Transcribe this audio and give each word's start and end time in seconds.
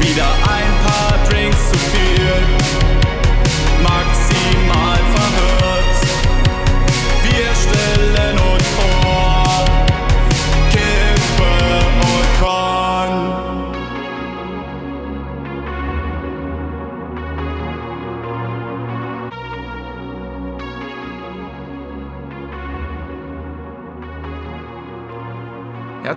Wieder 0.00 0.47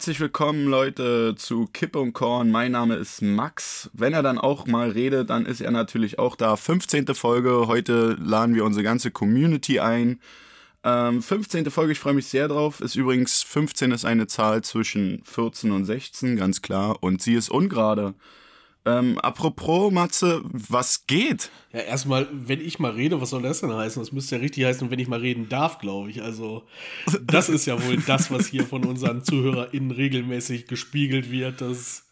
Herzlich 0.02 0.20
willkommen, 0.20 0.66
Leute, 0.66 1.36
zu 1.38 1.68
Kippe 1.72 2.00
und 2.00 2.14
Korn. 2.14 2.50
Mein 2.50 2.72
Name 2.72 2.96
ist 2.96 3.22
Max. 3.22 3.88
Wenn 3.94 4.14
er 4.14 4.24
dann 4.24 4.40
auch 4.40 4.66
mal 4.66 4.90
redet, 4.90 5.30
dann 5.30 5.46
ist 5.46 5.62
er 5.62 5.70
natürlich 5.70 6.18
auch 6.18 6.36
da. 6.36 6.56
15. 6.56 7.14
Folge. 7.14 7.68
Heute 7.68 8.18
laden 8.20 8.56
wir 8.56 8.66
unsere 8.66 8.84
ganze 8.84 9.12
Community 9.12 9.80
ein. 9.80 10.20
Ähm, 10.84 11.22
15. 11.22 11.70
Folge, 11.70 11.92
ich 11.92 12.00
freue 12.00 12.16
mich 12.16 12.26
sehr 12.26 12.48
drauf. 12.48 12.82
Ist 12.82 12.96
übrigens, 12.96 13.44
15 13.44 13.92
ist 13.92 14.04
eine 14.04 14.26
Zahl 14.26 14.64
zwischen 14.64 15.22
14 15.24 15.70
und 15.70 15.86
16, 15.86 16.36
ganz 16.36 16.64
klar. 16.64 16.98
Und 17.04 17.22
sie 17.22 17.36
ist 17.36 17.52
ungerade. 17.52 18.16
Ähm, 18.84 19.20
apropos, 19.20 19.92
Matze, 19.92 20.42
was 20.44 21.06
geht? 21.06 21.52
Ja, 21.72 21.82
erstmal, 21.82 22.28
wenn 22.32 22.60
ich 22.60 22.80
mal 22.80 22.92
rede, 22.92 23.22
was 23.22 23.30
soll 23.30 23.44
das 23.44 23.62
denn 23.62 23.72
heißen? 23.74 24.02
Das 24.02 24.12
müsste 24.12 24.36
ja 24.38 24.42
richtig 24.42 24.66
heißen, 24.66 24.90
wenn 24.90 24.98
ich 25.00 25.08
mal 25.08 25.20
reden 25.20 25.50
darf, 25.50 25.78
glaube 25.78 26.10
ich. 26.10 26.24
Also, 26.24 26.64
das 27.22 27.48
ist 27.50 27.68
ja 27.68 27.84
wohl 27.86 27.98
das, 27.98 28.32
was 28.32 28.48
hier 28.48 28.66
von 28.66 28.84
unseren 28.86 29.24
ZuhörerInnen 29.24 29.92
regelmäßig 29.92 30.66
gespiegelt 30.68 31.30
wird. 31.30 31.62
Das 31.62 32.06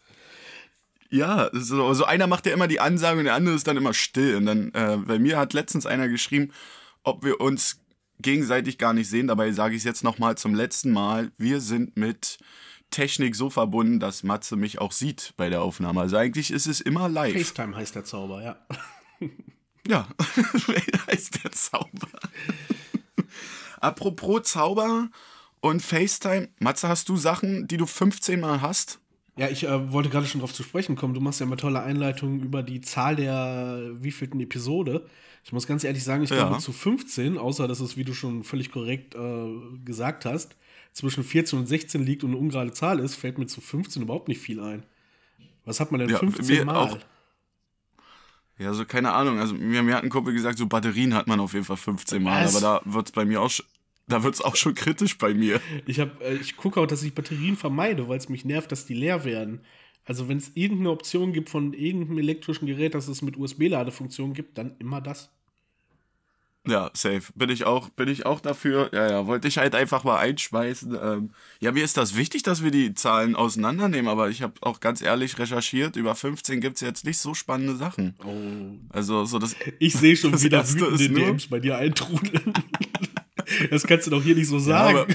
Ja, 1.10 1.50
so, 1.52 1.92
so 1.92 2.04
einer 2.04 2.28
macht 2.28 2.46
ja 2.46 2.52
immer 2.52 2.68
die 2.68 2.80
Ansage 2.80 3.18
und 3.18 3.24
der 3.24 3.34
andere 3.34 3.56
ist 3.56 3.66
dann 3.66 3.76
immer 3.76 3.92
still. 3.94 4.36
Und 4.36 4.46
dann, 4.46 4.72
äh, 4.74 4.96
bei 4.98 5.18
mir 5.18 5.38
hat 5.38 5.52
letztens 5.54 5.86
einer 5.86 6.08
geschrieben, 6.08 6.52
ob 7.02 7.24
wir 7.24 7.40
uns 7.40 7.80
gegenseitig 8.20 8.78
gar 8.78 8.92
nicht 8.92 9.08
sehen. 9.10 9.26
Dabei 9.26 9.50
sage 9.50 9.74
ich 9.74 9.80
es 9.80 9.84
jetzt 9.84 10.04
nochmal 10.04 10.36
zum 10.38 10.54
letzten 10.54 10.92
Mal. 10.92 11.32
Wir 11.36 11.60
sind 11.60 11.96
mit 11.96 12.38
Technik 12.90 13.34
so 13.36 13.50
verbunden, 13.50 14.00
dass 14.00 14.22
Matze 14.22 14.56
mich 14.56 14.80
auch 14.80 14.92
sieht 14.92 15.32
bei 15.36 15.48
der 15.50 15.62
Aufnahme. 15.62 16.00
Also 16.00 16.16
eigentlich 16.16 16.50
ist 16.50 16.66
es 16.66 16.80
immer 16.80 17.08
live. 17.08 17.32
FaceTime 17.34 17.76
heißt 17.76 17.94
der 17.94 18.04
Zauber, 18.04 18.42
ja. 18.42 18.56
Ja, 19.88 20.08
heißt 21.06 21.42
der 21.44 21.52
Zauber. 21.52 22.08
Apropos 23.80 24.42
Zauber 24.44 25.08
und 25.60 25.82
FaceTime. 25.82 26.48
Matze, 26.58 26.88
hast 26.88 27.08
du 27.08 27.16
Sachen, 27.16 27.66
die 27.68 27.76
du 27.76 27.86
15 27.86 28.40
Mal 28.40 28.60
hast? 28.60 28.98
Ja, 29.36 29.48
ich 29.48 29.64
äh, 29.64 29.92
wollte 29.92 30.10
gerade 30.10 30.26
schon 30.26 30.40
drauf 30.40 30.52
zu 30.52 30.62
sprechen 30.62 30.96
kommen. 30.96 31.14
Du 31.14 31.20
machst 31.20 31.40
ja 31.40 31.46
immer 31.46 31.56
tolle 31.56 31.82
Einleitungen 31.82 32.40
über 32.40 32.62
die 32.62 32.80
Zahl 32.80 33.16
der 33.16 33.80
wievielten 33.94 34.40
Episode. 34.40 35.06
Ich 35.44 35.52
muss 35.52 35.66
ganz 35.66 35.84
ehrlich 35.84 36.04
sagen, 36.04 36.22
ich 36.24 36.30
Ja. 36.30 36.46
glaube 36.48 36.58
zu 36.58 36.72
15, 36.72 37.38
außer 37.38 37.66
dass 37.66 37.80
es, 37.80 37.96
wie 37.96 38.04
du 38.04 38.12
schon 38.12 38.44
völlig 38.44 38.70
korrekt 38.70 39.14
äh, 39.14 39.46
gesagt 39.84 40.26
hast, 40.26 40.56
zwischen 40.92 41.24
14 41.24 41.58
und 41.58 41.66
16 41.66 42.04
liegt 42.04 42.24
und 42.24 42.30
eine 42.30 42.38
ungerade 42.38 42.72
Zahl 42.72 42.98
ist, 42.98 43.14
fällt 43.14 43.38
mir 43.38 43.46
zu 43.46 43.60
15 43.60 44.02
überhaupt 44.02 44.28
nicht 44.28 44.40
viel 44.40 44.60
ein. 44.60 44.84
Was 45.64 45.80
hat 45.80 45.92
man 45.92 46.00
denn 46.00 46.10
Ja, 46.10 46.18
15 46.18 46.46
mir 46.46 46.64
Mal? 46.64 46.76
auch. 46.76 46.98
Ja, 48.58 48.74
so 48.74 48.84
keine 48.84 49.12
Ahnung. 49.12 49.38
Also 49.38 49.54
mir, 49.54 49.82
mir 49.82 49.94
hat 49.94 50.04
ein 50.04 50.10
Kumpel 50.10 50.34
gesagt, 50.34 50.58
so 50.58 50.66
Batterien 50.66 51.14
hat 51.14 51.26
man 51.26 51.40
auf 51.40 51.54
jeden 51.54 51.64
Fall 51.64 51.76
15 51.78 52.22
Mal. 52.22 52.44
Was? 52.44 52.62
Aber 52.62 52.80
da 52.84 52.92
wird's 52.92 53.12
bei 53.12 53.24
mir 53.24 53.40
auch, 53.40 53.50
da 54.06 54.22
wird's 54.22 54.42
auch 54.42 54.56
schon 54.56 54.74
kritisch 54.74 55.16
bei 55.16 55.32
mir. 55.32 55.60
Ich, 55.86 55.98
hab, 56.00 56.20
äh, 56.20 56.34
ich 56.34 56.56
gucke 56.56 56.80
auch, 56.80 56.86
dass 56.86 57.02
ich 57.02 57.14
Batterien 57.14 57.56
vermeide, 57.56 58.08
weil 58.08 58.18
es 58.18 58.28
mich 58.28 58.44
nervt, 58.44 58.70
dass 58.70 58.84
die 58.84 58.94
leer 58.94 59.24
werden. 59.24 59.60
Also 60.04 60.28
wenn 60.28 60.38
es 60.38 60.50
irgendeine 60.54 60.90
Option 60.90 61.32
gibt 61.32 61.48
von 61.50 61.72
irgendeinem 61.72 62.18
elektrischen 62.18 62.66
Gerät, 62.66 62.94
dass 62.94 63.08
es 63.08 63.22
mit 63.22 63.36
USB-Ladefunktion 63.36 64.34
gibt, 64.34 64.58
dann 64.58 64.76
immer 64.78 65.00
das. 65.00 65.30
Ja, 66.66 66.90
safe. 66.92 67.22
Bin 67.34 67.48
ich 67.48 67.64
auch, 67.64 67.88
bin 67.90 68.08
ich 68.08 68.26
auch 68.26 68.38
dafür. 68.40 68.90
Ja, 68.92 69.10
ja, 69.10 69.26
wollte 69.26 69.48
ich 69.48 69.56
halt 69.56 69.74
einfach 69.74 70.04
mal 70.04 70.18
einschmeißen. 70.18 70.94
Ähm, 71.02 71.30
ja, 71.58 71.72
mir 71.72 71.82
ist 71.82 71.96
das 71.96 72.16
wichtig, 72.16 72.42
dass 72.42 72.62
wir 72.62 72.70
die 72.70 72.92
Zahlen 72.92 73.34
auseinandernehmen, 73.34 74.08
aber 74.10 74.28
ich 74.28 74.42
habe 74.42 74.52
auch 74.60 74.80
ganz 74.80 75.00
ehrlich 75.00 75.38
recherchiert, 75.38 75.96
über 75.96 76.14
15 76.14 76.60
gibt's 76.60 76.82
jetzt 76.82 77.06
nicht 77.06 77.16
so 77.18 77.32
spannende 77.32 77.76
Sachen. 77.76 78.14
Oh. 78.24 78.78
Also, 78.94 79.24
so 79.24 79.38
das. 79.38 79.56
Ich 79.78 79.94
sehe 79.94 80.16
schon 80.16 80.32
Das 80.32 80.42
wieder 80.44 80.68
wütende 80.68 81.08
DMs 81.08 81.46
bei 81.46 81.60
dir 81.60 81.78
eintrudeln. 81.78 82.52
das 83.70 83.84
kannst 83.84 84.06
du 84.06 84.10
doch 84.10 84.22
hier 84.22 84.34
nicht 84.34 84.48
so 84.48 84.56
Ja, 84.58 84.62
sagen. 84.62 84.98
aber, 84.98 85.06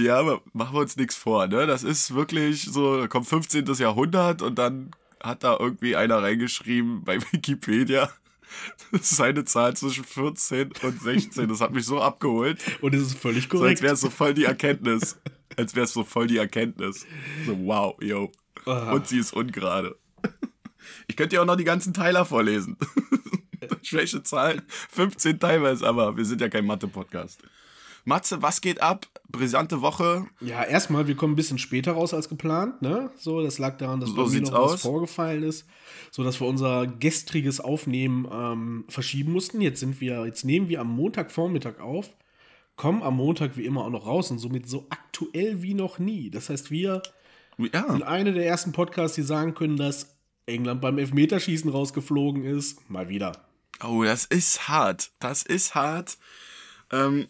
ja, 0.00 0.18
aber 0.18 0.40
machen 0.54 0.74
wir 0.74 0.80
uns 0.80 0.96
nichts 0.96 1.16
vor, 1.16 1.46
ne? 1.48 1.66
Das 1.66 1.82
ist 1.82 2.14
wirklich 2.14 2.62
so, 2.62 2.96
da 2.98 3.08
kommt 3.08 3.26
15. 3.26 3.66
Jahrhundert 3.74 4.40
und 4.40 4.56
dann 4.58 4.90
hat 5.22 5.44
da 5.44 5.56
irgendwie 5.60 5.96
einer 5.96 6.22
reingeschrieben 6.22 7.04
bei 7.04 7.20
Wikipedia. 7.32 8.10
Das 8.92 9.10
ist 9.12 9.20
eine 9.20 9.44
Zahl 9.44 9.74
zwischen 9.76 10.04
14 10.04 10.72
und 10.82 11.02
16. 11.02 11.48
Das 11.48 11.60
hat 11.60 11.72
mich 11.72 11.86
so 11.86 12.00
abgeholt. 12.00 12.60
Und 12.82 12.94
es 12.94 13.02
ist 13.02 13.18
völlig 13.18 13.44
So, 13.44 13.50
als 13.50 13.60
korrekt. 13.60 13.82
wäre 13.82 13.94
es 13.94 14.00
so 14.00 14.10
voll 14.10 14.34
die 14.34 14.44
Erkenntnis. 14.44 15.18
Als 15.56 15.74
wäre 15.74 15.84
es 15.84 15.92
so 15.92 16.02
voll 16.02 16.26
die 16.28 16.38
Erkenntnis. 16.38 17.04
So, 17.44 17.58
wow, 17.66 17.94
yo. 18.02 18.32
Ah. 18.64 18.92
Und 18.92 19.06
sie 19.06 19.18
ist 19.18 19.34
ungerade. 19.34 19.98
Ich 21.06 21.16
könnte 21.16 21.36
ja 21.36 21.42
auch 21.42 21.46
noch 21.46 21.56
die 21.56 21.64
ganzen 21.64 21.92
Teiler 21.92 22.24
vorlesen. 22.24 22.78
Schwäche 23.82 24.22
Zahlen. 24.22 24.62
15 24.90 25.38
teilweise, 25.40 25.86
aber 25.86 26.16
wir 26.16 26.24
sind 26.24 26.40
ja 26.40 26.48
kein 26.48 26.64
Mathe-Podcast. 26.64 27.42
Matze, 28.04 28.40
was 28.40 28.60
geht 28.62 28.80
ab? 28.80 29.06
Brisante 29.32 29.80
Woche. 29.80 30.26
Ja, 30.40 30.62
erstmal, 30.62 31.06
wir 31.08 31.16
kommen 31.16 31.32
ein 31.32 31.36
bisschen 31.36 31.58
später 31.58 31.92
raus 31.92 32.12
als 32.14 32.28
geplant, 32.28 32.82
ne? 32.82 33.10
So, 33.18 33.42
das 33.42 33.58
lag 33.58 33.78
daran, 33.78 34.00
dass 34.00 34.10
So 34.10 34.16
bei 34.16 34.22
noch 34.40 34.52
was 34.52 34.72
aus. 34.74 34.82
vorgefallen 34.82 35.42
ist, 35.42 35.66
so 36.10 36.22
dass 36.22 36.38
wir 36.40 36.46
unser 36.46 36.86
gestriges 36.86 37.60
Aufnehmen 37.60 38.28
ähm, 38.30 38.84
verschieben 38.88 39.32
mussten. 39.32 39.60
Jetzt 39.60 39.80
sind 39.80 40.00
wir, 40.00 40.26
jetzt 40.26 40.44
nehmen 40.44 40.68
wir 40.68 40.80
am 40.80 40.90
Montagvormittag 40.94 41.80
auf, 41.80 42.10
kommen 42.76 43.02
am 43.02 43.16
Montag 43.16 43.56
wie 43.56 43.64
immer 43.64 43.84
auch 43.84 43.90
noch 43.90 44.06
raus 44.06 44.30
und 44.30 44.38
somit 44.38 44.68
so 44.68 44.86
aktuell 44.90 45.62
wie 45.62 45.74
noch 45.74 45.98
nie. 45.98 46.30
Das 46.30 46.48
heißt, 46.50 46.70
wir 46.70 47.02
Ja, 47.58 47.90
sind 47.90 48.02
eine 48.02 48.32
der 48.32 48.46
ersten 48.46 48.72
Podcasts, 48.72 49.14
die 49.16 49.22
sagen 49.22 49.54
können, 49.54 49.76
dass 49.76 50.16
England 50.46 50.80
beim 50.80 50.98
Elfmeterschießen 50.98 51.70
rausgeflogen 51.70 52.44
ist. 52.44 52.88
Mal 52.90 53.08
wieder. 53.08 53.32
oh, 53.84 54.02
das 54.04 54.24
ist 54.26 54.68
hart. 54.68 55.12
Das 55.20 55.42
ist 55.42 55.74
hart. 55.74 56.18
Ähm, 56.90 57.28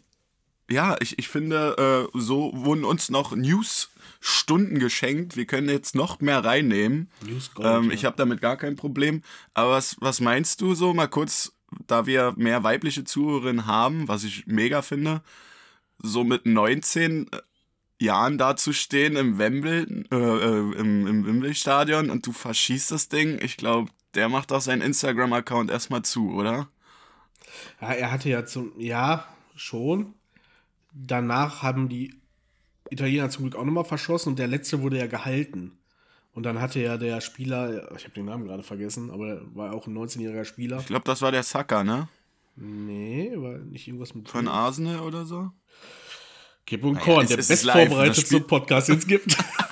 ja, 0.72 0.96
ich, 1.00 1.18
ich 1.18 1.28
finde, 1.28 2.08
äh, 2.14 2.18
so 2.18 2.50
wurden 2.54 2.84
uns 2.84 3.10
noch 3.10 3.34
News-Stunden 3.36 4.78
geschenkt. 4.78 5.36
Wir 5.36 5.46
können 5.46 5.68
jetzt 5.68 5.94
noch 5.94 6.20
mehr 6.20 6.44
reinnehmen. 6.44 7.10
News 7.26 7.52
Gold, 7.54 7.68
Ähm, 7.68 7.90
ja. 7.90 7.94
ich 7.94 8.04
habe 8.04 8.16
damit 8.16 8.40
gar 8.40 8.56
kein 8.56 8.76
Problem. 8.76 9.22
Aber 9.54 9.72
was, 9.72 9.96
was 10.00 10.20
meinst 10.20 10.60
du 10.60 10.74
so 10.74 10.94
mal 10.94 11.08
kurz, 11.08 11.52
da 11.86 12.06
wir 12.06 12.34
mehr 12.36 12.62
weibliche 12.62 13.04
Zuhörerinnen 13.04 13.66
haben, 13.66 14.08
was 14.08 14.24
ich 14.24 14.46
mega 14.46 14.82
finde, 14.82 15.22
so 15.98 16.24
mit 16.24 16.46
19 16.46 17.30
Jahren 18.00 18.36
dazustehen 18.36 19.16
im 19.16 19.38
Wembley, 19.38 20.06
äh, 20.10 20.16
äh, 20.16 20.78
im, 20.78 21.06
im 21.06 21.26
Wembley-Stadion 21.26 22.10
und 22.10 22.26
du 22.26 22.32
verschießt 22.32 22.90
das 22.90 23.08
Ding, 23.08 23.38
ich 23.40 23.56
glaube, 23.56 23.90
der 24.14 24.28
macht 24.28 24.52
auch 24.52 24.60
seinen 24.60 24.82
Instagram-Account 24.82 25.70
erstmal 25.70 26.02
zu, 26.02 26.32
oder? 26.34 26.68
Ja, 27.80 27.92
er 27.92 28.10
hatte 28.10 28.28
ja 28.28 28.44
zum, 28.44 28.72
ja, 28.78 29.24
schon. 29.54 30.14
Danach 30.94 31.62
haben 31.62 31.88
die 31.88 32.14
Italiener 32.90 33.30
zum 33.30 33.44
Glück 33.44 33.56
auch 33.56 33.64
nochmal 33.64 33.84
verschossen 33.84 34.30
und 34.30 34.38
der 34.38 34.48
letzte 34.48 34.82
wurde 34.82 34.98
ja 34.98 35.06
gehalten. 35.06 35.78
Und 36.34 36.44
dann 36.44 36.60
hatte 36.60 36.80
ja 36.80 36.96
der 36.96 37.20
Spieler, 37.20 37.90
ich 37.96 38.04
habe 38.04 38.14
den 38.14 38.24
Namen 38.24 38.46
gerade 38.46 38.62
vergessen, 38.62 39.10
aber 39.10 39.28
er 39.28 39.54
war 39.54 39.72
auch 39.72 39.86
ein 39.86 39.96
19-jähriger 39.96 40.44
Spieler. 40.44 40.78
Ich 40.78 40.86
glaube, 40.86 41.04
das 41.04 41.20
war 41.20 41.30
der 41.30 41.42
Saka, 41.42 41.84
ne? 41.84 42.08
Nee, 42.56 43.32
war 43.36 43.58
nicht 43.58 43.88
irgendwas 43.88 44.14
mit. 44.14 44.28
Von 44.28 44.48
Arsenal 44.48 45.00
oder 45.00 45.24
so? 45.24 45.50
Kipp 46.66 46.84
und 46.84 46.94
Naja, 46.94 47.04
Korn, 47.04 47.26
der 47.26 47.36
bestvorbereitete 47.36 48.40
Podcast, 48.40 48.88
den 48.88 48.98
es 48.98 49.06
gibt. 49.06 49.36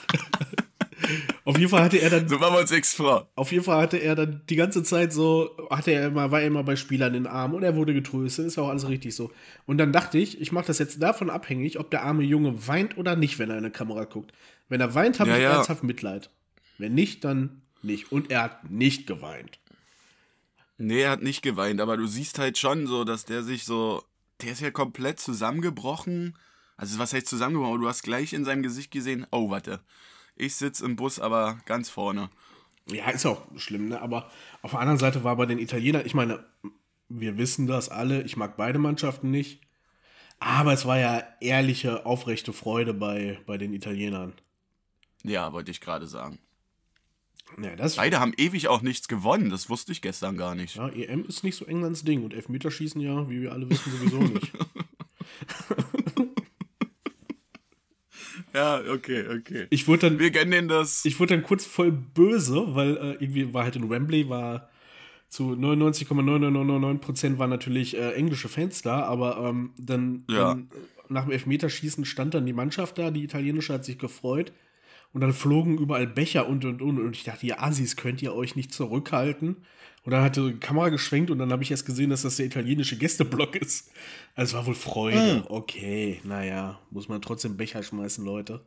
Auf 1.50 1.58
jeden 1.58 1.70
Fall 1.70 1.82
hatte 1.82 1.98
er 1.98 2.10
dann 2.10 2.28
So 2.28 2.38
machen 2.38 2.54
wir 2.54 2.60
uns 2.60 2.94
vor. 2.94 3.28
Auf 3.34 3.52
jeden 3.52 3.64
Fall 3.64 3.82
hatte 3.82 3.96
er 3.98 4.14
dann 4.14 4.42
die 4.48 4.56
ganze 4.56 4.82
Zeit 4.82 5.12
so, 5.12 5.50
hatte 5.70 5.90
er 5.90 6.06
immer, 6.06 6.30
war 6.30 6.40
er 6.40 6.46
immer 6.46 6.62
bei 6.62 6.76
Spielern 6.76 7.14
in 7.14 7.24
den 7.24 7.32
Armen 7.32 7.54
und 7.54 7.62
er 7.62 7.76
wurde 7.76 7.92
getröstet, 7.94 8.46
ist 8.46 8.58
auch 8.58 8.68
alles 8.68 8.88
richtig 8.88 9.14
so. 9.14 9.30
Und 9.66 9.78
dann 9.78 9.92
dachte 9.92 10.18
ich, 10.18 10.40
ich 10.40 10.52
mache 10.52 10.66
das 10.66 10.78
jetzt 10.78 11.02
davon 11.02 11.30
abhängig, 11.30 11.78
ob 11.78 11.90
der 11.90 12.02
arme 12.02 12.22
Junge 12.22 12.66
weint 12.68 12.96
oder 12.96 13.16
nicht, 13.16 13.38
wenn 13.38 13.50
er 13.50 13.58
in 13.58 13.64
eine 13.64 13.72
Kamera 13.72 14.04
guckt. 14.04 14.32
Wenn 14.68 14.80
er 14.80 14.94
weint, 14.94 15.18
habe 15.20 15.30
Ja, 15.30 15.36
ich 15.36 15.42
ja. 15.42 15.52
ernsthaft 15.54 15.82
Mitleid. 15.82 16.30
Wenn 16.78 16.94
nicht, 16.94 17.24
dann 17.24 17.62
nicht. 17.82 18.12
Und 18.12 18.30
er 18.30 18.42
hat 18.44 18.70
nicht 18.70 19.06
geweint. 19.06 19.58
Nee, 20.78 21.02
er 21.02 21.10
hat 21.10 21.22
nicht 21.22 21.42
geweint, 21.42 21.80
aber 21.80 21.96
du 21.96 22.06
siehst 22.06 22.38
halt 22.38 22.56
schon 22.56 22.86
so, 22.86 23.04
dass 23.04 23.24
der 23.24 23.42
sich 23.42 23.64
so. 23.64 24.02
Der 24.40 24.52
ist 24.52 24.62
ja 24.62 24.70
komplett 24.70 25.20
zusammengebrochen. 25.20 26.34
Also, 26.78 26.98
was 26.98 27.12
heißt 27.12 27.26
zusammengebrochen? 27.26 27.82
Du 27.82 27.88
hast 27.88 28.02
gleich 28.02 28.32
in 28.32 28.46
seinem 28.46 28.62
Gesicht 28.62 28.90
gesehen, 28.90 29.26
oh, 29.30 29.50
warte. 29.50 29.80
Ich 30.40 30.56
sitze 30.56 30.86
im 30.86 30.96
Bus, 30.96 31.20
aber 31.20 31.58
ganz 31.66 31.90
vorne. 31.90 32.30
Ja, 32.86 33.10
ist 33.10 33.26
auch 33.26 33.42
schlimm, 33.56 33.88
ne? 33.88 34.00
Aber 34.00 34.30
auf 34.62 34.70
der 34.70 34.80
anderen 34.80 34.98
Seite 34.98 35.22
war 35.22 35.36
bei 35.36 35.44
den 35.44 35.58
Italienern, 35.58 36.06
ich 36.06 36.14
meine, 36.14 36.42
wir 37.10 37.36
wissen 37.36 37.66
das 37.66 37.90
alle, 37.90 38.22
ich 38.22 38.38
mag 38.38 38.56
beide 38.56 38.78
Mannschaften 38.78 39.30
nicht. 39.30 39.60
Aber 40.38 40.72
es 40.72 40.86
war 40.86 40.98
ja 40.98 41.22
ehrliche, 41.40 42.06
aufrechte 42.06 42.54
Freude 42.54 42.94
bei, 42.94 43.38
bei 43.46 43.58
den 43.58 43.74
Italienern. 43.74 44.32
Ja, 45.22 45.52
wollte 45.52 45.70
ich 45.70 45.82
gerade 45.82 46.06
sagen. 46.06 46.38
Ja, 47.60 47.70
Beide 47.96 48.20
haben 48.20 48.32
ewig 48.36 48.68
auch 48.68 48.80
nichts 48.80 49.08
gewonnen, 49.08 49.50
das 49.50 49.68
wusste 49.68 49.92
ich 49.92 50.00
gestern 50.00 50.38
gar 50.38 50.54
nicht. 50.54 50.76
Ja, 50.76 50.88
EM 50.88 51.26
ist 51.26 51.44
nicht 51.44 51.56
so 51.56 51.66
Englands 51.66 52.04
Ding 52.04 52.24
und 52.24 52.32
Elfmeterschießen 52.32 53.00
ja, 53.00 53.28
wie 53.28 53.42
wir 53.42 53.52
alle 53.52 53.68
wissen, 53.68 53.90
sowieso 53.90 54.20
nicht. 54.20 54.52
ja, 58.54 58.80
okay, 58.92 59.24
okay. 59.38 59.66
Ich 59.70 59.88
wurde 59.88 60.10
dann, 60.10 60.18
wir 60.18 60.30
kennen 60.30 60.68
das. 60.68 61.04
Ich 61.04 61.18
wurde 61.20 61.34
dann 61.34 61.42
kurz 61.42 61.64
voll 61.64 61.92
böse, 61.92 62.74
weil 62.74 62.96
äh, 62.96 63.12
irgendwie 63.20 63.52
war 63.52 63.64
halt 63.64 63.76
in 63.76 63.88
Wembley, 63.90 64.28
war 64.28 64.68
zu 65.28 65.52
99,9999% 65.52 67.38
waren 67.38 67.50
natürlich 67.50 67.96
äh, 67.96 68.12
englische 68.14 68.48
Fans 68.48 68.82
da, 68.82 69.02
aber 69.04 69.38
ähm, 69.48 69.70
dann, 69.78 70.24
ja. 70.28 70.48
dann 70.48 70.68
nach 71.08 71.24
dem 71.24 71.32
Elfmeterschießen 71.32 72.04
stand 72.04 72.34
dann 72.34 72.46
die 72.46 72.52
Mannschaft 72.52 72.98
da, 72.98 73.12
die 73.12 73.22
italienische 73.22 73.74
hat 73.74 73.84
sich 73.84 73.98
gefreut 73.98 74.52
und 75.12 75.20
dann 75.20 75.32
flogen 75.32 75.78
überall 75.78 76.08
Becher 76.08 76.48
und 76.48 76.64
und 76.64 76.82
und 76.82 76.98
und 76.98 77.16
ich 77.16 77.24
dachte, 77.24 77.46
ihr 77.46 77.62
Assis, 77.62 77.96
könnt 77.96 78.22
ihr 78.22 78.34
euch 78.34 78.56
nicht 78.56 78.72
zurückhalten? 78.72 79.56
Und 80.02 80.12
dann 80.12 80.22
hat 80.22 80.36
die 80.36 80.54
Kamera 80.54 80.88
geschwenkt 80.88 81.30
und 81.30 81.38
dann 81.38 81.52
habe 81.52 81.62
ich 81.62 81.70
erst 81.70 81.84
gesehen, 81.84 82.10
dass 82.10 82.22
das 82.22 82.36
der 82.36 82.46
italienische 82.46 82.96
Gästeblock 82.96 83.56
ist. 83.56 83.90
Also 84.34 84.50
es 84.50 84.54
war 84.54 84.66
wohl 84.66 84.74
Freude. 84.74 85.36
Mhm. 85.36 85.44
Okay, 85.48 86.20
naja, 86.24 86.78
muss 86.90 87.08
man 87.08 87.20
trotzdem 87.20 87.56
Becher 87.56 87.82
schmeißen, 87.82 88.24
Leute. 88.24 88.64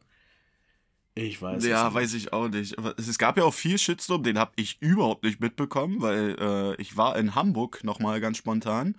Ich 1.16 1.42
weiß 1.42 1.66
Ja, 1.66 1.94
weiß 1.94 2.14
ich 2.16 2.34
auch 2.34 2.50
nicht. 2.50 2.76
Es 2.98 3.18
gab 3.18 3.38
ja 3.38 3.44
auch 3.44 3.54
viel 3.54 3.78
Shitstorm, 3.78 4.24
den 4.24 4.40
habe 4.40 4.52
ich 4.56 4.78
überhaupt 4.82 5.24
nicht 5.24 5.40
mitbekommen, 5.40 6.02
weil 6.02 6.36
äh, 6.40 6.82
ich 6.82 6.98
war 6.98 7.18
in 7.18 7.36
Hamburg 7.36 7.84
nochmal 7.84 8.20
ganz 8.20 8.38
spontan. 8.38 8.96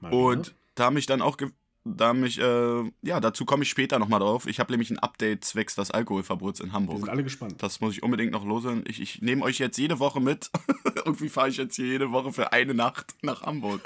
Mal 0.00 0.12
und 0.12 0.54
da 0.74 0.90
mich 0.90 1.06
dann 1.06 1.22
auch 1.22 1.38
da 1.84 2.12
mich, 2.12 2.38
äh, 2.38 2.92
ja, 3.02 3.20
dazu 3.20 3.46
komme 3.46 3.62
ich 3.62 3.70
später 3.70 3.98
nochmal 3.98 4.20
drauf. 4.20 4.46
Ich 4.46 4.60
habe 4.60 4.70
nämlich 4.70 4.90
ein 4.90 4.98
Update 4.98 5.44
zwecks 5.44 5.74
des 5.76 5.90
Alkoholverbots 5.90 6.60
in 6.60 6.72
Hamburg. 6.72 6.96
Wir 6.96 7.00
sind 7.00 7.08
alle 7.08 7.24
gespannt. 7.24 7.54
Das 7.58 7.80
muss 7.80 7.94
ich 7.94 8.02
unbedingt 8.02 8.32
noch 8.32 8.44
losen. 8.44 8.84
Ich, 8.86 9.00
ich 9.00 9.22
nehme 9.22 9.42
euch 9.42 9.58
jetzt 9.58 9.78
jede 9.78 9.98
Woche 9.98 10.20
mit. 10.20 10.50
Irgendwie 11.04 11.30
fahre 11.30 11.48
ich 11.48 11.56
jetzt 11.56 11.76
hier 11.76 11.86
jede 11.86 12.12
Woche 12.12 12.32
für 12.32 12.52
eine 12.52 12.74
Nacht 12.74 13.14
nach 13.22 13.42
Hamburg. 13.42 13.80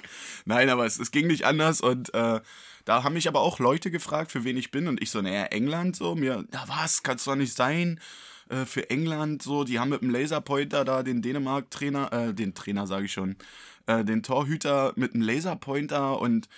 Nein, 0.45 0.71
aber 0.71 0.87
es, 0.87 0.99
es 0.99 1.13
ging 1.13 1.29
nicht 1.29 1.45
anders 1.45 1.81
und 1.81 2.13
äh, 2.15 2.41
da 2.85 3.05
haben 3.05 3.15
mich 3.15 3.29
aber 3.29 3.41
auch 3.41 3.61
Leute 3.61 3.91
gefragt, 3.93 4.33
für 4.33 4.45
wen 4.45 4.57
ich 4.57 4.73
bin 4.73 4.89
und 4.89 5.01
ich 5.01 5.11
so, 5.11 5.23
naja, 5.23 5.45
England 5.45 5.95
so, 5.95 6.17
mir, 6.17 6.45
na 6.51 6.65
was, 6.67 7.03
kann's 7.05 7.25
doch 7.25 7.37
nicht 7.37 7.55
sein 7.55 8.01
äh, 8.49 8.65
für 8.65 8.91
England 8.91 9.43
so, 9.43 9.63
die 9.63 9.79
haben 9.79 9.91
mit 9.91 10.03
dem 10.03 10.11
Laserpointer 10.11 10.85
da 10.85 11.03
den 11.05 11.23
Dänemark-Trainer, 11.23 12.13
äh, 12.13 12.35
den 12.35 12.55
Trainer 12.55 12.87
sage 12.87 13.07
ich 13.07 13.13
schon, 13.13 13.37
äh, 13.87 14.05
den 14.05 14.23
Torhüter 14.23 14.93
mit 14.97 15.15
dem 15.15 15.23
Laserpointer 15.23 16.21
und 16.21 16.49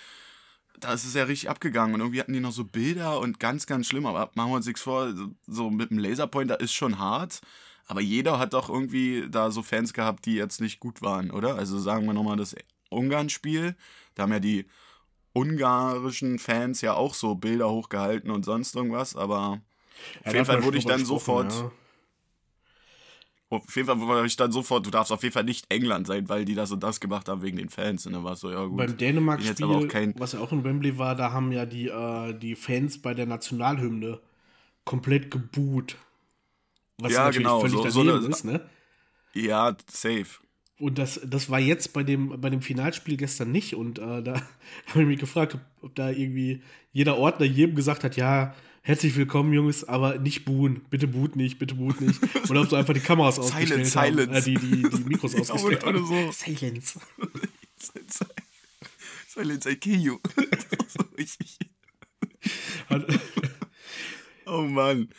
da 0.79 0.93
ist 0.93 1.05
es 1.05 1.13
ja 1.13 1.23
richtig 1.23 1.49
abgegangen 1.49 1.95
und 1.95 2.01
irgendwie 2.01 2.19
hatten 2.19 2.33
die 2.33 2.39
noch 2.39 2.51
so 2.51 2.63
Bilder 2.63 3.19
und 3.19 3.39
ganz, 3.39 3.65
ganz 3.65 3.87
schlimm. 3.87 4.05
Aber 4.05 4.31
machen 4.35 4.51
wir 4.51 4.55
uns 4.55 4.65
nichts 4.67 4.81
vor, 4.81 5.13
so 5.45 5.69
mit 5.69 5.89
dem 5.89 5.97
Laserpointer 5.97 6.59
ist 6.59 6.73
schon 6.73 6.99
hart. 6.99 7.41
Aber 7.87 8.01
jeder 8.01 8.37
hat 8.37 8.53
doch 8.53 8.69
irgendwie 8.69 9.27
da 9.29 9.49
so 9.49 9.63
Fans 9.63 9.93
gehabt, 9.93 10.25
die 10.25 10.35
jetzt 10.35 10.61
nicht 10.61 10.79
gut 10.79 11.01
waren, 11.01 11.31
oder? 11.31 11.55
Also 11.55 11.79
sagen 11.79 12.05
wir 12.05 12.13
nochmal 12.13 12.37
das 12.37 12.55
Ungarn-Spiel. 12.89 13.75
Da 14.15 14.23
haben 14.23 14.33
ja 14.33 14.39
die 14.39 14.65
ungarischen 15.33 16.39
Fans 16.39 16.81
ja 16.81 16.93
auch 16.93 17.13
so 17.13 17.35
Bilder 17.35 17.69
hochgehalten 17.69 18.29
und 18.29 18.43
sonst 18.43 18.75
irgendwas. 18.75 19.15
Aber 19.15 19.61
ja, 20.15 20.27
auf 20.27 20.33
jeden 20.33 20.45
Fall 20.45 20.63
wurde 20.63 20.77
ich 20.77 20.85
dann 20.85 21.05
sofort. 21.05 21.53
Ja 21.53 21.71
auf 23.49 23.75
jeden 23.75 23.87
Fall 23.87 23.99
war 23.99 24.25
ich 24.25 24.35
dann 24.35 24.51
sofort, 24.51 24.85
du 24.85 24.91
darfst 24.91 25.11
auf 25.11 25.23
jeden 25.23 25.33
Fall 25.33 25.43
nicht 25.43 25.65
England 25.69 26.07
sein, 26.07 26.27
weil 26.27 26.43
die 26.43 26.55
das 26.55 26.71
und 26.71 26.83
das 26.83 26.99
gemacht 26.99 27.29
haben 27.29 27.41
wegen 27.41 27.57
den 27.57 27.69
Fans. 27.69 28.05
Und 28.05 28.13
dann 28.13 28.23
war 28.23 28.33
es 28.33 28.41
so, 28.41 28.51
ja 28.51 28.65
gut. 28.65 28.77
Beim 28.77 28.97
Dänemark-Spiel, 28.97 29.87
kein... 29.87 30.13
was 30.17 30.33
ja 30.33 30.39
auch 30.39 30.51
in 30.51 30.63
Wembley 30.63 30.97
war, 30.97 31.15
da 31.15 31.31
haben 31.31 31.51
ja 31.51 31.65
die, 31.65 31.87
äh, 31.87 32.33
die 32.33 32.55
Fans 32.55 33.01
bei 33.01 33.13
der 33.13 33.25
Nationalhymne 33.25 34.19
komplett 34.83 35.31
geboot. 35.31 35.95
Was 36.97 37.13
ja, 37.13 37.19
natürlich 37.19 37.37
genau, 37.39 37.59
völlig 37.61 37.91
so, 37.91 38.03
daneben 38.03 38.23
so 38.23 38.29
ist, 38.29 38.43
ne? 38.43 38.69
Ja, 39.33 39.75
safe. 39.89 40.39
Und 40.79 40.97
das, 40.99 41.19
das 41.25 41.49
war 41.49 41.59
jetzt 41.59 41.93
bei 41.93 42.03
dem, 42.03 42.39
bei 42.39 42.49
dem 42.49 42.61
Finalspiel 42.61 43.17
gestern 43.17 43.51
nicht. 43.51 43.75
Und 43.75 43.99
äh, 43.99 44.21
da 44.23 44.33
habe 44.87 45.01
ich 45.01 45.07
mich 45.07 45.19
gefragt, 45.19 45.55
ob, 45.55 45.61
ob, 45.81 45.95
da 45.95 46.09
irgendwie 46.09 46.61
jeder 46.91 47.17
Ordner 47.17 47.45
jedem 47.45 47.75
gesagt 47.75 48.03
hat, 48.03 48.15
ja, 48.17 48.53
herzlich 48.87 49.17
willkommen, 49.17 49.51
Jungs, 49.51 49.83
aber 49.83 50.17
nicht 50.17 50.45
buhen. 50.45 50.85
Bitte 50.89 51.09
boot 51.09 51.35
nicht, 51.35 51.59
bitte 51.59 51.75
boot 51.75 51.99
nicht. 51.99 52.21
Oder 52.49 52.61
ob 52.61 52.69
du 52.69 52.77
einfach 52.77 52.93
die 52.93 53.01
Kameras 53.01 53.37
ausgestellt 53.39 53.85
silence, 53.85 53.99
haben. 53.99 54.15
Silence. 54.15 54.37
Äh, 54.37 54.41
die, 54.43 54.55
die, 54.55 54.89
die 54.89 55.03
Mikros 55.03 55.33
ja, 55.33 55.41
ausgestellt 55.41 55.83
oder, 55.83 55.99
oder 55.99 56.07
so. 56.07 56.31
Silence. 56.31 56.97
silence, 59.27 59.69
I 59.69 59.75
kill 59.75 59.99
you. 59.99 60.19
oh 64.45 64.61
Mann. 64.61 65.09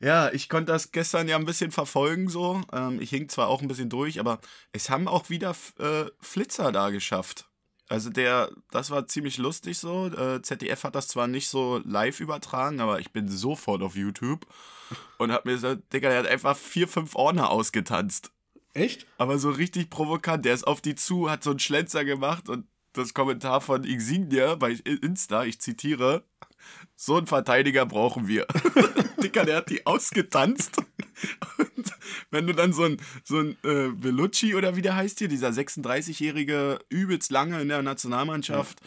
Ja, 0.00 0.30
ich 0.30 0.50
konnte 0.50 0.72
das 0.72 0.92
gestern 0.92 1.26
ja 1.26 1.36
ein 1.36 1.46
bisschen 1.46 1.70
verfolgen 1.70 2.28
so. 2.28 2.60
Ähm, 2.70 3.00
ich 3.00 3.08
hing 3.08 3.30
zwar 3.30 3.48
auch 3.48 3.62
ein 3.62 3.68
bisschen 3.68 3.88
durch, 3.88 4.20
aber 4.20 4.42
es 4.72 4.90
haben 4.90 5.08
auch 5.08 5.30
wieder 5.30 5.56
äh, 5.78 6.04
Flitzer 6.20 6.70
da 6.70 6.90
geschafft. 6.90 7.48
Also 7.88 8.10
der, 8.10 8.50
das 8.70 8.90
war 8.90 9.06
ziemlich 9.06 9.38
lustig 9.38 9.78
so. 9.78 10.06
Äh, 10.06 10.40
ZDF 10.40 10.84
hat 10.84 10.94
das 10.94 11.08
zwar 11.08 11.26
nicht 11.26 11.48
so 11.48 11.80
live 11.84 12.20
übertragen, 12.20 12.80
aber 12.80 13.00
ich 13.00 13.12
bin 13.12 13.28
sofort 13.28 13.82
auf 13.82 13.94
YouTube 13.94 14.46
und 15.18 15.30
hab 15.30 15.44
mir 15.44 15.52
gesagt, 15.52 15.92
Digga, 15.92 16.08
der 16.08 16.20
hat 16.20 16.26
einfach 16.26 16.56
vier, 16.56 16.88
fünf 16.88 17.14
Ordner 17.14 17.50
ausgetanzt. 17.50 18.30
Echt? 18.72 19.06
Aber 19.18 19.38
so 19.38 19.50
richtig 19.50 19.90
provokant. 19.90 20.44
Der 20.44 20.54
ist 20.54 20.66
auf 20.66 20.80
die 20.80 20.94
zu, 20.94 21.30
hat 21.30 21.44
so 21.44 21.50
einen 21.50 21.58
Schlenzer 21.58 22.04
gemacht 22.04 22.48
und 22.48 22.66
das 22.92 23.12
Kommentar 23.12 23.60
von 23.60 23.84
Insignia 23.84 24.54
bei 24.54 24.70
Insta, 24.70 25.44
ich 25.44 25.60
zitiere, 25.60 26.24
so 26.96 27.16
einen 27.16 27.26
Verteidiger 27.26 27.86
brauchen 27.86 28.28
wir. 28.28 28.46
Dicker, 29.22 29.44
der 29.44 29.56
hat 29.56 29.70
die 29.70 29.86
ausgetanzt. 29.86 30.78
Und 31.58 31.92
wenn 32.30 32.46
du 32.46 32.52
dann 32.52 32.72
so 32.72 32.84
ein, 32.84 33.00
so 33.24 33.38
ein 33.38 33.56
äh, 33.64 33.88
Bellucci 33.88 34.54
oder 34.54 34.76
wie 34.76 34.82
der 34.82 34.96
heißt 34.96 35.18
hier, 35.18 35.28
dieser 35.28 35.48
36-jährige, 35.48 36.78
übelst 36.88 37.30
lange 37.30 37.60
in 37.60 37.68
der 37.68 37.82
Nationalmannschaft, 37.82 38.80
ja. 38.80 38.86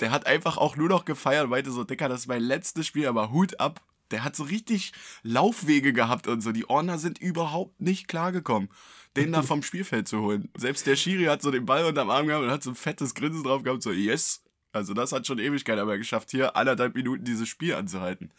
der 0.00 0.10
hat 0.10 0.26
einfach 0.26 0.56
auch 0.56 0.76
nur 0.76 0.88
noch 0.88 1.04
gefeiert 1.04 1.48
meinte 1.48 1.70
so, 1.70 1.84
Dicker, 1.84 2.08
das 2.08 2.20
ist 2.20 2.26
mein 2.26 2.42
letztes 2.42 2.86
Spiel, 2.86 3.06
aber 3.06 3.30
Hut 3.32 3.60
ab. 3.60 3.80
Der 4.12 4.22
hat 4.22 4.36
so 4.36 4.44
richtig 4.44 4.92
Laufwege 5.24 5.92
gehabt 5.92 6.28
und 6.28 6.40
so. 6.40 6.52
Die 6.52 6.70
Orner 6.70 6.98
sind 6.98 7.18
überhaupt 7.18 7.80
nicht 7.80 8.06
klargekommen, 8.06 8.68
den 9.16 9.32
da 9.32 9.42
vom 9.42 9.62
Spielfeld 9.62 10.06
zu 10.06 10.20
holen. 10.20 10.48
Selbst 10.56 10.86
der 10.86 10.94
Schiri 10.94 11.24
hat 11.24 11.42
so 11.42 11.50
den 11.50 11.66
Ball 11.66 11.84
unterm 11.84 12.10
Arm 12.10 12.28
gehabt 12.28 12.44
und 12.44 12.50
hat 12.50 12.62
so 12.62 12.70
ein 12.70 12.76
fettes 12.76 13.14
Grinsen 13.14 13.42
drauf 13.42 13.64
gehabt, 13.64 13.82
so, 13.82 13.90
yes. 13.90 14.42
Also 14.76 14.94
das 14.94 15.12
hat 15.12 15.26
schon 15.26 15.38
Ewigkeit 15.38 15.78
aber 15.78 15.98
geschafft, 15.98 16.30
hier 16.30 16.56
anderthalb 16.56 16.94
Minuten 16.94 17.24
dieses 17.24 17.48
Spiel 17.48 17.74
anzuhalten. 17.74 18.30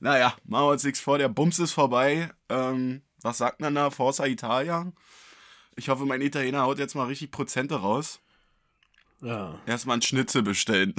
Naja, 0.00 0.34
machen 0.44 0.66
wir 0.66 0.70
uns 0.72 0.84
nichts 0.84 1.00
vor, 1.00 1.18
der 1.18 1.28
Bums 1.28 1.58
ist 1.58 1.72
vorbei. 1.72 2.30
Ähm, 2.48 3.02
was 3.20 3.38
sagt 3.38 3.60
man 3.60 3.74
da? 3.74 3.90
Forza 3.90 4.26
Italia? 4.26 4.92
Ich 5.76 5.88
hoffe, 5.88 6.04
mein 6.04 6.20
Italiener 6.20 6.62
haut 6.62 6.78
jetzt 6.78 6.94
mal 6.94 7.06
richtig 7.06 7.30
Prozente 7.30 7.76
raus. 7.76 8.20
Ja. 9.22 9.60
Erstmal 9.66 9.94
einen 9.94 10.02
Schnitzel 10.02 10.42
bestellen. 10.42 10.94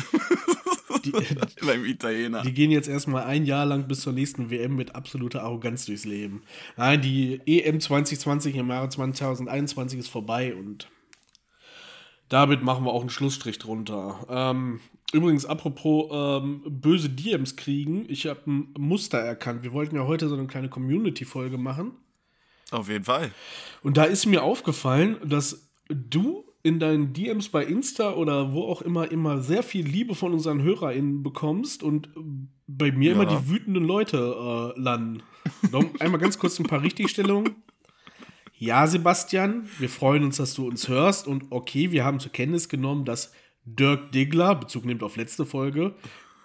Die, 1.03 1.11
Beim 1.65 1.83
Italiener. 1.85 2.41
Die 2.43 2.53
gehen 2.53 2.71
jetzt 2.71 2.87
erstmal 2.87 3.23
ein 3.23 3.45
Jahr 3.45 3.65
lang 3.65 3.87
bis 3.87 4.01
zur 4.01 4.13
nächsten 4.13 4.49
WM 4.49 4.75
mit 4.75 4.95
absoluter 4.95 5.43
Arroganz 5.43 5.85
durchs 5.85 6.05
Leben. 6.05 6.43
Nein, 6.77 7.01
die 7.01 7.41
EM 7.45 7.81
2020 7.81 8.55
im 8.55 8.69
Jahre 8.69 8.89
2021 8.89 9.99
ist 9.99 10.07
vorbei 10.07 10.55
und 10.55 10.87
damit 12.33 12.63
machen 12.63 12.83
wir 12.83 12.91
auch 12.91 13.01
einen 13.01 13.11
Schlussstrich 13.11 13.59
drunter. 13.59 14.25
Ähm, 14.27 14.79
Übrigens, 15.13 15.45
apropos 15.45 16.09
ähm, 16.11 16.63
böse 16.65 17.07
DMs 17.07 17.55
kriegen, 17.55 18.05
ich 18.09 18.25
habe 18.25 18.39
ein 18.47 18.73
Muster 18.75 19.19
erkannt. 19.19 19.61
Wir 19.61 19.71
wollten 19.71 19.95
ja 19.95 20.07
heute 20.07 20.27
so 20.27 20.33
eine 20.33 20.47
kleine 20.47 20.69
Community-Folge 20.69 21.59
machen. 21.59 21.91
Auf 22.71 22.89
jeden 22.89 23.03
Fall. 23.03 23.31
Und 23.83 23.97
da 23.97 24.05
ist 24.05 24.25
mir 24.25 24.41
aufgefallen, 24.41 25.17
dass 25.23 25.69
du 25.89 26.43
in 26.63 26.79
deinen 26.79 27.13
DMs 27.13 27.49
bei 27.49 27.63
Insta 27.63 28.13
oder 28.13 28.51
wo 28.53 28.63
auch 28.63 28.81
immer 28.81 29.11
immer 29.11 29.43
sehr 29.43 29.61
viel 29.61 29.85
Liebe 29.85 30.15
von 30.15 30.33
unseren 30.33 30.63
HörerInnen 30.63 31.21
bekommst 31.21 31.83
und 31.83 32.09
bei 32.65 32.91
mir 32.91 33.11
ja. 33.11 33.15
immer 33.15 33.25
die 33.27 33.47
wütenden 33.47 33.83
Leute 33.83 34.73
äh, 34.75 34.79
landen. 34.79 35.21
Einmal 35.99 36.19
ganz 36.19 36.39
kurz 36.39 36.59
ein 36.59 36.65
paar 36.65 36.81
Richtigstellungen. 36.81 37.57
Ja, 38.63 38.87
Sebastian, 38.87 39.67
wir 39.77 39.89
freuen 39.89 40.23
uns, 40.23 40.37
dass 40.37 40.53
du 40.53 40.65
uns 40.65 40.87
hörst 40.87 41.27
und 41.27 41.47
okay, 41.49 41.91
wir 41.91 42.05
haben 42.05 42.21
zur 42.21 42.31
Kenntnis 42.31 42.69
genommen, 42.69 43.03
dass 43.03 43.33
Dirk 43.65 44.13
Diggler, 44.13 44.55
Bezug 44.55 44.85
nimmt 44.85 45.03
auf 45.03 45.17
letzte 45.17 45.45
Folge, 45.45 45.93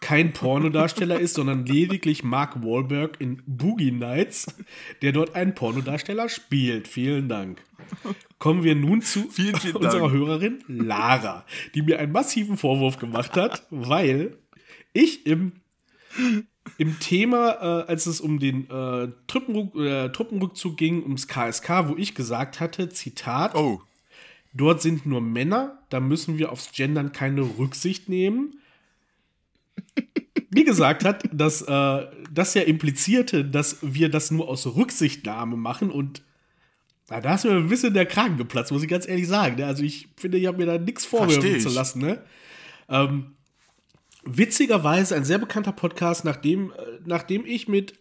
kein 0.01 0.33
Pornodarsteller 0.33 1.21
ist, 1.21 1.35
sondern 1.35 1.65
lediglich 1.65 2.25
Mark 2.25 2.61
Wahlberg 2.61 3.21
in 3.21 3.41
Boogie 3.47 3.93
Nights, 3.93 4.53
der 5.01 5.13
dort 5.13 5.37
einen 5.37 5.55
Pornodarsteller 5.55 6.29
spielt. 6.29 6.89
Vielen 6.89 7.29
Dank. 7.29 7.63
Kommen 8.41 8.65
wir 8.65 8.75
nun 8.75 9.01
zu 9.01 9.29
vielen, 9.31 9.55
vielen 9.55 9.77
unserer 9.77 10.09
Dank. 10.09 10.13
Hörerin 10.13 10.65
Lara, 10.67 11.47
die 11.77 11.83
mir 11.83 12.01
einen 12.01 12.11
massiven 12.11 12.57
Vorwurf 12.57 12.99
gemacht 12.99 13.37
hat, 13.37 13.65
weil 13.71 14.37
ich 14.93 15.25
im, 15.25 15.53
im 16.77 16.99
Thema, 17.01 17.51
äh, 17.53 17.89
als 17.89 18.07
es 18.07 18.21
um 18.21 18.39
den 18.39 18.69
äh, 18.71 19.09
Truppenruck, 19.27 19.77
äh, 19.77 20.09
Truppenrückzug 20.11 20.77
ging, 20.77 21.03
ums 21.03 21.27
KSK, 21.27 21.89
wo 21.89 21.97
ich 21.97 22.15
gesagt 22.15 22.61
hatte, 22.61 22.89
Zitat, 22.89 23.55
oh. 23.55 23.83
Dort 24.55 24.81
sind 24.81 25.07
nur 25.07 25.21
Männer, 25.21 25.79
da 25.91 26.01
müssen 26.01 26.39
wir 26.39 26.51
aufs 26.51 26.73
Gendern 26.73 27.13
keine 27.13 27.43
Rücksicht 27.43 28.09
nehmen. 28.09 28.59
Wie 30.51 30.65
gesagt 30.65 31.05
hat, 31.05 31.29
dass 31.33 31.63
äh, 31.63 32.07
das 32.33 32.55
ja 32.55 32.63
implizierte, 32.63 33.45
dass 33.45 33.79
wir 33.83 34.09
das 34.09 34.31
nur 34.31 34.49
aus 34.49 34.67
Rücksichtnahme 34.67 35.57
machen 35.57 35.91
und 35.91 36.23
Na, 37.11 37.21
da 37.21 37.31
hast 37.31 37.45
du 37.45 37.49
mir 37.49 37.57
ein 37.57 37.69
bisschen 37.69 37.95
der 37.95 38.07
Kragen 38.07 38.37
geplatzt, 38.37 38.73
muss 38.73 38.83
ich 38.83 38.89
ganz 38.89 39.07
ehrlich 39.07 39.29
sagen. 39.29 39.57
Ne? 39.57 39.67
Also 39.67 39.83
ich 39.83 40.09
finde, 40.17 40.39
ich 40.39 40.47
habe 40.47 40.59
mir 40.59 40.67
da 40.67 40.79
nichts 40.79 41.05
vorwerfen 41.05 41.61
zu 41.61 41.69
lassen. 41.69 42.01
Ne? 42.01 42.23
Ähm, 42.89 43.35
witzigerweise 44.37 45.17
ein 45.17 45.25
sehr 45.25 45.39
bekannter 45.39 45.73
Podcast, 45.73 46.25
nachdem, 46.25 46.71
äh, 46.73 46.75
nachdem 47.05 47.47
ich 47.47 47.69
mit 47.69 47.95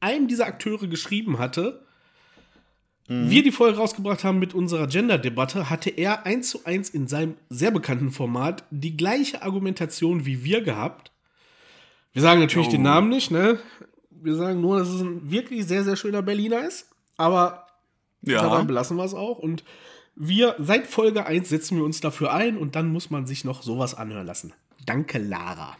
einem 0.00 0.28
dieser 0.28 0.46
Akteure 0.46 0.86
geschrieben 0.86 1.38
hatte, 1.38 1.84
mhm. 3.08 3.30
wir 3.30 3.42
die 3.42 3.52
Folge 3.52 3.78
rausgebracht 3.78 4.24
haben 4.24 4.38
mit 4.38 4.54
unserer 4.54 4.86
Gender-Debatte, 4.86 5.70
hatte 5.70 5.90
er 5.90 6.26
eins 6.26 6.50
zu 6.50 6.64
eins 6.64 6.90
in 6.90 7.06
seinem 7.08 7.36
sehr 7.48 7.70
bekannten 7.70 8.10
Format 8.10 8.64
die 8.70 8.96
gleiche 8.96 9.42
Argumentation 9.42 10.26
wie 10.26 10.44
wir 10.44 10.62
gehabt. 10.62 11.12
Wir 12.12 12.22
sagen 12.22 12.40
natürlich 12.40 12.68
oh. 12.68 12.72
den 12.72 12.82
Namen 12.82 13.08
nicht, 13.08 13.30
ne? 13.30 13.58
Wir 14.10 14.34
sagen 14.36 14.60
nur, 14.60 14.78
dass 14.78 14.88
es 14.88 15.00
ein 15.00 15.30
wirklich 15.30 15.66
sehr, 15.66 15.84
sehr 15.84 15.96
schöner 15.96 16.22
Berliner 16.22 16.66
ist. 16.66 16.88
Aber 17.16 17.66
ja. 18.22 18.42
Dabei 18.42 18.62
belassen 18.62 18.96
wir 18.96 19.04
es 19.04 19.14
auch. 19.14 19.38
Und 19.38 19.64
wir, 20.14 20.54
seit 20.58 20.86
Folge 20.86 21.26
1 21.26 21.48
setzen 21.48 21.76
wir 21.76 21.84
uns 21.84 22.00
dafür 22.00 22.32
ein 22.32 22.56
und 22.56 22.76
dann 22.76 22.88
muss 22.88 23.10
man 23.10 23.26
sich 23.26 23.44
noch 23.44 23.62
sowas 23.62 23.94
anhören 23.94 24.26
lassen. 24.26 24.52
Danke, 24.84 25.18
Lara. 25.18 25.76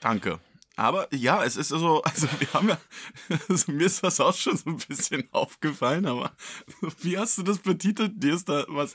Danke. 0.00 0.40
Aber 0.76 1.12
ja, 1.12 1.42
es 1.44 1.56
ist 1.56 1.68
so, 1.68 2.02
also 2.04 2.28
wir 2.38 2.52
haben 2.52 2.68
ja, 2.68 2.78
also 3.48 3.72
mir 3.72 3.86
ist 3.86 4.02
das 4.02 4.20
auch 4.20 4.34
schon 4.34 4.56
so 4.56 4.70
ein 4.70 4.78
bisschen 4.78 5.28
aufgefallen, 5.32 6.06
aber 6.06 6.32
wie 7.00 7.18
hast 7.18 7.38
du 7.38 7.42
das 7.42 7.58
betitelt? 7.58 8.12
Dir 8.22 8.34
ist 8.34 8.48
da 8.48 8.64
was, 8.68 8.94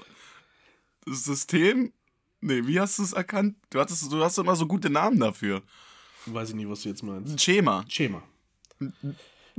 das 1.05 1.25
System? 1.25 1.91
Nee, 2.39 2.65
wie 2.67 2.79
hast 2.79 2.99
du 2.99 3.03
es 3.03 3.13
erkannt? 3.13 3.57
Du, 3.69 3.79
hattest, 3.79 4.11
du 4.11 4.23
hast 4.23 4.37
immer 4.37 4.55
so 4.55 4.65
gute 4.65 4.89
Namen 4.89 5.19
dafür. 5.19 5.61
Weiß 6.25 6.49
ich 6.49 6.55
nicht, 6.55 6.69
was 6.69 6.81
du 6.81 6.89
jetzt 6.89 7.03
meinst. 7.03 7.33
Ein 7.33 7.39
Schema. 7.39 7.85
Schema. 7.87 8.23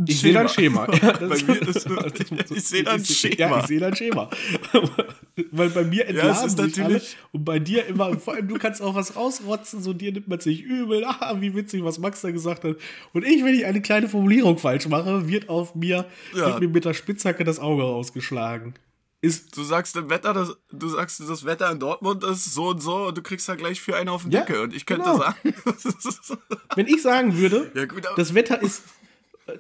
Ich 0.07 0.21
sehe 0.21 0.39
ein 0.39 0.49
Schema. 0.49 0.87
Ja, 1.03 1.13
das, 1.13 1.45
ich 2.51 2.65
sehe 2.65 2.89
ein 2.89 3.05
Schema. 3.05 3.37
Ja, 3.37 3.61
ich 3.61 3.67
sehe 3.67 3.87
ein 3.87 3.95
Schema. 3.95 4.29
Weil 5.51 5.71
bei 5.71 5.85
mir 5.85 6.07
entladen 6.07 6.57
ja, 6.57 6.67
sich 6.67 6.83
alle 6.83 7.01
und 7.33 7.45
bei 7.45 7.59
dir 7.59 7.87
immer, 7.87 8.19
vor 8.19 8.35
allem 8.35 8.49
du 8.49 8.57
kannst 8.57 8.83
auch 8.83 8.95
was 8.95 9.17
rausrotzen, 9.17 9.83
so 9.83 9.93
dir 9.93 10.13
nimmt 10.13 10.29
man 10.29 10.41
sich 10.41 10.63
übel, 10.63 11.05
ah, 11.07 11.37
wie 11.41 11.55
witzig, 11.55 11.85
was 11.85 11.99
Max 11.99 12.23
da 12.23 12.31
gesagt 12.31 12.65
hat. 12.65 12.77
Und 13.13 13.25
ich, 13.25 13.45
wenn 13.45 13.55
ich 13.55 13.67
eine 13.67 13.83
kleine 13.83 14.09
Formulierung 14.09 14.59
falsch 14.59 14.89
mache, 14.89 15.29
wird 15.29 15.49
auf 15.49 15.75
mir, 15.75 16.07
ja. 16.35 16.47
wird 16.47 16.61
mir 16.61 16.69
mit 16.69 16.85
der 16.85 16.95
Spitzhacke 16.95 17.45
das 17.45 17.59
Auge 17.59 17.83
rausgeschlagen. 17.83 18.75
Ist, 19.21 19.57
du 19.57 19.63
sagst 19.63 19.97
im 19.97 20.11
Wetter, 20.11 20.35
das, 20.35 20.55
du 20.71 20.89
sagst, 20.89 21.21
das 21.21 21.47
Wetter 21.47 21.71
in 21.71 21.79
Dortmund 21.79 22.23
ist 22.25 22.53
so 22.53 22.69
und 22.69 22.83
so 22.83 23.07
und 23.07 23.17
du 23.17 23.23
kriegst 23.23 23.49
da 23.49 23.55
gleich 23.55 23.81
für 23.81 23.97
einen 23.97 24.11
auf 24.11 24.25
den 24.25 24.33
ja, 24.33 24.41
Deckel. 24.41 24.61
Und 24.61 24.75
ich 24.75 24.85
könnte 24.85 25.05
genau. 25.05 25.19
sagen. 25.19 25.55
Wenn 26.75 26.87
ich 26.87 27.01
sagen 27.01 27.39
würde, 27.39 27.71
ja, 27.75 27.87
gut, 27.87 28.03
das 28.17 28.35
Wetter 28.35 28.61
ist 28.61 28.83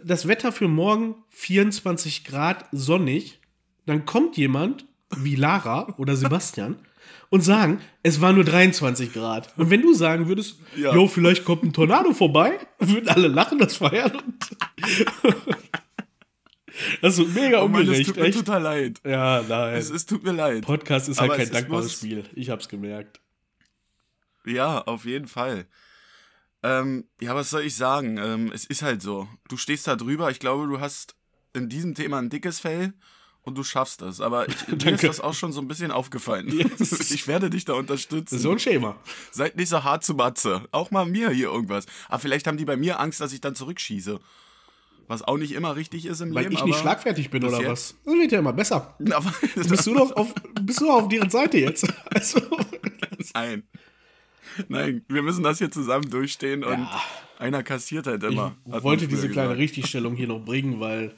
das 0.04 0.28
Wetter 0.28 0.52
für 0.52 0.68
morgen 0.68 1.16
24 1.30 2.24
Grad 2.24 2.66
sonnig, 2.72 3.40
dann 3.86 4.06
kommt 4.06 4.36
jemand 4.36 4.86
wie 5.16 5.36
Lara 5.36 5.94
oder 5.98 6.16
Sebastian 6.16 6.76
und 7.30 7.42
sagen, 7.42 7.80
es 8.02 8.20
war 8.20 8.32
nur 8.32 8.44
23 8.44 9.12
Grad. 9.12 9.52
Und 9.56 9.70
wenn 9.70 9.82
du 9.82 9.94
sagen 9.94 10.28
würdest, 10.28 10.58
ja. 10.76 10.94
jo, 10.94 11.06
vielleicht 11.06 11.44
kommt 11.44 11.62
ein 11.64 11.72
Tornado 11.72 12.12
vorbei, 12.12 12.58
würden 12.78 13.08
alle 13.08 13.28
lachen, 13.28 13.58
das 13.58 13.76
feiern. 13.76 14.12
das 17.00 17.18
ist 17.18 17.34
mega 17.34 17.62
oh 17.62 17.68
Mann, 17.68 17.82
ungerecht. 17.82 18.00
Es 18.00 18.06
tut 18.06 18.16
mir 18.16 18.24
echt. 18.24 18.38
total 18.38 18.62
leid. 18.62 19.00
Ja, 19.04 19.44
nein. 19.46 19.74
Es, 19.74 19.90
es 19.90 20.06
tut 20.06 20.24
mir 20.24 20.32
leid. 20.32 20.64
Podcast 20.64 21.08
ist 21.08 21.20
halt 21.20 21.30
Aber 21.30 21.38
halt 21.38 21.52
kein 21.52 21.62
dankbares 21.62 21.92
Spiel. 21.92 22.24
Ich 22.34 22.50
hab's 22.50 22.68
gemerkt. 22.68 23.20
Ja, 24.46 24.80
auf 24.82 25.04
jeden 25.04 25.26
Fall. 25.26 25.66
Ähm, 26.64 27.04
ja, 27.20 27.34
was 27.34 27.50
soll 27.50 27.62
ich 27.62 27.76
sagen? 27.76 28.16
Ähm, 28.16 28.50
es 28.52 28.64
ist 28.64 28.80
halt 28.80 29.02
so. 29.02 29.28
Du 29.48 29.58
stehst 29.58 29.86
da 29.86 29.96
drüber. 29.96 30.30
Ich 30.30 30.40
glaube, 30.40 30.66
du 30.66 30.80
hast 30.80 31.14
in 31.52 31.68
diesem 31.68 31.94
Thema 31.94 32.18
ein 32.18 32.30
dickes 32.30 32.58
Fell 32.58 32.94
und 33.42 33.58
du 33.58 33.62
schaffst 33.62 34.00
das. 34.00 34.22
Aber 34.22 34.48
ich, 34.48 34.68
mir 34.84 34.94
ist 34.94 35.04
das 35.04 35.20
auch 35.20 35.34
schon 35.34 35.52
so 35.52 35.60
ein 35.60 35.68
bisschen 35.68 35.90
aufgefallen. 35.90 36.48
Yes. 36.48 37.10
Ich 37.14 37.28
werde 37.28 37.50
dich 37.50 37.66
da 37.66 37.74
unterstützen. 37.74 38.38
So 38.38 38.52
ein 38.52 38.58
Schema. 38.58 38.96
Seid 39.30 39.56
nicht 39.56 39.68
so 39.68 39.84
hart 39.84 40.04
zu 40.04 40.14
Matze. 40.14 40.66
Auch 40.72 40.90
mal 40.90 41.04
mir 41.04 41.28
hier 41.30 41.48
irgendwas. 41.48 41.84
Aber 42.08 42.18
vielleicht 42.18 42.46
haben 42.46 42.56
die 42.56 42.64
bei 42.64 42.78
mir 42.78 42.98
Angst, 42.98 43.20
dass 43.20 43.34
ich 43.34 43.42
dann 43.42 43.54
zurückschieße. 43.54 44.18
Was 45.06 45.20
auch 45.20 45.36
nicht 45.36 45.52
immer 45.52 45.76
richtig 45.76 46.06
ist 46.06 46.22
im 46.22 46.34
Weil 46.34 46.44
Leben. 46.44 46.54
Weil 46.54 46.60
ich 46.60 46.64
nicht 46.64 46.78
schlagfertig 46.78 47.28
bin 47.28 47.44
oder 47.44 47.60
jetzt? 47.60 47.68
was? 47.68 47.94
Das 48.06 48.14
wird 48.14 48.32
ja 48.32 48.38
immer 48.38 48.54
besser. 48.54 48.96
Aber, 49.12 49.34
bist, 49.54 49.86
du 49.86 49.92
doch 49.92 50.16
auf, 50.16 50.32
bist 50.62 50.80
du 50.80 50.90
auf 50.90 51.08
deren 51.08 51.28
Seite 51.28 51.58
jetzt? 51.58 51.86
Also. 52.10 52.40
Nein. 53.34 53.64
Nein, 54.68 55.04
wir 55.08 55.22
müssen 55.22 55.42
das 55.42 55.58
hier 55.58 55.70
zusammen 55.70 56.10
durchstehen 56.10 56.62
ja. 56.62 56.68
und 56.68 56.88
einer 57.38 57.62
kassiert 57.62 58.06
halt 58.06 58.22
immer. 58.22 58.56
Ich 58.66 58.82
wollte 58.82 59.08
diese 59.08 59.28
kleine 59.28 59.48
gesagt. 59.48 59.60
Richtigstellung 59.60 60.14
hier 60.16 60.28
noch 60.28 60.40
bringen, 60.44 60.80
weil 60.80 61.14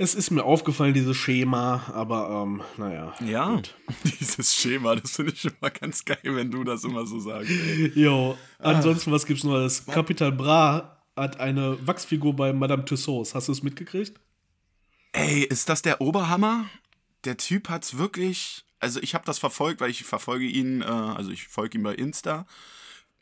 es 0.00 0.14
ist 0.14 0.30
mir 0.30 0.44
aufgefallen, 0.44 0.94
dieses 0.94 1.16
Schema, 1.16 1.82
aber 1.92 2.44
ähm, 2.44 2.62
naja. 2.76 3.14
Ja, 3.24 3.56
gut. 3.56 3.74
dieses 4.20 4.54
Schema, 4.54 4.94
das 4.94 5.16
finde 5.16 5.32
ich 5.32 5.50
mal 5.60 5.70
ganz 5.70 6.04
geil, 6.04 6.18
wenn 6.22 6.50
du 6.50 6.62
das 6.62 6.84
immer 6.84 7.04
so 7.04 7.18
sagst. 7.18 7.50
Jo, 7.94 8.36
ansonsten, 8.60 9.10
was 9.10 9.26
gibt's 9.26 9.42
Neues? 9.42 9.84
Capital 9.86 10.30
Bra 10.30 11.02
hat 11.16 11.40
eine 11.40 11.84
Wachsfigur 11.84 12.34
bei 12.34 12.52
Madame 12.52 12.84
Tussauds. 12.84 13.34
Hast 13.34 13.48
du 13.48 13.52
es 13.52 13.64
mitgekriegt? 13.64 14.20
Ey, 15.12 15.42
ist 15.42 15.68
das 15.68 15.82
der 15.82 16.00
Oberhammer? 16.00 16.66
Der 17.24 17.36
Typ 17.36 17.68
hat's 17.68 17.98
wirklich 17.98 18.64
also 18.80 19.00
ich 19.00 19.14
habe 19.14 19.24
das 19.24 19.38
verfolgt, 19.38 19.80
weil 19.80 19.90
ich 19.90 20.04
verfolge 20.04 20.44
ihn, 20.44 20.82
äh, 20.82 20.84
also 20.84 21.30
ich 21.30 21.48
folge 21.48 21.78
ihm 21.78 21.84
bei 21.84 21.94
Insta, 21.94 22.46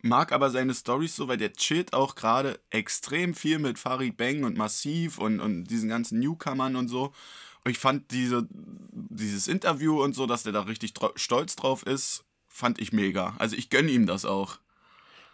mag 0.02 0.32
aber 0.32 0.50
seine 0.50 0.74
Stories 0.74 1.16
so, 1.16 1.28
weil 1.28 1.38
der 1.38 1.52
chillt 1.52 1.92
auch 1.92 2.14
gerade 2.14 2.60
extrem 2.70 3.34
viel 3.34 3.58
mit 3.58 3.78
Farid 3.78 4.16
Bang 4.16 4.44
und 4.44 4.56
Massiv 4.56 5.18
und, 5.18 5.40
und 5.40 5.64
diesen 5.64 5.88
ganzen 5.88 6.20
Newcomern 6.20 6.76
und 6.76 6.88
so. 6.88 7.12
Und 7.64 7.70
ich 7.70 7.78
fand 7.78 8.10
diese, 8.12 8.46
dieses 8.50 9.48
Interview 9.48 10.02
und 10.02 10.14
so, 10.14 10.26
dass 10.26 10.44
der 10.44 10.52
da 10.52 10.62
richtig 10.62 10.94
stolz 11.16 11.56
drauf 11.56 11.82
ist, 11.84 12.24
fand 12.46 12.80
ich 12.80 12.92
mega. 12.92 13.34
Also 13.38 13.56
ich 13.56 13.70
gönne 13.70 13.90
ihm 13.90 14.06
das 14.06 14.24
auch. 14.24 14.58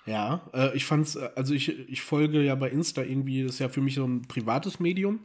Ja, 0.06 0.40
äh, 0.52 0.74
ich 0.76 0.84
fand's, 0.84 1.14
äh, 1.14 1.30
also 1.36 1.54
ich, 1.54 1.68
ich 1.68 2.02
folge 2.02 2.42
ja 2.42 2.54
bei 2.54 2.70
Insta 2.70 3.02
irgendwie, 3.02 3.44
das 3.44 3.54
ist 3.54 3.58
ja 3.60 3.68
für 3.68 3.80
mich 3.80 3.94
so 3.94 4.04
ein 4.04 4.22
privates 4.22 4.80
Medium. 4.80 5.20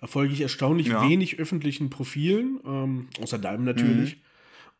Da 0.00 0.06
folge 0.06 0.32
ich 0.34 0.40
erstaunlich 0.40 0.88
ja. 0.88 1.08
wenig 1.08 1.38
öffentlichen 1.38 1.90
Profilen, 1.90 2.60
ähm, 2.66 3.08
außer 3.20 3.38
deinem 3.38 3.64
natürlich. 3.64 4.16
Mhm. 4.16 4.20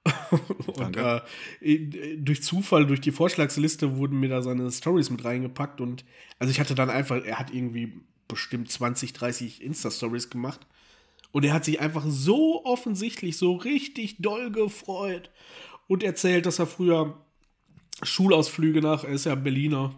und 0.67 0.97
äh, 0.97 2.17
durch 2.19 2.43
Zufall, 2.43 2.87
durch 2.87 3.01
die 3.01 3.13
Vorschlagsliste 3.13 3.97
wurden 3.97 4.21
mir 4.21 4.29
da 4.29 4.43
seine 4.43 4.71
Stories 4.71 5.09
mit 5.09 5.25
reingepackt 5.25 5.81
und 5.81 6.05
also 6.39 6.51
ich 6.51 6.61
hatte 6.61 6.75
dann 6.75 6.91
einfach, 6.91 7.25
er 7.25 7.39
hat 7.39 7.55
irgendwie 7.55 7.95
bestimmt 8.29 8.71
20, 8.71 9.15
30 9.15 9.63
Insta-Stories 9.63 10.29
gemacht 10.29 10.67
und 11.33 11.45
er 11.45 11.55
hat 11.55 11.65
sich 11.65 11.81
einfach 11.81 12.05
so 12.07 12.65
offensichtlich, 12.65 13.39
so 13.39 13.55
richtig 13.55 14.19
doll 14.19 14.51
gefreut 14.51 15.31
und 15.87 16.03
erzählt, 16.03 16.45
dass 16.47 16.59
er 16.59 16.67
früher 16.67 17.19
Schulausflüge 18.03 18.83
nach, 18.83 19.05
er 19.05 19.15
ist 19.15 19.25
ja 19.25 19.35
Berliner, 19.35 19.95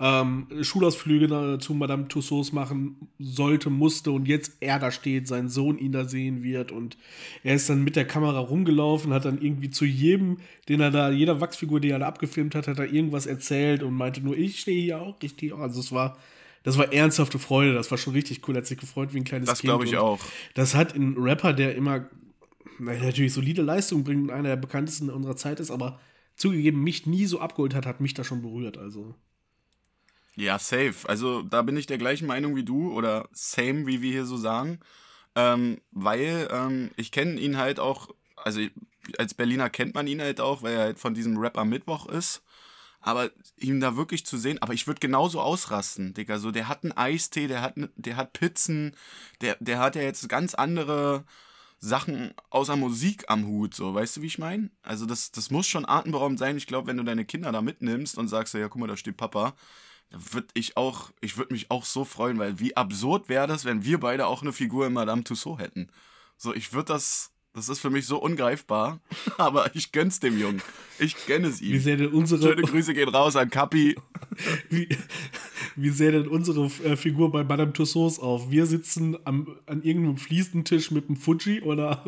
ähm, 0.00 0.46
Schulausflüge 0.62 1.58
zu 1.60 1.74
Madame 1.74 2.08
Tussauds 2.08 2.52
machen 2.52 3.08
sollte, 3.18 3.70
musste 3.70 4.10
und 4.10 4.26
jetzt 4.26 4.56
er 4.60 4.78
da 4.78 4.90
steht, 4.90 5.28
sein 5.28 5.48
Sohn 5.48 5.78
ihn 5.78 5.92
da 5.92 6.04
sehen 6.06 6.42
wird 6.42 6.72
und 6.72 6.96
er 7.44 7.54
ist 7.54 7.68
dann 7.68 7.84
mit 7.84 7.96
der 7.96 8.06
Kamera 8.06 8.38
rumgelaufen, 8.38 9.12
hat 9.12 9.24
dann 9.24 9.40
irgendwie 9.40 9.70
zu 9.70 9.84
jedem, 9.84 10.38
den 10.68 10.80
er 10.80 10.90
da, 10.90 11.10
jeder 11.10 11.40
Wachsfigur, 11.40 11.80
die 11.80 11.90
er 11.90 11.98
da 11.98 12.06
abgefilmt 12.06 12.54
hat, 12.54 12.68
hat 12.68 12.78
er 12.78 12.92
irgendwas 12.92 13.26
erzählt 13.26 13.82
und 13.82 13.94
meinte 13.94 14.20
nur, 14.20 14.36
ich 14.36 14.60
stehe 14.60 14.82
hier 14.82 15.00
auch 15.00 15.22
richtig. 15.22 15.54
Also 15.54 15.80
es 15.80 15.92
war, 15.92 16.18
das 16.64 16.78
war 16.78 16.92
ernsthafte 16.92 17.38
Freude, 17.38 17.74
das 17.74 17.90
war 17.90 17.98
schon 17.98 18.14
richtig 18.14 18.46
cool, 18.48 18.56
hat 18.56 18.66
sich 18.66 18.78
gefreut 18.78 19.14
wie 19.14 19.18
ein 19.18 19.24
kleines 19.24 19.48
das 19.48 19.60
Kind. 19.60 19.72
Das 19.72 19.78
glaube 19.78 19.84
ich 19.84 19.96
auch. 19.96 20.20
Das 20.54 20.74
hat 20.74 20.94
ein 20.94 21.16
Rapper, 21.16 21.52
der 21.52 21.74
immer 21.74 22.08
natürlich 22.78 23.32
solide 23.32 23.62
Leistung 23.62 24.04
bringt 24.04 24.24
und 24.24 24.30
einer 24.30 24.50
der 24.50 24.56
bekanntesten 24.56 25.10
unserer 25.10 25.36
Zeit 25.36 25.60
ist, 25.60 25.70
aber 25.70 26.00
zugegeben, 26.36 26.82
mich 26.82 27.06
nie 27.06 27.26
so 27.26 27.40
abgeholt 27.40 27.74
hat, 27.74 27.86
hat 27.86 28.00
mich 28.00 28.14
da 28.14 28.24
schon 28.24 28.42
berührt. 28.42 28.78
Also. 28.78 29.14
Ja, 30.34 30.58
safe. 30.58 30.94
Also 31.06 31.42
da 31.42 31.62
bin 31.62 31.76
ich 31.76 31.86
der 31.86 31.98
gleichen 31.98 32.26
Meinung 32.26 32.56
wie 32.56 32.64
du 32.64 32.92
oder 32.92 33.28
same, 33.32 33.86
wie 33.86 34.00
wir 34.00 34.12
hier 34.12 34.24
so 34.24 34.36
sagen. 34.36 34.80
Ähm, 35.34 35.80
weil 35.90 36.48
ähm, 36.50 36.90
ich 36.96 37.12
kenne 37.12 37.38
ihn 37.38 37.56
halt 37.58 37.80
auch, 37.80 38.08
also 38.36 38.60
als 39.18 39.34
Berliner 39.34 39.70
kennt 39.70 39.94
man 39.94 40.06
ihn 40.06 40.20
halt 40.20 40.40
auch, 40.40 40.62
weil 40.62 40.74
er 40.74 40.80
halt 40.80 40.98
von 40.98 41.14
diesem 41.14 41.36
Rapper 41.38 41.64
Mittwoch 41.64 42.06
ist. 42.06 42.42
Aber 43.00 43.30
ihn 43.58 43.80
da 43.80 43.96
wirklich 43.96 44.24
zu 44.24 44.38
sehen, 44.38 44.62
aber 44.62 44.74
ich 44.74 44.86
würde 44.86 45.00
genauso 45.00 45.40
ausrasten, 45.40 46.14
Digga. 46.14 46.38
So, 46.38 46.52
der 46.52 46.68
hat 46.68 46.84
einen 46.84 46.92
Eistee, 46.96 47.48
der 47.48 47.60
hat, 47.60 47.74
der 47.96 48.16
hat 48.16 48.32
Pizzen, 48.32 48.96
der, 49.40 49.56
der 49.60 49.80
hat 49.80 49.96
ja 49.96 50.02
jetzt 50.02 50.28
ganz 50.28 50.54
andere 50.54 51.24
Sachen 51.80 52.32
außer 52.50 52.76
Musik 52.76 53.24
am 53.26 53.46
Hut, 53.48 53.74
so, 53.74 53.92
weißt 53.92 54.16
du, 54.18 54.22
wie 54.22 54.28
ich 54.28 54.38
meine? 54.38 54.70
Also 54.82 55.04
das, 55.04 55.32
das 55.32 55.50
muss 55.50 55.66
schon 55.66 55.84
atemberaubend 55.88 56.38
sein. 56.38 56.56
Ich 56.56 56.68
glaube, 56.68 56.86
wenn 56.86 56.96
du 56.96 57.02
deine 57.02 57.24
Kinder 57.24 57.50
da 57.50 57.60
mitnimmst 57.60 58.16
und 58.18 58.28
sagst, 58.28 58.54
ja, 58.54 58.68
guck 58.68 58.80
mal, 58.80 58.86
da 58.86 58.96
steht 58.96 59.16
Papa, 59.16 59.54
würde 60.12 60.48
ich 60.54 60.76
auch, 60.76 61.10
ich 61.20 61.36
würde 61.36 61.54
mich 61.54 61.70
auch 61.70 61.84
so 61.84 62.04
freuen, 62.04 62.38
weil 62.38 62.58
wie 62.58 62.76
absurd 62.76 63.28
wäre 63.28 63.46
das, 63.46 63.64
wenn 63.64 63.84
wir 63.84 63.98
beide 63.98 64.26
auch 64.26 64.42
eine 64.42 64.52
Figur 64.52 64.86
in 64.86 64.92
Madame 64.92 65.24
Tussaud 65.24 65.60
hätten. 65.60 65.88
So, 66.36 66.54
ich 66.54 66.72
würde 66.72 66.92
das, 66.92 67.30
das 67.54 67.68
ist 67.68 67.80
für 67.80 67.90
mich 67.90 68.06
so 68.06 68.18
ungreifbar, 68.18 69.00
aber 69.38 69.74
ich 69.74 69.92
gönn's 69.92 70.20
dem 70.20 70.38
Jungen. 70.38 70.62
Ich 70.98 71.26
gönne 71.26 71.48
es 71.48 71.60
ihm. 71.60 71.72
Wie 71.72 71.78
sehr 71.78 71.96
denn 71.96 72.12
unsere. 72.12 72.42
Schöne 72.42 72.62
Grüße 72.62 72.94
gehen 72.94 73.08
raus 73.08 73.36
an 73.36 73.50
Kapi. 73.50 73.96
Wie, 74.70 74.88
wie 75.76 75.90
sähe 75.90 76.12
denn 76.12 76.26
unsere 76.26 76.64
äh, 76.84 76.96
Figur 76.96 77.30
bei 77.30 77.44
Madame 77.44 77.74
Tussauds 77.74 78.18
auf? 78.18 78.50
Wir 78.50 78.64
sitzen 78.64 79.18
am, 79.26 79.58
an 79.66 79.82
irgendeinem 79.82 80.16
Fliesentisch 80.16 80.90
mit 80.90 81.08
einem 81.08 81.16
Fuji 81.16 81.60
oder. 81.60 82.04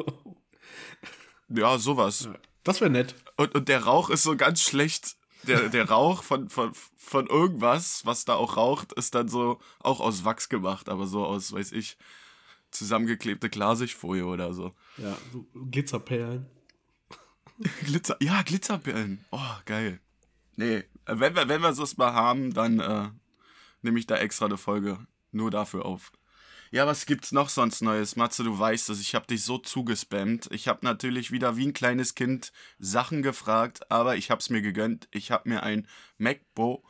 ja, 1.50 1.76
sowas. 1.76 2.30
Das 2.62 2.80
wäre 2.80 2.90
nett. 2.90 3.14
Und, 3.36 3.54
und 3.54 3.68
der 3.68 3.84
Rauch 3.84 4.08
ist 4.08 4.22
so 4.22 4.36
ganz 4.36 4.62
schlecht. 4.62 5.16
Der, 5.46 5.68
der 5.68 5.88
Rauch 5.88 6.22
von, 6.22 6.48
von, 6.48 6.72
von 6.96 7.26
irgendwas, 7.26 8.04
was 8.06 8.24
da 8.24 8.34
auch 8.34 8.56
raucht, 8.56 8.92
ist 8.94 9.14
dann 9.14 9.28
so 9.28 9.60
auch 9.80 10.00
aus 10.00 10.24
Wachs 10.24 10.48
gemacht, 10.48 10.88
aber 10.88 11.06
so 11.06 11.24
aus, 11.24 11.52
weiß 11.52 11.72
ich, 11.72 11.96
zusammengeklebte 12.70 13.48
Klarsichtfolie 13.48 14.26
oder 14.26 14.52
so. 14.54 14.72
Ja, 14.98 15.16
so 15.32 15.46
Glitzerperlen. 15.70 16.46
Glitzer, 17.84 18.16
ja, 18.20 18.42
Glitzerperlen. 18.42 19.24
Oh, 19.30 19.38
geil. 19.64 20.00
Nee, 20.56 20.84
wenn 21.06 21.34
wir, 21.34 21.48
wenn 21.48 21.62
wir 21.62 21.72
das 21.72 21.96
mal 21.96 22.12
haben, 22.12 22.52
dann 22.52 22.80
äh, 22.80 23.10
nehme 23.82 23.98
ich 23.98 24.06
da 24.06 24.16
extra 24.16 24.46
eine 24.46 24.56
Folge 24.56 25.06
nur 25.32 25.50
dafür 25.50 25.84
auf. 25.84 26.12
Ja, 26.74 26.88
was 26.88 27.06
gibt's 27.06 27.30
noch 27.30 27.50
sonst 27.50 27.82
Neues? 27.82 28.16
Matze, 28.16 28.42
du 28.42 28.58
weißt 28.58 28.90
es, 28.90 29.00
ich 29.00 29.14
habe 29.14 29.28
dich 29.28 29.44
so 29.44 29.58
zugespammt. 29.58 30.48
Ich 30.50 30.66
habe 30.66 30.80
natürlich 30.82 31.30
wieder 31.30 31.56
wie 31.56 31.68
ein 31.68 31.72
kleines 31.72 32.16
Kind 32.16 32.50
Sachen 32.80 33.22
gefragt, 33.22 33.92
aber 33.92 34.16
ich 34.16 34.32
habe 34.32 34.40
es 34.40 34.50
mir 34.50 34.60
gegönnt. 34.60 35.06
Ich 35.12 35.30
habe 35.30 35.48
mir 35.48 35.62
ein 35.62 35.86
MacBook 36.18 36.82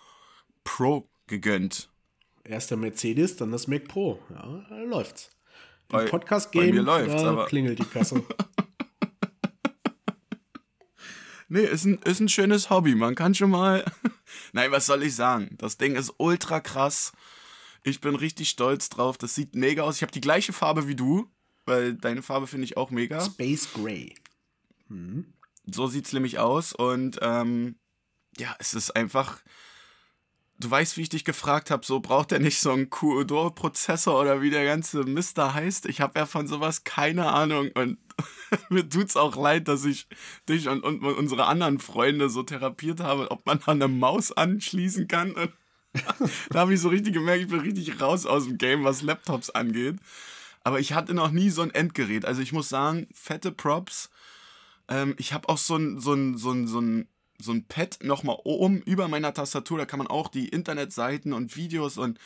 Pro 0.65 1.07
gegönnt. 1.27 1.91
Erst 2.45 2.71
der 2.71 2.79
Mercedes, 2.79 3.37
dann 3.37 3.53
das 3.53 3.67
Mac 3.67 3.87
Pro. 3.87 4.23
Ja, 4.31 4.65
da 4.71 4.79
läuft's. 4.85 5.29
Bei, 5.89 6.07
Podcast-Game, 6.07 6.69
bei 6.69 6.73
mir 6.73 6.83
läuft's, 6.83 7.23
da 7.23 7.33
aber 7.33 7.45
klingelt 7.45 7.79
die 7.79 7.85
Kasse. 7.85 8.25
Nee, 11.49 11.67
ist 11.67 11.85
ein, 11.85 11.99
ist 11.99 12.21
ein 12.21 12.31
schönes 12.31 12.71
Hobby. 12.71 12.95
Man 12.95 13.15
kann 13.15 13.35
schon 13.35 13.51
mal. 13.51 13.85
Nein, 14.53 14.73
was 14.73 14.87
soll 14.87 15.03
ich 15.03 15.15
sagen? 15.15 15.57
Das 15.59 15.77
Ding 15.77 15.95
ist 15.95 16.15
ultra 16.17 16.59
krass. 16.59 17.13
Ich 17.85 18.01
bin 18.01 18.17
richtig 18.17 18.49
stolz 18.49 18.89
drauf. 18.89 19.19
Das 19.19 19.35
sieht 19.35 19.55
mega 19.55 19.83
aus. 19.83 19.97
Ich 19.97 20.03
habe 20.03 20.13
die 20.13 20.23
gleiche 20.23 20.55
Farbe 20.55 20.89
wie 20.89 20.97
du, 20.97 21.31
weil 21.67 21.95
deine 21.95 22.23
Farbe 22.23 22.47
finde 22.47 22.65
ich 22.65 22.77
auch 22.77 22.91
mega. 22.91 23.21
Space 23.21 23.69
Gray. 23.75 24.15
So 25.67 25.87
sieht's 25.87 26.13
nämlich 26.15 26.39
aus. 26.39 26.73
Und 26.73 27.19
ähm, 27.23 27.77
ja, 28.39 28.57
es 28.59 28.75
ist 28.75 28.97
einfach. 28.97 29.43
Du 30.59 30.71
weißt, 30.71 30.97
wie 30.97 31.03
ich 31.03 31.09
dich 31.09 31.25
gefragt 31.25 31.71
habe, 31.71 31.85
so 31.85 31.99
braucht 32.01 32.31
er 32.31 32.39
nicht 32.39 32.61
so 32.61 32.71
einen 32.71 32.89
Q-Odor-Prozessor 32.89 34.19
oder 34.19 34.41
wie 34.41 34.51
der 34.51 34.65
ganze 34.65 35.03
Mister 35.03 35.53
heißt. 35.53 35.87
Ich 35.87 36.01
habe 36.01 36.19
ja 36.19 36.27
von 36.27 36.47
sowas 36.47 36.85
keine 36.85 37.27
Ahnung 37.27 37.71
und 37.75 37.99
mir 38.71 38.89
tut's 38.89 39.17
auch 39.17 39.37
leid, 39.37 39.67
dass 39.67 39.85
ich 39.85 40.07
dich 40.49 40.69
und, 40.69 40.85
und 40.85 41.03
unsere 41.03 41.47
anderen 41.47 41.81
Freunde 41.81 42.31
so 42.31 42.45
therapiert 42.45 43.01
habe, 43.01 43.33
ob 43.33 43.45
man 43.47 43.59
da 43.59 43.73
eine 43.73 43.89
Maus 43.89 44.31
anschließen 44.31 45.09
kann. 45.09 45.33
Und 45.33 45.53
da 46.51 46.61
habe 46.61 46.75
ich 46.75 46.81
so 46.81 46.89
richtig 46.89 47.15
gemerkt, 47.15 47.43
ich 47.43 47.49
bin 47.49 47.61
richtig 47.61 48.01
raus 48.01 48.27
aus 48.27 48.45
dem 48.45 48.59
Game, 48.59 48.85
was 48.85 49.03
Laptops 49.03 49.51
angeht. 49.51 49.97
Aber 50.63 50.81
ich 50.81 50.93
hatte 50.95 51.15
noch 51.15 51.31
nie 51.31 51.51
so 51.51 51.63
ein 51.63 51.75
Endgerät. 51.75 52.25
Also 52.25 52.41
ich 52.41 52.53
muss 52.53 52.69
sagen, 52.69 53.07
fette 53.13 53.53
Props. 53.53 54.11
Ähm, 54.89 55.15
ich 55.19 55.33
habe 55.33 55.49
auch 55.49 55.59
so 55.59 55.77
ein, 55.77 56.01
so 56.01 56.15
ein, 56.15 56.37
so 56.37 56.53
ein, 56.53 56.67
so 56.67 56.81
ein 56.81 57.09
so 57.41 57.53
ein 57.53 57.67
Pad 57.67 57.99
nochmal 58.03 58.39
oben 58.45 58.81
über 58.83 59.09
meiner 59.09 59.35
Tastatur, 59.35 59.79
da 59.79 59.87
kann 59.87 59.99
man 59.99 60.07
auch 60.07 60.29
die 60.29 60.49
Internetseiten 60.49 61.33
und 61.33 61.57
Videos 61.57 61.99
und 61.99 62.19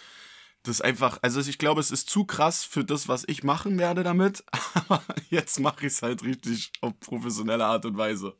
das 0.64 0.76
ist 0.76 0.80
einfach, 0.82 1.18
also 1.22 1.40
ich 1.40 1.58
glaube, 1.58 1.80
es 1.80 1.90
ist 1.90 2.10
zu 2.10 2.24
krass 2.24 2.64
für 2.64 2.84
das, 2.84 3.08
was 3.08 3.24
ich 3.26 3.42
machen 3.42 3.78
werde 3.78 4.02
damit, 4.02 4.44
aber 4.74 5.02
jetzt 5.30 5.60
mache 5.60 5.86
ich 5.86 5.94
es 5.94 6.02
halt 6.02 6.24
richtig 6.24 6.72
auf 6.80 6.98
professionelle 7.00 7.64
Art 7.64 7.84
und 7.86 7.96
Weise. 7.96 8.34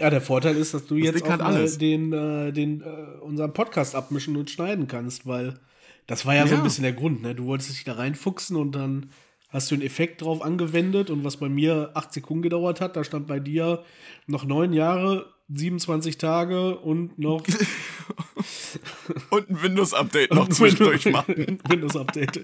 Ja, 0.00 0.10
der 0.10 0.20
Vorteil 0.20 0.56
ist, 0.56 0.74
dass 0.74 0.86
du 0.86 0.96
Das 0.98 1.06
jetzt 1.06 1.22
auch 1.24 1.38
alles. 1.40 1.78
den, 1.78 2.12
äh, 2.12 2.52
den, 2.52 2.80
äh, 2.80 2.84
unseren 3.20 3.52
Podcast 3.52 3.94
abmischen 3.94 4.36
und 4.36 4.50
schneiden 4.50 4.88
kannst, 4.88 5.26
weil 5.26 5.58
das 6.06 6.24
war 6.26 6.34
ja, 6.34 6.46
so 6.46 6.54
ein 6.54 6.58
Ja. 6.58 6.64
bisschen 6.64 6.82
der 6.84 6.92
Grund, 6.94 7.22
ne? 7.22 7.34
Du 7.34 7.44
wolltest 7.44 7.70
dich 7.70 7.84
da 7.84 7.92
reinfuchsen 7.94 8.56
und 8.56 8.72
dann 8.72 9.10
hast 9.50 9.70
du 9.70 9.74
einen 9.74 9.84
Effekt 9.84 10.22
drauf 10.22 10.40
angewendet 10.42 11.10
und 11.10 11.24
was 11.24 11.36
bei 11.36 11.48
mir 11.48 11.90
acht 11.94 12.12
Sekunden 12.12 12.42
gedauert 12.42 12.80
hat, 12.80 12.96
da 12.96 13.04
stand 13.04 13.26
bei 13.26 13.38
dir 13.38 13.84
noch 14.26 14.44
neun 14.44 14.72
Jahre, 14.72 15.32
27 15.54 16.16
Tage 16.16 16.78
und 16.78 17.18
noch 17.18 17.42
Und 19.30 19.50
ein 19.50 19.62
Windows-Update 19.62 20.32
noch 20.34 20.48
zwischendurch 20.48 21.04
machen. 21.10 21.58
Windows-Update. 21.68 22.42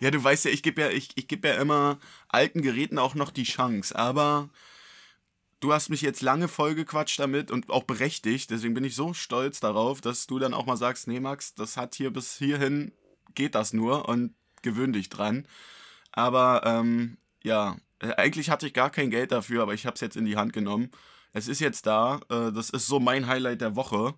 Ja, 0.00 0.10
du 0.10 0.22
weißt 0.22 0.44
ja, 0.46 0.50
ich 0.50 0.62
gebe 0.62 0.80
ja, 0.80 0.90
ich, 0.90 1.10
ich 1.16 1.28
geb 1.28 1.44
ja 1.44 1.54
immer 1.54 1.98
alten 2.28 2.62
Geräten 2.62 2.98
auch 2.98 3.14
noch 3.14 3.30
die 3.30 3.42
Chance, 3.44 3.96
aber 3.96 4.48
du 5.60 5.72
hast 5.72 5.88
mich 5.88 6.02
jetzt 6.02 6.22
lange 6.22 6.48
vollgequatscht 6.48 7.18
damit 7.18 7.50
und 7.50 7.70
auch 7.70 7.84
berechtigt, 7.84 8.50
deswegen 8.50 8.74
bin 8.74 8.84
ich 8.84 8.94
so 8.94 9.14
stolz 9.14 9.60
darauf, 9.60 10.00
dass 10.00 10.26
du 10.26 10.38
dann 10.38 10.54
auch 10.54 10.66
mal 10.66 10.76
sagst, 10.76 11.08
nee 11.08 11.20
Max, 11.20 11.54
das 11.54 11.76
hat 11.76 11.94
hier 11.94 12.12
bis 12.12 12.36
hierhin, 12.38 12.92
geht 13.34 13.54
das 13.54 13.72
nur 13.72 14.08
und 14.08 14.34
gewöhn 14.62 14.92
dich 14.92 15.08
dran. 15.08 15.46
Aber 16.12 16.62
ähm, 16.64 17.18
ja, 17.42 17.76
äh, 18.00 18.14
eigentlich 18.14 18.50
hatte 18.50 18.66
ich 18.66 18.74
gar 18.74 18.90
kein 18.90 19.10
Geld 19.10 19.32
dafür, 19.32 19.62
aber 19.62 19.74
ich 19.74 19.86
habe 19.86 19.94
es 19.94 20.00
jetzt 20.00 20.16
in 20.16 20.24
die 20.24 20.36
Hand 20.36 20.52
genommen. 20.52 20.90
Es 21.32 21.48
ist 21.48 21.60
jetzt 21.60 21.86
da, 21.86 22.20
äh, 22.30 22.52
das 22.52 22.70
ist 22.70 22.86
so 22.86 23.00
mein 23.00 23.26
Highlight 23.26 23.60
der 23.60 23.76
Woche. 23.76 24.14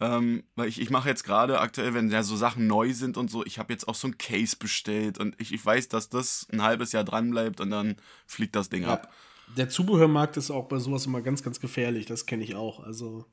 Ähm, 0.00 0.44
weil 0.54 0.68
ich, 0.68 0.80
ich 0.80 0.90
mache 0.90 1.08
jetzt 1.08 1.24
gerade 1.24 1.60
aktuell, 1.60 1.92
wenn 1.92 2.08
ja 2.08 2.22
so 2.22 2.36
Sachen 2.36 2.68
neu 2.68 2.92
sind 2.92 3.16
und 3.16 3.32
so, 3.32 3.44
ich 3.44 3.58
habe 3.58 3.72
jetzt 3.72 3.88
auch 3.88 3.96
so 3.96 4.06
ein 4.06 4.16
Case 4.16 4.56
bestellt 4.56 5.18
und 5.18 5.34
ich, 5.40 5.52
ich 5.52 5.64
weiß, 5.64 5.88
dass 5.88 6.08
das 6.08 6.46
ein 6.52 6.62
halbes 6.62 6.92
Jahr 6.92 7.02
dran 7.02 7.30
bleibt 7.30 7.60
und 7.60 7.70
dann 7.70 7.96
fliegt 8.24 8.54
das 8.54 8.68
Ding 8.68 8.84
ab. 8.84 9.12
Der 9.56 9.68
Zubehörmarkt 9.68 10.36
ist 10.36 10.50
auch 10.50 10.66
bei 10.68 10.78
sowas 10.78 11.06
immer 11.06 11.20
ganz, 11.20 11.42
ganz 11.42 11.58
gefährlich, 11.60 12.06
das 12.06 12.26
kenne 12.26 12.44
ich 12.44 12.54
auch. 12.54 12.80
Also, 12.84 13.24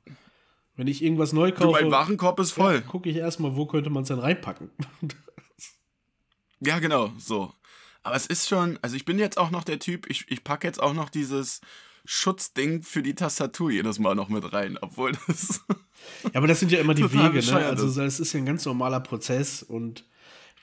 wenn 0.74 0.88
ich 0.88 1.02
irgendwas 1.02 1.32
neu 1.32 1.50
Du, 1.52 1.58
kaufe, 1.58 1.82
mein 1.82 1.90
Warenkorb 1.90 2.40
ist 2.40 2.52
voll. 2.52 2.80
gucke 2.82 3.08
ich 3.08 3.16
erstmal, 3.16 3.54
wo 3.56 3.66
könnte 3.66 3.90
man 3.90 4.02
es 4.02 4.08
denn 4.08 4.18
reinpacken. 4.18 4.70
Ja, 6.60 6.78
genau, 6.78 7.12
so. 7.18 7.52
Aber 8.02 8.16
es 8.16 8.26
ist 8.26 8.48
schon, 8.48 8.78
also 8.80 8.96
ich 8.96 9.04
bin 9.04 9.18
jetzt 9.18 9.36
auch 9.36 9.50
noch 9.50 9.64
der 9.64 9.78
Typ, 9.78 10.08
ich, 10.08 10.24
ich 10.30 10.42
packe 10.42 10.66
jetzt 10.66 10.82
auch 10.82 10.94
noch 10.94 11.10
dieses 11.10 11.60
Schutzding 12.04 12.82
für 12.82 13.02
die 13.02 13.14
Tastatur 13.14 13.70
jedes 13.70 13.98
Mal 13.98 14.14
noch 14.14 14.28
mit 14.28 14.52
rein, 14.52 14.78
obwohl 14.80 15.12
das. 15.26 15.60
Ja, 16.24 16.30
aber 16.34 16.46
das 16.46 16.60
sind 16.60 16.72
ja 16.72 16.78
immer 16.78 16.94
die 16.94 17.02
Wege, 17.12 17.44
ne? 17.44 17.66
Also 17.66 17.92
das 18.00 18.20
ist 18.20 18.32
ja 18.32 18.38
ein 18.38 18.46
ganz 18.46 18.64
normaler 18.64 19.00
Prozess 19.00 19.62
und 19.62 20.04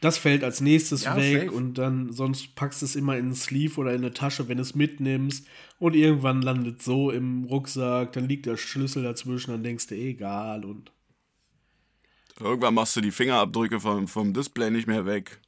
das 0.04 0.18
fällt 0.18 0.44
als 0.44 0.60
nächstes 0.62 1.04
Ja, 1.06 1.16
weg 1.16 1.44
safe. 1.46 1.52
und 1.52 1.76
dann 1.78 2.12
sonst 2.12 2.56
packst 2.56 2.82
du 2.82 2.86
es 2.86 2.96
immer 2.96 3.18
in 3.18 3.28
den 3.30 3.36
Sleeve 3.36 3.80
oder 3.80 3.92
in 3.92 3.98
eine 4.04 4.14
Tasche, 4.14 4.48
wenn 4.50 4.58
du 4.58 4.64
es 4.64 4.76
mitnimmst 4.76 5.48
und 5.80 5.96
irgendwann 5.96 6.42
landet 6.42 6.82
so 6.82 7.10
im 7.12 7.46
Rucksack, 7.46 8.14
dann 8.14 8.28
liegt 8.28 8.46
der 8.46 8.58
Schlüssel 8.58 9.04
dazwischen, 9.04 9.52
dann 9.52 9.64
denkst 9.64 9.88
du, 9.88 9.96
egal 9.96 10.66
und 10.66 10.92
Irgendwann 12.40 12.74
machst 12.74 12.96
du 12.96 13.02
die 13.02 13.12
Fingerabdrücke 13.12 13.80
vom, 13.80 14.08
vom 14.08 14.34
Display 14.34 14.72
nicht 14.72 14.88
mehr 14.88 15.06
weg. 15.06 15.40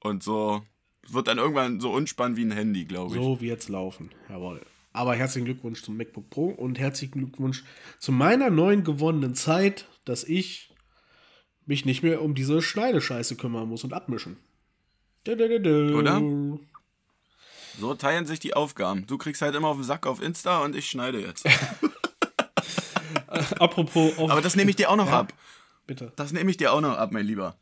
Und 0.00 0.22
so. 0.22 0.62
Wird 1.08 1.28
dann 1.28 1.38
irgendwann 1.38 1.80
so 1.80 1.92
unspannend 1.92 2.36
wie 2.36 2.44
ein 2.44 2.50
Handy, 2.50 2.84
glaube 2.84 3.14
ich. 3.16 3.22
so 3.22 3.40
wird's 3.40 3.68
laufen. 3.68 4.10
Jawohl. 4.28 4.60
Aber 4.92 5.14
herzlichen 5.14 5.44
Glückwunsch 5.46 5.82
zum 5.82 5.96
MacBook 5.96 6.28
Pro 6.28 6.46
und 6.46 6.78
herzlichen 6.78 7.18
Glückwunsch 7.18 7.64
zu 7.98 8.12
meiner 8.12 8.50
neuen 8.50 8.84
gewonnenen 8.84 9.34
Zeit, 9.34 9.86
dass 10.04 10.24
ich 10.24 10.71
mich 11.66 11.84
nicht 11.84 12.02
mehr 12.02 12.22
um 12.22 12.34
diese 12.34 12.62
Schneidescheiße 12.62 13.36
kümmern 13.36 13.68
muss 13.68 13.84
und 13.84 13.92
abmischen. 13.92 14.36
Oder? 15.26 15.94
Oder? 15.96 16.22
So 17.78 17.94
teilen 17.94 18.26
sich 18.26 18.40
die 18.40 18.54
Aufgaben. 18.54 19.06
Du 19.06 19.18
kriegst 19.18 19.40
halt 19.42 19.54
immer 19.54 19.68
auf 19.68 19.76
den 19.76 19.84
Sack 19.84 20.06
auf 20.06 20.20
Insta 20.20 20.62
und 20.64 20.74
ich 20.76 20.88
schneide 20.90 21.20
jetzt. 21.20 21.46
Apropos 23.58 24.18
auf, 24.18 24.30
Aber 24.30 24.40
das 24.42 24.56
nehme 24.56 24.70
ich 24.70 24.76
dir 24.76 24.90
auch 24.90 24.96
noch 24.96 25.06
Ja. 25.08 25.20
ab. 25.20 25.32
bitte. 25.86 26.12
Das 26.16 26.32
nehme 26.32 26.50
ich 26.50 26.56
dir 26.56 26.72
auch 26.72 26.80
noch 26.80 26.96
ab, 26.96 27.12
mein 27.12 27.26
Lieber. 27.26 27.56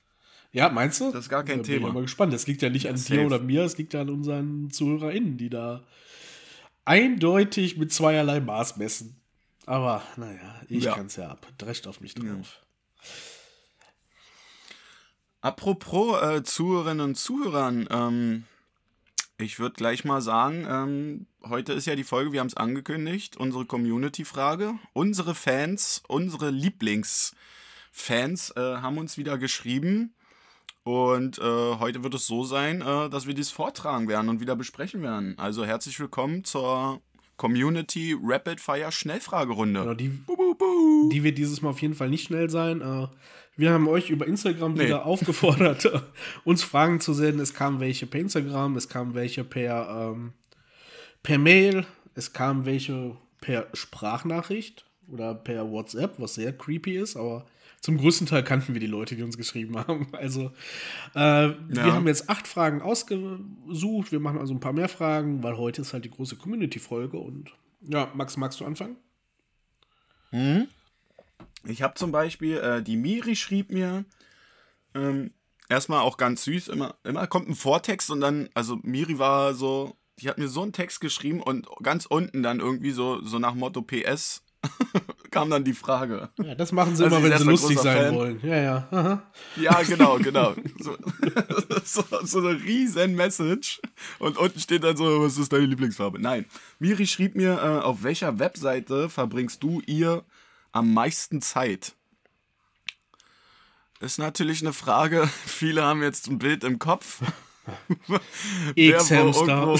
Ja, 0.52 0.68
meinst 0.68 1.00
du? 1.00 1.12
Das 1.12 1.26
ist 1.26 1.28
gar 1.28 1.44
kein 1.44 1.58
da 1.58 1.62
bin 1.62 1.64
Thema. 1.64 1.78
Ich 1.78 1.84
bin 1.86 1.94
mal 1.94 2.02
gespannt. 2.02 2.32
Das 2.32 2.46
liegt 2.48 2.62
ja 2.62 2.70
nicht 2.70 2.88
an 2.88 2.96
safe. 2.96 3.20
dir 3.20 3.26
oder 3.26 3.38
mir, 3.38 3.62
es 3.64 3.78
liegt 3.78 3.94
ja 3.94 4.00
an 4.00 4.10
unseren 4.10 4.70
ZuhörerInnen, 4.70 5.36
die 5.36 5.48
da 5.48 5.84
eindeutig 6.84 7.76
mit 7.76 7.92
zweierlei 7.92 8.40
Maß 8.40 8.76
messen. 8.78 9.16
Aber 9.66 10.02
naja, 10.16 10.60
ich 10.68 10.84
Ja. 10.84 10.94
kann's 10.94 11.14
ja 11.14 11.28
ab. 11.28 11.46
Drescht 11.58 11.86
auf 11.86 12.00
mich 12.00 12.14
drauf. 12.14 12.58
Apropos 15.42 16.22
äh, 16.22 16.42
Zuhörerinnen 16.42 17.00
und 17.00 17.14
Zuhörern, 17.14 17.88
ähm, 17.90 18.44
ich 19.38 19.58
würde 19.58 19.74
gleich 19.74 20.04
mal 20.04 20.20
sagen, 20.20 20.66
ähm, 20.68 21.26
heute 21.48 21.72
ist 21.72 21.86
ja 21.86 21.96
die 21.96 22.04
Folge, 22.04 22.32
wir 22.32 22.40
haben 22.40 22.48
es 22.48 22.58
angekündigt, 22.58 23.38
unsere 23.38 23.64
Community-Frage. 23.64 24.74
Unsere 24.92 25.34
Fans, 25.34 26.02
unsere 26.08 26.50
Lieblingsfans 26.50 28.50
äh, 28.54 28.60
haben 28.60 28.98
uns 28.98 29.16
wieder 29.16 29.38
geschrieben. 29.38 30.12
Und 30.82 31.38
äh, 31.38 31.42
heute 31.42 32.02
wird 32.02 32.14
es 32.14 32.26
so 32.26 32.44
sein, 32.44 32.82
äh, 32.82 33.08
dass 33.08 33.26
wir 33.26 33.32
dies 33.32 33.50
vortragen 33.50 34.08
werden 34.08 34.28
und 34.28 34.40
wieder 34.40 34.56
besprechen 34.56 35.00
werden. 35.00 35.38
Also 35.38 35.64
herzlich 35.64 35.98
willkommen 36.00 36.44
zur 36.44 37.00
Community 37.40 38.14
Rapid 38.22 38.60
Fire 38.60 38.92
Schnellfragerunde. 38.92 39.80
Genau, 39.80 39.94
die, 39.94 40.08
Bu, 40.08 40.36
bu, 40.36 40.54
bu. 40.54 41.08
die 41.10 41.22
wird 41.24 41.38
dieses 41.38 41.62
Mal 41.62 41.70
auf 41.70 41.80
jeden 41.80 41.94
Fall 41.94 42.10
nicht 42.10 42.26
schnell 42.26 42.50
sein. 42.50 42.82
Äh, 42.82 43.06
Wir 43.56 43.72
haben 43.72 43.88
euch 43.88 44.10
über 44.10 44.26
Instagram 44.26 44.74
Nee. 44.74 44.84
wieder 44.84 45.06
aufgefordert, 45.06 45.86
äh, 45.86 46.00
uns 46.44 46.62
Fragen 46.62 47.00
zu 47.00 47.14
senden. 47.14 47.40
Es 47.40 47.54
kamen 47.54 47.80
welche 47.80 48.06
per 48.06 48.20
Instagram, 48.20 48.76
es 48.76 48.90
kamen 48.90 49.14
welche 49.14 49.42
per, 49.42 50.12
ähm, 50.12 50.34
per 51.22 51.38
Mail, 51.38 51.86
es 52.14 52.34
kamen 52.34 52.66
welche 52.66 53.16
per 53.40 53.68
Sprachnachricht, 53.72 54.84
oder 55.10 55.34
per 55.34 55.70
WhatsApp, 55.72 56.16
was 56.18 56.34
sehr 56.34 56.52
creepy 56.52 56.98
ist, 56.98 57.16
aber 57.16 57.46
zum 57.80 57.96
größten 57.96 58.26
Teil 58.26 58.44
kannten 58.44 58.74
wir 58.74 58.80
die 58.80 58.86
Leute, 58.86 59.16
die 59.16 59.22
uns 59.22 59.36
geschrieben 59.36 59.78
haben. 59.78 60.08
Also, 60.12 60.52
äh, 61.14 61.48
ja. 61.48 61.56
wir 61.68 61.92
haben 61.92 62.06
jetzt 62.06 62.28
acht 62.28 62.46
Fragen 62.46 62.82
ausgesucht. 62.82 64.12
Wir 64.12 64.20
machen 64.20 64.38
also 64.38 64.52
ein 64.52 64.60
paar 64.60 64.72
mehr 64.72 64.88
Fragen, 64.88 65.42
weil 65.42 65.56
heute 65.56 65.80
ist 65.80 65.92
halt 65.92 66.04
die 66.04 66.10
große 66.10 66.36
Community-Folge. 66.36 67.16
Und 67.18 67.50
ja, 67.80 68.10
Max, 68.14 68.36
magst 68.36 68.60
du 68.60 68.66
anfangen? 68.66 68.96
Mhm. 70.30 70.68
Ich 71.64 71.82
habe 71.82 71.94
zum 71.94 72.12
Beispiel, 72.12 72.58
äh, 72.58 72.82
die 72.82 72.96
Miri 72.96 73.34
schrieb 73.34 73.70
mir, 73.70 74.04
ähm, 74.94 75.32
erstmal 75.68 76.00
auch 76.00 76.16
ganz 76.16 76.44
süß, 76.44 76.68
immer, 76.68 76.96
immer 77.04 77.26
kommt 77.26 77.48
ein 77.48 77.54
Vortext 77.54 78.10
und 78.10 78.20
dann, 78.20 78.48
also 78.54 78.78
Miri 78.82 79.18
war 79.18 79.54
so, 79.54 79.96
die 80.18 80.28
hat 80.28 80.38
mir 80.38 80.48
so 80.48 80.62
einen 80.62 80.72
Text 80.72 81.00
geschrieben 81.00 81.42
und 81.42 81.66
ganz 81.82 82.06
unten 82.06 82.42
dann 82.42 82.60
irgendwie 82.60 82.90
so, 82.90 83.22
so 83.22 83.38
nach 83.38 83.54
Motto 83.54 83.82
PS 83.82 84.42
kam 85.30 85.50
dann 85.50 85.64
die 85.64 85.74
Frage. 85.74 86.28
Ja, 86.42 86.54
das 86.54 86.72
machen 86.72 86.96
sie 86.96 87.04
also 87.04 87.16
immer, 87.16 87.28
wenn 87.28 87.38
sie 87.38 87.44
lustig 87.44 87.78
sein 87.78 87.96
Fan. 87.96 88.14
wollen. 88.14 88.40
Ja, 88.42 88.56
ja. 88.56 88.88
Aha. 88.90 89.22
Ja, 89.56 89.82
genau, 89.82 90.18
genau. 90.22 90.54
So, 90.78 90.96
so, 91.84 92.04
so, 92.24 92.38
eine 92.40 92.62
riesen 92.62 93.14
Message. 93.14 93.80
Und 94.18 94.36
unten 94.36 94.60
steht 94.60 94.84
dann 94.84 94.96
so, 94.96 95.22
was 95.22 95.38
ist 95.38 95.52
deine 95.52 95.66
Lieblingsfarbe? 95.66 96.20
Nein. 96.20 96.46
Miri 96.78 97.06
schrieb 97.06 97.34
mir, 97.34 97.54
äh, 97.54 97.84
auf 97.84 98.02
welcher 98.02 98.38
Webseite 98.38 99.08
verbringst 99.08 99.62
du 99.62 99.80
ihr 99.86 100.24
am 100.72 100.92
meisten 100.92 101.40
Zeit? 101.40 101.94
Ist 104.00 104.18
natürlich 104.18 104.62
eine 104.62 104.72
Frage. 104.72 105.28
Viele 105.46 105.82
haben 105.84 106.02
jetzt 106.02 106.28
ein 106.28 106.38
Bild 106.38 106.64
im 106.64 106.78
Kopf. 106.78 107.20
X-Hamster. 108.74 109.76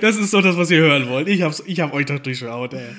Das 0.00 0.16
ist 0.16 0.34
doch 0.34 0.42
das, 0.42 0.56
was 0.56 0.70
ihr 0.70 0.78
hören 0.78 1.08
wollt. 1.08 1.28
Ich 1.28 1.42
hab's, 1.42 1.62
ich 1.66 1.80
hab 1.80 1.92
euch 1.92 2.06
doch 2.06 2.18
durchschaut, 2.18 2.74
ey. 2.74 2.94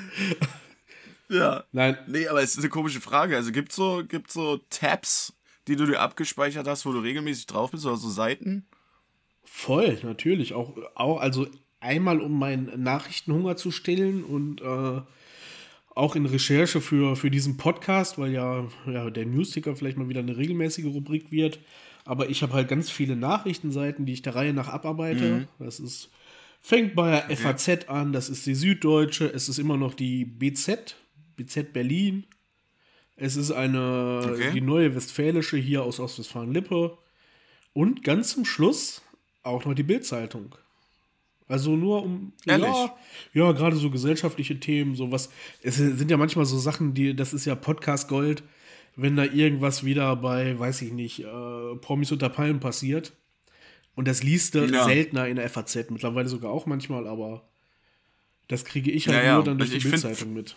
Ja. 1.30 1.64
Nein. 1.72 1.98
Nee, 2.08 2.28
aber 2.28 2.42
es 2.42 2.52
ist 2.52 2.60
eine 2.60 2.70
komische 2.70 3.02
Frage. 3.02 3.36
Also 3.36 3.52
gibt's 3.52 3.76
so, 3.76 4.04
gibt's 4.08 4.34
so 4.34 4.60
Tabs, 4.70 5.34
die 5.68 5.76
du 5.76 5.86
dir 5.86 6.00
abgespeichert 6.00 6.68
hast, 6.68 6.86
wo 6.86 6.92
du 6.92 7.00
regelmäßig 7.00 7.48
drauf 7.48 7.72
bist 7.72 7.86
oder 7.86 7.98
so 7.98 8.10
Seiten? 8.10 8.66
Voll, 9.44 9.98
natürlich. 10.04 10.54
Auch, 10.54 10.78
auch 10.96 11.20
also 11.20 11.48
einmal 11.80 12.20
um 12.20 12.38
meinen 12.38 12.84
Nachrichtenhunger 12.84 13.56
zu 13.56 13.72
stillen 13.72 14.24
und 14.24 14.62
äh, 14.62 15.02
auch 15.96 16.16
in 16.16 16.26
Recherche 16.26 16.82
für, 16.82 17.16
für 17.16 17.32
diesen 17.32 17.58
Podcast, 17.58 18.18
weil 18.18 18.32
ja, 18.32 18.68
ja 18.86 19.10
der 19.10 19.26
Newsticker 19.26 19.76
vielleicht 19.76 19.98
mal 19.98 20.10
wieder 20.10 20.20
eine 20.20 20.38
regelmäßige 20.38 20.86
Rubrik 20.86 21.32
wird. 21.32 21.60
Aber 22.04 22.30
ich 22.30 22.44
habe 22.44 22.54
halt 22.54 22.68
ganz 22.68 22.92
viele 22.92 23.16
Nachrichtenseiten, 23.16 24.06
die 24.06 24.14
ich 24.14 24.22
der 24.22 24.36
Reihe 24.36 24.54
nach 24.54 24.68
abarbeite. 24.68 25.24
Mhm. 25.24 25.48
Das 25.58 25.80
ist 25.80 26.12
Fängt 26.66 26.96
bei 26.96 27.12
der 27.12 27.38
FAZ 27.38 27.88
an, 27.90 28.12
das 28.12 28.28
ist 28.28 28.48
die 28.48 28.56
Süddeutsche, 28.56 29.28
es 29.28 29.50
ist 29.50 29.60
immer 29.60 29.78
noch 29.78 29.94
die 29.94 30.26
BZ, 30.26 30.96
BZ 31.36 31.74
Berlin. 31.74 32.26
Es 33.16 33.36
ist 33.36 33.52
eine, 33.52 34.22
okay. 34.24 34.52
die 34.52 34.62
neue 34.62 34.96
Westfälische 34.96 35.58
hier 35.58 35.84
aus 35.84 36.00
Ostwestfalen-Lippe. 36.00 36.98
Und 37.74 38.04
ganz 38.04 38.30
zum 38.30 38.46
Schluss 38.46 39.04
auch 39.44 39.64
noch 39.66 39.76
die 39.76 39.84
Bildzeitung. 39.84 40.56
Also 41.48 41.76
nur 41.76 42.02
um. 42.02 42.34
Ehrlich? 42.48 42.66
Ja, 42.66 42.96
ja 43.34 43.52
gerade 43.52 43.76
so 43.76 43.92
gesellschaftliche 43.92 44.60
Themen, 44.60 44.96
sowas. 44.96 45.30
Es 45.62 45.76
sind 45.76 46.10
ja 46.10 46.18
manchmal 46.18 46.46
so 46.46 46.58
Sachen, 46.58 46.96
die, 46.96 47.16
das 47.16 47.36
ist 47.36 47.46
ja 47.46 47.54
Podcast 47.54 48.08
Gold, 48.08 48.42
wenn 48.96 49.16
da 49.16 49.24
irgendwas 49.24 49.84
wieder 49.84 50.16
bei, 50.16 50.58
weiß 50.58 50.82
ich 50.82 50.94
nicht, 50.94 51.20
äh, 51.20 51.76
Promis 51.80 52.12
unter 52.12 52.30
Palmen 52.30 52.60
passiert 52.60 53.14
und 53.96 54.08
das 54.08 54.24
liest 54.24 54.56
du 54.56 54.66
ja. 54.66 54.84
seltener 54.84 55.28
in 55.28 55.38
der 55.38 55.50
FAZ, 55.50 55.90
mittlerweile 55.90 56.30
sogar 56.30 56.52
auch 56.52 56.66
manchmal, 56.66 57.08
aber 57.08 57.48
das 58.48 58.66
kriege 58.66 58.92
ich 58.92 59.08
halt 59.08 59.24
ja, 59.24 59.36
nur 59.36 59.44
dann 59.44 59.58
durch 59.58 59.72
also 59.72 59.82
die 59.82 59.90
Bildzeitung 59.90 60.34
mit. 60.34 60.56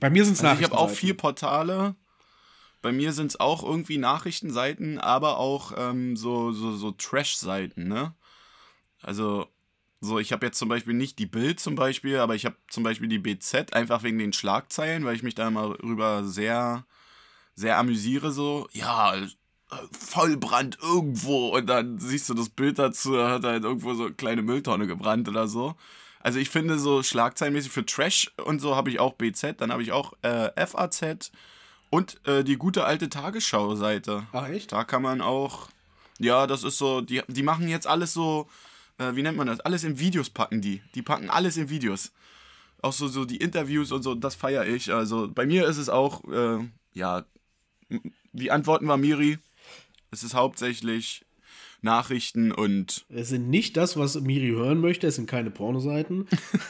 Bei 0.00 0.10
mir 0.10 0.24
sind 0.24 0.34
es 0.34 0.44
also 0.44 0.60
Ich 0.60 0.64
habe 0.64 0.76
auch 0.76 0.90
vier 0.90 1.16
Portale. 1.16 1.94
Bei 2.82 2.92
mir 2.92 3.12
sind 3.12 3.28
es 3.28 3.40
auch 3.40 3.62
irgendwie 3.62 3.98
Nachrichtenseiten, 3.98 4.98
aber 4.98 5.38
auch 5.38 5.72
ähm, 5.76 6.16
so, 6.16 6.52
so, 6.52 6.76
so 6.76 6.90
Trash-Seiten, 6.90 7.88
ne? 7.88 8.14
Also, 9.00 9.46
so, 10.00 10.18
ich 10.18 10.32
habe 10.32 10.44
jetzt 10.44 10.58
zum 10.58 10.68
Beispiel 10.68 10.92
nicht 10.92 11.18
die 11.18 11.26
Bild 11.26 11.60
zum 11.60 11.76
Beispiel, 11.76 12.18
aber 12.18 12.34
ich 12.34 12.44
habe 12.44 12.56
zum 12.68 12.82
Beispiel 12.82 13.08
die 13.08 13.18
BZ, 13.18 13.72
einfach 13.72 14.02
wegen 14.02 14.18
den 14.18 14.34
Schlagzeilen, 14.34 15.04
weil 15.04 15.16
ich 15.16 15.22
mich 15.22 15.34
da 15.34 15.48
immer 15.48 15.78
rüber 15.82 16.24
sehr, 16.24 16.84
sehr 17.54 17.78
amüsiere, 17.78 18.32
so. 18.32 18.68
Ja, 18.72 19.14
Vollbrand 19.98 20.78
irgendwo 20.82 21.48
und 21.48 21.66
dann 21.66 21.98
siehst 21.98 22.28
du 22.28 22.34
das 22.34 22.48
Bild 22.48 22.78
dazu, 22.78 23.18
hat 23.18 23.44
halt 23.44 23.64
irgendwo 23.64 23.94
so 23.94 24.04
eine 24.04 24.14
kleine 24.14 24.42
Mülltonne 24.42 24.86
gebrannt 24.86 25.28
oder 25.28 25.48
so. 25.48 25.74
Also 26.20 26.38
ich 26.38 26.48
finde 26.48 26.78
so 26.78 27.02
schlagzeilenmäßig 27.02 27.70
für 27.70 27.84
Trash 27.84 28.32
und 28.44 28.60
so 28.60 28.76
habe 28.76 28.90
ich 28.90 28.98
auch 28.98 29.14
BZ, 29.14 29.60
dann 29.60 29.70
habe 29.70 29.82
ich 29.82 29.92
auch 29.92 30.14
äh, 30.22 30.50
FAZ 30.66 31.30
und 31.90 32.26
äh, 32.26 32.42
die 32.42 32.56
gute 32.56 32.84
alte 32.84 33.08
Tagesschau-Seite. 33.08 34.26
Ach 34.32 34.48
echt? 34.48 34.72
Da 34.72 34.84
kann 34.84 35.02
man 35.02 35.20
auch, 35.20 35.68
ja, 36.18 36.46
das 36.46 36.64
ist 36.64 36.78
so, 36.78 37.02
die, 37.02 37.22
die 37.28 37.42
machen 37.42 37.68
jetzt 37.68 37.86
alles 37.86 38.14
so, 38.14 38.48
äh, 38.98 39.14
wie 39.14 39.22
nennt 39.22 39.36
man 39.36 39.46
das? 39.46 39.60
Alles 39.60 39.84
in 39.84 39.98
Videos 39.98 40.30
packen 40.30 40.60
die. 40.60 40.82
Die 40.94 41.02
packen 41.02 41.30
alles 41.30 41.56
in 41.56 41.68
Videos. 41.68 42.12
Auch 42.80 42.92
so, 42.92 43.08
so 43.08 43.24
die 43.24 43.36
Interviews 43.36 43.92
und 43.92 44.02
so, 44.02 44.14
das 44.14 44.34
feiere 44.34 44.66
ich. 44.66 44.92
Also 44.92 45.28
bei 45.32 45.46
mir 45.46 45.66
ist 45.66 45.78
es 45.78 45.88
auch, 45.88 46.24
äh, 46.24 46.58
ja, 46.92 47.24
wie 48.32 48.50
antworten 48.50 48.86
wir 48.86 48.96
Miri? 48.96 49.38
Es 50.14 50.22
ist 50.22 50.34
hauptsächlich 50.34 51.24
Nachrichten 51.82 52.52
und. 52.52 53.04
Es 53.08 53.30
sind 53.30 53.50
nicht 53.50 53.76
das, 53.76 53.96
was 53.96 54.20
Miri 54.20 54.50
hören 54.50 54.80
möchte, 54.80 55.08
es 55.08 55.16
sind 55.16 55.26
keine 55.28 55.50
Pornoseiten. 55.50 56.28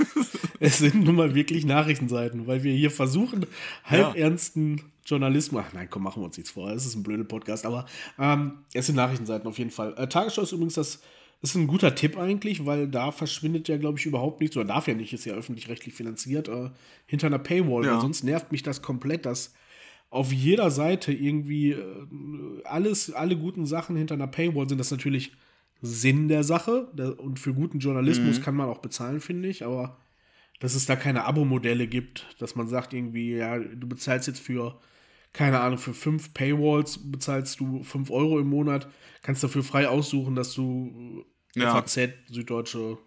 es 0.61 0.79
sind 0.79 1.05
nun 1.05 1.15
mal 1.15 1.35
wirklich 1.35 1.67
Nachrichtenseiten, 1.67 2.47
weil 2.47 2.63
wir 2.63 2.73
hier 2.73 2.91
versuchen, 2.91 3.45
halbernsten 3.85 4.79
ja. 4.79 4.85
Journalismus. 5.05 5.63
Ach 5.69 5.73
nein, 5.75 5.89
komm, 5.91 6.05
machen 6.05 6.23
wir 6.23 6.25
uns 6.25 6.39
nichts 6.39 6.53
vor. 6.53 6.71
Es 6.71 6.87
ist 6.87 6.95
ein 6.95 7.03
blöder 7.03 7.25
Podcast, 7.25 7.67
aber 7.67 7.85
ähm, 8.19 8.61
es 8.73 8.87
sind 8.87 8.97
Nachrichtenseiten 8.97 9.47
auf 9.47 9.59
jeden 9.59 9.71
Fall. 9.71 9.95
Äh, 9.99 10.09
Tagesschau 10.09 10.43
ist 10.43 10.53
übrigens 10.53 10.75
das. 10.75 11.03
Ist 11.43 11.57
ein 11.57 11.67
guter 11.67 11.95
Tipp 11.95 12.17
eigentlich, 12.17 12.65
weil 12.65 12.89
da 12.89 13.13
verschwindet 13.13 13.69
ja, 13.69 13.77
glaube 13.77 13.99
ich, 13.99 14.07
überhaupt 14.07 14.41
nichts, 14.41 14.57
oder 14.57 14.65
darf 14.65 14.89
ja 14.89 14.95
nicht, 14.95 15.13
ist 15.13 15.27
ja 15.27 15.35
öffentlich-rechtlich 15.35 15.93
finanziert, 15.93 16.49
äh, 16.49 16.71
hinter 17.05 17.27
einer 17.27 17.39
Paywall. 17.39 17.85
Ja. 17.85 18.01
sonst 18.01 18.25
nervt 18.25 18.51
mich 18.51 18.63
das 18.63 18.81
komplett, 18.81 19.27
dass 19.27 19.53
auf 20.15 20.33
jeder 20.33 20.71
Seite 20.71 21.13
irgendwie 21.13 21.73
äh, 21.73 22.07
alles, 22.65 23.13
alle 23.13 23.37
guten 23.37 23.67
Sachen 23.67 23.97
hinter 23.97 24.15
einer 24.15 24.29
Paywall 24.29 24.69
sind 24.69 24.79
das 24.79 24.93
natürlich 24.93 25.33
Sinn 25.83 26.29
der 26.29 26.45
Sache. 26.45 26.87
Und 27.19 27.41
für 27.41 27.53
guten 27.53 27.81
Journalismus 27.81 28.39
mhm. 28.39 28.43
kann 28.43 28.55
man 28.55 28.69
auch 28.69 28.79
bezahlen, 28.79 29.21
finde 29.21 29.49
ich. 29.49 29.65
Aber 29.65 29.99
dass 30.61 30.77
es 30.77 30.87
da 30.87 30.95
keine 30.95 31.25
Abo-Modelle 31.25 31.89
gibt, 31.89 32.27
dass 32.39 32.55
man 32.55 32.69
sagt 32.69 32.93
irgendwie, 32.93 33.35
ja, 33.35 33.59
du 33.59 33.89
bezahlst 33.89 34.29
jetzt 34.29 34.39
für, 34.39 34.79
keine 35.33 35.59
Ahnung, 35.59 35.79
für 35.79 35.95
fünf 35.95 36.33
Paywalls 36.33 37.11
bezahlst 37.11 37.59
du 37.59 37.83
fünf 37.83 38.13
Euro 38.13 38.39
im 38.39 38.47
Monat, 38.47 38.89
kannst 39.23 39.43
dafür 39.43 39.65
frei 39.65 39.89
aussuchen, 39.89 40.37
dass 40.37 40.55
du 40.55 41.25
ja. 41.57 41.75
FAZ, 41.75 42.11
Süddeutsche 42.31 42.99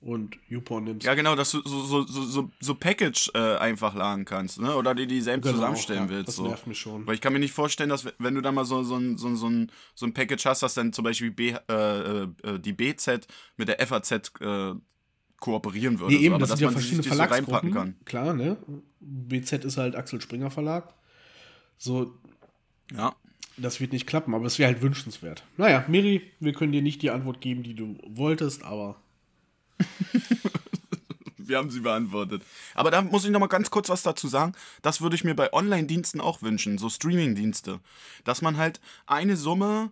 und 0.00 0.38
YouPorn 0.48 0.84
nimmst. 0.84 1.06
Ja, 1.06 1.14
genau, 1.14 1.34
dass 1.34 1.50
du 1.50 1.60
so, 1.64 1.82
so, 1.82 2.04
so, 2.04 2.50
so, 2.60 2.74
Package 2.74 3.30
äh, 3.34 3.56
einfach 3.56 3.94
laden 3.94 4.24
kannst, 4.24 4.60
ne? 4.60 4.74
Oder 4.76 4.94
dir 4.94 5.06
die 5.06 5.20
selbst 5.20 5.42
genau, 5.44 5.56
zusammenstellen 5.56 6.04
ja, 6.04 6.10
willst. 6.10 6.28
Das 6.28 6.36
so. 6.36 6.46
nervt 6.46 6.66
mich 6.66 6.78
schon. 6.78 7.06
Weil 7.06 7.14
ich 7.14 7.20
kann 7.20 7.32
mir 7.32 7.40
nicht 7.40 7.52
vorstellen, 7.52 7.90
dass 7.90 8.06
wenn 8.18 8.34
du 8.34 8.40
da 8.40 8.52
mal 8.52 8.64
so, 8.64 8.84
so, 8.84 8.96
ein, 8.96 9.18
so, 9.18 9.34
so, 9.34 9.48
ein, 9.48 9.72
so 9.94 10.06
ein 10.06 10.14
Package 10.14 10.46
hast, 10.46 10.62
dass 10.62 10.74
dann 10.74 10.92
zum 10.92 11.04
Beispiel 11.04 11.32
B, 11.32 11.54
äh, 11.68 12.22
äh, 12.22 12.28
die 12.60 12.72
BZ 12.72 13.26
mit 13.56 13.68
der 13.68 13.84
FAZ 13.84 14.12
äh, 14.40 14.74
kooperieren 15.40 15.98
würde. 15.98 16.14
Nee, 16.14 16.20
eben, 16.20 16.34
so. 16.34 16.38
das 16.38 16.50
sind 16.50 16.60
ja 16.60 16.70
verschiedene 16.70 17.02
Verlagsgruppen. 17.02 17.72
So 17.72 18.04
Klar, 18.04 18.34
ne? 18.34 18.56
BZ 19.00 19.64
ist 19.64 19.78
halt 19.78 19.96
Axel 19.96 20.20
Springer 20.20 20.50
Verlag. 20.50 20.94
So. 21.76 22.14
Ja. 22.94 23.16
Das 23.56 23.80
wird 23.80 23.92
nicht 23.92 24.06
klappen, 24.06 24.34
aber 24.34 24.46
es 24.46 24.60
wäre 24.60 24.72
halt 24.72 24.82
wünschenswert. 24.82 25.42
Naja, 25.56 25.84
Miri, 25.88 26.22
wir 26.38 26.52
können 26.52 26.70
dir 26.70 26.82
nicht 26.82 27.02
die 27.02 27.10
Antwort 27.10 27.40
geben, 27.40 27.64
die 27.64 27.74
du 27.74 27.98
wolltest, 28.06 28.62
aber 28.62 29.00
Wir 31.48 31.56
haben 31.56 31.70
sie 31.70 31.80
beantwortet. 31.80 32.42
Aber 32.74 32.90
da 32.90 33.00
muss 33.00 33.24
ich 33.24 33.30
noch 33.30 33.40
mal 33.40 33.46
ganz 33.46 33.70
kurz 33.70 33.88
was 33.88 34.02
dazu 34.02 34.28
sagen. 34.28 34.52
Das 34.82 35.00
würde 35.00 35.16
ich 35.16 35.24
mir 35.24 35.34
bei 35.34 35.52
Online-Diensten 35.52 36.20
auch 36.20 36.42
wünschen, 36.42 36.76
so 36.76 36.90
Streaming-Dienste. 36.90 37.80
Dass 38.24 38.42
man 38.42 38.58
halt 38.58 38.80
eine 39.06 39.36
Summe, 39.36 39.90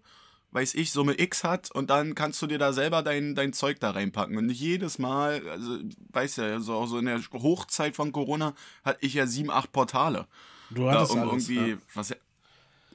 weiß 0.53 0.75
ich, 0.75 0.92
Summe 0.92 1.18
X 1.18 1.44
hat 1.44 1.70
und 1.70 1.88
dann 1.88 2.14
kannst 2.14 2.42
du 2.42 2.46
dir 2.46 2.59
da 2.59 2.72
selber 2.75 3.03
dein, 3.03 3.35
dein 3.35 3.55
Zeug 3.55 3.81
da 3.81 3.92
reinpacken. 3.92 4.37
Und 4.37 4.46
nicht 4.46 4.61
jedes 4.61 4.99
Mal, 4.99 5.49
also, 5.49 5.79
weiß 6.12 6.37
ja, 6.37 6.61
so, 6.61 6.75
auch 6.75 6.87
so 6.87 6.99
in 6.99 7.07
der 7.07 7.20
Hochzeit 7.33 7.96
von 7.96 8.12
Corona 8.12 8.55
hatte 8.85 8.99
ich 9.01 9.14
ja 9.14 9.27
sieben, 9.27 9.51
acht 9.51 9.72
Portale. 9.72 10.27
Du 10.70 10.90
hattest 10.90 11.14
da, 11.14 11.22
um 11.22 11.31
alles, 11.31 11.49
irgendwie, 11.49 11.70
ja. 11.70 11.79
was, 11.94 12.14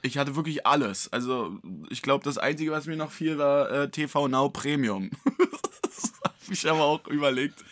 ich 0.04 0.17
hatte 0.17 0.36
wirklich 0.36 0.65
alles. 0.65 1.12
Also, 1.12 1.60
ich 1.89 2.01
glaube, 2.01 2.23
das 2.23 2.38
Einzige, 2.38 2.71
was 2.71 2.86
mir 2.86 2.97
noch 2.97 3.12
fiel, 3.12 3.38
war 3.38 3.71
äh, 3.71 3.89
TV 3.89 4.27
Now 4.27 4.49
Premium. 4.49 5.10
ich 6.53 6.69
aber 6.69 6.83
auch 6.83 7.07
überlegt, 7.07 7.63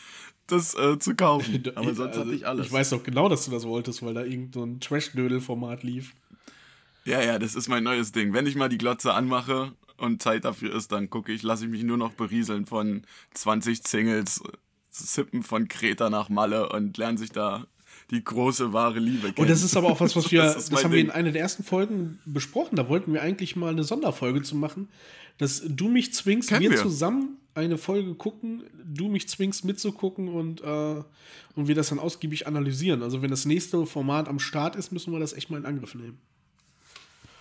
das 0.47 0.75
äh, 0.75 0.97
zu 0.99 1.15
kaufen. 1.15 1.63
Aber 1.75 1.93
sonst 1.93 2.09
also, 2.09 2.21
hatte 2.21 2.33
ich 2.33 2.47
alles. 2.47 2.67
Ich 2.67 2.71
weiß 2.71 2.89
doch 2.89 3.03
genau, 3.03 3.29
dass 3.29 3.45
du 3.45 3.51
das 3.51 3.65
wolltest, 3.65 4.03
weil 4.03 4.15
da 4.15 4.23
irgend 4.23 4.55
so 4.55 4.63
ein 4.63 4.79
Trash-Dödel-Format 4.79 5.83
lief. 5.83 6.13
Ja, 7.05 7.21
ja, 7.21 7.39
das 7.39 7.55
ist 7.55 7.69
mein 7.69 7.83
neues 7.83 8.11
Ding. 8.11 8.33
Wenn 8.33 8.45
ich 8.45 8.55
mal 8.55 8.69
die 8.69 8.77
Glotze 8.77 9.13
anmache 9.13 9.73
und 9.97 10.21
Zeit 10.21 10.45
dafür 10.45 10.73
ist, 10.75 10.91
dann 10.91 11.09
gucke 11.09 11.31
ich, 11.31 11.43
lasse 11.43 11.65
ich 11.65 11.71
mich 11.71 11.83
nur 11.83 11.97
noch 11.97 12.13
berieseln 12.13 12.65
von 12.65 13.03
20 13.33 13.87
Singles. 13.87 14.41
Sippen 14.91 15.43
von 15.43 15.67
Kreta 15.67 16.09
nach 16.09 16.29
Malle 16.29 16.69
und 16.69 16.97
lernen 16.97 17.17
sich 17.17 17.31
da 17.31 17.67
die 18.11 18.23
große 18.23 18.73
wahre 18.73 18.99
Liebe 18.99 19.27
kennen. 19.27 19.37
Und 19.37 19.49
das 19.49 19.63
ist 19.63 19.77
aber 19.77 19.87
auch 19.87 19.99
was, 19.99 20.15
was 20.15 20.31
wir, 20.31 20.41
das, 20.41 20.69
das 20.69 20.83
haben 20.83 20.91
wir 20.91 20.99
in 20.99 21.07
Ding. 21.07 21.15
einer 21.15 21.31
der 21.31 21.41
ersten 21.41 21.63
Folgen 21.63 22.19
besprochen. 22.25 22.75
Da 22.75 22.89
wollten 22.89 23.13
wir 23.13 23.21
eigentlich 23.21 23.55
mal 23.55 23.69
eine 23.69 23.83
Sonderfolge 23.83 24.41
zu 24.41 24.55
machen, 24.55 24.89
dass 25.37 25.61
du 25.65 25.89
mich 25.89 26.13
zwingst, 26.13 26.51
wir, 26.51 26.71
wir. 26.71 26.77
zusammen 26.77 27.37
eine 27.59 27.77
Folge 27.77 28.15
gucken, 28.15 28.63
du 28.85 29.07
mich 29.09 29.27
zwingst 29.29 29.65
mitzugucken 29.65 30.27
und, 30.29 30.61
äh, 30.61 31.03
und 31.55 31.67
wir 31.67 31.75
das 31.75 31.89
dann 31.89 31.99
ausgiebig 31.99 32.47
analysieren. 32.47 33.03
Also 33.03 33.21
wenn 33.21 33.29
das 33.29 33.45
nächste 33.45 33.85
Format 33.85 34.27
am 34.27 34.39
Start 34.39 34.75
ist, 34.75 34.91
müssen 34.91 35.11
wir 35.13 35.19
das 35.19 35.33
echt 35.33 35.49
mal 35.49 35.57
in 35.57 35.65
Angriff 35.65 35.95
nehmen. 35.95 36.19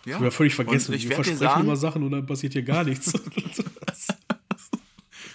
ja. 0.04 0.18
Wir 0.18 0.26
haben 0.26 0.30
völlig 0.30 0.54
vergessen, 0.54 0.92
ich 0.94 1.08
wir 1.08 1.14
versprechen 1.16 1.38
sagen, 1.38 1.62
immer 1.62 1.76
Sachen 1.76 2.02
und 2.02 2.10
dann 2.12 2.26
passiert 2.26 2.52
hier 2.52 2.62
gar 2.62 2.84
nichts. 2.84 3.12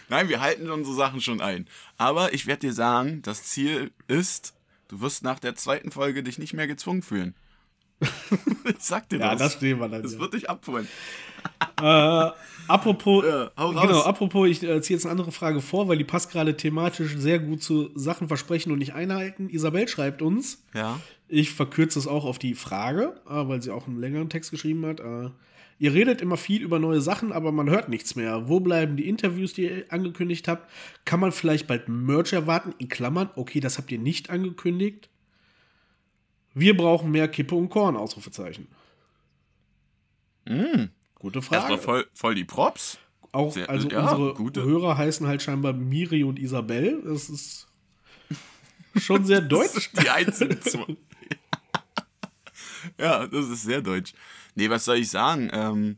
Nein, 0.09 0.29
wir 0.29 0.41
halten 0.41 0.69
unsere 0.69 0.95
Sachen 0.95 1.21
schon 1.21 1.41
ein. 1.41 1.67
Aber 1.97 2.33
ich 2.33 2.45
werde 2.45 2.67
dir 2.67 2.73
sagen, 2.73 3.21
das 3.23 3.43
Ziel 3.43 3.91
ist, 4.07 4.53
du 4.87 5.01
wirst 5.01 5.23
nach 5.23 5.39
der 5.39 5.55
zweiten 5.55 5.91
Folge 5.91 6.21
dich 6.23 6.37
nicht 6.37 6.53
mehr 6.53 6.67
gezwungen 6.67 7.01
fühlen. 7.01 7.33
ich 8.65 8.75
sag 8.79 9.09
dir 9.09 9.19
ja, 9.19 9.31
das. 9.31 9.39
das 9.39 9.53
stehen 9.53 9.79
wir 9.79 9.87
dann. 9.89 10.03
Das 10.03 10.13
Ja. 10.13 10.19
wird 10.19 10.33
dich 10.33 10.49
abholen. 10.49 10.87
Äh, 11.81 12.29
apropos, 12.67 13.23
Ja, 13.25 13.51
genau, 13.55 14.01
apropos, 14.01 14.47
ich 14.47 14.63
äh, 14.63 14.81
ziehe 14.81 14.97
jetzt 14.97 15.05
eine 15.05 15.11
andere 15.11 15.31
Frage 15.31 15.61
vor, 15.61 15.87
weil 15.87 15.97
die 15.97 16.03
passt 16.03 16.31
gerade 16.31 16.55
thematisch 16.57 17.15
sehr 17.17 17.39
gut 17.39 17.61
zu 17.63 17.89
Sachen 17.95 18.27
versprechen 18.27 18.71
und 18.71 18.79
nicht 18.79 18.93
einhalten. 18.93 19.49
Isabel 19.49 19.87
schreibt 19.87 20.21
uns, 20.21 20.63
Ja. 20.73 20.99
ich 21.27 21.51
verkürze 21.51 21.99
es 21.99 22.07
auch 22.07 22.25
auf 22.25 22.39
die 22.39 22.55
Frage, 22.55 23.15
äh, 23.27 23.47
weil 23.47 23.61
sie 23.61 23.71
auch 23.71 23.87
einen 23.87 23.99
längeren 23.99 24.29
Text 24.29 24.51
geschrieben 24.51 24.85
hat. 24.85 24.99
Äh, 24.99 25.29
ihr 25.79 25.93
redet 25.93 26.21
immer 26.21 26.37
viel 26.37 26.61
über 26.61 26.79
neue 26.79 27.01
Sachen, 27.01 27.31
aber 27.31 27.51
man 27.51 27.69
hört 27.69 27.89
nichts 27.89 28.15
mehr. 28.15 28.47
Wo 28.47 28.59
bleiben 28.59 28.95
die 28.97 29.07
Interviews, 29.09 29.53
die 29.53 29.63
ihr 29.63 29.85
angekündigt 29.89 30.47
habt? 30.47 30.69
Kann 31.05 31.19
man 31.19 31.31
vielleicht 31.31 31.67
bald 31.67 31.89
Merch 31.89 32.33
erwarten? 32.33 32.73
In 32.77 32.89
Klammern, 32.89 33.29
okay, 33.35 33.59
das 33.59 33.77
habt 33.77 33.91
ihr 33.91 33.99
nicht 33.99 34.29
angekündigt. 34.29 35.09
Wir 36.53 36.77
brauchen 36.77 37.09
mehr 37.11 37.27
Kippe 37.27 37.55
und 37.55 37.69
Korn, 37.69 37.97
Ausrufezeichen. 37.97 38.67
Gute 41.23 41.41
Frage. 41.41 41.71
Erstmal 41.73 41.79
voll, 41.79 42.07
voll 42.13 42.35
die 42.35 42.43
Props. 42.43 42.97
Auch, 43.31 43.53
Sehr- 43.53 43.69
also 43.69 43.87
ja, 43.87 44.01
unsere 44.01 44.33
gute. 44.33 44.61
Hörer 44.63 44.97
heißen 44.97 45.25
halt 45.25 45.41
scheinbar 45.41 45.71
Miri 45.71 46.25
und 46.25 46.37
Isabel. 46.37 47.01
Das 47.05 47.29
ist 47.29 47.67
schon 48.97 49.23
sehr 49.25 49.39
deutsch. 49.41 49.89
Die 50.01 50.09
einzigen 50.09 50.61
zwei. 50.61 50.97
ja, 52.99 53.25
das 53.25 53.47
ist 53.47 53.63
sehr 53.63 53.81
deutsch. 53.81 54.13
Nee, 54.55 54.69
was 54.69 54.83
soll 54.83 54.97
ich 54.97 55.09
sagen? 55.09 55.49
Ähm, 55.53 55.97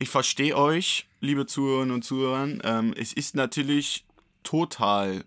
ich 0.00 0.10
verstehe 0.10 0.56
euch, 0.56 1.06
liebe 1.20 1.46
Zuhörerinnen 1.46 1.94
und 1.94 2.02
Zuhörer. 2.02 2.48
Ähm, 2.64 2.92
es 2.96 3.12
ist 3.12 3.36
natürlich 3.36 4.04
total 4.42 5.24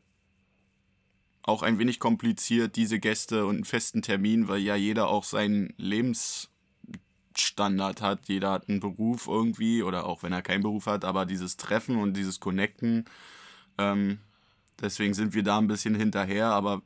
auch 1.43 1.63
ein 1.63 1.80
wenig 1.80 2.00
kompliziert, 2.02 2.76
diese 2.76 3.00
Gäste 3.00 3.46
und 3.46 3.56
einen 3.56 3.63
festen 3.63 4.02
Termin, 4.02 4.50
weil 4.50 4.60
ja 4.60 4.76
jeder 4.76 5.08
auch 5.08 5.24
seinen 5.24 5.74
Lebensstandard 7.38 8.02
hat. 8.02 8.28
Jeder 8.28 8.52
hat 8.52 8.69
einen 8.69 8.80
Beruf 8.80 9.28
irgendwie 9.28 9.84
oder 9.84 10.06
auch 10.06 10.23
wenn 10.23 10.34
er 10.34 10.41
keinen 10.41 10.63
Beruf 10.63 10.86
hat, 10.88 11.06
aber 11.06 11.26
dieses 11.26 11.58
Treffen 11.58 11.97
und 11.97 12.15
dieses 12.15 12.39
Connecten, 12.39 13.06
ähm, 13.78 14.19
deswegen 14.82 15.13
sind 15.13 15.34
wir 15.34 15.43
da 15.43 15.58
ein 15.58 15.67
bisschen 15.67 15.95
hinterher, 15.95 16.47
aber 16.47 16.82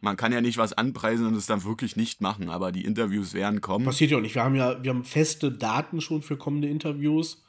man 0.00 0.16
kann 0.16 0.32
ja 0.32 0.40
nicht 0.40 0.58
was 0.58 0.72
anpreisen 0.72 1.26
und 1.26 1.34
es 1.34 1.46
dann 1.46 1.64
wirklich 1.64 1.96
nicht 1.96 2.20
machen, 2.20 2.50
aber 2.50 2.70
die 2.70 2.84
Interviews 2.84 3.34
werden 3.34 3.60
kommen. 3.60 3.84
Passiert 3.84 4.10
ja 4.10 4.18
auch 4.18 4.22
nicht. 4.22 4.34
Wir 4.34 4.44
haben 4.44 4.54
ja 4.54 4.82
wir 4.82 4.90
haben 4.90 5.04
feste 5.04 5.50
Daten 5.50 6.00
schon 6.00 6.22
für 6.22 6.36
kommende 6.36 6.68
Interviews. 6.68 7.42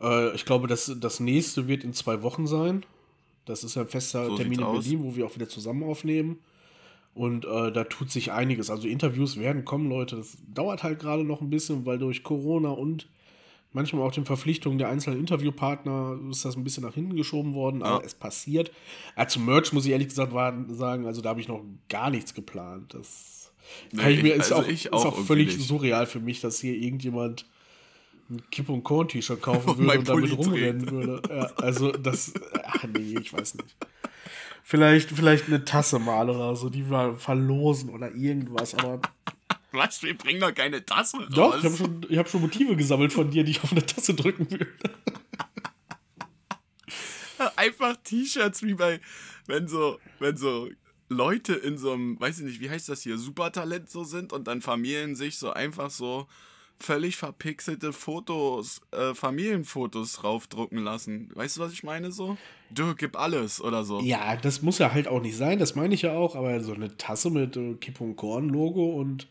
Äh, 0.00 0.34
ich 0.34 0.44
glaube, 0.44 0.66
das, 0.66 0.92
das 1.00 1.20
nächste 1.20 1.68
wird 1.68 1.84
in 1.84 1.92
zwei 1.92 2.22
Wochen 2.22 2.46
sein. 2.46 2.84
Das 3.44 3.64
ist 3.64 3.74
ja 3.74 3.82
ein 3.82 3.88
fester 3.88 4.26
So 4.26 4.36
Termin 4.36 4.58
in 4.60 4.64
aus. 4.64 4.84
Berlin, 4.84 5.04
wo 5.04 5.14
wir 5.16 5.26
auch 5.26 5.34
wieder 5.34 5.48
zusammen 5.48 5.84
aufnehmen. 5.84 6.38
Und 7.14 7.44
äh, 7.44 7.70
da 7.72 7.84
tut 7.84 8.10
sich 8.10 8.32
einiges. 8.32 8.70
Also 8.70 8.88
Interviews 8.88 9.38
werden 9.38 9.64
kommen, 9.64 9.88
Leute. 9.88 10.16
Das 10.16 10.38
dauert 10.54 10.82
halt 10.82 10.98
gerade 10.98 11.24
noch 11.24 11.40
ein 11.42 11.50
bisschen, 11.50 11.84
weil 11.84 11.98
durch 11.98 12.22
Corona 12.22 12.70
und 12.70 13.06
manchmal 13.74 14.02
auch 14.06 14.12
den 14.12 14.24
Verpflichtungen 14.24 14.78
der 14.78 14.88
einzelnen 14.88 15.18
Interviewpartner 15.20 16.18
ist 16.30 16.44
das 16.44 16.56
ein 16.56 16.64
bisschen 16.64 16.84
nach 16.84 16.94
hinten 16.94 17.16
geschoben 17.16 17.54
worden, 17.54 17.82
aber 17.82 18.00
Ja. 18.00 18.06
es 18.06 18.14
passiert. 18.14 18.70
Äh, 19.16 19.26
zum 19.26 19.44
Merch 19.46 19.72
muss 19.72 19.84
ich 19.86 19.92
ehrlich 19.92 20.08
gesagt 20.08 20.32
sagen, 20.70 21.06
also 21.06 21.20
da 21.22 21.30
habe 21.30 21.40
ich 21.40 21.48
noch 21.48 21.62
gar 21.88 22.08
nichts 22.10 22.32
geplant. 22.34 22.94
Das 22.94 23.52
Nee, 23.92 24.10
ich 24.10 24.22
mir, 24.22 24.34
ich- 24.34 24.40
ist 24.40 24.52
also 24.52 24.64
auch, 24.64 24.68
ich 24.68 24.84
ist 24.86 24.92
auch 24.92 25.16
völlig 25.18 25.56
nicht. 25.56 25.66
surreal 25.68 26.06
für 26.06 26.20
mich, 26.20 26.40
dass 26.40 26.60
hier 26.60 26.74
irgendjemand 26.74 27.46
ein 28.30 28.42
Kipp- 28.50 28.68
und 28.70 28.82
Korn-T-Shirt 28.84 29.40
kaufen 29.40 29.68
Und 29.70 29.78
würde 29.78 29.86
mein 29.86 29.98
und 29.98 30.08
damit 30.08 30.36
rumrennen 30.36 30.90
würde. 30.90 31.22
Ja, 31.34 31.50
also 31.56 31.92
das, 31.92 32.32
ach 32.64 32.84
nee, 32.92 33.18
ich 33.20 33.32
weiß 33.32 33.54
nicht. 33.56 33.76
Vielleicht, 34.62 35.10
vielleicht 35.10 35.48
eine 35.48 35.64
Tasse 35.64 35.98
mal 35.98 36.30
oder 36.30 36.54
so, 36.56 36.70
die 36.70 36.88
wir 36.88 37.16
verlosen 37.16 37.90
oder 37.90 38.14
irgendwas, 38.14 38.74
aber 38.74 39.00
Was? 39.72 40.02
Wir 40.02 40.16
bringen 40.16 40.40
doch 40.40 40.54
keine 40.54 40.84
Tasse 40.84 41.18
raus. 41.18 41.28
doch, 41.30 41.58
ich 41.58 41.64
habe 41.64 41.76
schon, 41.76 42.06
ich 42.08 42.18
hab 42.18 42.28
schon 42.28 42.42
Motive 42.42 42.76
gesammelt 42.76 43.12
von 43.12 43.30
dir, 43.30 43.44
die 43.44 43.52
ich 43.52 43.62
auf 43.62 43.72
eine 43.72 43.84
Tasse 43.84 44.14
drücken 44.14 44.50
würde. 44.50 44.68
Einfach 47.56 47.96
T-Shirts 48.04 48.62
wie 48.62 48.74
bei, 48.74 49.00
wenn 49.46 49.66
so, 49.66 49.98
wenn 50.20 50.36
so 50.36 50.68
Leute 51.08 51.54
in 51.54 51.76
so 51.76 51.92
einem, 51.92 52.20
weiß 52.20 52.38
ich 52.38 52.44
nicht, 52.44 52.60
wie 52.60 52.70
heißt 52.70 52.88
das 52.88 53.02
hier, 53.02 53.18
Supertalent 53.18 53.90
so 53.90 54.04
sind 54.04 54.32
und 54.32 54.46
dann 54.46 54.60
Familien 54.60 55.16
sich 55.16 55.38
so 55.38 55.52
einfach 55.52 55.90
so 55.90 56.28
völlig 56.82 57.16
verpixelte 57.16 57.92
Fotos, 57.92 58.80
äh, 58.90 59.14
Familienfotos 59.14 60.14
draufdrucken 60.14 60.78
lassen. 60.78 61.30
Weißt 61.34 61.56
du, 61.56 61.60
was 61.60 61.72
ich 61.72 61.82
meine 61.82 62.12
so? 62.12 62.36
Du, 62.70 62.94
gib 62.94 63.18
alles 63.18 63.60
oder 63.60 63.84
so. 63.84 64.00
Ja, 64.00 64.36
das 64.36 64.62
muss 64.62 64.78
ja 64.78 64.92
halt 64.92 65.08
auch 65.08 65.20
nicht 65.22 65.36
sein, 65.36 65.58
das 65.58 65.74
meine 65.74 65.94
ich 65.94 66.02
ja 66.02 66.12
auch, 66.12 66.34
aber 66.36 66.60
so 66.60 66.72
eine 66.74 66.96
Tasse 66.96 67.30
mit 67.30 67.56
äh, 67.56 67.74
Kipp 67.74 68.00
und 68.00 68.16
Korn-Logo 68.16 68.92
und 69.00 69.28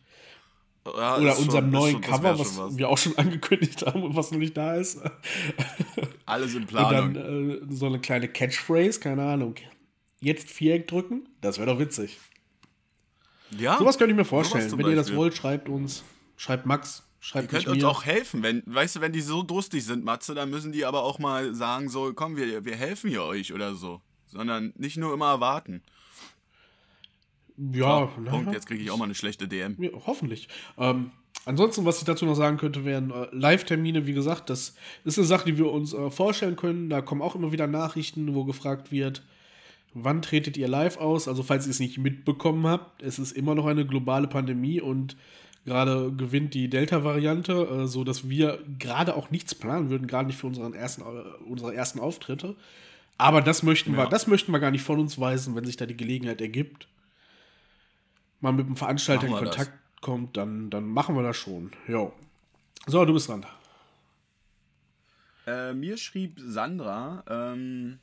Ja, 0.85 1.17
oder 1.17 1.33
schon- 1.33 1.43
unserem 1.45 1.65
ist 1.67 1.71
neuen 1.73 1.91
schon- 1.93 2.01
Cover, 2.01 2.39
was, 2.39 2.55
schon 2.55 2.77
wir 2.77 2.89
auch 2.89 2.97
schon 2.97 3.15
angekündigt 3.17 3.85
haben 3.85 4.03
und 4.03 4.15
was 4.15 4.31
noch 4.31 4.39
nicht 4.39 4.55
da 4.57 4.75
ist. 4.75 4.99
Alles 6.25 6.53
in 6.53 6.61
Und 6.61 6.67
Planung. 6.67 7.13
dann 7.13 7.49
äh, 7.51 7.59
so 7.73 7.85
eine 7.87 7.99
kleine 7.99 8.27
Catchphrase, 8.27 8.99
keine 8.99 9.23
Ahnung. 9.23 9.55
Jetzt 10.21 10.49
Viereck 10.49 10.87
drücken, 10.87 11.27
das 11.41 11.57
wäre 11.57 11.71
doch 11.71 11.79
witzig. 11.79 12.19
ja, 13.57 13.77
Sowas 13.77 13.97
könnte 13.97 14.11
ich 14.11 14.17
mir 14.17 14.23
vorstellen. 14.25 14.71
Wenn 14.77 14.85
ihr 14.87 14.95
das 14.95 15.07
Beispiel. 15.07 15.17
wollt, 15.17 15.35
schreibt 15.35 15.67
uns. 15.69 16.03
Schreibt 16.37 16.65
Max, 16.65 17.03
schreibt 17.21 17.49
Könnt 17.49 17.61
nicht 17.63 17.67
uns 17.71 17.83
mir. 17.83 17.87
auch 17.89 18.03
helfen, 18.03 18.43
wenn, 18.43 18.63
weißt 18.65 18.97
du, 18.97 19.01
wenn 19.01 19.13
die 19.13 19.21
so 19.21 19.43
durstig 19.43 19.85
sind, 19.85 20.03
Matze, 20.03 20.33
dann 20.35 20.49
müssen 20.49 20.73
die 20.73 20.83
aber 20.83 21.03
auch 21.03 21.19
mal 21.19 21.53
sagen, 21.55 21.87
so, 21.87 22.11
komm, 22.13 22.35
wir, 22.35 22.65
wir 22.65 22.75
helfen 22.75 23.09
hier 23.09 23.23
euch 23.23 23.53
oder 23.53 23.75
so. 23.75 24.01
Sondern 24.25 24.73
nicht 24.75 24.97
nur 24.97 25.13
immer 25.13 25.27
erwarten. 25.29 25.81
ja, 27.57 28.09
So, 28.15 28.23
Punkt, 28.29 28.53
jetzt 28.53 28.65
kriege 28.67 28.83
ich 28.83 28.91
auch 28.91 28.97
mal 28.97 29.05
eine 29.05 29.15
schlechte 29.15 29.47
DM. 29.47 29.75
Ja, 29.79 29.89
hoffentlich. 30.05 30.47
Ähm, 30.77 31.11
ansonsten, 31.45 31.85
was 31.85 31.99
ich 31.99 32.05
dazu 32.05 32.25
noch 32.25 32.35
sagen 32.35 32.57
könnte, 32.57 32.85
wären 32.85 33.11
äh, 33.11 33.27
Live-Termine, 33.31 34.07
wie 34.07 34.13
gesagt, 34.13 34.49
das 34.49 34.75
ist 35.03 35.17
eine 35.17 35.27
Sache, 35.27 35.45
die 35.45 35.57
wir 35.57 35.71
uns 35.71 35.93
äh, 35.93 36.09
vorstellen 36.09 36.55
können. 36.55 36.89
Da 36.89 37.01
kommen 37.01 37.21
auch 37.21 37.35
immer 37.35 37.51
wieder 37.51 37.67
Nachrichten, 37.67 38.33
wo 38.33 38.45
gefragt 38.45 38.91
wird, 38.91 39.23
wann 39.93 40.21
tretet 40.21 40.57
ihr 40.57 40.67
live 40.67 40.97
aus? 40.97 41.27
Also, 41.27 41.43
falls 41.43 41.67
ihr 41.67 41.71
es 41.71 41.79
nicht 41.79 41.97
mitbekommen 41.97 42.65
habt, 42.65 43.03
es 43.03 43.19
ist 43.19 43.33
immer 43.33 43.53
noch 43.53 43.67
eine 43.67 43.85
globale 43.85 44.27
Pandemie 44.27 44.81
und 44.81 45.17
gerade 45.65 46.11
gewinnt 46.13 46.53
die 46.53 46.69
Delta-Variante, 46.69 47.53
äh, 47.83 47.87
so 47.87 48.03
dass 48.03 48.29
wir 48.29 48.59
gerade 48.79 49.15
auch 49.15 49.29
nichts 49.31 49.53
planen 49.55 49.89
würden, 49.89 50.07
gerade 50.07 50.27
nicht 50.27 50.37
für 50.39 50.47
unseren 50.47 50.73
ersten, 50.73 51.01
äh, 51.01 51.43
unsere 51.47 51.73
ersten 51.75 51.99
Auftritte. 51.99 52.55
Aber 53.17 53.41
das 53.41 53.61
möchten 53.63 53.93
wir, 53.95 54.03
Ja. 54.05 54.09
das 54.09 54.25
möchten 54.27 54.51
wir 54.51 54.59
gar 54.59 54.71
nicht 54.71 54.83
von 54.83 54.99
uns 54.99 55.19
weisen, 55.19 55.55
wenn 55.55 55.65
sich 55.65 55.77
da 55.77 55.85
die 55.85 55.97
Gelegenheit 55.97 56.41
ergibt 56.41 56.87
mal 58.39 58.51
mit 58.51 58.65
dem 58.67 58.75
Veranstalter 58.75 59.27
in 59.27 59.33
wir 59.33 59.41
das. 59.41 59.55
Kontakt 59.55 59.77
kommt, 60.01 60.35
dann, 60.35 60.71
dann 60.71 60.85
machen 60.87 61.15
wir 61.15 61.21
das 61.21 61.37
schon. 61.37 61.71
Jo. 61.87 62.11
So, 62.87 63.05
du 63.05 63.13
bist 63.13 63.29
dran. 63.29 63.45
Äh, 65.45 65.73
mir 65.73 65.97
schrieb 65.97 66.39
Sandra, 66.39 67.23
ähm, 67.29 67.99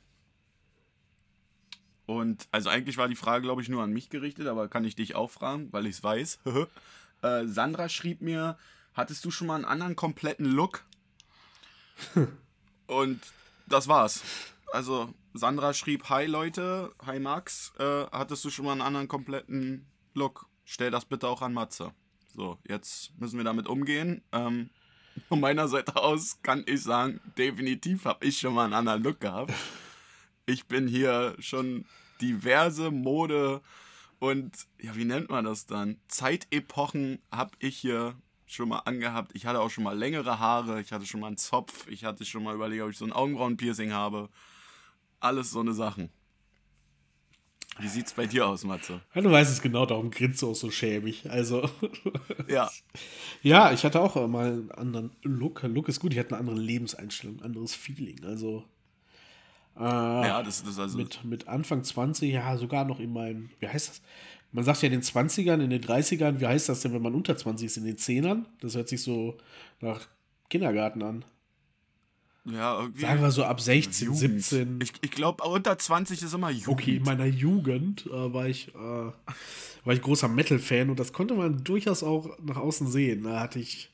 und 2.05 2.47
also 2.51 2.69
eigentlich 2.69 2.97
war 2.97 3.07
die 3.07 3.15
Frage, 3.15 3.43
glaube 3.43 3.61
ich, 3.61 3.69
nur 3.69 3.83
an 3.83 3.91
mich 3.91 4.09
gerichtet, 4.09 4.47
aber 4.47 4.67
kann 4.67 4.83
ich 4.83 4.95
dich 4.95 5.13
auch 5.15 5.29
fragen, 5.29 5.67
weil 5.71 5.85
ich 5.85 5.95
es 5.97 6.03
weiß. 6.03 6.39
äh, 7.21 7.45
Sandra 7.45 7.89
schrieb 7.89 8.21
mir, 8.21 8.57
hattest 8.93 9.25
du 9.25 9.31
schon 9.31 9.47
mal 9.47 9.55
einen 9.55 9.65
anderen 9.65 9.95
kompletten 9.95 10.45
Look? 10.45 10.85
und 12.87 13.21
das 13.67 13.87
war's. 13.87 14.23
Also 14.71 15.13
Sandra 15.33 15.73
schrieb, 15.73 16.09
hi 16.09 16.25
Leute, 16.25 16.93
hi 17.05 17.19
Max, 17.19 17.73
äh, 17.79 18.05
hattest 18.11 18.45
du 18.45 18.49
schon 18.49 18.65
mal 18.65 18.73
einen 18.73 18.81
anderen 18.81 19.07
kompletten 19.07 19.87
Look? 20.13 20.47
Stell 20.65 20.91
das 20.91 21.05
bitte 21.05 21.27
auch 21.27 21.41
an 21.41 21.53
Matze. 21.53 21.93
So, 22.35 22.59
jetzt 22.67 23.19
müssen 23.19 23.37
wir 23.37 23.43
damit 23.43 23.67
umgehen. 23.67 24.23
Ähm, 24.31 24.69
von 25.27 25.39
meiner 25.39 25.67
Seite 25.67 25.95
aus 25.95 26.41
kann 26.43 26.63
ich 26.67 26.83
sagen, 26.83 27.19
definitiv 27.37 28.05
habe 28.05 28.25
ich 28.25 28.37
schon 28.37 28.53
mal 28.53 28.65
einen 28.65 28.73
anderen 28.73 29.03
Look 29.03 29.19
gehabt. 29.19 29.53
Ich 30.45 30.67
bin 30.67 30.87
hier 30.87 31.35
schon 31.39 31.85
diverse 32.21 32.91
Mode 32.91 33.61
und, 34.19 34.67
ja, 34.81 34.95
wie 34.95 35.05
nennt 35.05 35.29
man 35.29 35.45
das 35.45 35.65
dann? 35.65 35.97
Zeitepochen 36.07 37.19
habe 37.31 37.51
ich 37.59 37.77
hier 37.77 38.15
schon 38.45 38.69
mal 38.69 38.79
angehabt. 38.79 39.31
Ich 39.33 39.45
hatte 39.45 39.61
auch 39.61 39.69
schon 39.69 39.83
mal 39.83 39.97
längere 39.97 40.39
Haare, 40.39 40.81
ich 40.81 40.91
hatte 40.91 41.05
schon 41.05 41.21
mal 41.21 41.27
einen 41.27 41.37
Zopf, 41.37 41.87
ich 41.87 42.03
hatte 42.03 42.25
schon 42.25 42.43
mal 42.43 42.55
überlegt, 42.55 42.83
ob 42.83 42.89
ich 42.89 42.97
so 42.97 43.05
ein 43.05 43.13
Augenbrauenpiercing 43.13 43.93
habe. 43.93 44.29
Alles 45.19 45.51
so 45.51 45.59
eine 45.59 45.73
Sachen. 45.73 46.09
Wie 47.79 47.87
sieht's 47.87 48.13
bei 48.13 48.25
dir 48.25 48.45
aus, 48.45 48.65
Matze? 48.65 49.01
Ja, 49.13 49.21
du 49.21 49.31
weißt 49.31 49.51
es 49.51 49.61
genau, 49.61 49.85
darum 49.85 50.11
grinst 50.11 50.41
du 50.41 50.51
auch 50.51 50.55
so 50.55 50.69
schäbig. 50.69 51.29
Also. 51.29 51.69
Ja. 52.47 52.69
Ja, 53.43 53.71
ich 53.71 53.85
hatte 53.85 54.01
auch 54.01 54.15
mal 54.27 54.47
einen 54.47 54.71
anderen 54.71 55.11
Look. 55.21 55.61
Look 55.63 55.87
ist 55.87 55.99
gut, 55.99 56.13
ich 56.13 56.19
hatte 56.19 56.31
eine 56.31 56.39
andere 56.39 56.59
Lebenseinstellung, 56.59 57.37
ein 57.39 57.45
anderes 57.45 57.75
Feeling. 57.75 58.25
Also. 58.25 58.65
Äh, 59.77 59.81
Ja, 59.81 60.43
das 60.43 60.63
das 60.63 60.79
also. 60.79 60.97
mit, 60.97 61.23
mit 61.23 61.47
Anfang 61.47 61.83
20, 61.83 62.31
ja, 62.31 62.57
sogar 62.57 62.85
noch 62.85 62.99
in 62.99 63.13
meinen, 63.13 63.51
wie 63.59 63.67
heißt 63.67 63.89
das? 63.89 64.01
Man 64.51 64.63
sagt 64.63 64.81
ja 64.81 64.87
in 64.87 64.93
den 64.93 65.03
20ern, 65.03 65.61
in 65.61 65.69
den 65.69 65.81
30ern, 65.81 66.39
wie 66.39 66.47
heißt 66.47 66.69
das 66.69 66.81
denn, 66.81 66.93
wenn 66.93 67.03
man 67.03 67.13
unter 67.13 67.37
20 67.37 67.67
ist, 67.67 67.77
in 67.77 67.85
den 67.85 67.97
10ern? 67.97 68.45
Das 68.61 68.75
hört 68.75 68.89
sich 68.89 69.03
so 69.03 69.37
nach 69.79 70.07
Kindergarten 70.49 71.03
an. 71.03 71.23
ja, 72.45 72.79
irgendwie. 72.79 73.01
Sagen 73.01 73.21
wir 73.21 73.29
so 73.31 73.43
ab 73.43 73.61
16, 73.61 74.07
Jugend. 74.07 74.43
17. 74.43 74.79
Ich, 74.81 74.93
ich 75.01 75.11
glaube, 75.11 75.43
unter 75.43 75.77
20 75.77 76.23
ist 76.23 76.33
immer 76.33 76.49
Jugend. 76.49 76.67
Okay, 76.67 76.95
in 76.95 77.03
meiner 77.03 77.25
Jugend 77.27 78.07
äh, 78.07 78.33
war 78.33 78.47
ich, 78.47 78.69
äh, 78.69 78.77
war 79.85 79.93
ich 79.93 80.01
großer 80.01 80.27
Metal-Fan 80.27 80.89
und 80.89 80.99
das 80.99 81.13
konnte 81.13 81.35
man 81.35 81.63
durchaus 81.63 82.01
auch 82.01 82.35
nach 82.41 82.57
außen 82.57 82.87
sehen. 82.87 83.23
Da 83.23 83.39
hatte 83.41 83.59
ich 83.59 83.91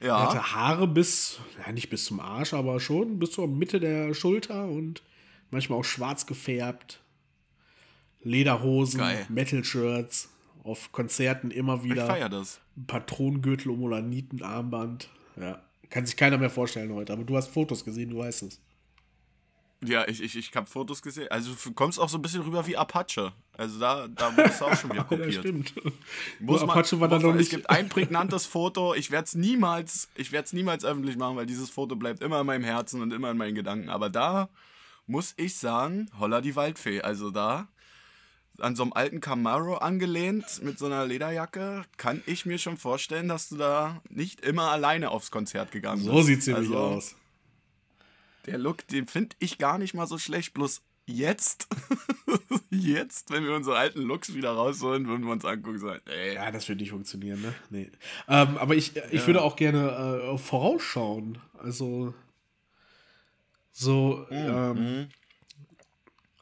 ich 0.00 0.06
ja. 0.06 0.28
hatte 0.28 0.54
Haare 0.54 0.86
bis, 0.86 1.40
ja 1.64 1.72
nicht 1.72 1.90
bis 1.90 2.04
zum 2.04 2.20
Arsch, 2.20 2.54
aber 2.54 2.78
schon 2.78 3.18
bis 3.18 3.32
zur 3.32 3.48
Mitte 3.48 3.80
der 3.80 4.14
Schulter 4.14 4.68
und 4.68 5.02
manchmal 5.50 5.78
auch 5.78 5.84
schwarz 5.84 6.26
gefärbt. 6.26 7.00
Lederhosen, 8.22 8.98
Geil. 9.00 9.26
Metal-Shirts, 9.28 10.28
auf 10.64 10.90
Konzerten 10.92 11.50
immer 11.50 11.76
Ich 11.76 11.84
wieder 11.84 12.06
feier 12.06 12.28
das. 12.28 12.60
ein 12.76 12.86
Patronengürtel 12.86 13.70
um 13.70 13.82
Olanitenarmband. 13.84 15.08
Ja, 15.40 15.62
kann 15.88 16.04
sich 16.04 16.16
keiner 16.16 16.36
mehr 16.38 16.50
vorstellen 16.50 16.92
heute, 16.92 17.12
aber 17.12 17.24
du 17.24 17.36
hast 17.36 17.48
Fotos 17.48 17.84
gesehen, 17.84 18.10
du 18.10 18.18
weißt 18.18 18.42
es. 18.42 18.60
Ja, 19.84 20.08
ich, 20.08 20.20
ich, 20.20 20.36
ich 20.36 20.50
habe 20.56 20.66
Fotos 20.66 21.00
gesehen. 21.02 21.28
Also 21.30 21.52
du 21.54 21.72
kommst 21.72 22.00
auch 22.00 22.08
so 22.08 22.18
ein 22.18 22.22
bisschen 22.22 22.42
rüber 22.42 22.66
wie 22.66 22.76
Apache. 22.76 23.32
Also 23.56 23.78
da, 23.78 24.08
da 24.08 24.36
wurdest 24.36 24.60
du 24.60 24.64
auch 24.64 24.74
schon 24.76 24.90
wieder 24.90 25.02
Ja, 25.02 25.04
kopiert. 25.04 25.34
stimmt. 25.34 25.72
Muss 26.40 26.62
man- 26.62 26.70
Apache 26.70 26.98
war 26.98 27.08
muss 27.08 27.22
noch 27.22 27.28
man- 27.28 27.36
nicht. 27.36 27.44
Es 27.46 27.50
gibt 27.50 27.70
ein 27.70 27.88
prägnantes 27.88 28.44
Foto. 28.44 28.94
Ich 28.94 29.12
werde 29.12 29.26
es 29.26 29.36
niemals, 29.36 30.08
ich 30.16 30.32
werde 30.32 30.46
es 30.46 30.52
niemals 30.52 30.84
öffentlich 30.84 31.16
machen, 31.16 31.36
weil 31.36 31.46
dieses 31.46 31.70
Foto 31.70 31.94
bleibt 31.94 32.24
immer 32.24 32.40
in 32.40 32.46
meinem 32.46 32.64
Herzen 32.64 33.00
und 33.00 33.12
immer 33.12 33.30
in 33.30 33.36
meinen 33.36 33.54
Gedanken. 33.54 33.88
Aber 33.88 34.10
da 34.10 34.48
muss 35.08 35.34
ich 35.36 35.56
sagen, 35.56 36.10
holla 36.18 36.40
die 36.40 36.54
Waldfee. 36.56 37.00
Also 37.02 37.30
da 37.30 37.68
an 38.60 38.74
so 38.74 38.82
einem 38.82 38.92
alten 38.92 39.20
Camaro 39.20 39.76
angelehnt 39.76 40.62
mit 40.62 40.78
so 40.78 40.86
einer 40.86 41.06
Lederjacke, 41.06 41.84
kann 41.96 42.22
ich 42.26 42.44
mir 42.44 42.58
schon 42.58 42.76
vorstellen, 42.76 43.28
dass 43.28 43.48
du 43.48 43.56
da 43.56 44.02
nicht 44.08 44.40
immer 44.40 44.70
alleine 44.70 45.10
aufs 45.10 45.30
Konzert 45.30 45.70
gegangen 45.70 46.02
bist. 46.04 46.10
so 46.10 46.22
sieht 46.22 46.40
es 46.40 46.46
nämlich 46.48 46.68
Also, 46.70 46.78
aus. 46.78 47.14
Der 48.46 48.58
Look, 48.58 48.86
den 48.88 49.06
finde 49.06 49.36
ich 49.38 49.58
gar 49.58 49.78
nicht 49.78 49.94
mal 49.94 50.06
so 50.06 50.18
schlecht. 50.18 50.54
Bloß 50.54 50.82
jetzt, 51.06 51.68
jetzt, 52.70 53.30
wenn 53.30 53.44
wir 53.44 53.54
unsere 53.54 53.76
alten 53.76 54.02
Looks 54.02 54.34
wieder 54.34 54.50
rausholen, 54.50 55.06
würden 55.06 55.24
wir 55.24 55.32
uns 55.32 55.44
angucken 55.44 55.78
sagen, 55.78 56.00
ey, 56.06 56.34
Ja, 56.34 56.50
das 56.50 56.68
wird 56.68 56.80
nicht 56.80 56.90
funktionieren, 56.90 57.40
ne? 57.40 57.54
Nee. 57.70 57.90
Ähm, 58.26 58.58
aber 58.58 58.74
ich, 58.74 58.96
ich 59.12 59.26
würde 59.26 59.42
auch 59.42 59.54
gerne 59.56 60.32
äh, 60.32 60.38
vorausschauen. 60.38 61.38
Also 61.62 62.12
so, 63.80 64.26
ähm, 64.30 65.08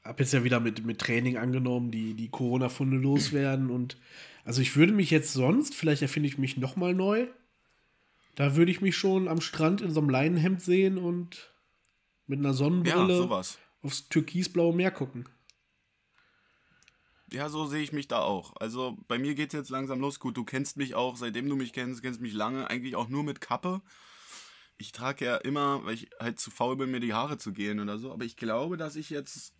hab 0.02 0.20
jetzt 0.20 0.32
ja 0.32 0.42
wieder 0.42 0.58
mit, 0.58 0.86
mit 0.86 0.98
Training 0.98 1.36
angenommen, 1.36 1.90
die, 1.90 2.14
die 2.14 2.30
Corona-Funde 2.30 2.96
loswerden 2.96 3.68
und 3.68 3.98
also 4.46 4.62
ich 4.62 4.74
würde 4.74 4.94
mich 4.94 5.10
jetzt 5.10 5.34
sonst, 5.34 5.74
vielleicht 5.74 6.00
erfinde 6.00 6.28
ich 6.28 6.38
mich 6.38 6.56
nochmal 6.56 6.94
neu. 6.94 7.26
Da 8.36 8.56
würde 8.56 8.70
ich 8.70 8.80
mich 8.80 8.96
schon 8.96 9.28
am 9.28 9.42
Strand 9.42 9.82
in 9.82 9.90
so 9.90 10.00
einem 10.00 10.08
Leinenhemd 10.08 10.62
sehen 10.62 10.96
und 10.96 11.52
mit 12.26 12.38
einer 12.38 12.50
ja, 12.50 12.54
Sonnenbrille 12.54 13.16
sowas. 13.16 13.58
aufs 13.82 14.08
türkisblaue 14.08 14.74
Meer 14.74 14.90
gucken. 14.90 15.28
Ja, 17.30 17.50
so 17.50 17.66
sehe 17.66 17.82
ich 17.82 17.92
mich 17.92 18.08
da 18.08 18.20
auch. 18.20 18.56
Also 18.56 18.96
bei 19.08 19.18
mir 19.18 19.34
geht 19.34 19.48
es 19.48 19.58
jetzt 19.58 19.70
langsam 19.70 20.00
los. 20.00 20.20
Gut, 20.20 20.38
du 20.38 20.44
kennst 20.44 20.78
mich 20.78 20.94
auch, 20.94 21.16
seitdem 21.16 21.48
du 21.50 21.56
mich 21.56 21.74
kennst, 21.74 22.00
kennst 22.02 22.22
mich 22.22 22.32
lange, 22.32 22.70
eigentlich 22.70 22.96
auch 22.96 23.08
nur 23.08 23.24
mit 23.24 23.42
Kappe. 23.42 23.82
Ich 24.78 24.92
trage 24.92 25.24
ja 25.24 25.36
immer, 25.36 25.84
weil 25.84 25.94
ich 25.94 26.10
halt 26.20 26.38
zu 26.38 26.50
faul 26.50 26.76
bin, 26.76 26.90
mir 26.90 27.00
die 27.00 27.14
Haare 27.14 27.38
zu 27.38 27.52
gehen 27.52 27.80
oder 27.80 27.98
so. 27.98 28.12
Aber 28.12 28.24
ich 28.24 28.36
glaube, 28.36 28.76
dass 28.76 28.96
ich 28.96 29.10
jetzt 29.10 29.54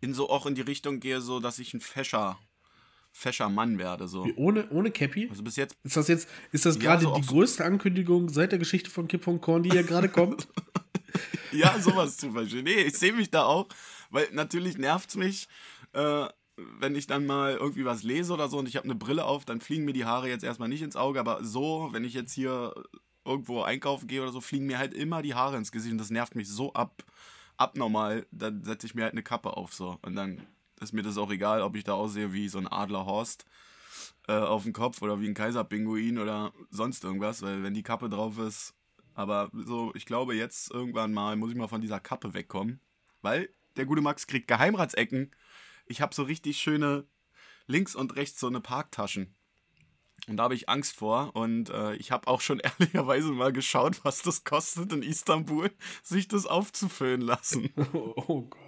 in 0.00 0.14
so 0.14 0.28
auch 0.28 0.46
in 0.46 0.54
die 0.54 0.62
Richtung 0.62 1.00
gehe, 1.00 1.20
so 1.20 1.40
dass 1.40 1.58
ich 1.58 1.74
ein 1.74 1.80
fescher, 1.80 2.38
fescher 3.12 3.48
Mann 3.48 3.78
werde. 3.78 4.08
So. 4.08 4.24
Wie 4.24 4.34
Ohne, 4.34 4.68
ohne 4.70 4.90
Cappy? 4.90 5.28
Also 5.30 5.42
bis 5.42 5.56
jetzt 5.56 5.76
Ist 5.84 5.96
das 5.96 6.08
jetzt, 6.08 6.28
ist 6.52 6.66
das 6.66 6.76
Ja, 6.76 6.82
gerade 6.82 7.02
so 7.02 7.14
die 7.14 7.26
größte 7.26 7.64
Ankündigung 7.64 8.28
seit 8.28 8.52
der 8.52 8.58
Geschichte 8.58 8.90
von 8.90 9.08
Kip 9.08 9.26
und 9.26 9.40
Korn, 9.40 9.62
die 9.62 9.70
hier 9.70 9.84
gerade 9.84 10.08
kommt? 10.08 10.48
Ja, 11.52 11.78
sowas 11.80 12.16
zum 12.16 12.34
Beispiel. 12.34 12.62
Nee, 12.62 12.82
ich 12.82 12.96
sehe 12.96 13.12
mich 13.12 13.30
da 13.30 13.42
auch, 13.44 13.68
weil 14.10 14.28
natürlich 14.32 14.78
nervt 14.78 15.10
es 15.10 15.16
mich, 15.16 15.48
äh, 15.92 16.26
wenn 16.56 16.94
ich 16.94 17.06
dann 17.06 17.26
mal 17.26 17.54
irgendwie 17.54 17.84
was 17.84 18.02
lese 18.02 18.32
oder 18.32 18.48
so 18.48 18.58
und 18.58 18.68
ich 18.68 18.76
habe 18.76 18.84
eine 18.84 18.94
Brille 18.94 19.24
auf, 19.24 19.44
dann 19.44 19.60
fliegen 19.60 19.84
mir 19.84 19.92
die 19.92 20.04
Haare 20.04 20.28
jetzt 20.28 20.44
erstmal 20.44 20.68
nicht 20.68 20.82
ins 20.82 20.96
Auge, 20.96 21.18
aber 21.18 21.42
so, 21.42 21.88
wenn 21.92 22.04
ich 22.04 22.14
jetzt 22.14 22.32
hier 22.32 22.74
irgendwo 23.24 23.62
einkaufen 23.62 24.06
gehe 24.06 24.22
oder 24.22 24.32
so, 24.32 24.40
fliegen 24.40 24.66
mir 24.66 24.78
halt 24.78 24.94
immer 24.94 25.22
die 25.22 25.34
Haare 25.34 25.56
ins 25.56 25.72
Gesicht 25.72 25.92
und 25.92 25.98
das 25.98 26.10
nervt 26.10 26.34
mich 26.34 26.48
so 26.48 26.72
ab, 26.72 27.04
abnormal, 27.56 28.26
dann 28.30 28.64
setze 28.64 28.86
ich 28.86 28.94
mir 28.94 29.02
halt 29.02 29.12
eine 29.12 29.22
Kappe 29.22 29.56
auf 29.56 29.74
so 29.74 29.98
und 30.02 30.16
dann 30.16 30.46
ist 30.80 30.92
mir 30.92 31.02
das 31.02 31.18
auch 31.18 31.30
egal, 31.30 31.62
ob 31.62 31.76
ich 31.76 31.84
da 31.84 31.92
aussehe 31.92 32.32
wie 32.32 32.48
so 32.48 32.58
ein 32.58 32.66
Adlerhorst 32.66 33.44
äh, 34.28 34.32
auf 34.32 34.62
dem 34.64 34.72
Kopf 34.72 35.02
oder 35.02 35.20
wie 35.20 35.28
ein 35.28 35.34
Kaiserpinguin 35.34 36.18
oder 36.18 36.52
sonst 36.70 37.04
irgendwas, 37.04 37.42
weil 37.42 37.62
wenn 37.62 37.74
die 37.74 37.82
Kappe 37.82 38.08
drauf 38.08 38.38
ist, 38.38 38.74
aber 39.14 39.50
so, 39.52 39.92
ich 39.94 40.06
glaube, 40.06 40.34
jetzt 40.34 40.70
irgendwann 40.70 41.12
mal 41.12 41.36
muss 41.36 41.50
ich 41.50 41.56
mal 41.56 41.68
von 41.68 41.80
dieser 41.80 42.00
Kappe 42.00 42.32
wegkommen. 42.32 42.80
Weil 43.22 43.50
der 43.76 43.84
gute 43.84 44.00
Max 44.00 44.26
kriegt 44.26 44.48
Geheimratsecken. 44.48 45.30
Ich 45.86 46.00
habe 46.00 46.14
so 46.14 46.22
richtig 46.22 46.58
schöne 46.58 47.06
links 47.66 47.94
und 47.94 48.16
rechts 48.16 48.40
so 48.40 48.46
eine 48.46 48.60
Parktaschen. 48.60 49.34
Und 50.30 50.36
da 50.36 50.44
habe 50.44 50.54
ich 50.54 50.68
Angst 50.68 50.96
vor. 50.96 51.34
Und 51.34 51.70
äh, 51.70 51.94
ich 51.96 52.12
habe 52.12 52.28
auch 52.28 52.40
schon 52.40 52.60
ehrlicherweise 52.80 53.32
mal 53.32 53.52
geschaut, 53.52 54.00
was 54.04 54.22
das 54.22 54.44
kostet 54.44 54.92
in 54.92 55.02
Istanbul, 55.02 55.70
sich 56.02 56.28
das 56.28 56.46
aufzufüllen 56.46 57.20
lassen. 57.20 57.70
oh, 57.92 58.14
oh 58.28 58.42
Gott. 58.42 58.60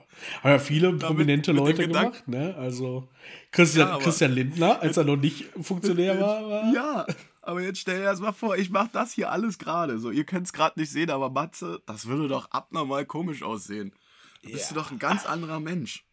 Haben 0.42 0.50
ja 0.50 0.58
viele 0.58 0.92
prominente 0.92 1.52
mit 1.54 1.60
dem 1.62 1.66
Leute 1.66 1.88
gemacht, 1.88 2.28
ne? 2.28 2.54
Also 2.56 3.08
Christian, 3.50 3.88
Ja, 3.88 3.98
Christian 3.98 4.32
Lindner, 4.32 4.82
als 4.82 4.98
er 4.98 5.04
noch 5.04 5.16
nicht 5.16 5.46
Funktionär 5.62 6.20
war, 6.20 6.42
war 6.50 6.72
Ja, 6.74 7.06
aber 7.40 7.62
jetzt 7.62 7.78
stell 7.78 7.98
dir 8.00 8.04
das 8.04 8.20
mal 8.20 8.32
vor, 8.32 8.56
ich 8.56 8.68
mache 8.68 8.90
das 8.92 9.12
hier 9.14 9.30
alles 9.32 9.58
gerade. 9.58 9.98
So, 9.98 10.10
ihr 10.10 10.24
könnt 10.24 10.46
es 10.46 10.52
gerade 10.52 10.78
nicht 10.78 10.90
sehen, 10.90 11.08
aber 11.10 11.30
Matze, 11.30 11.80
das 11.86 12.06
würde 12.06 12.28
doch 12.28 12.50
abnormal 12.50 13.06
komisch 13.06 13.42
aussehen. 13.42 13.94
Da 14.42 14.50
bist 14.50 14.70
du 14.70 14.74
Ja. 14.74 14.82
doch 14.82 14.90
ein 14.90 14.98
ganz 14.98 15.24
anderer 15.24 15.60
Mensch. 15.60 16.04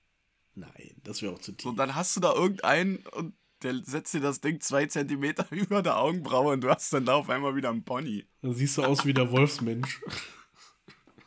Nein, 0.55 0.95
das 1.03 1.21
wäre 1.21 1.33
auch 1.33 1.39
zu 1.39 1.51
tief. 1.51 1.65
Und 1.69 1.75
dann 1.77 1.93
hast 1.95 2.15
du 2.15 2.21
da 2.21 2.33
irgendeinen 2.33 3.03
und 3.11 3.33
der 3.63 3.75
setzt 3.83 4.13
dir 4.13 4.21
das 4.21 4.41
Ding 4.41 4.59
zwei 4.61 4.85
Zentimeter 4.85 5.45
über 5.51 5.81
der 5.81 5.97
Augenbraue 5.97 6.53
und 6.53 6.61
du 6.61 6.69
hast 6.69 6.93
dann 6.93 7.05
da 7.05 7.15
auf 7.15 7.29
einmal 7.29 7.55
wieder 7.55 7.69
einen 7.69 7.83
Pony. 7.83 8.27
Dann 8.41 8.53
siehst 8.53 8.77
du 8.77 8.83
aus 8.83 9.05
wie 9.05 9.13
der 9.13 9.31
Wolfsmensch. 9.31 10.01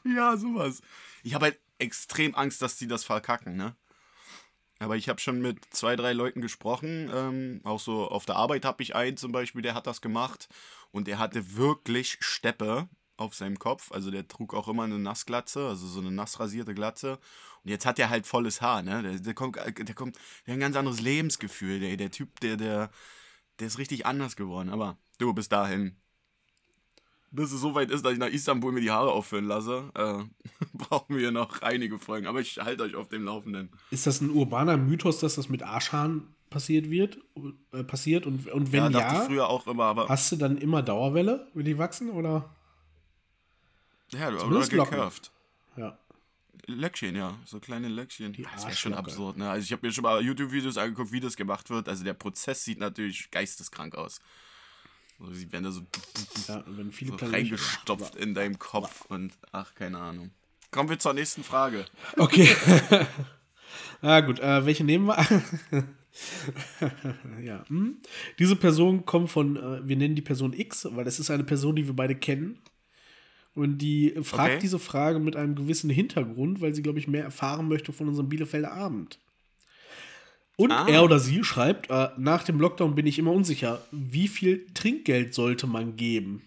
Ja, 0.05 0.37
sowas. 0.37 0.83
Ich 1.23 1.35
habe 1.35 1.47
halt 1.47 1.61
extrem 1.79 2.35
Angst, 2.35 2.63
dass 2.63 2.77
die 2.77 2.89
das 2.89 3.05
verkacken, 3.05 3.57
ne? 3.57 3.77
Aber 4.79 4.97
ich 4.97 5.09
habe 5.09 5.21
schon 5.21 5.41
mit 5.41 5.65
zwei, 5.71 5.95
drei 5.95 6.13
Leuten 6.13 6.41
gesprochen. 6.41 7.09
Ähm, 7.15 7.61
auch 7.63 7.79
so 7.79 8.09
auf 8.09 8.27
der 8.27 8.35
Arbeit 8.35 8.65
habe 8.65 8.83
ich 8.83 8.97
einen 8.97 9.17
zum 9.17 9.31
Beispiel, 9.31 9.63
der 9.63 9.75
hat 9.75 9.87
das 9.87 10.01
gemacht. 10.01 10.49
Und 10.91 11.07
der 11.07 11.21
hatte 11.21 11.57
wirklich 11.57 12.19
Steppe 12.21 12.89
auf 13.17 13.35
seinem 13.35 13.59
Kopf. 13.59 13.93
Also 13.93 14.11
der 14.11 14.29
trug 14.29 14.55
auch 14.55 14.69
immer 14.69 14.85
eine 14.85 14.99
Nassglatze, 14.99 15.67
also 15.69 15.87
so 15.87 16.01
eine 16.01 16.11
nassrasierte 16.11 16.75
Glatze. 16.75 17.19
Und 17.65 17.71
jetzt 17.71 17.87
hat 17.87 17.99
er 17.99 18.11
halt 18.11 18.27
volles 18.27 18.61
Haar, 18.61 18.83
ne? 18.83 19.03
Der, 19.03 19.19
der 19.19 19.35
kommt, 19.35 19.57
der 19.57 19.95
kommt, 19.95 20.17
der 20.47 20.53
hat 20.53 20.57
ein 20.57 20.61
ganz 20.61 20.77
anderes 20.77 21.01
Lebensgefühl. 21.01 21.81
Der, 21.81 21.97
der 21.97 22.11
Typ, 22.11 22.41
der, 22.41 22.57
der, 22.57 22.91
der 23.61 23.67
ist 23.67 23.79
richtig 23.79 24.07
anders 24.07 24.37
geworden. 24.37 24.71
Aber 24.71 24.99
du, 25.19 25.33
bis 25.33 25.49
dahin. 25.49 25.97
Bis 27.31 27.51
es 27.51 27.63
soweit 27.63 27.91
ist, 27.91 28.05
dass 28.05 28.13
ich 28.13 28.19
nach 28.19 28.29
Istanbul 28.29 28.73
mir 28.73 28.83
die 28.83 28.91
Haare 28.91 29.13
auffüllen 29.13 29.47
lasse, 29.47 29.91
äh, 29.95 30.25
brauchen 30.75 31.17
wir 31.17 31.31
noch 31.31 31.63
einige 31.63 31.99
Folgen. 31.99 32.27
Aber 32.27 32.41
ich 32.41 32.59
halte 32.59 32.83
euch 32.83 32.95
auf 32.95 33.09
dem 33.09 33.25
Laufenden. 33.25 33.71
Ist 33.91 34.07
das 34.07 34.21
ein 34.21 34.31
urbaner 34.31 34.77
Mythos, 34.77 35.19
dass 35.21 35.37
das 35.37 35.49
mit 35.49 35.63
Arschhaaren 35.63 36.35
passiert 36.51 36.91
wird? 36.91 37.19
Äh, 37.73 37.85
passiert? 37.85 38.27
Und, 38.27 38.51
und 38.51 38.73
wenn 38.73 38.93
ja, 38.93 39.01
ja, 39.01 39.21
früher 39.23 39.49
auch 39.49 39.67
immer, 39.67 39.85
aber. 39.85 40.09
hast 40.09 40.31
du 40.33 40.37
dann 40.37 40.59
immer 40.59 40.83
Dauerwelle, 40.83 41.49
wenn 41.55 41.65
die 41.65 41.79
wachsen? 41.79 42.11
Oder? 42.11 42.55
Ja, 44.15 44.29
oder 44.29 44.39
zumindest 44.39 44.73
Locken. 44.73 44.91
gecurved. 44.93 45.31
Ja. 45.77 45.99
Löckchen, 46.67 47.17
ja. 47.17 47.37
So 47.45 47.59
kleine 47.61 47.89
Löckchen. 47.89 48.33
Die 48.33 48.43
das 48.43 48.65
wäre 48.65 48.77
schon 48.77 48.95
absurd, 48.95 49.37
ne? 49.37 49.51
Also 49.51 49.65
ich 49.65 49.73
habe 49.73 49.87
mir 49.87 49.93
schon 49.93 50.03
mal 50.03 50.23
YouTube-Videos 50.23 50.77
angeguckt, 50.77 51.13
wie 51.13 51.21
das 51.21 51.37
gemacht 51.37 51.71
wird. 51.71 51.89
Also 51.89 52.05
der 52.05 52.15
Prozess 52.15 52.65
sieht 52.65 52.79
natürlich 52.79 53.31
geisteskrank 53.31 53.95
aus. 53.95 54.21
Also 55.19 55.35
sie 55.35 55.51
werden 55.53 55.65
da 55.65 55.71
so, 55.71 55.83
ja 56.49 56.65
wenn 56.67 56.93
viele 56.93 57.17
so 57.19 57.27
reingestopft 57.27 58.17
in 58.17 58.35
deinem 58.35 58.59
Kopf 58.59 59.05
und 59.09 59.33
ach, 59.53 59.75
keine 59.75 59.99
Ahnung. 59.99 60.31
Kommen 60.71 60.89
wir 60.89 60.99
zur 60.99 61.13
nächsten 61.15 61.45
Frage. 61.45 61.85
Okay. 62.17 62.49
ah, 64.03 64.21
gut. 64.21 64.41
Äh, 64.41 64.65
welche 64.65 64.85
nehmen 64.85 65.07
wir? 65.07 65.19
ja. 67.43 67.65
Hm. 67.69 67.99
Diese 68.39 68.57
Person 68.57 69.05
kommt 69.05 69.31
von, 69.31 69.57
äh, 69.57 69.87
wir 69.87 69.97
nennen 69.97 70.15
die 70.15 70.23
Person 70.23 70.55
X, 70.55 70.89
weil 70.91 71.05
das 71.05 71.21
ist 71.21 71.31
eine 71.31 71.45
Person, 71.45 71.77
die 71.77 71.87
wir 71.87 71.95
beide 71.95 72.15
kennen. 72.15 72.59
Und 73.55 73.79
die 73.79 74.15
fragt 74.23 74.53
Okay. 74.53 74.59
diese 74.61 74.79
Frage 74.79 75.19
mit 75.19 75.37
einem 75.37 75.55
gewissen 75.55 75.91
Hintergrund, 75.91 76.61
weil 76.61 76.75
sie, 76.75 76.83
glaube 76.83 76.99
ich, 76.99 77.07
mehr 77.07 77.25
erfahren 77.25 77.69
möchte 77.69 77.93
von 77.93 78.09
unserem 78.09 78.29
Bielefelder 78.29 78.73
Abend. 78.73 79.19
Und 80.57 80.71
ah. 80.71 80.87
er 80.89 81.03
oder 81.03 81.19
sie 81.19 81.45
schreibt, 81.45 81.91
äh, 81.91 82.09
nach 82.17 82.45
dem 82.45 82.61
Lockdown 82.61 82.95
bin 82.95 83.07
ich 83.07 83.19
immer 83.19 83.33
unsicher, 83.33 83.83
wie 83.91 84.29
viel 84.29 84.67
Trinkgeld 84.75 85.35
sollte 85.35 85.67
man 85.67 85.97
geben? 85.97 86.43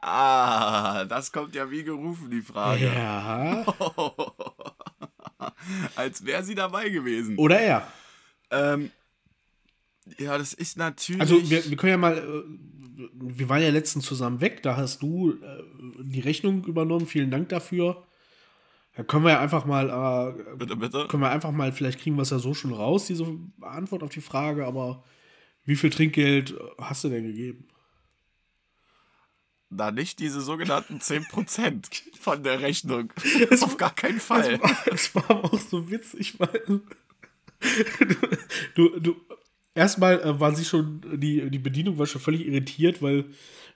Ah, 0.00 1.04
das 1.06 1.32
kommt 1.32 1.54
ja 1.54 1.70
wie 1.70 1.82
gerufen, 1.82 2.30
die 2.30 2.42
Frage. 2.42 2.86
Ja. 2.86 3.64
Als 5.96 6.24
wäre 6.26 6.44
sie 6.44 6.54
dabei 6.54 6.90
gewesen. 6.90 7.38
Oder 7.38 7.60
er. 7.60 7.92
Ähm, 8.50 8.90
ja, 10.18 10.36
das 10.36 10.52
ist 10.52 10.76
natürlich. 10.76 11.22
Also, 11.22 11.50
wir, 11.50 11.70
wir 11.70 11.76
können 11.76 11.90
ja 11.90 11.96
mal. 11.96 12.44
Wir 12.96 13.48
waren 13.48 13.62
ja 13.62 13.70
letztens 13.70 14.06
zusammen 14.06 14.40
weg, 14.40 14.62
da 14.62 14.76
hast 14.76 15.02
du 15.02 15.32
äh, 15.32 15.62
die 16.02 16.20
Rechnung 16.20 16.64
übernommen. 16.64 17.06
Vielen 17.06 17.30
Dank 17.30 17.48
dafür. 17.48 18.04
Da 18.96 19.02
können 19.02 19.24
wir 19.24 19.32
ja 19.32 19.40
einfach 19.40 19.64
mal. 19.64 19.90
Äh, 19.90 20.56
bitte, 20.56 20.76
bitte. 20.76 21.06
Können 21.08 21.22
wir 21.22 21.30
einfach 21.30 21.50
mal, 21.50 21.72
vielleicht 21.72 22.00
kriegen 22.00 22.16
wir 22.16 22.22
es 22.22 22.30
ja 22.30 22.38
so 22.38 22.54
schon 22.54 22.72
raus, 22.72 23.06
diese 23.06 23.26
Antwort 23.60 24.02
auf 24.02 24.10
die 24.10 24.20
Frage, 24.20 24.66
aber 24.66 25.04
wie 25.64 25.76
viel 25.76 25.90
Trinkgeld 25.90 26.54
hast 26.78 27.04
du 27.04 27.08
denn 27.08 27.24
gegeben? 27.24 27.68
Na, 29.70 29.90
nicht 29.90 30.20
diese 30.20 30.40
sogenannten 30.40 30.98
10% 30.98 32.02
von 32.20 32.42
der 32.44 32.60
Rechnung. 32.60 33.12
Das 33.50 33.62
Auf 33.62 33.76
gar 33.76 33.94
keinen 33.94 34.20
Fall. 34.20 34.60
Das 34.86 35.14
war, 35.14 35.28
war 35.28 35.44
auch 35.44 35.58
so 35.58 35.90
witzig, 35.90 36.38
weil. 36.38 36.62
du, 38.74 39.00
du, 39.00 39.16
erstmal 39.74 40.20
äh, 40.20 40.40
waren 40.40 40.54
sie 40.54 40.64
schon, 40.64 41.00
die, 41.14 41.50
die 41.50 41.58
Bedienung 41.58 41.98
war 41.98 42.06
schon 42.06 42.20
völlig 42.20 42.46
irritiert, 42.46 43.02
weil, 43.02 43.24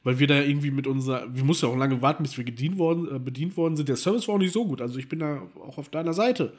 weil 0.05 0.19
wir 0.19 0.27
da 0.27 0.41
irgendwie 0.41 0.71
mit 0.71 0.87
unserer, 0.87 1.27
wir 1.35 1.45
mussten 1.45 1.67
ja 1.67 1.73
auch 1.73 1.77
lange 1.77 2.01
warten, 2.03 2.23
bis 2.23 2.37
wir 2.37 2.45
bedient 2.45 2.79
worden, 2.79 3.15
äh, 3.15 3.19
bedient 3.19 3.57
worden 3.57 3.77
sind. 3.77 3.89
Der 3.89 3.97
Service 3.97 4.29
war 4.29 4.37
auch 4.37 4.41
nicht 4.41 4.53
so 4.53 4.67
gut. 4.67 4.81
Also 4.81 4.99
ich 4.99 5.09
bin 5.09 5.19
da 5.19 5.43
auch 5.61 5.79
auf 5.79 5.89
deiner 5.89 6.15
Seite. 6.15 6.55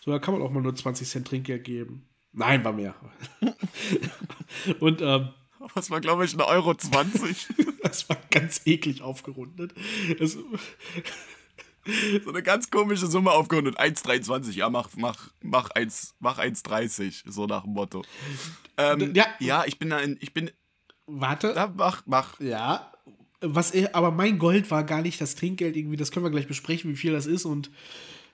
So, 0.00 0.10
da 0.10 0.18
kann 0.18 0.34
man 0.34 0.42
auch 0.42 0.50
mal 0.50 0.62
nur 0.62 0.74
20 0.74 1.08
Cent 1.08 1.26
Trinkgeld 1.26 1.64
geben. 1.64 2.06
Nein, 2.32 2.64
war 2.64 2.72
mehr. 2.72 2.94
Und 4.80 5.00
ähm, 5.00 5.28
was 5.74 5.90
war, 5.90 6.00
glaube 6.00 6.24
ich, 6.24 6.32
1,20 6.32 6.48
Euro. 6.48 6.74
20. 6.74 7.46
das 7.82 8.08
war 8.08 8.18
ganz 8.30 8.62
eklig 8.66 9.02
aufgerundet. 9.02 9.72
Das, 10.18 10.36
so 12.24 12.30
eine 12.30 12.42
ganz 12.42 12.70
komische 12.70 13.06
Summe 13.06 13.30
aufgerundet. 13.30 13.78
1,23. 13.78 14.52
Ja, 14.52 14.70
mach, 14.70 14.90
mach, 14.96 15.30
mach 15.42 15.70
1,30. 15.70 16.12
Mach 16.20 16.38
1, 16.38 17.24
so 17.26 17.46
nach 17.46 17.64
dem 17.64 17.72
Motto. 17.72 18.02
Ähm, 18.76 19.12
ja. 19.14 19.26
ja, 19.38 19.64
ich 19.66 19.78
bin 19.78 19.90
da 19.90 19.98
in. 19.98 20.16
Ich 20.20 20.32
bin. 20.32 20.50
Warte. 21.06 21.52
Da, 21.54 21.72
mach, 21.76 22.02
mach. 22.06 22.40
Ja. 22.40 22.92
Was, 23.40 23.72
aber 23.92 24.10
mein 24.10 24.38
Gold 24.38 24.70
war 24.70 24.84
gar 24.84 25.02
nicht 25.02 25.20
das 25.20 25.34
Trinkgeld 25.34 25.76
irgendwie. 25.76 25.96
Das 25.96 26.10
können 26.10 26.24
wir 26.24 26.30
gleich 26.30 26.48
besprechen, 26.48 26.90
wie 26.90 26.96
viel 26.96 27.12
das 27.12 27.26
ist. 27.26 27.44
Und 27.44 27.70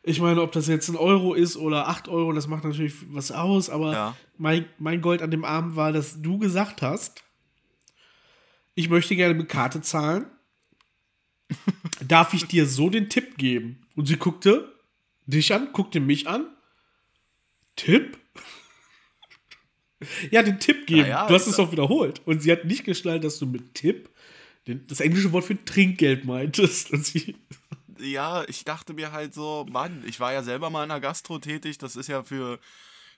ich 0.02 0.20
meine, 0.20 0.40
ob 0.40 0.52
das 0.52 0.68
jetzt 0.68 0.88
ein 0.88 0.96
Euro 0.96 1.34
ist 1.34 1.56
oder 1.56 1.88
8 1.88 2.08
Euro, 2.08 2.32
das 2.32 2.46
macht 2.46 2.64
natürlich 2.64 2.94
was 3.12 3.32
aus. 3.32 3.68
Aber 3.68 3.92
ja. 3.92 4.16
mein, 4.38 4.66
mein 4.78 5.00
Gold 5.00 5.20
an 5.20 5.30
dem 5.30 5.44
Abend 5.44 5.76
war, 5.76 5.92
dass 5.92 6.22
du 6.22 6.38
gesagt 6.38 6.80
hast, 6.80 7.24
ich 8.74 8.88
möchte 8.88 9.16
gerne 9.16 9.34
mit 9.34 9.48
Karte 9.48 9.80
zahlen. 9.82 10.26
Darf 12.06 12.34
ich 12.34 12.46
dir 12.46 12.66
so 12.66 12.90
den 12.90 13.08
Tipp 13.08 13.36
geben? 13.36 13.86
Und 13.96 14.06
sie 14.06 14.16
guckte 14.16 14.72
dich 15.26 15.52
an, 15.52 15.72
guckte 15.72 16.00
mich 16.00 16.28
an. 16.28 16.46
Tipp? 17.76 18.18
ja, 20.30 20.42
den 20.42 20.58
Tipp 20.60 20.86
geben. 20.86 21.08
Ja, 21.08 21.26
du 21.26 21.34
hast 21.34 21.46
es 21.46 21.56
doch 21.56 21.72
wiederholt. 21.72 22.22
Und 22.26 22.42
sie 22.42 22.52
hat 22.52 22.64
nicht 22.64 22.84
geschnallt, 22.84 23.24
dass 23.24 23.38
du 23.38 23.46
mit 23.46 23.74
Tipp 23.74 24.10
das 24.64 25.00
englische 25.00 25.32
Wort 25.32 25.44
für 25.44 25.64
Trinkgeld 25.64 26.24
meintest. 26.24 26.92
Und 26.92 27.04
sie 27.04 27.36
ja, 28.00 28.44
ich 28.48 28.64
dachte 28.64 28.94
mir 28.94 29.12
halt 29.12 29.34
so, 29.34 29.66
Mann, 29.70 30.02
ich 30.06 30.20
war 30.20 30.32
ja 30.32 30.42
selber 30.42 30.70
mal 30.70 30.82
in 30.82 30.88
der 30.88 31.00
Gastro 31.00 31.38
tätig, 31.38 31.78
das 31.78 31.96
ist 31.96 32.08
ja 32.08 32.22
für, 32.22 32.58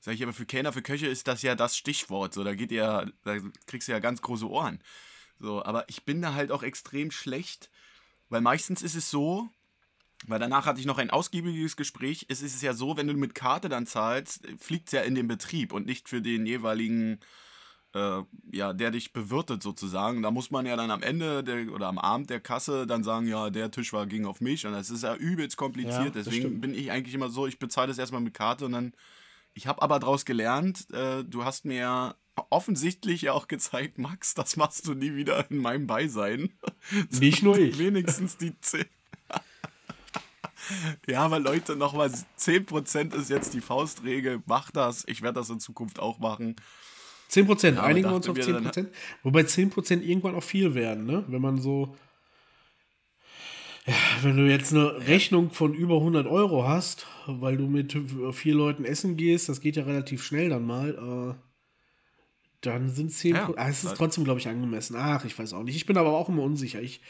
sag 0.00 0.14
ich 0.14 0.22
aber, 0.22 0.32
für 0.32 0.46
Kellner, 0.46 0.72
für 0.72 0.82
Köche 0.82 1.06
ist 1.06 1.28
das 1.28 1.42
ja 1.42 1.54
das 1.54 1.76
Stichwort. 1.76 2.34
So, 2.34 2.44
da 2.44 2.54
geht 2.54 2.70
ja, 2.70 3.06
da 3.24 3.36
kriegst 3.66 3.88
du 3.88 3.92
ja 3.92 3.98
ganz 3.98 4.22
große 4.22 4.48
Ohren. 4.48 4.80
So, 5.38 5.64
aber 5.64 5.88
ich 5.88 6.04
bin 6.04 6.22
da 6.22 6.34
halt 6.34 6.52
auch 6.52 6.62
extrem 6.62 7.10
schlecht, 7.10 7.70
weil 8.32 8.40
meistens 8.40 8.82
ist 8.82 8.94
es 8.94 9.10
so, 9.10 9.48
weil 10.26 10.38
danach 10.40 10.66
hatte 10.66 10.80
ich 10.80 10.86
noch 10.86 10.98
ein 10.98 11.10
ausgiebiges 11.10 11.76
Gespräch. 11.76 12.26
Es 12.28 12.42
ist 12.42 12.62
ja 12.62 12.74
so, 12.74 12.96
wenn 12.96 13.06
du 13.06 13.14
mit 13.14 13.34
Karte 13.34 13.68
dann 13.68 13.86
zahlst, 13.86 14.46
fliegt 14.58 14.88
es 14.88 14.92
ja 14.92 15.02
in 15.02 15.14
den 15.14 15.28
Betrieb 15.28 15.72
und 15.72 15.86
nicht 15.86 16.08
für 16.08 16.22
den 16.22 16.46
jeweiligen 16.46 17.18
äh, 17.94 18.22
ja, 18.50 18.72
der 18.72 18.90
dich 18.90 19.12
bewirtet 19.12 19.62
sozusagen. 19.62 20.22
Da 20.22 20.30
muss 20.30 20.50
man 20.50 20.64
ja 20.64 20.76
dann 20.76 20.90
am 20.90 21.02
Ende 21.02 21.44
der, 21.44 21.70
oder 21.72 21.88
am 21.88 21.98
Abend 21.98 22.30
der 22.30 22.40
Kasse 22.40 22.86
dann 22.86 23.04
sagen, 23.04 23.26
ja, 23.26 23.50
der 23.50 23.70
Tisch 23.70 23.92
war, 23.92 24.06
ging 24.06 24.24
auf 24.24 24.40
mich 24.40 24.66
und 24.66 24.72
das 24.72 24.90
ist 24.90 25.02
ja 25.02 25.14
übelst 25.14 25.56
kompliziert. 25.56 26.14
Ja, 26.16 26.22
Deswegen 26.22 26.60
bin 26.60 26.74
ich 26.74 26.90
eigentlich 26.90 27.14
immer 27.14 27.28
so, 27.28 27.46
ich 27.46 27.58
bezahle 27.58 27.88
das 27.88 27.98
erstmal 27.98 28.22
mit 28.22 28.34
Karte 28.34 28.64
und 28.64 28.72
dann, 28.72 28.92
ich 29.54 29.66
habe 29.66 29.82
aber 29.82 29.98
daraus 29.98 30.24
gelernt, 30.24 30.90
äh, 30.92 31.24
du 31.24 31.44
hast 31.44 31.64
mir 31.64 32.16
offensichtlich 32.50 33.22
ja 33.22 33.32
auch 33.32 33.48
gezeigt, 33.48 33.98
Max, 33.98 34.34
das 34.34 34.56
machst 34.56 34.86
du 34.86 34.94
nie 34.94 35.14
wieder 35.14 35.50
in 35.50 35.58
meinem 35.58 35.86
Beisein. 35.86 36.50
Nicht 37.10 37.42
nur 37.42 37.58
ich. 37.58 37.78
Wenigstens 37.78 38.36
die 38.36 38.58
10. 38.58 38.84
ja, 41.06 41.22
aber 41.22 41.38
Leute, 41.38 41.76
nochmal, 41.76 42.10
10% 42.38 43.14
ist 43.14 43.30
jetzt 43.30 43.54
die 43.54 43.60
Faustregel. 43.60 44.42
Mach 44.46 44.70
das. 44.70 45.04
Ich 45.06 45.22
werde 45.22 45.40
das 45.40 45.50
in 45.50 45.60
Zukunft 45.60 45.98
auch 45.98 46.18
machen. 46.18 46.56
10 47.28 47.46
Prozent, 47.46 47.76
ja, 47.78 47.84
einigen 47.84 48.10
wir 48.10 48.16
uns 48.16 48.28
auf 48.28 48.38
10 48.38 48.62
Prozent. 48.62 48.88
Wobei 49.22 49.44
10 49.44 49.70
Prozent 49.70 50.04
irgendwann 50.04 50.34
auch 50.34 50.42
viel 50.42 50.74
werden, 50.74 51.06
ne? 51.06 51.24
Wenn 51.28 51.40
man 51.40 51.58
so. 51.58 51.96
Ja, 53.86 53.94
wenn 54.22 54.36
du 54.36 54.48
jetzt 54.48 54.72
eine 54.72 55.06
Rechnung 55.08 55.50
von 55.50 55.74
über 55.74 55.96
100 55.96 56.26
Euro 56.26 56.66
hast, 56.66 57.06
weil 57.26 57.56
du 57.56 57.66
mit 57.66 57.96
vier 58.32 58.54
Leuten 58.54 58.84
essen 58.84 59.16
gehst, 59.16 59.48
das 59.48 59.60
geht 59.60 59.76
ja 59.76 59.82
relativ 59.82 60.22
schnell 60.22 60.50
dann 60.50 60.64
mal, 60.64 61.34
äh, 61.34 61.34
dann 62.60 62.88
sind 62.90 63.10
10 63.10 63.34
ja, 63.34 63.52
ah, 63.56 63.68
es 63.68 63.82
ist 63.82 63.96
trotzdem, 63.96 64.22
glaube 64.22 64.38
ich, 64.38 64.46
angemessen. 64.46 64.94
Ach, 64.96 65.24
ich 65.24 65.36
weiß 65.36 65.52
auch 65.52 65.64
nicht. 65.64 65.74
Ich 65.74 65.86
bin 65.86 65.96
aber 65.96 66.12
auch 66.12 66.28
immer 66.28 66.44
unsicher. 66.44 66.80
Ich, 66.80 67.00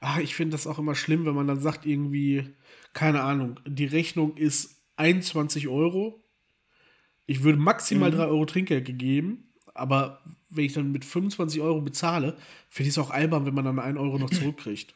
ach, 0.00 0.18
ich 0.18 0.34
finde 0.34 0.52
das 0.52 0.66
auch 0.66 0.78
immer 0.78 0.94
schlimm, 0.94 1.26
wenn 1.26 1.34
man 1.34 1.46
dann 1.46 1.60
sagt, 1.60 1.84
irgendwie, 1.84 2.46
keine 2.94 3.22
Ahnung, 3.22 3.60
die 3.66 3.84
Rechnung 3.84 4.36
ist 4.38 4.82
21 4.96 5.68
Euro. 5.68 6.24
Ich 7.26 7.42
würde 7.42 7.58
maximal 7.58 8.10
mhm. 8.10 8.16
3 8.16 8.24
Euro 8.24 8.46
Trinkgeld 8.46 8.86
gegeben 8.86 9.52
aber 9.74 10.20
wenn 10.50 10.64
ich 10.64 10.72
dann 10.72 10.92
mit 10.92 11.04
25 11.04 11.60
Euro 11.60 11.80
bezahle, 11.80 12.36
finde 12.68 12.88
ich 12.88 12.96
es 12.96 12.98
auch 12.98 13.10
albern, 13.10 13.46
wenn 13.46 13.54
man 13.54 13.64
dann 13.64 13.78
1 13.78 13.98
Euro 13.98 14.18
noch 14.18 14.30
zurückkriegt. 14.30 14.94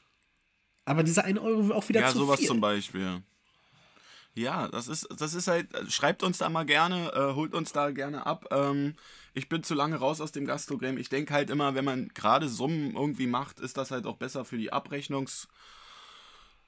Aber 0.86 1.02
diese 1.02 1.24
1 1.24 1.38
Euro 1.38 1.74
auch 1.74 1.88
wieder 1.88 2.00
ja, 2.00 2.08
zu 2.08 2.18
sowas 2.18 2.38
viel. 2.38 2.48
zum 2.48 2.60
Beispiel. 2.60 3.22
Ja, 4.34 4.68
das 4.68 4.88
ist, 4.88 5.08
das 5.18 5.34
ist 5.34 5.48
halt, 5.48 5.68
schreibt 5.88 6.22
uns 6.22 6.38
da 6.38 6.48
mal 6.48 6.64
gerne, 6.64 7.12
äh, 7.12 7.34
holt 7.34 7.54
uns 7.54 7.72
da 7.72 7.90
gerne 7.90 8.24
ab. 8.24 8.46
Ähm, 8.50 8.94
ich 9.34 9.48
bin 9.48 9.62
zu 9.62 9.74
lange 9.74 9.96
raus 9.96 10.20
aus 10.20 10.32
dem 10.32 10.46
Gastrogramm. 10.46 10.98
Ich 10.98 11.08
denke 11.08 11.34
halt 11.34 11.50
immer, 11.50 11.74
wenn 11.74 11.84
man 11.84 12.08
gerade 12.08 12.48
Summen 12.48 12.94
irgendwie 12.94 13.26
macht, 13.26 13.60
ist 13.60 13.76
das 13.76 13.90
halt 13.90 14.06
auch 14.06 14.16
besser 14.16 14.44
für 14.44 14.58
die 14.58 14.72
Abrechnungs- 14.72 15.48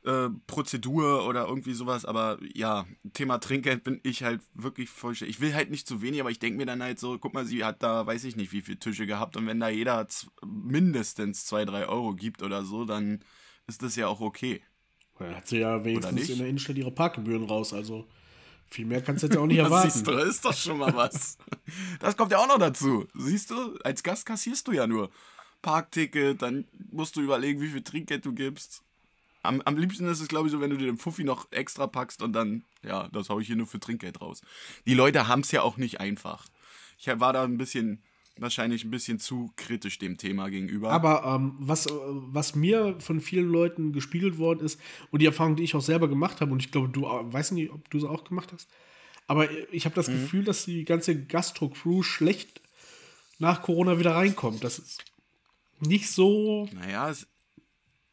äh, 0.05 0.29
oder 0.31 1.47
irgendwie 1.47 1.75
sowas, 1.75 2.05
aber 2.05 2.39
ja, 2.55 2.87
Thema 3.13 3.39
Trinkgeld 3.39 3.85
bin 3.85 4.01
ich 4.03 4.23
halt 4.23 4.41
wirklich 4.55 4.89
voll. 4.89 5.13
Ich 5.13 5.41
will 5.41 5.55
halt 5.55 5.71
nicht 5.71 5.87
zu 5.87 6.01
wenig, 6.03 6.21
aber 6.21 6.31
ich 6.31 6.39
denke 6.39 6.57
mir 6.57 6.67
dann 6.67 6.83
halt 6.83 6.99
so, 6.99 7.19
guck 7.19 7.35
mal, 7.35 7.45
sie 7.45 7.65
hat 7.65 7.83
da, 7.83 8.07
weiß 8.07 8.25
ich 8.25 8.37
nicht, 8.37 8.53
wie 8.53 8.63
viele 8.63 8.79
Tische 8.79 9.07
gehabt 9.07 9.37
und 9.37 9.47
wenn 9.47 9.61
da 9.61 9.69
jeder 9.69 10.07
mindestens 10.47 11.47
2, 11.47 11.65
3 11.65 11.87
Euro 11.89 12.15
gibt 12.15 12.43
oder 12.43 12.65
so, 12.65 12.85
dann 12.85 13.21
ist 13.69 13.83
das 13.83 13.95
ja 13.97 14.09
auch 14.09 14.21
okay. 14.21 14.63
Ja, 15.21 15.37
hat 15.37 15.49
sie 15.49 15.59
ja 15.59 15.85
wenigstens 15.85 16.29
in 16.29 16.39
der 16.39 16.49
Innenstadt 16.49 16.77
ihre 16.77 16.91
Parkgebühren 16.91 17.45
raus, 17.45 17.73
also 17.73 18.09
viel 18.71 18.87
mehr 18.87 19.03
kannst 19.03 19.23
du 19.23 19.29
jetzt 19.29 19.37
auch 19.37 19.47
nicht 19.47 19.59
erwarten. 19.59 19.91
Siehst 19.91 20.07
du, 20.07 20.13
das 20.13 20.29
ist 20.29 20.45
doch 20.45 20.55
schon 20.55 20.79
mal 20.79 20.95
was. 20.95 21.39
das 22.01 22.17
kommt 22.17 22.33
ja 22.33 22.39
auch 22.39 22.49
noch 22.49 22.59
dazu. 22.59 23.07
Siehst 23.15 23.51
du, 23.51 23.77
als 23.85 24.03
Gast 24.03 24.27
kassierst 24.27 24.67
du 24.69 24.73
ja 24.73 24.87
nur 24.87 25.11
Parkticket, 25.63 26.43
dann 26.43 26.67
musst 26.91 27.17
du 27.17 27.21
überlegen, 27.21 27.61
wie 27.61 27.69
viel 27.69 27.83
Trinkgeld 27.83 28.25
du 28.25 28.33
gibst. 28.33 28.83
Am, 29.43 29.61
am 29.63 29.77
liebsten 29.77 30.07
ist 30.09 30.21
es, 30.21 30.29
glaube 30.29 30.49
ich, 30.49 30.53
so, 30.53 30.61
wenn 30.61 30.71
du 30.71 30.77
dir 30.77 30.87
den 30.87 30.99
Fuffi 30.99 31.25
noch 31.25 31.51
extra 31.51 31.87
packst 31.87 32.23
und 32.23 32.33
dann, 32.33 32.65
ja, 32.83 33.09
das 33.09 33.29
haue 33.29 33.41
ich 33.41 33.47
hier 33.47 33.57
nur 33.57 33.67
für 33.67 33.81
Trinkgeld 33.81 34.21
raus. 34.21 34.43
Die 34.87 34.95
Leute 34.95 35.29
haben 35.29 35.41
es 35.41 35.51
ja 35.53 35.63
auch 35.63 35.77
nicht 35.77 36.01
einfach. 36.01 36.47
Ich 36.99 37.07
war 37.07 37.33
da 37.33 37.45
ein 37.45 37.59
bisschen, 37.59 38.03
wahrscheinlich 38.41 38.85
ein 38.85 38.91
bisschen 38.91 39.19
zu 39.19 39.51
kritisch 39.57 39.99
dem 39.99 40.17
Thema 40.17 40.49
gegenüber. 40.49 40.91
Aber 40.91 41.25
ähm, 41.25 41.55
was, 41.59 41.87
äh, 41.87 41.91
was 41.93 42.55
mir 42.55 42.97
von 42.99 43.21
vielen 43.21 43.49
Leuten 43.49 43.93
gespiegelt 43.93 44.39
worden 44.39 44.65
ist 44.65 44.81
und 45.11 45.21
die 45.21 45.27
Erfahrung, 45.27 45.57
die 45.57 45.65
ich 45.65 45.75
auch 45.75 45.83
selber 45.83 46.09
gemacht 46.09 46.41
habe, 46.41 46.53
und 46.53 46.63
ich 46.63 46.71
glaube, 46.71 46.89
du 46.89 47.07
äh, 47.07 47.33
weißt 47.33 47.53
nicht, 47.53 47.71
ob 47.71 47.89
du 47.91 47.99
es 47.99 48.05
auch 48.05 48.25
gemacht 48.25 48.53
hast, 48.53 48.69
aber 49.27 49.49
ich 49.73 49.85
habe 49.85 49.95
das 49.95 50.09
mhm. 50.09 50.13
Gefühl, 50.13 50.45
dass 50.45 50.65
die 50.65 50.85
ganze 50.85 51.25
Gastro-Crew 51.25 52.03
schlecht 52.03 52.63
nach 53.39 53.63
Corona 53.63 53.99
wieder 53.99 54.15
reinkommt. 54.15 54.65
Das 54.65 54.79
ist 54.79 55.05
nicht 55.81 56.11
so. 56.11 56.69
Naja, 56.73 57.11
es, 57.11 57.27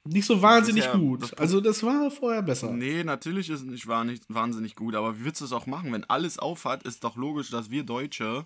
nicht 0.07 0.25
so 0.25 0.41
wahnsinnig 0.41 0.85
ja, 0.85 0.95
gut. 0.95 1.23
Das 1.23 1.33
also 1.33 1.61
das 1.61 1.81
war 1.81 2.11
vorher 2.11 2.43
besser. 2.43 2.71
Nee, 2.71 3.03
natürlich 3.03 3.49
ist 3.49 3.61
es 3.61 3.65
nicht 3.65 3.87
wahnsinnig 3.87 4.75
gut, 4.75 4.93
aber 4.93 5.17
wie 5.17 5.25
willst 5.25 5.41
du 5.41 5.45
es 5.45 5.51
auch 5.51 5.65
machen? 5.65 5.91
Wenn 5.91 6.03
alles 6.03 6.37
aufhat, 6.37 6.83
ist 6.83 7.03
doch 7.03 7.15
logisch, 7.15 7.49
dass 7.49 7.71
wir 7.71 7.83
Deutsche 7.83 8.45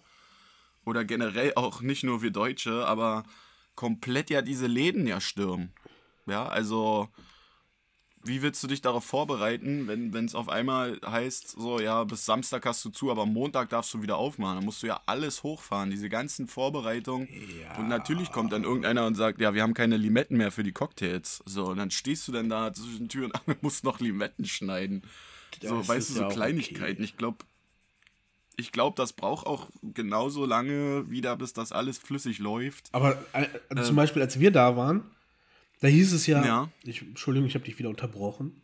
oder 0.89 1.05
generell 1.05 1.53
auch 1.55 1.81
nicht 1.81 2.03
nur 2.03 2.21
wir 2.21 2.31
Deutsche, 2.31 2.85
aber 2.85 3.23
komplett 3.75 4.29
ja 4.29 4.41
diese 4.41 4.67
Läden 4.67 5.07
ja 5.07 5.21
stürmen. 5.21 5.71
Ja, 6.25 6.47
also 6.47 7.09
wie 8.23 8.41
willst 8.41 8.61
du 8.61 8.67
dich 8.67 8.81
darauf 8.81 9.05
vorbereiten, 9.05 9.87
wenn 9.87 10.25
es 10.25 10.35
auf 10.35 10.49
einmal 10.49 10.99
heißt, 11.05 11.51
so, 11.51 11.79
ja, 11.79 12.03
bis 12.03 12.25
Samstag 12.25 12.65
hast 12.65 12.83
du 12.83 12.89
zu, 12.89 13.09
aber 13.11 13.25
Montag 13.25 13.69
darfst 13.69 13.93
du 13.93 14.01
wieder 14.01 14.17
aufmachen. 14.17 14.57
Dann 14.57 14.65
musst 14.65 14.83
du 14.83 14.87
ja 14.87 14.99
alles 15.05 15.43
hochfahren, 15.43 15.89
diese 15.89 16.09
ganzen 16.09 16.47
Vorbereitungen. 16.47 17.29
Ja. 17.61 17.77
Und 17.77 17.87
natürlich 17.87 18.31
kommt 18.31 18.51
dann 18.51 18.63
irgendeiner 18.63 19.05
und 19.05 19.15
sagt, 19.15 19.39
ja, 19.39 19.53
wir 19.53 19.63
haben 19.63 19.73
keine 19.73 19.95
Limetten 19.95 20.37
mehr 20.37 20.51
für 20.51 20.63
die 20.63 20.73
Cocktails. 20.73 21.41
So, 21.45 21.67
und 21.67 21.77
dann 21.77 21.91
stehst 21.91 22.27
du 22.27 22.33
dann 22.33 22.49
da 22.49 22.73
zwischen 22.73 23.07
Tür 23.07 23.25
und 23.25 23.35
Angel, 23.35 23.57
musst 23.61 23.85
noch 23.85 23.99
Limetten 23.99 24.45
schneiden. 24.45 25.03
Das 25.61 25.69
so, 25.69 25.87
weißt 25.87 26.09
du, 26.09 26.13
so 26.13 26.21
ja 26.23 26.29
Kleinigkeiten. 26.29 27.01
Okay. 27.01 27.03
Ich 27.03 27.17
glaube, 27.17 27.45
ich 28.60 28.72
glaube, 28.72 28.95
das 28.97 29.14
braucht 29.14 29.47
auch 29.47 29.70
genauso 29.82 30.45
lange 30.45 31.10
wieder, 31.10 31.36
bis 31.38 31.53
das 31.53 31.72
alles 31.72 31.97
flüssig 31.97 32.39
läuft. 32.39 32.89
Aber 32.91 33.18
äh, 33.34 33.47
äh, 33.70 33.82
zum 33.82 33.95
Beispiel, 33.95 34.22
als 34.22 34.39
wir 34.39 34.51
da 34.51 34.76
waren, 34.76 35.03
da 35.82 35.88
hieß 35.88 36.12
es 36.14 36.28
ja, 36.28 36.45
ja. 36.45 36.70
Ich, 36.84 37.01
Entschuldigung, 37.01 37.47
ich 37.47 37.55
habe 37.55 37.66
dich 37.66 37.80
wieder 37.80 37.89
unterbrochen. 37.89 38.62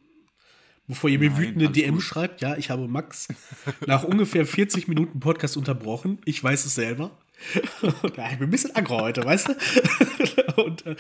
Bevor 0.88 1.10
ihr 1.10 1.18
mir 1.18 1.32
Nein, 1.32 1.40
wütende 1.40 1.70
DM 1.70 1.96
gut. 1.96 2.04
schreibt, 2.04 2.42
ja, 2.42 2.58
ich 2.58 2.70
habe 2.70 2.88
Max 2.88 3.30
nach 3.88 4.04
ungefähr 4.04 4.46
40 4.46 4.88
Minuten 4.88 5.20
Podcast 5.20 5.58
unterbrochen. 5.58 6.20
Ich 6.26 6.44
weiß 6.44 6.66
es 6.66 6.76
selber. 6.76 7.12
ja, 7.82 8.32
ich 8.32 8.38
bin 8.38 8.48
ein 8.48 8.52
bisschen 8.52 8.76
aggro 8.76 9.02
heute, 9.02 9.24
weißt 9.24 9.48
du? 9.48 10.62
Und, 10.64 10.86
äh, 10.86 10.96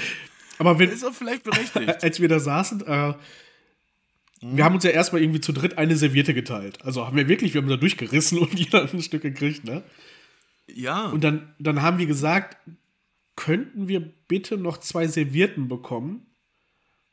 aber 0.58 0.80
wenn, 0.80 0.89
ist 0.89 1.04
auch 1.04 1.14
vielleicht 1.14 1.43
berechtigt. 1.43 2.04
Als 2.04 2.20
wir 2.20 2.30
da 2.30 2.39
saßen, 2.39 2.88
äh, 2.88 3.14
wir 4.41 4.63
haben 4.63 4.75
uns 4.75 4.83
ja 4.83 4.91
erstmal 4.91 5.21
irgendwie 5.21 5.41
zu 5.41 5.53
dritt 5.53 5.77
eine 5.77 5.95
Serviette 5.95 6.33
geteilt. 6.33 6.83
Also 6.83 7.05
haben 7.05 7.17
wir 7.17 7.27
wirklich, 7.27 7.53
wir 7.53 7.61
haben 7.61 7.69
da 7.69 7.77
durchgerissen 7.77 8.38
und 8.39 8.57
jeder 8.57 8.81
ein 8.91 9.01
Stück 9.01 9.21
gekriegt, 9.21 9.63
ne? 9.63 9.83
Ja. 10.67 11.09
Und 11.09 11.23
dann, 11.23 11.53
dann 11.59 11.81
haben 11.81 11.99
wir 11.99 12.05
gesagt, 12.05 12.57
könnten 13.36 13.88
wir 13.88 13.99
bitte 14.27 14.57
noch 14.57 14.79
zwei 14.79 15.07
Servierten 15.07 15.67
bekommen? 15.67 16.25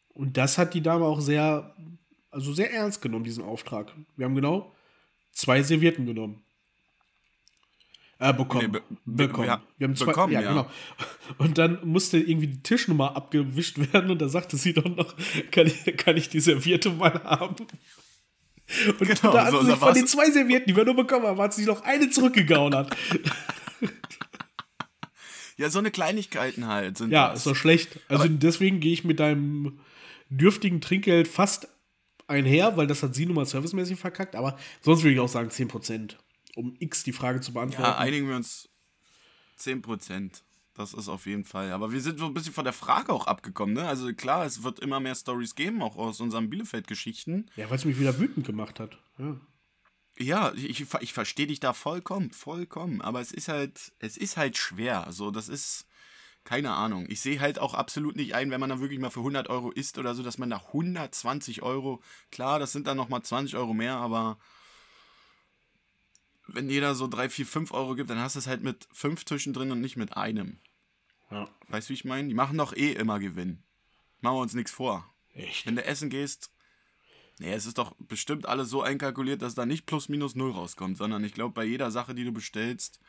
Und 0.08 0.36
das 0.36 0.58
hat 0.58 0.74
die 0.74 0.82
Dame 0.82 1.04
auch 1.04 1.20
sehr, 1.20 1.74
also 2.30 2.52
sehr 2.52 2.72
ernst 2.72 3.02
genommen, 3.02 3.24
diesen 3.24 3.44
Auftrag. 3.44 3.92
Wir 4.16 4.26
haben 4.26 4.34
genau 4.34 4.74
zwei 5.32 5.62
Servierten 5.62 6.06
genommen. 6.06 6.42
Äh, 8.22 8.32
bekommen. 8.32 8.70
Nee, 8.72 8.80
be 9.04 9.26
bekommen. 9.26 9.48
Ja, 9.48 9.62
wir 9.78 9.88
haben 9.88 9.96
zwei, 9.96 10.06
bekommen, 10.06 10.32
ja, 10.32 10.40
ja, 10.42 10.48
genau. 10.50 10.70
Und 11.38 11.58
dann 11.58 11.80
musste 11.82 12.18
irgendwie 12.18 12.46
die 12.46 12.62
Tischnummer 12.62 13.16
abgewischt 13.16 13.78
werden 13.92 14.10
und 14.10 14.22
da 14.22 14.28
sagte 14.28 14.56
sie 14.56 14.72
doch 14.72 14.84
noch, 14.84 15.16
kann 15.50 15.66
ich, 15.66 15.96
kann 15.96 16.16
ich 16.16 16.28
die 16.28 16.40
Serviette 16.40 16.90
mal 16.90 17.20
haben? 17.24 17.56
Und 18.98 18.98
genau, 19.00 19.32
da 19.32 19.46
hat 19.46 19.50
so, 19.50 19.60
sie 19.60 19.70
sich 19.70 19.76
von 19.76 19.94
den 19.94 20.06
zwei 20.06 20.30
Servietten, 20.30 20.66
die 20.68 20.76
wir 20.76 20.84
nur 20.84 20.94
bekommen 20.94 21.26
haben, 21.26 21.40
hat 21.40 21.52
sie 21.52 21.64
noch 21.64 21.82
eine 21.82 22.10
zurückgegaunert. 22.10 22.94
Ja, 25.58 25.68
so 25.70 25.78
eine 25.78 25.90
Kleinigkeiten 25.90 26.66
halt. 26.66 26.98
Sind 26.98 27.12
ja, 27.12 27.28
das. 27.28 27.40
ist 27.40 27.46
doch 27.46 27.54
schlecht. 27.54 28.00
Also 28.08 28.24
Aber 28.24 28.32
deswegen 28.32 28.80
gehe 28.80 28.94
ich 28.94 29.04
mit 29.04 29.20
deinem 29.20 29.78
dürftigen 30.28 30.80
Trinkgeld 30.80 31.28
fast 31.28 31.68
einher, 32.26 32.76
weil 32.76 32.86
das 32.86 33.02
hat 33.02 33.14
sie 33.14 33.26
nun 33.26 33.36
mal 33.36 33.46
servicemäßig 33.46 33.98
verkackt. 33.98 34.34
Aber 34.34 34.56
sonst 34.80 35.02
würde 35.02 35.14
ich 35.14 35.20
auch 35.20 35.28
sagen 35.28 35.50
10%, 35.50 36.16
um 36.56 36.74
X 36.78 37.02
die 37.02 37.12
Frage 37.12 37.40
zu 37.40 37.52
beantworten. 37.52 37.82
Ja, 37.82 37.98
einigen 37.98 38.28
wir 38.28 38.36
uns 38.36 38.68
10%. 39.58 40.42
Das 40.74 40.94
ist 40.94 41.08
auf 41.08 41.26
jeden 41.26 41.44
Fall. 41.44 41.70
Aber 41.72 41.92
wir 41.92 42.00
sind 42.00 42.18
so 42.18 42.26
ein 42.26 42.34
bisschen 42.34 42.54
von 42.54 42.64
der 42.64 42.72
Frage 42.72 43.12
auch 43.12 43.26
abgekommen, 43.26 43.74
ne? 43.74 43.86
Also 43.86 44.12
klar, 44.14 44.46
es 44.46 44.62
wird 44.62 44.80
immer 44.80 45.00
mehr 45.00 45.14
Stories 45.14 45.54
geben, 45.54 45.82
auch 45.82 45.96
aus 45.96 46.20
unseren 46.20 46.48
Bielefeld-Geschichten. 46.48 47.50
Ja, 47.56 47.68
weil 47.68 47.76
es 47.76 47.84
mich 47.84 47.98
wieder 47.98 48.18
wütend 48.18 48.46
gemacht 48.46 48.80
hat. 48.80 48.98
Ja. 49.18 49.36
Ja, 50.18 50.52
ich, 50.54 50.86
ich 51.00 51.12
verstehe 51.12 51.46
dich 51.46 51.60
da 51.60 51.72
vollkommen, 51.72 52.30
vollkommen. 52.30 53.00
Aber 53.00 53.20
es 53.20 53.32
ist 53.32 53.48
halt, 53.48 53.92
es 53.98 54.16
ist 54.16 54.36
halt 54.36 54.56
schwer. 54.56 55.06
Also, 55.06 55.30
das 55.30 55.48
ist, 55.48 55.86
keine 56.44 56.72
Ahnung. 56.72 57.06
Ich 57.08 57.20
sehe 57.20 57.40
halt 57.40 57.58
auch 57.58 57.74
absolut 57.74 58.16
nicht 58.16 58.34
ein, 58.34 58.50
wenn 58.50 58.60
man 58.60 58.70
da 58.70 58.80
wirklich 58.80 58.98
mal 58.98 59.10
für 59.10 59.20
100 59.20 59.48
Euro 59.48 59.70
isst 59.70 59.98
oder 59.98 60.14
so, 60.14 60.22
dass 60.22 60.38
man 60.38 60.50
da 60.50 60.58
120 60.58 61.62
Euro, 61.62 62.02
klar, 62.30 62.58
das 62.58 62.72
sind 62.72 62.86
dann 62.86 62.96
nochmal 62.96 63.22
20 63.22 63.56
Euro 63.56 63.74
mehr, 63.74 63.96
aber 63.96 64.38
wenn 66.46 66.68
jeder 66.68 66.94
so 66.94 67.08
3, 67.08 67.28
4, 67.28 67.46
5 67.46 67.72
Euro 67.72 67.94
gibt, 67.94 68.10
dann 68.10 68.18
hast 68.18 68.34
du 68.36 68.38
es 68.40 68.46
halt 68.46 68.62
mit 68.62 68.88
fünf 68.92 69.24
Tischen 69.24 69.52
drin 69.52 69.70
und 69.70 69.80
nicht 69.80 69.96
mit 69.96 70.16
einem. 70.16 70.58
Ja. 71.30 71.48
Weißt 71.68 71.88
du, 71.88 71.90
wie 71.90 71.94
ich 71.94 72.04
meine? 72.04 72.28
Die 72.28 72.34
machen 72.34 72.58
doch 72.58 72.76
eh 72.76 72.92
immer 72.92 73.18
Gewinn. 73.18 73.62
Machen 74.20 74.36
wir 74.36 74.42
uns 74.42 74.54
nichts 74.54 74.70
vor. 74.70 75.12
Echt? 75.34 75.66
Wenn 75.66 75.76
du 75.76 75.84
essen 75.84 76.10
gehst, 76.10 76.50
Nee, 77.38 77.54
es 77.54 77.66
ist 77.66 77.78
doch 77.78 77.94
bestimmt 77.98 78.46
alles 78.46 78.70
so 78.70 78.82
einkalkuliert, 78.82 79.42
dass 79.42 79.54
da 79.54 79.66
nicht 79.66 79.86
plus 79.86 80.08
minus 80.08 80.34
null 80.36 80.52
rauskommt, 80.52 80.96
sondern 80.96 81.24
ich 81.24 81.34
glaube, 81.34 81.54
bei 81.54 81.64
jeder 81.64 81.90
Sache, 81.90 82.14
die 82.14 82.24
du 82.24 82.30
bestellst. 82.32 83.00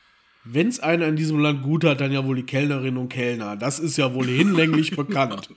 Wenn 0.44 0.68
es 0.68 0.80
einer 0.80 1.08
in 1.08 1.16
diesem 1.16 1.40
Land 1.40 1.62
gut 1.62 1.84
hat, 1.84 2.02
dann 2.02 2.12
ja 2.12 2.26
wohl 2.26 2.38
die 2.38 2.46
Kellnerinnen 2.46 2.98
und 2.98 3.10
Kellner. 3.10 3.56
Das 3.56 3.80
ist 3.80 3.98
ja 3.98 4.14
wohl 4.14 4.28
hinlänglich 4.28 4.92
bekannt. 4.96 5.50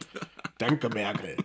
Danke, 0.59 0.91
Merkel. 0.91 1.37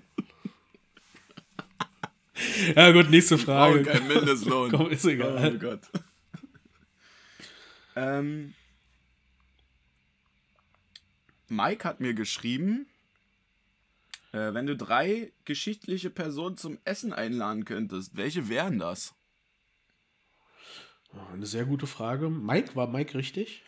Ja, 2.75 2.91
gut, 2.91 3.09
nächste 3.09 3.37
Frage. 3.37 3.83
kein 3.83 4.07
Mindestlohn. 4.07 4.71
Komm, 4.71 4.89
ist 4.89 5.05
egal. 5.05 5.53
Oh 5.55 5.59
Gott. 5.59 5.81
Ähm, 7.95 8.53
Mike 11.47 11.83
hat 11.87 11.99
mir 11.99 12.13
geschrieben, 12.13 12.87
äh, 14.31 14.53
wenn 14.53 14.67
du 14.67 14.77
drei 14.77 15.33
geschichtliche 15.45 16.09
Personen 16.09 16.57
zum 16.57 16.79
Essen 16.85 17.11
einladen 17.11 17.65
könntest, 17.65 18.15
welche 18.15 18.47
wären 18.47 18.79
das? 18.79 19.13
Oh, 21.13 21.33
eine 21.33 21.45
sehr 21.45 21.65
gute 21.65 21.87
Frage. 21.87 22.29
Mike, 22.29 22.75
war 22.75 22.87
Mike 22.87 23.17
richtig? 23.17 23.63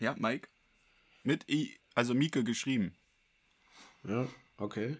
Ja, 0.00 0.16
Mike. 0.18 0.48
Mit 1.22 1.48
I, 1.48 1.78
also 1.94 2.14
Mieke 2.14 2.42
geschrieben. 2.42 2.96
Ja, 4.02 4.28
okay. 4.56 4.96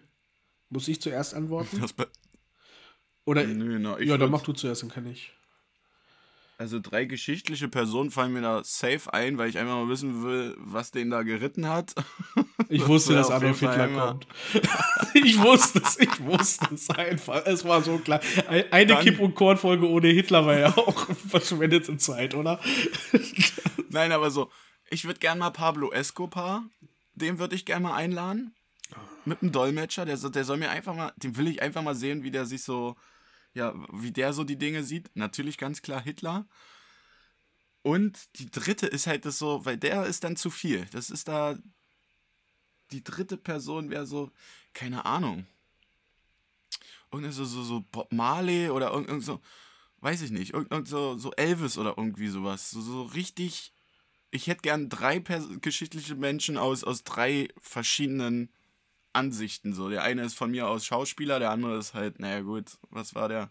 Muss 0.69 0.87
ich 0.87 1.01
zuerst 1.01 1.33
antworten? 1.33 1.83
Oder? 3.25 3.45
Nö, 3.45 3.79
na, 3.79 3.99
ja, 3.99 4.17
dann 4.17 4.31
mach 4.31 4.43
du 4.43 4.53
zuerst, 4.53 4.83
dann 4.83 4.89
kann 4.89 5.05
ich. 5.07 5.33
Also 6.59 6.81
drei 6.81 7.05
geschichtliche 7.05 7.69
Personen 7.69 8.11
fallen 8.11 8.33
mir 8.33 8.41
da 8.41 8.61
safe 8.65 9.13
ein, 9.13 9.37
weil 9.37 9.47
ich 9.47 9.57
einfach 9.57 9.75
mal 9.75 9.87
wissen 9.87 10.23
will, 10.25 10.57
was 10.59 10.91
den 10.91 11.09
da 11.09 11.23
geritten 11.23 11.69
hat. 11.69 11.95
Ich 12.67 12.85
wusste, 12.87 13.13
dass 13.13 13.31
Adolf 13.31 13.61
Hitler 13.61 13.87
kommt. 13.87 14.27
ich 15.13 15.39
wusste 15.39 15.81
es, 15.81 15.97
ich 15.97 16.19
wusste 16.19 16.75
es 16.75 16.89
einfach. 16.89 17.45
Es 17.45 17.63
war 17.63 17.81
so 17.81 17.97
klar. 17.99 18.19
Eine 18.71 18.87
Dann, 18.87 19.05
Kipp- 19.05 19.21
und 19.21 19.35
Kornfolge 19.35 19.87
ohne 19.87 20.09
Hitler 20.09 20.45
war 20.45 20.59
ja 20.59 20.77
auch 20.77 21.07
verschwendete 21.29 21.95
Zeit, 21.95 22.35
oder? 22.35 22.59
Nein, 23.87 24.11
aber 24.11 24.29
so, 24.29 24.51
ich 24.89 25.05
würde 25.05 25.21
gern 25.21 25.39
mal 25.39 25.51
Pablo 25.51 25.93
Escobar, 25.93 26.65
den 27.15 27.39
würde 27.39 27.55
ich 27.55 27.63
gern 27.63 27.83
mal 27.83 27.95
einladen. 27.95 28.53
Mit 29.23 29.41
einem 29.41 29.53
Dolmetscher, 29.53 30.03
der, 30.03 30.17
der 30.17 30.43
soll 30.43 30.57
mir 30.57 30.71
einfach 30.71 30.93
mal, 30.93 31.13
den 31.15 31.37
will 31.37 31.47
ich 31.47 31.61
einfach 31.61 31.83
mal 31.83 31.95
sehen, 31.95 32.23
wie 32.23 32.31
der 32.31 32.45
sich 32.45 32.63
so, 32.63 32.97
ja, 33.53 33.73
wie 33.91 34.11
der 34.11 34.33
so 34.33 34.43
die 34.43 34.57
Dinge 34.57 34.83
sieht. 34.83 35.15
Natürlich 35.15 35.57
ganz 35.57 35.81
klar 35.81 36.01
Hitler. 36.01 36.47
Und 37.81 38.19
die 38.39 38.49
dritte 38.49 38.87
ist 38.87 39.07
halt 39.07 39.25
das 39.25 39.39
so, 39.39 39.65
weil 39.65 39.77
der 39.77 40.05
ist 40.05 40.23
dann 40.23 40.35
zu 40.35 40.49
viel. 40.49 40.85
Das 40.91 41.09
ist 41.09 41.27
da, 41.27 41.57
die 42.91 43.03
dritte 43.03 43.37
Person 43.37 43.89
wäre 43.89 44.05
so, 44.05 44.31
keine 44.73 45.05
Ahnung. 45.05 45.45
Irgendein 47.11 47.31
so, 47.31 47.45
so, 47.45 47.63
so 47.63 47.85
Bob 47.91 48.11
Marley 48.11 48.69
oder 48.69 48.91
irgend 48.91 49.23
so, 49.23 49.41
weiß 50.01 50.21
ich 50.21 50.31
nicht, 50.31 50.53
irgend 50.53 50.87
so, 50.87 51.17
so 51.17 51.31
Elvis 51.33 51.77
oder 51.77 51.95
irgendwie 51.97 52.27
sowas. 52.27 52.69
So, 52.69 52.81
so 52.81 53.03
richtig. 53.03 53.73
Ich 54.31 54.45
hätte 54.45 54.61
gern 54.61 54.89
drei 54.89 55.19
geschichtliche 55.61 56.15
Menschen 56.15 56.57
aus, 56.57 56.83
aus 56.83 57.03
drei 57.03 57.47
verschiedenen 57.59 58.49
Ansichten. 59.13 59.73
So, 59.73 59.89
der 59.89 60.03
eine 60.03 60.23
ist 60.23 60.35
von 60.35 60.51
mir 60.51 60.67
aus 60.67 60.85
Schauspieler, 60.85 61.39
der 61.39 61.51
andere 61.51 61.77
ist 61.77 61.93
halt, 61.93 62.19
naja 62.19 62.41
gut, 62.41 62.77
was 62.89 63.15
war 63.15 63.29
der? 63.29 63.49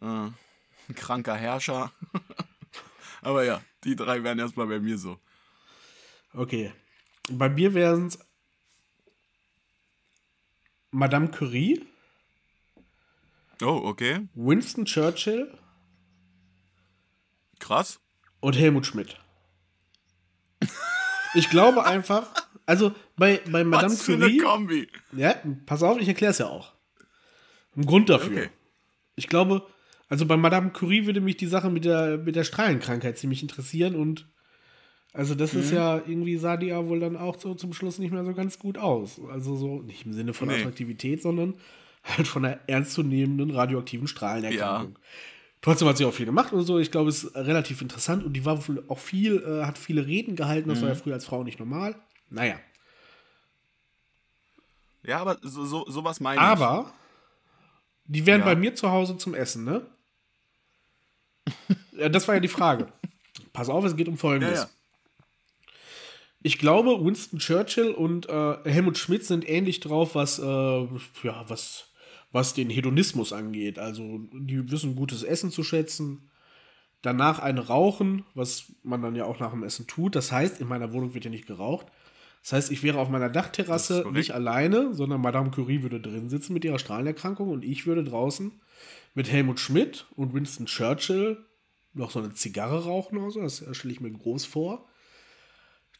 Äh, 0.00 0.06
ein 0.06 0.34
kranker 0.94 1.36
Herrscher. 1.36 1.92
Aber 3.22 3.44
ja, 3.44 3.62
die 3.84 3.96
drei 3.96 4.22
wären 4.24 4.38
erstmal 4.38 4.66
bei 4.66 4.80
mir 4.80 4.98
so. 4.98 5.18
Okay. 6.34 6.72
Bei 7.30 7.48
mir 7.48 7.74
wären 7.74 8.06
es 8.08 8.18
Madame 10.90 11.30
Curie. 11.30 11.86
Oh, 13.62 13.80
okay. 13.84 14.28
Winston 14.34 14.84
Churchill. 14.84 15.56
Krass. 17.60 18.00
Und 18.40 18.58
Helmut 18.58 18.86
Schmidt. 18.86 19.20
Ich 21.34 21.48
glaube 21.48 21.84
einfach, 21.86 22.28
also 22.72 22.92
bei, 23.18 23.40
bei 23.50 23.64
Madame 23.64 23.92
Was 23.92 24.06
Curie. 24.06 24.18
Für 24.18 24.24
eine 24.24 24.36
Kombi. 24.38 24.88
Ja, 25.14 25.34
pass 25.66 25.82
auf, 25.82 26.00
ich 26.00 26.08
erkläre 26.08 26.30
es 26.30 26.38
ja 26.38 26.46
auch. 26.46 26.72
Ein 27.76 27.84
Grund 27.84 28.08
dafür. 28.08 28.32
Okay. 28.32 28.48
Ich 29.14 29.28
glaube, 29.28 29.62
also 30.08 30.24
bei 30.24 30.38
Madame 30.38 30.70
Curie 30.70 31.04
würde 31.04 31.20
mich 31.20 31.36
die 31.36 31.46
Sache 31.46 31.68
mit 31.68 31.84
der, 31.84 32.16
mit 32.16 32.34
der 32.34 32.44
Strahlenkrankheit 32.44 33.18
ziemlich 33.18 33.42
interessieren 33.42 33.94
und 33.94 34.26
also 35.12 35.34
das 35.34 35.52
mhm. 35.52 35.60
ist 35.60 35.72
ja, 35.72 35.96
irgendwie 35.98 36.38
sah 36.38 36.56
die 36.56 36.68
ja 36.68 36.86
wohl 36.86 37.00
dann 37.00 37.18
auch 37.18 37.38
so 37.38 37.54
zum 37.54 37.74
Schluss 37.74 37.98
nicht 37.98 38.10
mehr 38.10 38.24
so 38.24 38.32
ganz 38.32 38.58
gut 38.58 38.78
aus. 38.78 39.20
Also 39.30 39.54
so, 39.56 39.82
nicht 39.82 40.06
im 40.06 40.14
Sinne 40.14 40.32
von 40.32 40.48
nee. 40.48 40.54
Attraktivität, 40.54 41.20
sondern 41.20 41.54
halt 42.02 42.26
von 42.26 42.42
einer 42.42 42.58
ernstzunehmenden 42.66 43.50
radioaktiven 43.50 44.08
Strahlenerkrankung. 44.08 44.94
Ja. 44.94 45.00
Trotzdem 45.60 45.86
hat 45.88 45.98
sie 45.98 46.06
auch 46.06 46.14
viel 46.14 46.26
gemacht 46.26 46.54
und 46.54 46.64
so. 46.64 46.78
Ich 46.78 46.90
glaube, 46.90 47.10
es 47.10 47.24
ist 47.24 47.36
relativ 47.36 47.82
interessant 47.82 48.24
und 48.24 48.32
die 48.32 48.46
war 48.46 48.58
auch 48.88 48.98
viel, 48.98 49.36
äh, 49.36 49.66
hat 49.66 49.76
viele 49.76 50.06
Reden 50.06 50.34
gehalten. 50.34 50.70
Das 50.70 50.78
mhm. 50.78 50.82
war 50.82 50.88
ja 50.88 50.94
früher 50.94 51.14
als 51.14 51.26
Frau 51.26 51.44
nicht 51.44 51.58
normal. 51.58 51.94
Naja. 52.32 52.58
Ja, 55.04 55.18
aber 55.20 55.38
so, 55.42 55.64
so, 55.64 55.84
sowas 55.88 56.20
meine 56.20 56.36
ich. 56.40 56.46
Aber 56.46 56.92
die 58.04 58.24
wären 58.26 58.40
Ja. 58.40 58.46
bei 58.46 58.56
mir 58.56 58.74
zu 58.74 58.90
Hause 58.90 59.16
zum 59.16 59.34
Essen, 59.34 59.64
ne? 59.64 59.86
ja, 61.92 62.08
das 62.08 62.26
war 62.28 62.34
ja 62.36 62.40
die 62.40 62.48
Frage. 62.48 62.92
Pass 63.52 63.68
auf, 63.68 63.84
es 63.84 63.96
geht 63.96 64.08
um 64.08 64.14
Ja, 64.14 64.20
Folgendes. 64.20 64.60
ja. 64.60 64.68
Ich 66.44 66.58
glaube, 66.58 67.04
Winston 67.04 67.38
Churchill 67.38 67.90
und 67.92 68.28
äh, 68.28 68.56
Helmut 68.64 68.98
Schmidt 68.98 69.24
sind 69.24 69.48
ähnlich 69.48 69.78
drauf, 69.80 70.14
was, 70.14 70.38
äh, 70.38 70.42
ja, 71.22 71.44
was, 71.48 71.88
was 72.32 72.54
den 72.54 72.68
Hedonismus 72.70 73.32
angeht. 73.32 73.78
Also, 73.78 74.20
die 74.32 74.68
wissen 74.70 74.96
gutes 74.96 75.22
Essen 75.22 75.50
zu 75.52 75.62
schätzen. 75.62 76.30
Danach 77.02 77.38
eine 77.40 77.66
rauchen, 77.66 78.24
was 78.34 78.72
man 78.82 79.02
dann 79.02 79.14
ja 79.16 79.24
auch 79.24 79.38
nach 79.40 79.50
dem 79.50 79.62
Essen 79.64 79.86
tut. 79.86 80.14
Das 80.16 80.32
heißt, 80.32 80.60
in 80.60 80.68
meiner 80.68 80.92
Wohnung 80.92 81.14
wird 81.14 81.24
ja 81.24 81.30
nicht 81.30 81.46
geraucht. 81.46 81.86
Das 82.42 82.52
heißt, 82.52 82.70
ich 82.72 82.82
wäre 82.82 82.98
auf 82.98 83.08
meiner 83.08 83.30
Dachterrasse 83.30 84.04
nicht 84.12 84.32
alleine, 84.32 84.94
sondern 84.94 85.20
Madame 85.20 85.50
Curie 85.50 85.82
würde 85.82 86.00
drin 86.00 86.28
sitzen 86.28 86.54
mit 86.54 86.64
ihrer 86.64 86.78
Strahlenerkrankung 86.78 87.48
und 87.48 87.64
ich 87.64 87.86
würde 87.86 88.02
draußen 88.02 88.60
mit 89.14 89.30
Helmut 89.30 89.60
Schmidt 89.60 90.06
und 90.16 90.34
Winston 90.34 90.66
Churchill 90.66 91.38
noch 91.94 92.10
so 92.10 92.18
eine 92.18 92.32
Zigarre 92.34 92.84
rauchen 92.84 93.18
oder 93.18 93.30
so. 93.30 93.40
Das 93.40 93.64
stelle 93.76 93.94
ich 93.94 94.00
mir 94.00 94.10
groß 94.10 94.44
vor. 94.44 94.88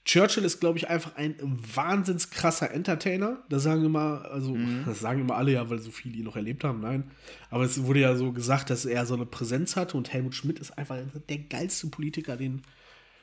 Churchill 0.04 0.44
ist, 0.44 0.58
glaube 0.58 0.78
ich, 0.78 0.88
einfach 0.88 1.14
ein 1.14 1.36
wahnsinns 1.40 2.30
krasser 2.30 2.72
Entertainer. 2.72 3.44
Das 3.48 3.62
sagen 3.62 3.84
immer, 3.84 4.28
also, 4.32 4.56
das 4.86 4.98
sagen 4.98 5.20
immer 5.20 5.36
alle 5.36 5.52
ja, 5.52 5.70
weil 5.70 5.78
so 5.78 5.92
viele 5.92 6.16
ihn 6.16 6.24
noch 6.24 6.34
erlebt 6.34 6.64
haben, 6.64 6.80
nein. 6.80 7.10
Aber 7.50 7.64
es 7.64 7.84
wurde 7.84 8.00
ja 8.00 8.16
so 8.16 8.32
gesagt, 8.32 8.70
dass 8.70 8.84
er 8.84 9.06
so 9.06 9.14
eine 9.14 9.26
Präsenz 9.26 9.76
hatte 9.76 9.96
und 9.96 10.12
Helmut 10.12 10.34
Schmidt 10.34 10.58
ist 10.58 10.76
einfach 10.76 10.98
der 11.28 11.38
geilste 11.38 11.86
Politiker, 11.86 12.36
den, 12.36 12.62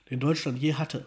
den 0.10 0.22
Deutschland 0.22 0.58
je 0.60 0.76
hatte. 0.76 1.06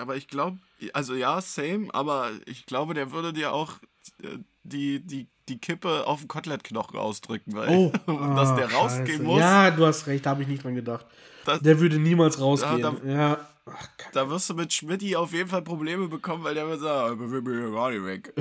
Aber 0.00 0.16
ich 0.16 0.28
glaube, 0.28 0.58
also 0.92 1.14
ja, 1.14 1.40
same, 1.40 1.88
aber 1.92 2.30
ich 2.46 2.66
glaube, 2.66 2.94
der 2.94 3.12
würde 3.12 3.32
dir 3.32 3.52
auch 3.52 3.74
äh, 4.22 4.38
die, 4.64 5.00
die, 5.00 5.28
die 5.48 5.58
Kippe 5.58 6.06
auf 6.06 6.20
den 6.20 6.28
Kotelettknochen 6.28 6.98
ausdrücken, 6.98 7.54
weil 7.54 7.68
Oh, 7.68 7.92
dass 8.34 8.54
der 8.56 8.68
ah, 8.70 8.76
rausgehen 8.76 9.06
scheiße. 9.06 9.22
muss, 9.22 9.40
Ja, 9.40 9.70
du 9.70 9.86
hast 9.86 10.06
recht, 10.06 10.26
da 10.26 10.30
habe 10.30 10.42
ich 10.42 10.48
nicht 10.48 10.64
dran 10.64 10.74
gedacht. 10.74 11.06
Das- 11.44 11.60
der 11.60 11.78
würde 11.80 11.98
niemals 11.98 12.40
rausgehen. 12.40 12.82
da- 12.82 12.96
Ja. 13.04 13.46
Ach, 13.66 13.88
da 14.12 14.28
wirst 14.30 14.50
du 14.50 14.54
mit 14.54 14.72
Schmidti 14.72 15.14
auf 15.14 15.32
jeden 15.32 15.48
Fall 15.48 15.62
Probleme 15.62 16.08
bekommen, 16.08 16.42
weil 16.42 16.54
der 16.54 16.66
wird 16.66 16.80
sagen, 16.80 17.24
ich 17.24 17.30
will 17.30 17.42
mir 17.42 17.60
hier 17.66 17.70
gar 17.70 17.90
nicht 17.90 18.04
weg. 18.04 18.32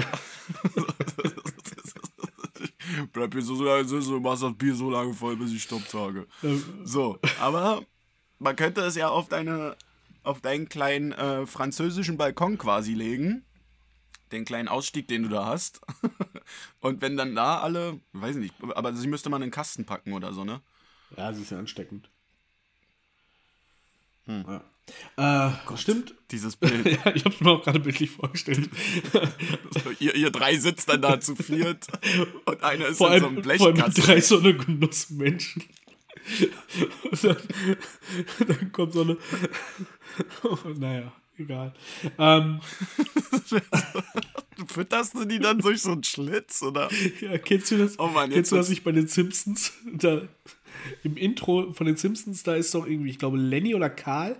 Bleib 3.13 3.33
hier 3.33 3.41
so 3.43 3.61
lange 3.63 3.85
sitzen 3.85 4.15
und 4.15 4.23
machst 4.23 4.41
das 4.43 4.53
Bier 4.55 4.73
so 4.75 4.89
lange 4.89 5.13
voll, 5.13 5.35
bis 5.35 5.51
ich 5.51 5.61
Stopp 5.63 5.83
sage. 5.87 6.25
So, 6.83 7.17
aber 7.39 7.83
man 8.39 8.55
könnte 8.55 8.81
es 8.81 8.95
ja 8.95 9.09
auf 9.09 9.27
deine 9.29 9.75
auf 10.29 10.41
deinen 10.41 10.69
kleinen 10.69 11.11
äh, 11.11 11.45
französischen 11.47 12.17
Balkon 12.17 12.57
quasi 12.57 12.93
legen. 12.93 13.43
Den 14.31 14.45
kleinen 14.45 14.67
Ausstieg, 14.67 15.07
den 15.07 15.23
du 15.23 15.29
da 15.29 15.47
hast. 15.47 15.81
Und 16.81 17.01
wenn 17.01 17.17
dann 17.17 17.35
da 17.35 17.59
alle, 17.59 17.99
weiß 18.13 18.35
nicht, 18.35 18.53
aber 18.75 18.93
sie 18.93 19.07
müsste 19.07 19.29
man 19.29 19.41
in 19.41 19.47
den 19.47 19.53
Kasten 19.53 19.85
packen 19.85 20.13
oder 20.13 20.33
so, 20.33 20.43
ne? 20.43 20.61
Ja, 21.17 21.33
sie 21.33 21.41
ist 21.41 21.49
ja 21.49 21.57
ansteckend. 21.57 22.09
Hm. 24.25 24.45
Ja. 25.17 25.49
Äh, 25.49 25.77
stimmt. 25.77 26.13
Dieses 26.29 26.55
Bild. 26.57 26.85
Ja, 26.85 27.13
ich 27.15 27.25
habe 27.25 27.33
es 27.33 27.41
mir 27.41 27.49
auch 27.49 27.63
gerade 27.63 27.79
bildlich 27.79 28.11
vorgestellt. 28.11 28.69
ihr, 29.99 30.13
ihr 30.15 30.29
drei 30.29 30.55
sitzt 30.57 30.89
dann 30.89 31.01
da 31.01 31.19
zu 31.19 31.35
viert 31.35 31.87
und 32.45 32.63
einer 32.63 32.87
ist 32.87 32.97
vor, 32.97 33.11
in 33.13 33.19
so 33.19 33.27
einem 33.27 33.37
allem, 33.37 33.57
vor 33.57 33.67
allem 33.67 33.75
Blechkasten. 33.75 34.03
drei 34.03 34.21
so 34.21 34.37
eine 34.37 34.55
Genussmenschen. 34.55 35.63
Dann, 37.21 37.37
dann 38.47 38.71
kommt 38.71 38.93
so 38.93 39.01
eine. 39.01 39.17
Oh, 40.43 40.57
naja, 40.77 41.11
egal. 41.37 41.73
Ähm, 42.17 42.59
Fütterst 44.67 45.15
du 45.15 45.25
die 45.25 45.39
dann 45.39 45.59
durch 45.59 45.81
so 45.81 45.91
einen 45.91 46.03
Schlitz 46.03 46.61
oder? 46.61 46.89
ja, 47.21 47.37
kennst 47.37 47.71
du 47.71 47.77
das? 47.77 47.97
Oh 47.97 48.07
Mann, 48.07 48.29
jetzt 48.29 48.35
kennst 48.35 48.51
du 48.51 48.55
das 48.57 48.69
nicht 48.69 48.83
bei 48.83 48.91
den 48.91 49.07
Simpsons? 49.07 49.73
Da, 49.93 50.21
Im 51.03 51.17
Intro 51.17 51.73
von 51.73 51.87
den 51.87 51.95
Simpsons, 51.95 52.43
da 52.43 52.55
ist 52.55 52.73
doch 52.75 52.85
irgendwie, 52.85 53.09
ich 53.09 53.19
glaube, 53.19 53.37
Lenny 53.37 53.73
oder 53.75 53.89
Karl 53.89 54.35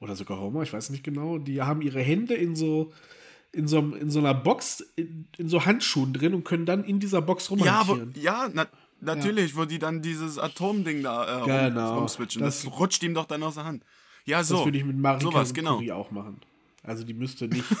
oder 0.00 0.16
sogar 0.16 0.40
Homer, 0.40 0.62
ich 0.62 0.72
weiß 0.72 0.90
nicht 0.90 1.04
genau, 1.04 1.38
die 1.38 1.62
haben 1.62 1.82
ihre 1.82 2.00
Hände 2.00 2.34
in 2.34 2.56
so. 2.56 2.92
In 3.54 3.68
so, 3.68 3.80
in 3.80 4.10
so 4.10 4.18
einer 4.20 4.32
Box, 4.32 4.80
in, 4.96 5.26
in 5.36 5.46
so 5.46 5.66
Handschuhen 5.66 6.14
drin 6.14 6.32
und 6.32 6.42
können 6.42 6.64
dann 6.64 6.84
in 6.84 7.00
dieser 7.00 7.20
Box 7.20 7.50
Ja, 7.50 7.86
wo, 7.86 7.92
rumhantieren. 7.92 8.14
ja 8.16 8.48
na, 8.50 8.66
natürlich, 9.02 9.56
wo 9.56 9.64
die 9.64 9.78
dann 9.78 10.00
dieses 10.02 10.38
Atomding 10.38 11.02
da 11.02 11.42
äh, 11.42 11.44
Genau. 11.68 11.88
rum, 11.90 11.98
rumswitchen. 12.00 12.42
Das, 12.42 12.62
Das- 12.62 12.72
rutscht 12.78 13.02
ihm 13.02 13.14
doch 13.14 13.26
dann 13.26 13.42
aus 13.42 13.54
der 13.54 13.64
Hand. 13.64 13.84
Ja, 14.24 14.42
so. 14.44 14.56
Das 14.56 14.64
würde 14.66 14.78
ich 14.78 14.84
mit 14.84 14.96
Marika 14.96 15.22
sowas, 15.22 15.52
genau. 15.52 15.74
Curie 15.76 15.92
auch 15.92 16.10
machen. 16.10 16.40
Also 16.82 17.04
die 17.04 17.14
müsste 17.14 17.48
nicht. 17.48 17.64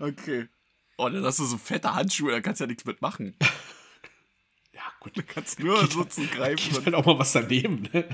Okay. 0.00 0.48
Oh, 0.96 1.08
dann 1.08 1.24
hast 1.24 1.38
du 1.38 1.44
so 1.44 1.58
fette 1.58 1.94
Handschuhe, 1.94 2.32
da 2.32 2.40
kannst 2.40 2.60
du 2.60 2.64
ja 2.64 2.68
nichts 2.68 2.84
mitmachen. 2.84 3.34
ja, 4.72 4.80
gut. 5.00 5.16
Du 5.16 5.22
kannst 5.22 5.58
nur 5.60 5.86
so 5.90 6.04
zu 6.04 6.26
greifen. 6.26 6.56
Geht 6.56 6.78
Und, 6.78 6.86
halt 6.86 6.94
auch 6.94 7.04
mal 7.04 7.18
was 7.18 7.32
daneben, 7.32 7.82
ne? 7.92 8.08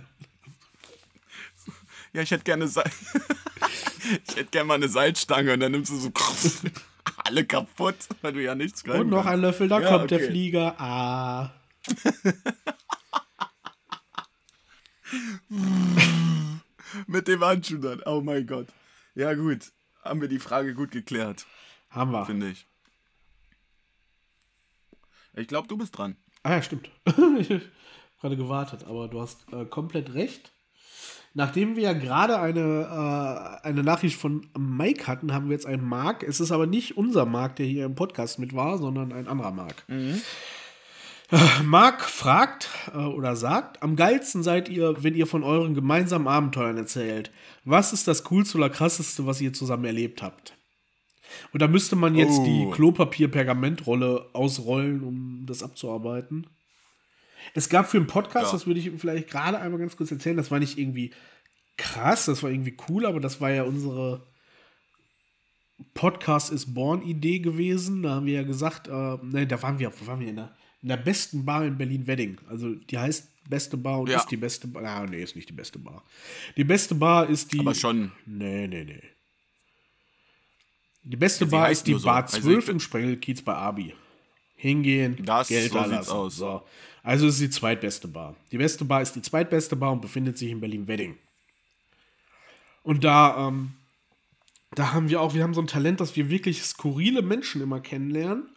ja, 2.13 2.23
ich 2.23 2.31
hätte 2.31 2.45
gerne 2.45 2.67
Seil. 2.69 2.91
ich 4.29 4.37
hätte 4.37 4.51
gerne 4.51 4.67
mal 4.67 4.75
eine 4.75 4.89
Seilstange 4.89 5.53
und 5.55 5.61
dann 5.61 5.73
nimmst 5.73 5.93
du 5.93 5.97
so 5.97 6.11
alle 7.25 7.45
kaputt, 7.45 7.97
weil 8.23 8.33
du 8.33 8.43
ja 8.43 8.55
nichts 8.55 8.85
greifen 8.85 9.03
Und 9.03 9.09
noch 9.11 9.25
kannst. 9.25 9.33
ein 9.35 9.41
Löffel, 9.41 9.69
da 9.69 9.81
Ja, 9.81 9.99
kommt 9.99 10.11
der 10.11 10.19
okay. 10.19 10.29
Flieger. 10.29 10.81
Ah. 10.81 11.53
Mit 17.07 17.29
dem 17.29 17.45
Handschuh 17.45 17.79
dann. 17.79 18.03
Oh 18.07 18.21
mein 18.21 18.47
Gott. 18.47 18.69
Ja, 19.15 19.35
gut. 19.35 19.73
Haben 20.03 20.21
wir 20.21 20.29
die 20.29 20.39
Frage 20.39 20.75
gut 20.75 20.91
geklärt, 20.93 21.47
Haben 21.91 22.13
wir. 22.13 22.25
finde 22.25 22.49
ich. 22.51 22.67
Ich 25.35 25.47
glaube, 25.47 25.69
du 25.69 25.77
bist 25.77 25.97
dran. 25.97 26.17
Ah 26.43 26.53
ja, 26.53 26.63
stimmt. 26.63 26.91
ich 27.07 27.51
habe 27.51 27.63
gerade 28.21 28.37
gewartet, 28.37 28.85
aber 28.85 29.09
du 29.09 29.21
hast 29.21 29.53
äh, 29.53 29.67
komplett 29.67 30.15
recht. 30.15 30.53
Nachdem 31.33 31.77
wir 31.77 31.85
ja 31.85 31.93
gerade 31.93 32.41
eine, 32.41 33.61
äh, 33.63 33.67
eine 33.67 33.83
Nachricht 33.85 34.17
von 34.17 34.47
Mike 34.59 35.07
hatten, 35.07 35.33
haben 35.33 35.47
wir 35.49 35.53
jetzt 35.53 35.67
einen 35.67 35.85
Mark. 35.85 36.23
Es 36.25 36.41
ist 36.41 36.51
aber 36.51 36.67
nicht 36.67 36.97
unser 36.97 37.25
Mark, 37.25 37.57
der 37.57 37.67
hier 37.67 37.85
im 37.85 37.95
Podcast 37.95 38.39
mit 38.41 38.55
war, 38.55 38.79
sondern 38.79 39.13
ein 39.13 39.29
anderer 39.29 39.53
Mark. 39.53 39.85
Äh, 39.89 41.63
Mark 41.63 42.03
fragt 42.03 42.69
äh, 42.93 42.99
oder 42.99 43.37
sagt, 43.37 43.81
am 43.83 43.95
geilsten 43.95 44.43
seid 44.43 44.69
ihr, 44.69 44.97
wenn 45.05 45.15
ihr 45.15 45.29
von 45.29 45.45
euren 45.45 45.75
gemeinsamen 45.75 46.27
Abenteuern 46.27 46.77
erzählt. 46.77 47.31
Was 47.65 47.93
ist 47.93 48.09
das 48.09 48.25
Coolste 48.25 48.59
oder 48.59 48.69
Krasseste, 48.71 49.25
was 49.27 49.41
ihr 49.41 49.53
zusammen 49.53 49.85
erlebt 49.85 50.23
habt? 50.23 50.57
Und 51.53 51.63
da 51.63 51.69
müsste 51.69 51.95
man 51.95 52.17
jetzt 52.17 52.41
Oh. 52.41 52.45
die 52.45 52.69
Klopapier-Pergamentrolle 52.73 54.27
ausrollen, 54.33 55.05
um 55.05 55.45
das 55.47 55.63
abzuarbeiten. 55.63 56.49
Es 57.55 57.69
gab 57.69 57.91
für 57.91 57.97
einen 57.99 58.07
Podcast, 58.07 58.47
Ja. 58.47 58.53
das 58.53 58.67
würde 58.67 58.81
ich 58.81 58.91
vielleicht 58.99 59.29
gerade 59.31 59.59
einmal 59.59 59.81
ganz 59.81 59.97
kurz 59.97 60.11
erzählen, 60.11 60.37
das 60.37 60.51
war 60.51 60.59
nicht 60.59 60.79
irgendwie 60.79 61.13
krass, 61.77 62.27
das 62.27 62.43
war 62.43 62.51
irgendwie 62.51 62.77
cool, 62.89 63.07
aber 63.07 63.21
das 63.21 63.41
war 63.41 63.51
ja 63.51 63.63
unsere 63.65 64.27
Podcast 65.95 66.53
is 66.53 66.73
Born 66.75 67.03
Idee 67.03 67.39
gewesen. 67.39 68.03
Da 68.03 68.11
haben 68.17 68.27
wir 68.27 68.35
ja 68.35 68.43
gesagt, 68.43 68.89
äh, 68.89 69.17
nein, 69.23 69.49
da 69.49 69.63
waren 69.63 69.79
wir, 69.79 69.93
wo 69.99 70.07
waren 70.07 70.21
wir 70.21 70.29
in 70.29 70.37
der, 70.37 70.55
in 70.83 70.89
der 70.89 70.99
besten 70.99 71.45
Bar 71.45 71.65
in 71.65 71.79
Berlin-Wedding. 71.79 72.39
Also 72.49 72.75
die 72.75 72.99
heißt 72.99 73.29
beste 73.49 73.77
Bar 73.77 74.01
und 74.01 74.11
Ja. 74.11 74.19
ist 74.19 74.31
die 74.31 74.37
beste 74.37 74.69
Bar. 74.69 74.85
Ah, 74.85 75.07
nee, 75.07 75.23
ist 75.23 75.35
nicht 75.37 75.49
die 75.49 75.55
beste 75.55 75.79
Bar. 75.79 76.05
Die 76.57 76.65
beste 76.65 76.95
Bar 76.95 77.29
ist 77.31 77.53
die. 77.53 77.61
Aber 77.61 77.75
schon. 77.75 78.13
Nee, 78.27 78.67
nee, 78.69 78.85
nee. 78.85 79.03
Die 81.03 81.17
beste 81.17 81.47
sie 81.47 81.51
Bar 81.51 81.71
ist 81.71 81.87
die 81.87 81.95
so. 81.95 82.03
Bar 82.05 82.23
Also 82.25 82.37
ich 82.37 82.43
12 82.43 82.67
bin- 82.67 82.75
im 82.77 82.81
Sprengelkiez 82.81 83.43
bei 83.43 83.55
Abi. 83.55 83.95
Hingehen, 84.57 85.17
Das- 85.25 85.49
Geld 85.49 85.73
so 85.73 85.79
da 85.79 85.87
lassen. 85.87 86.11
aus. 86.13 86.37
So. 86.37 86.63
Also 87.03 87.27
ist 87.27 87.41
die 87.41 87.51
zweitbeste 87.51 88.09
Bar. 88.09 88.37
Die 88.53 88.59
beste 88.59 88.85
Bar 88.85 89.03
ist 89.03 89.15
die 89.15 89.23
zweitbeste 89.23 89.77
Bar 89.77 89.93
und 89.93 90.03
befindet 90.03 90.39
sich 90.39 90.51
in 90.51 90.61
Berlin-Wedding. 90.61 91.17
Und 92.83 93.05
da, 93.05 93.49
ähm, 93.49 93.73
da 94.75 94.93
haben 94.93 95.09
wir 95.09 95.21
auch, 95.21 95.35
wir 95.35 95.43
haben 95.43 95.55
so 95.55 95.61
ein 95.61 95.67
Talent, 95.67 96.01
dass 96.01 96.17
wir 96.17 96.31
wirklich 96.31 96.63
skurrile 96.63 97.23
Menschen 97.23 97.63
immer 97.63 97.81
kennenlernen. 97.81 98.49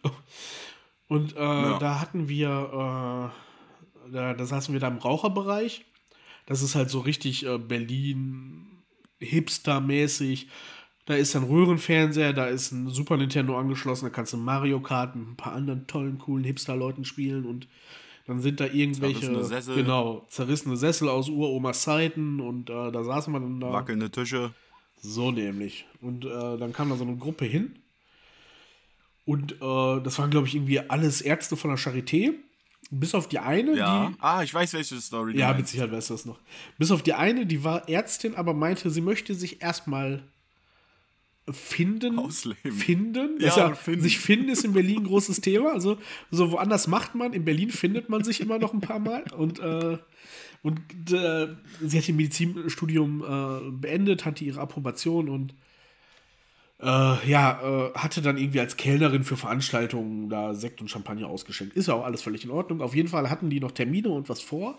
Und 1.08 1.32
äh, 1.32 1.36
da 1.36 2.00
hatten 2.00 2.28
wir, 2.28 2.48
äh, 2.48 4.12
da, 4.12 4.34
da 4.34 4.46
saßen 4.46 4.72
wir 4.72 4.80
da 4.80 4.88
im 4.88 4.98
Raucherbereich. 4.98 5.84
Das 6.46 6.62
ist 6.62 6.74
halt 6.74 6.90
so 6.90 7.00
richtig 7.00 7.46
äh, 7.46 7.58
Berlin, 7.58 8.66
Hipster-mäßig. 9.20 10.48
Da 11.06 11.14
ist 11.14 11.36
ein 11.36 11.44
Röhrenfernseher, 11.44 12.32
da 12.32 12.46
ist 12.46 12.72
ein 12.72 12.88
Super 12.88 13.18
Nintendo 13.18 13.58
angeschlossen, 13.58 14.06
da 14.06 14.10
kannst 14.10 14.32
du 14.32 14.38
Mario 14.38 14.80
Kart 14.80 15.14
mit 15.14 15.28
ein 15.28 15.36
paar 15.36 15.52
anderen 15.52 15.86
tollen, 15.86 16.18
coolen 16.18 16.44
Hipster-Leuten 16.44 17.04
spielen 17.04 17.44
und 17.44 17.68
dann 18.26 18.40
sind 18.40 18.60
da 18.60 18.66
irgendwelche, 18.66 19.20
Zerrissene 19.20 19.44
Sessel. 19.44 19.74
genau, 19.76 20.24
zerrissene 20.28 20.76
Sessel 20.76 21.08
aus 21.08 21.28
Uromas 21.28 21.82
Zeiten 21.82 22.40
und 22.40 22.70
äh, 22.70 22.90
da 22.92 23.04
saßen 23.04 23.32
wir 23.32 23.40
dann 23.40 23.60
da. 23.60 23.72
Wackelnde 23.72 24.10
Tische. 24.10 24.52
So 25.00 25.30
nämlich. 25.30 25.84
Und 26.00 26.24
äh, 26.24 26.56
dann 26.56 26.72
kam 26.72 26.88
da 26.88 26.96
so 26.96 27.04
eine 27.04 27.16
Gruppe 27.16 27.44
hin. 27.44 27.78
Und 29.26 29.52
äh, 29.52 29.56
das 30.02 30.18
waren, 30.18 30.30
glaube 30.30 30.46
ich, 30.46 30.54
irgendwie 30.54 30.80
alles 30.80 31.20
Ärzte 31.22 31.56
von 31.56 31.70
der 31.70 31.78
Charité. 31.78 32.32
Bis 32.90 33.14
auf 33.14 33.28
die 33.28 33.38
eine, 33.38 33.76
Ja. 33.76 34.08
die. 34.10 34.16
Ah, 34.20 34.42
ich 34.42 34.52
weiß, 34.52 34.74
welche 34.74 35.00
Story 35.00 35.36
Ja, 35.38 35.52
mit. 35.54 35.66
Sicherheit 35.68 35.92
weißt 35.92 36.10
du 36.10 36.14
das 36.14 36.26
noch. 36.26 36.38
Bis 36.78 36.90
auf 36.90 37.02
die 37.02 37.14
eine, 37.14 37.46
die 37.46 37.64
war 37.64 37.88
Ärztin, 37.88 38.34
aber 38.34 38.52
meinte, 38.54 38.90
sie 38.90 39.00
möchte 39.00 39.34
sich 39.34 39.62
erstmal 39.62 40.22
finden. 41.50 42.18
Ausleben. 42.18 42.72
Finden. 42.72 43.40
Ja, 43.40 43.56
ja, 43.56 43.74
finden. 43.74 44.02
Sich 44.02 44.18
finden 44.18 44.48
ist 44.48 44.64
in 44.64 44.72
Berlin 44.72 44.98
ein 44.98 45.06
großes 45.06 45.40
Thema. 45.40 45.72
Also, 45.72 45.98
so 46.30 46.52
woanders 46.52 46.86
macht 46.86 47.14
man, 47.14 47.32
in 47.32 47.44
Berlin 47.44 47.70
findet 47.70 48.08
man 48.08 48.24
sich 48.24 48.40
immer 48.40 48.58
noch 48.58 48.72
ein 48.72 48.80
paar 48.80 48.98
Mal. 48.98 49.24
Und, 49.36 49.60
äh, 49.60 49.98
und 50.62 50.80
äh, 51.12 51.48
sie 51.82 51.98
hat 51.98 52.08
ihr 52.08 52.14
Medizinstudium 52.14 53.22
äh, 53.22 53.70
beendet, 53.70 54.24
hatte 54.24 54.44
ihre 54.44 54.60
Approbation 54.60 55.28
und 55.28 55.54
äh, 56.80 57.28
ja, 57.28 57.60
äh, 57.62 57.98
hatte 57.98 58.22
dann 58.22 58.36
irgendwie 58.38 58.60
als 58.60 58.76
Kellnerin 58.76 59.24
für 59.24 59.36
Veranstaltungen 59.36 60.28
da 60.28 60.54
Sekt 60.54 60.80
und 60.80 60.90
Champagner 60.90 61.28
ausgeschenkt. 61.28 61.76
Ist 61.76 61.88
ja 61.88 61.94
auch 61.94 62.04
alles 62.04 62.22
völlig 62.22 62.44
in 62.44 62.50
Ordnung. 62.50 62.80
Auf 62.80 62.94
jeden 62.94 63.08
Fall 63.08 63.30
hatten 63.30 63.50
die 63.50 63.60
noch 63.60 63.72
Termine 63.72 64.08
und 64.08 64.28
was 64.28 64.40
vor. 64.40 64.78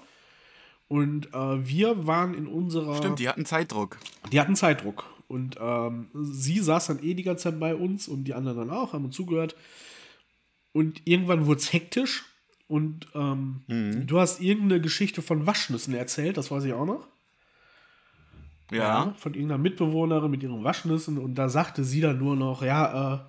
Und 0.88 1.34
äh, 1.34 1.68
wir 1.68 2.06
waren 2.06 2.34
in 2.34 2.48
unserer. 2.48 2.98
Stimmt, 2.98 3.20
die 3.20 3.30
hatten 3.30 3.46
Zeitdruck. 3.46 3.98
Die 4.32 4.40
hatten 4.40 4.56
Zeitdruck. 4.56 5.06
Und 5.28 5.58
ähm, 5.60 6.08
sie 6.14 6.60
saß 6.60 6.88
dann 6.88 7.04
eh 7.04 7.14
die 7.14 7.24
ganze 7.24 7.46
Zeit 7.46 7.60
bei 7.60 7.76
uns 7.76 8.08
und 8.08 8.26
die 8.26 8.34
anderen 8.34 8.58
dann 8.58 8.70
auch, 8.70 8.94
haben 8.94 9.06
uns 9.06 9.16
zugehört. 9.16 9.56
Und 10.72 11.02
irgendwann 11.06 11.46
wurde 11.46 11.60
es 11.60 11.74
hektisch. 11.74 12.26
Und 12.68 13.08
ähm, 13.14 13.62
du 14.08 14.20
hast 14.20 14.42
irgendeine 14.42 14.82
Geschichte 14.82 15.22
von 15.22 15.46
Waschnüssen 15.46 15.94
erzählt, 15.94 16.38
das 16.38 16.50
weiß 16.50 16.64
ich 16.66 16.74
auch 16.74 16.86
noch. 16.86 17.08
Ja. 18.72 19.14
Von 19.18 19.34
irgendeiner 19.34 19.62
Mitbewohnerin 19.62 20.32
mit 20.32 20.44
ihren 20.44 20.64
Waschnüssen. 20.64 21.18
Und 21.18 21.36
da 21.36 21.50
sagte 21.50 21.84
sie 21.84 22.02
dann 22.02 22.18
nur 22.18 22.36
noch, 22.36 22.64
ja, 22.64 23.14
äh, 23.14 23.20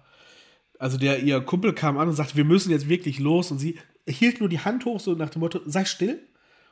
also 0.78 0.98
der 0.98 1.22
ihr 1.22 1.40
Kumpel 1.40 1.74
kam 1.74 1.98
an 1.98 2.08
und 2.08 2.14
sagte, 2.14 2.36
wir 2.36 2.44
müssen 2.44 2.70
jetzt 2.70 2.88
wirklich 2.88 3.18
los. 3.18 3.50
Und 3.50 3.58
sie 3.58 3.78
hielt 4.08 4.40
nur 4.40 4.48
die 4.48 4.60
Hand 4.60 4.84
hoch, 4.84 5.00
so 5.00 5.14
nach 5.14 5.30
dem 5.30 5.40
Motto, 5.40 5.60
sei 5.66 5.84
still. 5.84 6.26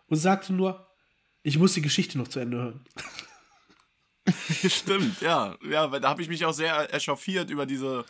Und 0.09 0.17
sagte 0.17 0.53
nur, 0.53 0.87
ich 1.43 1.59
muss 1.59 1.75
die 1.75 1.83
Geschichte 1.83 2.19
noch 2.19 2.29
zu 2.29 2.41
Ende 2.41 2.57
hören. 2.59 2.81
Stimmt, 4.69 5.21
ja. 5.21 5.57
Ja, 5.69 5.91
weil 5.91 6.01
da 6.01 6.09
habe 6.09 6.23
ich 6.23 6.29
mich 6.29 6.45
auch 6.45 6.53
sehr 6.53 6.93
echauffiert 6.95 7.51
über 7.51 7.67
diese 7.67 8.05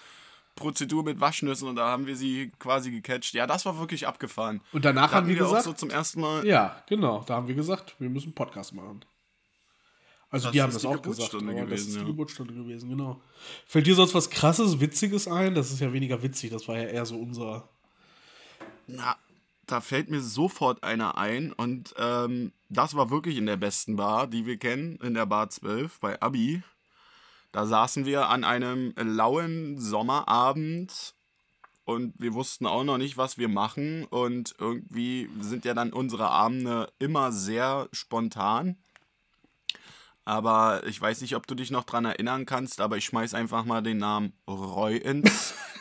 Prozedur 0.55 1.03
mit 1.03 1.21
Waschnüssen 1.21 1.69
und 1.69 1.77
da 1.77 1.89
haben 1.89 2.07
wir 2.07 2.17
sie 2.17 2.53
quasi 2.59 2.91
gecatcht. 2.91 3.35
Ja, 3.35 3.47
das 3.47 3.67
war 3.67 3.79
wirklich 3.79 4.07
abgefahren. 4.07 4.61
Und 4.73 4.85
danach 4.85 5.11
Da 5.11 5.17
haben 5.17 5.29
wir 5.29 5.37
auch 5.37 5.49
gesagt, 5.49 5.65
so 5.65 5.73
zum 5.73 5.91
ersten 5.91 6.21
Mal. 6.21 6.47
Ja, 6.47 6.83
genau. 6.89 7.25
Da 7.27 7.35
haben 7.35 7.49
wir 7.49 7.55
gesagt, 7.55 7.97
wir 7.99 8.09
müssen 8.09 8.27
einen 8.27 8.35
Podcast 8.35 8.73
machen. 8.73 9.05
Also 10.31 10.47
Das 10.47 10.53
die 10.53 10.63
haben 10.63 10.73
das 10.73 10.83
die 10.83 10.89
auch 10.89 11.03
gesagt. 11.03 11.33
Geburtsstunde 11.33 11.53
aber 11.53 11.61
das 11.61 11.69
gewesen, 11.69 11.89
ist 11.89 11.95
die 11.95 12.01
ja. 12.01 12.07
Geburtsstunde 12.07 12.55
gewesen, 12.55 12.91
genau. 12.91 13.21
Fällt 13.67 13.87
dir 13.87 13.95
sonst 13.95 14.15
was 14.15 14.31
krasses, 14.31 14.81
witziges 14.81 15.29
ein? 15.29 15.55
Das 15.55 15.71
ist 15.71 15.81
ja 15.81 15.93
weniger 15.93 16.23
witzig, 16.23 16.51
das 16.51 16.67
war 16.69 16.77
ja 16.77 16.85
eher 16.85 17.07
so 17.07 17.17
unser. 17.17 17.69
Na, 18.87 19.17
da 19.67 19.81
fällt 19.81 20.11
mir 20.11 20.21
sofort 20.21 20.83
einer 20.85 21.17
ein 21.19 21.53
und 21.53 21.95
ähm, 21.99 22.53
das 22.69 22.95
war 22.95 23.11
wirklich 23.11 23.37
in 23.37 23.47
der 23.47 23.57
besten 23.57 23.97
Bar, 23.97 24.27
die 24.27 24.47
wir 24.47 24.57
kennen, 24.57 24.97
in 25.03 25.15
der 25.15 25.27
Bar 25.27 25.51
12 25.51 26.01
bei 26.01 26.21
Abi. 26.21 26.63
Da 27.53 27.67
saßen 27.67 28.05
wir 28.05 28.29
an 28.29 28.45
einem 28.45 28.95
lauen 28.97 29.79
Sommerabend 29.79 31.15
und 31.85 32.15
wir 32.19 32.35
wussten 32.35 32.67
auch 32.67 32.85
noch 32.85 32.99
nicht, 32.99 33.17
was 33.17 33.39
wir 33.39 33.49
machen 33.49 34.05
und 34.07 34.55
irgendwie 34.59 35.29
sind 35.41 35.65
ja 35.65 35.75
dann 35.75 35.93
unsere 35.93 36.31
Abende 36.31 36.93
immer 36.99 37.31
sehr 37.31 37.89
spontan. 37.93 38.77
Aber 40.25 40.87
ich 40.87 40.99
weiß 41.01 41.21
nicht, 41.21 41.37
ob 41.37 41.47
du 41.47 41.55
dich 41.55 41.71
noch 41.71 41.85
dran 41.85 42.07
erinnern 42.07 42.47
kannst, 42.47 42.81
aber 42.81 42.97
ich 42.97 43.05
schmeiß 43.05 43.35
einfach 43.35 43.65
mal 43.65 43.83
den 43.83 43.99
Namen 43.99 44.33
Roy 44.49 44.97
ins, 44.97 45.55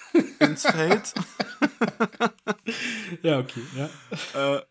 ins 0.43 0.63
Feld. 0.63 1.13
Ja, 3.21 3.39
okay, 3.39 3.61
ja. 3.75 4.61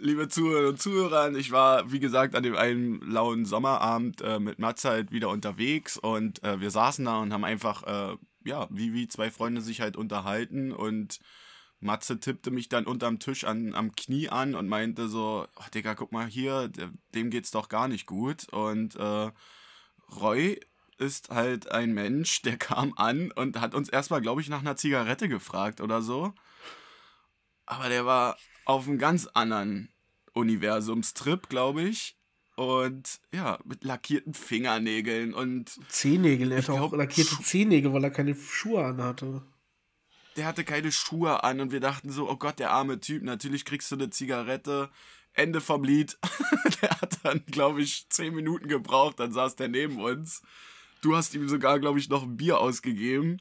liebe 0.00 0.28
Zuhörer 0.28 0.68
und 0.68 0.80
Zuhörer, 0.80 1.34
ich 1.34 1.50
war, 1.50 1.90
wie 1.90 2.00
gesagt, 2.00 2.34
an 2.34 2.42
dem 2.42 2.56
einen 2.56 3.00
lauen 3.00 3.44
Sommerabend 3.44 4.20
äh, 4.22 4.38
mit 4.38 4.58
Matze 4.58 4.90
halt 4.90 5.12
wieder 5.12 5.28
unterwegs 5.28 5.96
und 5.96 6.42
äh, 6.42 6.60
wir 6.60 6.70
saßen 6.70 7.04
da 7.04 7.20
und 7.20 7.32
haben 7.32 7.44
einfach, 7.44 7.82
äh, 7.84 8.16
ja, 8.44 8.68
wie, 8.70 8.92
wie 8.92 9.08
zwei 9.08 9.30
Freunde 9.30 9.60
sich 9.60 9.80
halt 9.80 9.96
unterhalten 9.96 10.72
und 10.72 11.18
Matze 11.80 12.18
tippte 12.20 12.50
mich 12.50 12.68
dann 12.68 12.86
unterm 12.86 13.18
Tisch 13.18 13.44
an, 13.44 13.74
am 13.74 13.92
Knie 13.92 14.28
an 14.28 14.54
und 14.54 14.68
meinte 14.68 15.08
so, 15.08 15.46
oh, 15.56 15.64
Digga, 15.74 15.94
guck 15.94 16.12
mal 16.12 16.26
hier, 16.26 16.70
dem 17.14 17.30
geht's 17.30 17.50
doch 17.50 17.68
gar 17.68 17.88
nicht 17.88 18.06
gut 18.06 18.48
und 18.52 18.96
äh, 18.96 19.30
Roy 20.20 20.60
ist 20.98 21.30
halt 21.30 21.70
ein 21.70 21.92
Mensch, 21.92 22.42
der 22.42 22.56
kam 22.58 22.92
an 22.96 23.30
und 23.32 23.60
hat 23.60 23.74
uns 23.74 23.88
erstmal, 23.88 24.20
glaube 24.20 24.40
ich, 24.40 24.48
nach 24.48 24.60
einer 24.60 24.76
Zigarette 24.76 25.28
gefragt 25.28 25.80
oder 25.80 26.02
so. 26.02 26.32
Aber 27.66 27.88
der 27.88 28.06
war 28.06 28.38
auf 28.64 28.86
einem 28.86 28.98
ganz 28.98 29.26
anderen 29.26 29.90
Universumstrip, 30.32 31.48
glaube 31.48 31.82
ich. 31.82 32.16
Und 32.56 33.20
ja, 33.32 33.58
mit 33.64 33.84
lackierten 33.84 34.32
Fingernägeln 34.32 35.34
und 35.34 35.78
Zehennägel, 35.88 36.52
er 36.52 36.58
hatte 36.58 36.72
glaub, 36.72 36.92
auch 36.92 36.96
lackierte 36.96 37.42
Zehennägel, 37.42 37.92
weil 37.92 38.04
er 38.04 38.10
keine 38.10 38.34
Schuhe 38.34 38.82
anhatte. 38.82 39.42
der 40.36 40.46
hatte 40.46 40.64
keine 40.64 40.90
Schuhe 40.90 41.44
an 41.44 41.60
und 41.60 41.70
wir 41.70 41.80
dachten 41.80 42.10
so, 42.10 42.30
oh 42.30 42.36
Gott, 42.36 42.58
der 42.58 42.70
arme 42.70 42.98
Typ, 42.98 43.22
natürlich 43.22 43.66
kriegst 43.66 43.90
du 43.90 43.96
eine 43.96 44.08
Zigarette. 44.08 44.90
Ende 45.34 45.60
vom 45.60 45.84
Lied. 45.84 46.18
der 46.82 46.90
hat 46.98 47.18
dann, 47.22 47.44
glaube 47.46 47.82
ich, 47.82 48.08
zehn 48.08 48.34
Minuten 48.34 48.68
gebraucht, 48.68 49.20
dann 49.20 49.32
saß 49.32 49.56
der 49.56 49.68
neben 49.68 50.00
uns. 50.02 50.42
Du 51.06 51.14
hast 51.16 51.36
ihm 51.36 51.48
sogar, 51.48 51.78
glaube 51.78 52.00
ich, 52.00 52.08
noch 52.08 52.24
ein 52.24 52.36
Bier 52.36 52.58
ausgegeben. 52.58 53.36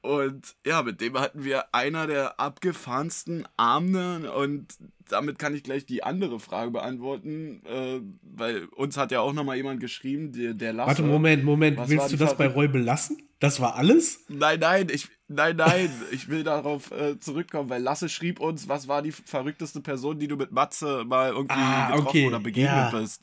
Und 0.00 0.56
ja, 0.66 0.82
mit 0.82 1.00
dem 1.00 1.16
hatten 1.16 1.44
wir 1.44 1.72
einer 1.72 2.08
der 2.08 2.40
abgefahrensten 2.40 3.46
Abende 3.56 4.32
und 4.32 4.66
damit 5.08 5.38
kann 5.38 5.54
ich 5.54 5.62
gleich 5.62 5.86
die 5.86 6.02
andere 6.02 6.40
Frage 6.40 6.72
beantworten, 6.72 7.62
äh, 7.66 8.00
weil 8.22 8.64
uns 8.74 8.96
hat 8.96 9.12
ja 9.12 9.20
auch 9.20 9.32
nochmal 9.32 9.56
jemand 9.58 9.78
geschrieben, 9.78 10.32
der, 10.32 10.54
der 10.54 10.72
Lasse. 10.72 10.88
Warte, 10.88 11.02
Moment, 11.04 11.44
Moment. 11.44 11.78
Willst 11.86 12.10
du 12.12 12.16
das 12.16 12.36
bei 12.36 12.46
Verrück- 12.46 12.54
Roy 12.54 12.66
belassen? 12.68 13.22
Das 13.38 13.60
war 13.60 13.76
alles? 13.76 14.24
Nein, 14.28 14.58
nein, 14.58 14.88
ich, 14.90 15.06
nein, 15.28 15.54
nein, 15.54 15.88
ich 16.10 16.28
will 16.28 16.42
darauf 16.42 16.90
äh, 16.90 17.16
zurückkommen, 17.20 17.68
weil 17.70 17.80
Lasse 17.82 18.08
schrieb 18.08 18.40
uns, 18.40 18.68
was 18.68 18.88
war 18.88 19.02
die 19.02 19.12
verrückteste 19.12 19.80
Person, 19.82 20.18
die 20.18 20.26
du 20.26 20.34
mit 20.36 20.50
Matze 20.50 21.04
mal 21.06 21.30
irgendwie 21.30 21.54
Ah, 21.56 21.86
getroffen 21.92 22.06
okay, 22.08 22.26
oder 22.26 22.40
begegnet 22.40 22.92
ja. 22.92 22.98
bist. 22.98 23.22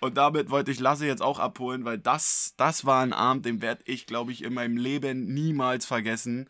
Und 0.00 0.16
damit 0.16 0.50
wollte 0.50 0.70
ich 0.70 0.80
Lasse 0.80 1.06
jetzt 1.06 1.22
auch 1.22 1.38
abholen, 1.38 1.84
weil 1.84 1.98
das, 1.98 2.54
das 2.56 2.86
war 2.86 3.02
ein 3.02 3.12
Abend, 3.12 3.44
den 3.44 3.60
werde 3.60 3.82
ich, 3.84 4.06
glaube 4.06 4.32
ich, 4.32 4.42
in 4.42 4.54
meinem 4.54 4.78
Leben 4.78 5.32
niemals 5.32 5.84
vergessen. 5.84 6.48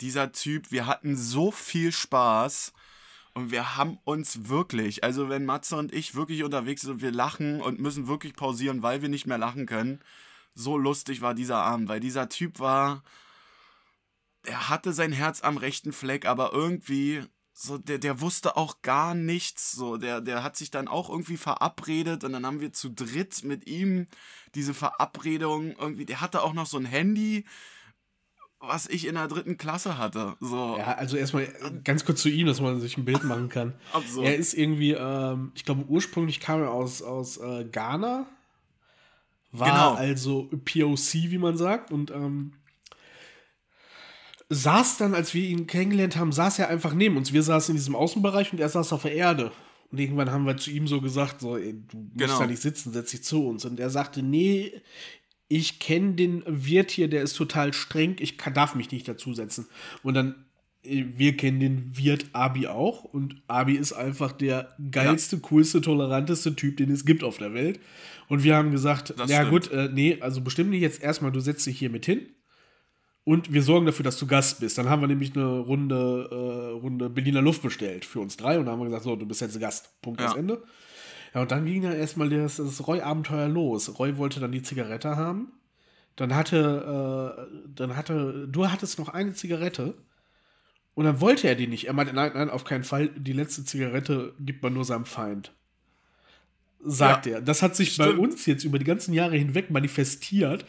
Dieser 0.00 0.32
Typ, 0.32 0.70
wir 0.70 0.86
hatten 0.86 1.16
so 1.16 1.50
viel 1.50 1.90
Spaß 1.90 2.72
und 3.34 3.50
wir 3.50 3.76
haben 3.76 3.98
uns 4.04 4.48
wirklich, 4.48 5.02
also 5.02 5.28
wenn 5.28 5.44
Matze 5.44 5.76
und 5.76 5.92
ich 5.92 6.14
wirklich 6.14 6.44
unterwegs 6.44 6.82
sind 6.82 6.92
und 6.92 7.02
wir 7.02 7.10
lachen 7.10 7.60
und 7.60 7.80
müssen 7.80 8.06
wirklich 8.06 8.34
pausieren, 8.34 8.82
weil 8.82 9.02
wir 9.02 9.08
nicht 9.08 9.26
mehr 9.26 9.38
lachen 9.38 9.66
können, 9.66 10.00
so 10.54 10.78
lustig 10.78 11.20
war 11.20 11.34
dieser 11.34 11.58
Abend, 11.58 11.88
weil 11.88 12.00
dieser 12.00 12.28
Typ 12.28 12.60
war, 12.60 13.02
er 14.44 14.68
hatte 14.68 14.92
sein 14.92 15.12
Herz 15.12 15.42
am 15.42 15.56
rechten 15.56 15.92
Fleck, 15.92 16.24
aber 16.24 16.52
irgendwie, 16.52 17.24
so, 17.58 17.78
der, 17.78 17.96
der 17.96 18.20
wusste 18.20 18.58
auch 18.58 18.82
gar 18.82 19.14
nichts. 19.14 19.72
So, 19.72 19.96
der, 19.96 20.20
der 20.20 20.42
hat 20.42 20.56
sich 20.58 20.70
dann 20.70 20.88
auch 20.88 21.08
irgendwie 21.08 21.38
verabredet 21.38 22.22
und 22.22 22.32
dann 22.34 22.44
haben 22.44 22.60
wir 22.60 22.74
zu 22.74 22.90
dritt 22.90 23.44
mit 23.44 23.66
ihm 23.66 24.08
diese 24.54 24.74
Verabredung 24.74 25.74
irgendwie, 25.78 26.04
der 26.04 26.20
hatte 26.20 26.42
auch 26.42 26.52
noch 26.52 26.66
so 26.66 26.76
ein 26.76 26.84
Handy, 26.84 27.46
was 28.60 28.86
ich 28.86 29.06
in 29.06 29.14
der 29.14 29.26
dritten 29.26 29.56
Klasse 29.56 29.96
hatte. 29.96 30.36
So, 30.38 30.76
Ja, 30.76 30.96
also 30.96 31.16
erstmal 31.16 31.48
ganz 31.82 32.04
kurz 32.04 32.20
zu 32.20 32.28
ihm, 32.28 32.46
dass 32.46 32.60
man 32.60 32.78
sich 32.78 32.98
ein 32.98 33.06
Bild 33.06 33.24
machen 33.24 33.48
kann. 33.48 33.72
absurd. 33.94 34.26
Er 34.26 34.36
ist 34.36 34.52
irgendwie, 34.52 34.92
ähm, 34.92 35.52
ich 35.54 35.64
glaube, 35.64 35.84
ursprünglich 35.88 36.40
kam 36.40 36.60
er 36.60 36.70
aus, 36.72 37.00
aus 37.00 37.38
äh, 37.38 37.64
Ghana. 37.64 38.26
War 39.52 39.68
Genau. 39.70 39.94
also 39.94 40.50
POC, 40.50 41.30
wie 41.30 41.38
man 41.38 41.56
sagt. 41.56 41.90
Und 41.90 42.10
ähm, 42.10 42.52
saß 44.48 44.98
dann, 44.98 45.14
als 45.14 45.34
wir 45.34 45.46
ihn 45.48 45.66
kennengelernt 45.66 46.16
haben, 46.16 46.32
saß 46.32 46.58
er 46.60 46.68
einfach 46.68 46.94
neben 46.94 47.16
uns. 47.16 47.32
Wir 47.32 47.42
saßen 47.42 47.72
in 47.72 47.76
diesem 47.76 47.96
Außenbereich 47.96 48.52
und 48.52 48.60
er 48.60 48.68
saß 48.68 48.92
auf 48.92 49.02
der 49.02 49.14
Erde. 49.14 49.50
Und 49.90 49.98
irgendwann 50.00 50.30
haben 50.30 50.46
wir 50.46 50.56
zu 50.56 50.70
ihm 50.70 50.86
so 50.86 51.00
gesagt: 51.00 51.40
so, 51.40 51.56
ey, 51.56 51.74
Du 51.90 51.96
musst 51.98 52.16
Genau. 52.16 52.38
da 52.40 52.46
nicht 52.46 52.62
sitzen, 52.62 52.92
setz 52.92 53.10
dich 53.10 53.22
zu 53.24 53.46
uns. 53.46 53.64
Und 53.64 53.78
er 53.80 53.90
sagte: 53.90 54.22
Nee, 54.22 54.72
ich 55.48 55.78
kenne 55.78 56.14
den 56.14 56.42
Wirt 56.46 56.90
hier, 56.90 57.08
der 57.08 57.22
ist 57.22 57.34
total 57.34 57.72
streng, 57.72 58.16
ich 58.18 58.36
kann, 58.36 58.52
darf 58.54 58.74
mich 58.74 58.90
nicht 58.90 59.06
dazusetzen. 59.06 59.66
Und 60.02 60.14
dann, 60.14 60.34
äh, 60.84 61.04
wir 61.16 61.36
kennen 61.36 61.60
den 61.60 61.96
Wirt 61.96 62.26
Abi 62.32 62.66
auch 62.66 63.04
und 63.04 63.42
Abi 63.46 63.74
ist 63.74 63.92
einfach 63.92 64.32
der 64.32 64.74
geilste, 64.90 65.38
coolste, 65.38 65.80
toleranteste 65.80 66.56
Typ, 66.56 66.76
den 66.78 66.90
es 66.90 67.04
gibt 67.04 67.22
auf 67.22 67.38
der 67.38 67.54
Welt. 67.54 67.78
Und 68.28 68.42
wir 68.42 68.56
haben 68.56 68.72
gesagt, 68.72 69.14
Das 69.16 69.30
ja 69.30 69.46
stimmt. 69.46 69.50
gut, 69.50 69.70
äh, 69.70 69.88
nee, 69.92 70.18
also 70.20 70.40
bestimmt 70.40 70.70
nicht 70.70 70.80
jetzt 70.80 71.00
erstmal, 71.00 71.30
du 71.30 71.38
setzt 71.38 71.64
dich 71.64 71.78
hier 71.78 71.90
mit 71.90 72.06
hin 72.06 72.26
und 73.26 73.52
wir 73.52 73.62
sorgen 73.62 73.86
dafür, 73.86 74.04
dass 74.04 74.18
du 74.18 74.26
Gast 74.28 74.60
bist. 74.60 74.78
Dann 74.78 74.88
haben 74.88 75.02
wir 75.02 75.08
nämlich 75.08 75.34
eine 75.34 75.58
Runde, 75.58 76.28
äh, 76.30 76.78
Runde 76.80 77.10
Berliner 77.10 77.42
Luft 77.42 77.60
bestellt 77.60 78.04
für 78.04 78.20
uns 78.20 78.36
drei 78.36 78.56
und 78.56 78.66
dann 78.66 78.74
haben 78.74 78.80
wir 78.80 78.84
gesagt, 78.86 79.02
so, 79.02 79.16
du 79.16 79.26
bist 79.26 79.40
jetzt 79.40 79.58
Gast. 79.58 80.00
Punkt 80.00 80.20
Ja. 80.20 80.32
Ende. 80.36 80.62
Ja, 81.34 81.42
und 81.42 81.50
dann 81.50 81.66
ging 81.66 81.82
dann 81.82 81.92
erstmal 81.92 82.30
das, 82.30 82.56
das 82.56 82.86
Roy-Abenteuer 82.86 83.48
los. 83.48 83.98
Roy 83.98 84.16
wollte 84.16 84.38
dann 84.38 84.52
die 84.52 84.62
Zigarette 84.62 85.16
haben. 85.16 85.50
Dann 86.14 86.36
hatte, 86.36 87.36
äh, 87.52 87.68
dann 87.74 87.96
hatte, 87.96 88.46
du 88.48 88.70
hattest 88.70 88.98
noch 89.00 89.08
eine 89.08 89.34
Zigarette. 89.34 89.94
Und 90.94 91.04
dann 91.04 91.20
wollte 91.20 91.48
er 91.48 91.56
die 91.56 91.66
nicht. 91.66 91.88
Er 91.88 91.94
meinte, 91.94 92.14
nein, 92.14 92.30
nein, 92.32 92.48
auf 92.48 92.62
keinen 92.62 92.84
Fall. 92.84 93.08
Die 93.08 93.32
letzte 93.32 93.64
Zigarette 93.64 94.34
gibt 94.38 94.62
man 94.62 94.72
nur 94.72 94.84
seinem 94.84 95.04
Feind. 95.04 95.52
Sagt 96.84 97.26
Ja, 97.26 97.32
er. 97.32 97.42
Das 97.42 97.60
hat 97.60 97.74
sich 97.74 97.96
bei 97.98 98.04
stimmt. 98.04 98.20
uns 98.20 98.46
jetzt 98.46 98.62
über 98.64 98.78
die 98.78 98.84
ganzen 98.84 99.12
Jahre 99.12 99.36
hinweg 99.36 99.70
manifestiert, 99.70 100.64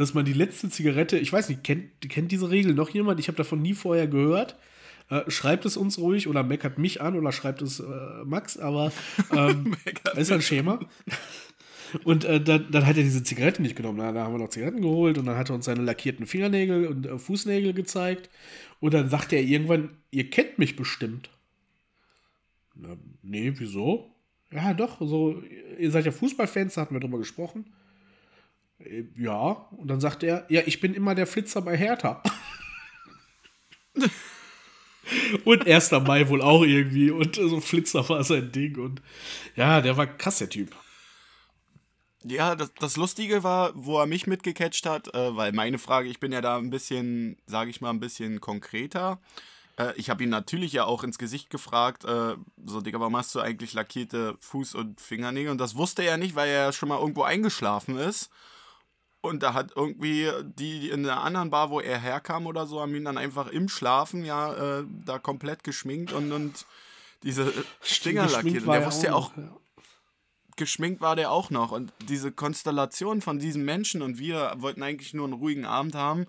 dass 0.00 0.14
man 0.14 0.24
die 0.24 0.32
letzte 0.32 0.70
Zigarette, 0.70 1.18
ich 1.18 1.30
weiß 1.30 1.50
nicht, 1.50 1.62
kennt, 1.62 2.00
kennt 2.08 2.32
diese 2.32 2.48
Regel 2.48 2.72
noch 2.72 2.88
jemand? 2.88 3.20
Ich 3.20 3.28
habe 3.28 3.36
davon 3.36 3.60
nie 3.60 3.74
vorher 3.74 4.06
gehört. 4.06 4.56
Äh, 5.10 5.30
schreibt 5.30 5.66
es 5.66 5.76
uns 5.76 5.98
ruhig 5.98 6.26
oder 6.26 6.42
meckert 6.42 6.78
mich 6.78 7.02
an 7.02 7.16
oder 7.16 7.32
schreibt 7.32 7.60
es 7.60 7.80
äh, 7.80 7.84
Max, 8.24 8.56
aber 8.56 8.92
ähm, 9.36 9.76
ist 10.16 10.32
ein 10.32 10.40
Schema. 10.40 10.80
Und 12.04 12.24
äh, 12.24 12.40
dann, 12.40 12.70
dann, 12.70 12.86
hat 12.86 12.96
er 12.96 13.02
diese 13.02 13.22
Zigaretten 13.22 13.62
nicht 13.62 13.76
genommen. 13.76 13.98
Da, 13.98 14.14
haben 14.24 14.32
wir 14.32 14.38
noch 14.38 14.48
Zigaretten 14.48 14.80
geholt 14.80 15.18
und 15.18 15.26
dann 15.26 15.36
hat 15.36 15.50
er 15.50 15.54
uns 15.54 15.66
seine 15.66 15.82
lackierten 15.82 16.24
Fingernägel 16.24 16.86
und 16.86 17.04
äh, 17.04 17.18
Fußnägel 17.18 17.74
gezeigt. 17.74 18.30
Und 18.78 18.94
dann 18.94 19.10
sagte 19.10 19.36
er 19.36 19.42
irgendwann, 19.42 19.90
ihr 20.10 20.30
kennt 20.30 20.58
mich 20.58 20.76
bestimmt. 20.76 21.28
Na, 22.74 22.96
nee, 23.20 23.52
wieso? 23.54 24.14
Ja, 24.50 24.72
doch, 24.72 24.98
so, 24.98 25.42
ihr 25.78 25.90
seid 25.90 26.06
ja 26.06 26.12
Fußballfans, 26.12 26.72
da 26.72 26.80
hatten 26.80 26.94
wir 26.94 27.00
drüber 27.00 27.18
gesprochen. 27.18 27.66
Äh, 28.84 29.04
ja, 29.16 29.68
und 29.70 29.88
dann 29.88 30.00
sagt 30.00 30.22
er, 30.22 30.46
ja, 30.48 30.62
ich 30.66 30.80
bin 30.80 30.94
immer 30.94 31.14
der 31.14 31.26
Flitzer 31.26 31.62
bei 31.62 31.76
Hertha. 31.76 32.22
und 35.44 35.66
1. 35.66 35.90
Mai 35.92 36.28
wohl 36.28 36.42
auch 36.42 36.62
irgendwie. 36.62 37.10
Und 37.10 37.36
so 37.36 37.60
Flitzer 37.60 38.08
war 38.08 38.24
sein 38.24 38.52
Ding. 38.52 38.78
Und 38.78 39.02
ja, 39.56 39.80
der 39.80 39.96
war 39.96 40.06
krass, 40.06 40.38
der 40.38 40.48
Typ. 40.48 40.74
Ja, 42.22 42.54
das, 42.54 42.74
das 42.74 42.96
Lustige 42.96 43.42
war, 43.42 43.72
wo 43.74 43.98
er 43.98 44.06
mich 44.06 44.26
mitgecatcht 44.26 44.84
hat, 44.84 45.14
äh, 45.14 45.36
weil 45.36 45.52
meine 45.52 45.78
Frage, 45.78 46.08
ich 46.08 46.20
bin 46.20 46.32
ja 46.32 46.42
da 46.42 46.58
ein 46.58 46.68
bisschen, 46.68 47.38
sage 47.46 47.70
ich 47.70 47.80
mal, 47.80 47.90
ein 47.90 48.00
bisschen 48.00 48.42
konkreter. 48.42 49.20
Äh, 49.78 49.94
ich 49.96 50.10
habe 50.10 50.22
ihn 50.22 50.28
natürlich 50.28 50.72
ja 50.72 50.84
auch 50.84 51.02
ins 51.02 51.16
Gesicht 51.16 51.48
gefragt, 51.48 52.04
äh, 52.04 52.36
so, 52.62 52.82
Digga, 52.82 53.00
warum 53.00 53.16
hast 53.16 53.34
du 53.34 53.40
eigentlich 53.40 53.72
lackierte 53.72 54.36
Fuß- 54.42 54.76
und 54.76 55.00
Fingernägel? 55.00 55.50
Und 55.50 55.58
das 55.58 55.76
wusste 55.76 56.02
er 56.02 56.18
nicht, 56.18 56.34
weil 56.34 56.50
er 56.50 56.72
schon 56.72 56.90
mal 56.90 57.00
irgendwo 57.00 57.22
eingeschlafen 57.22 57.96
ist. 57.96 58.30
Und 59.22 59.42
da 59.42 59.52
hat 59.52 59.72
irgendwie 59.76 60.30
die 60.58 60.88
in 60.88 61.02
der 61.02 61.20
anderen 61.20 61.50
Bar, 61.50 61.70
wo 61.70 61.80
er 61.80 61.98
herkam 61.98 62.46
oder 62.46 62.66
so, 62.66 62.80
haben 62.80 62.94
ihn 62.94 63.04
dann 63.04 63.18
einfach 63.18 63.48
im 63.48 63.68
Schlafen 63.68 64.24
ja 64.24 64.78
äh, 64.78 64.84
da 65.04 65.18
komplett 65.18 65.62
geschminkt 65.62 66.12
und, 66.12 66.32
und 66.32 66.64
diese 67.22 67.52
Stinger 67.82 68.28
lackiert. 68.28 68.64
Und 68.64 68.72
der 68.72 68.86
wusste 68.86 69.08
ja 69.08 69.14
auch, 69.14 69.36
ja. 69.36 69.54
geschminkt 70.56 71.02
war 71.02 71.16
der 71.16 71.30
auch 71.30 71.50
noch. 71.50 71.70
Und 71.70 71.92
diese 72.08 72.32
Konstellation 72.32 73.20
von 73.20 73.38
diesen 73.38 73.62
Menschen 73.62 74.00
und 74.00 74.18
wir 74.18 74.54
wollten 74.56 74.82
eigentlich 74.82 75.12
nur 75.12 75.24
einen 75.24 75.34
ruhigen 75.34 75.66
Abend 75.66 75.94
haben, 75.94 76.26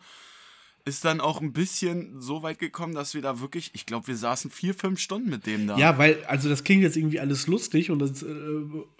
ist 0.84 1.06
dann 1.06 1.22
auch 1.22 1.40
ein 1.40 1.54
bisschen 1.54 2.20
so 2.20 2.44
weit 2.44 2.60
gekommen, 2.60 2.94
dass 2.94 3.14
wir 3.14 3.22
da 3.22 3.40
wirklich, 3.40 3.72
ich 3.74 3.86
glaube, 3.86 4.08
wir 4.08 4.18
saßen 4.18 4.52
vier, 4.52 4.74
fünf 4.74 5.00
Stunden 5.00 5.30
mit 5.30 5.46
dem 5.46 5.68
da. 5.68 5.78
Ja, 5.78 5.98
weil, 5.98 6.24
also 6.26 6.50
das 6.50 6.64
klingt 6.64 6.84
jetzt 6.84 6.98
irgendwie 6.98 7.20
alles 7.20 7.48
lustig 7.48 7.92
und 7.92 8.00
das 8.00 8.24
äh, 8.24 8.26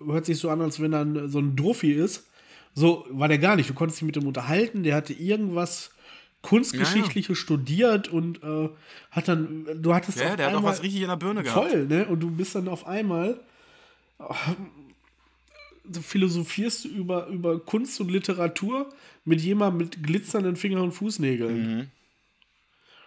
hört 0.06 0.26
sich 0.26 0.38
so 0.38 0.50
an, 0.50 0.62
als 0.62 0.80
wenn 0.80 0.92
dann 0.92 1.30
so 1.30 1.40
ein 1.40 1.56
Drophy 1.56 1.94
ist. 1.94 2.28
So 2.74 3.06
war 3.10 3.28
der 3.28 3.38
gar 3.38 3.56
nicht. 3.56 3.70
Du 3.70 3.74
konntest 3.74 4.00
dich 4.00 4.06
mit 4.06 4.16
ihm 4.16 4.28
unterhalten, 4.28 4.84
der 4.84 4.96
hatte 4.96 5.14
irgendwas 5.14 5.92
Kunstgeschichtliches 6.42 7.28
ja, 7.28 7.34
ja. 7.34 7.42
studiert 7.42 8.08
und 8.08 8.42
äh, 8.44 8.70
hat 9.12 9.28
dann, 9.28 9.68
du 9.82 9.94
hattest 9.94 10.20
Ja, 10.20 10.36
der 10.36 10.48
hat 10.48 10.56
auch 10.56 10.64
was 10.64 10.82
richtig 10.82 11.02
in 11.02 11.08
der 11.08 11.18
Birne 11.18 11.44
gehabt. 11.44 11.70
Voll, 11.70 11.86
ne? 11.86 12.08
Und 12.08 12.20
du 12.20 12.32
bist 12.32 12.56
dann 12.56 12.68
auf 12.68 12.88
einmal, 12.88 13.40
äh, 14.20 14.24
philosophierst 16.00 16.86
du 16.86 16.90
über, 16.90 17.28
über 17.28 17.60
Kunst 17.60 18.00
und 18.02 18.10
Literatur 18.10 18.90
mit 19.26 19.42
jemandem 19.42 19.78
mit 19.88 20.04
glitzernden 20.04 20.56
Fingern 20.56 20.82
und 20.82 20.92
Fußnägeln. 20.94 21.78
Mhm. 21.78 21.88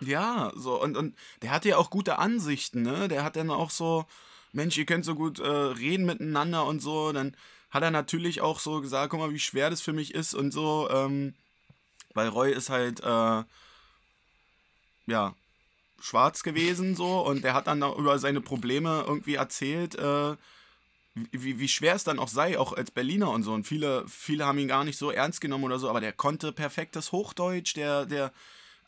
Ja, 0.01 0.53
so, 0.55 0.81
und, 0.81 0.97
und 0.97 1.15
der 1.43 1.51
hatte 1.51 1.71
ja 1.71 1.77
auch 1.77 1.91
gute 1.91 2.19
Ansichten, 2.19 2.83
ne? 2.83 3.09
Der 3.09 3.25
hat 3.25 3.37
dann 3.37 3.51
auch 3.51 3.71
so, 3.71 4.05
Mensch, 4.53 4.77
ihr 4.77 4.87
könnt 4.87 5.05
so 5.05 5.15
gut 5.15 5.41
äh, 5.41 5.49
reden 5.49 6.05
miteinander 6.05 6.67
und 6.67 6.81
so, 6.81 7.13
dann 7.13 7.35
hat 7.75 7.83
er 7.83 7.91
natürlich 7.91 8.41
auch 8.41 8.61
so 8.61 8.81
gesagt, 8.81 9.11
guck 9.11 9.19
mal, 9.19 9.33
wie 9.33 9.41
schwer 9.41 9.69
das 9.69 9.83
für 9.83 9.93
mich 9.93 10.15
ist 10.15 10.33
und 10.33 10.53
so, 10.53 10.89
ähm, 10.91 11.35
weil 12.15 12.29
Roy 12.29 12.53
ist 12.53 12.71
halt, 12.71 13.01
äh, 13.01 13.43
ja, 15.07 15.35
schwarz 16.01 16.43
gewesen 16.43 16.95
so 16.95 17.21
und 17.27 17.43
der 17.45 17.55
hat 17.55 17.67
dann 17.67 17.83
über 17.83 18.19
seine 18.19 18.41
Probleme 18.41 19.05
irgendwie 19.07 19.35
erzählt, 19.35 19.97
äh, 19.97 20.37
wie, 21.15 21.59
wie 21.59 21.69
schwer 21.69 21.95
es 21.95 22.05
dann 22.05 22.19
auch 22.19 22.29
sei, 22.29 22.59
auch 22.59 22.73
als 22.73 22.91
Berliner 22.91 23.31
und 23.31 23.43
so. 23.43 23.53
Und 23.53 23.67
viele, 23.67 24.05
viele 24.09 24.47
haben 24.47 24.59
ihn 24.59 24.69
gar 24.69 24.85
nicht 24.85 24.99
so 24.99 25.11
ernst 25.11 25.41
genommen 25.41 25.65
oder 25.65 25.79
so, 25.79 25.89
aber 25.89 26.01
der 26.01 26.13
konnte 26.13 26.53
perfektes 26.53 27.11
Hochdeutsch, 27.11 27.75
der, 27.75 28.07
der, 28.07 28.33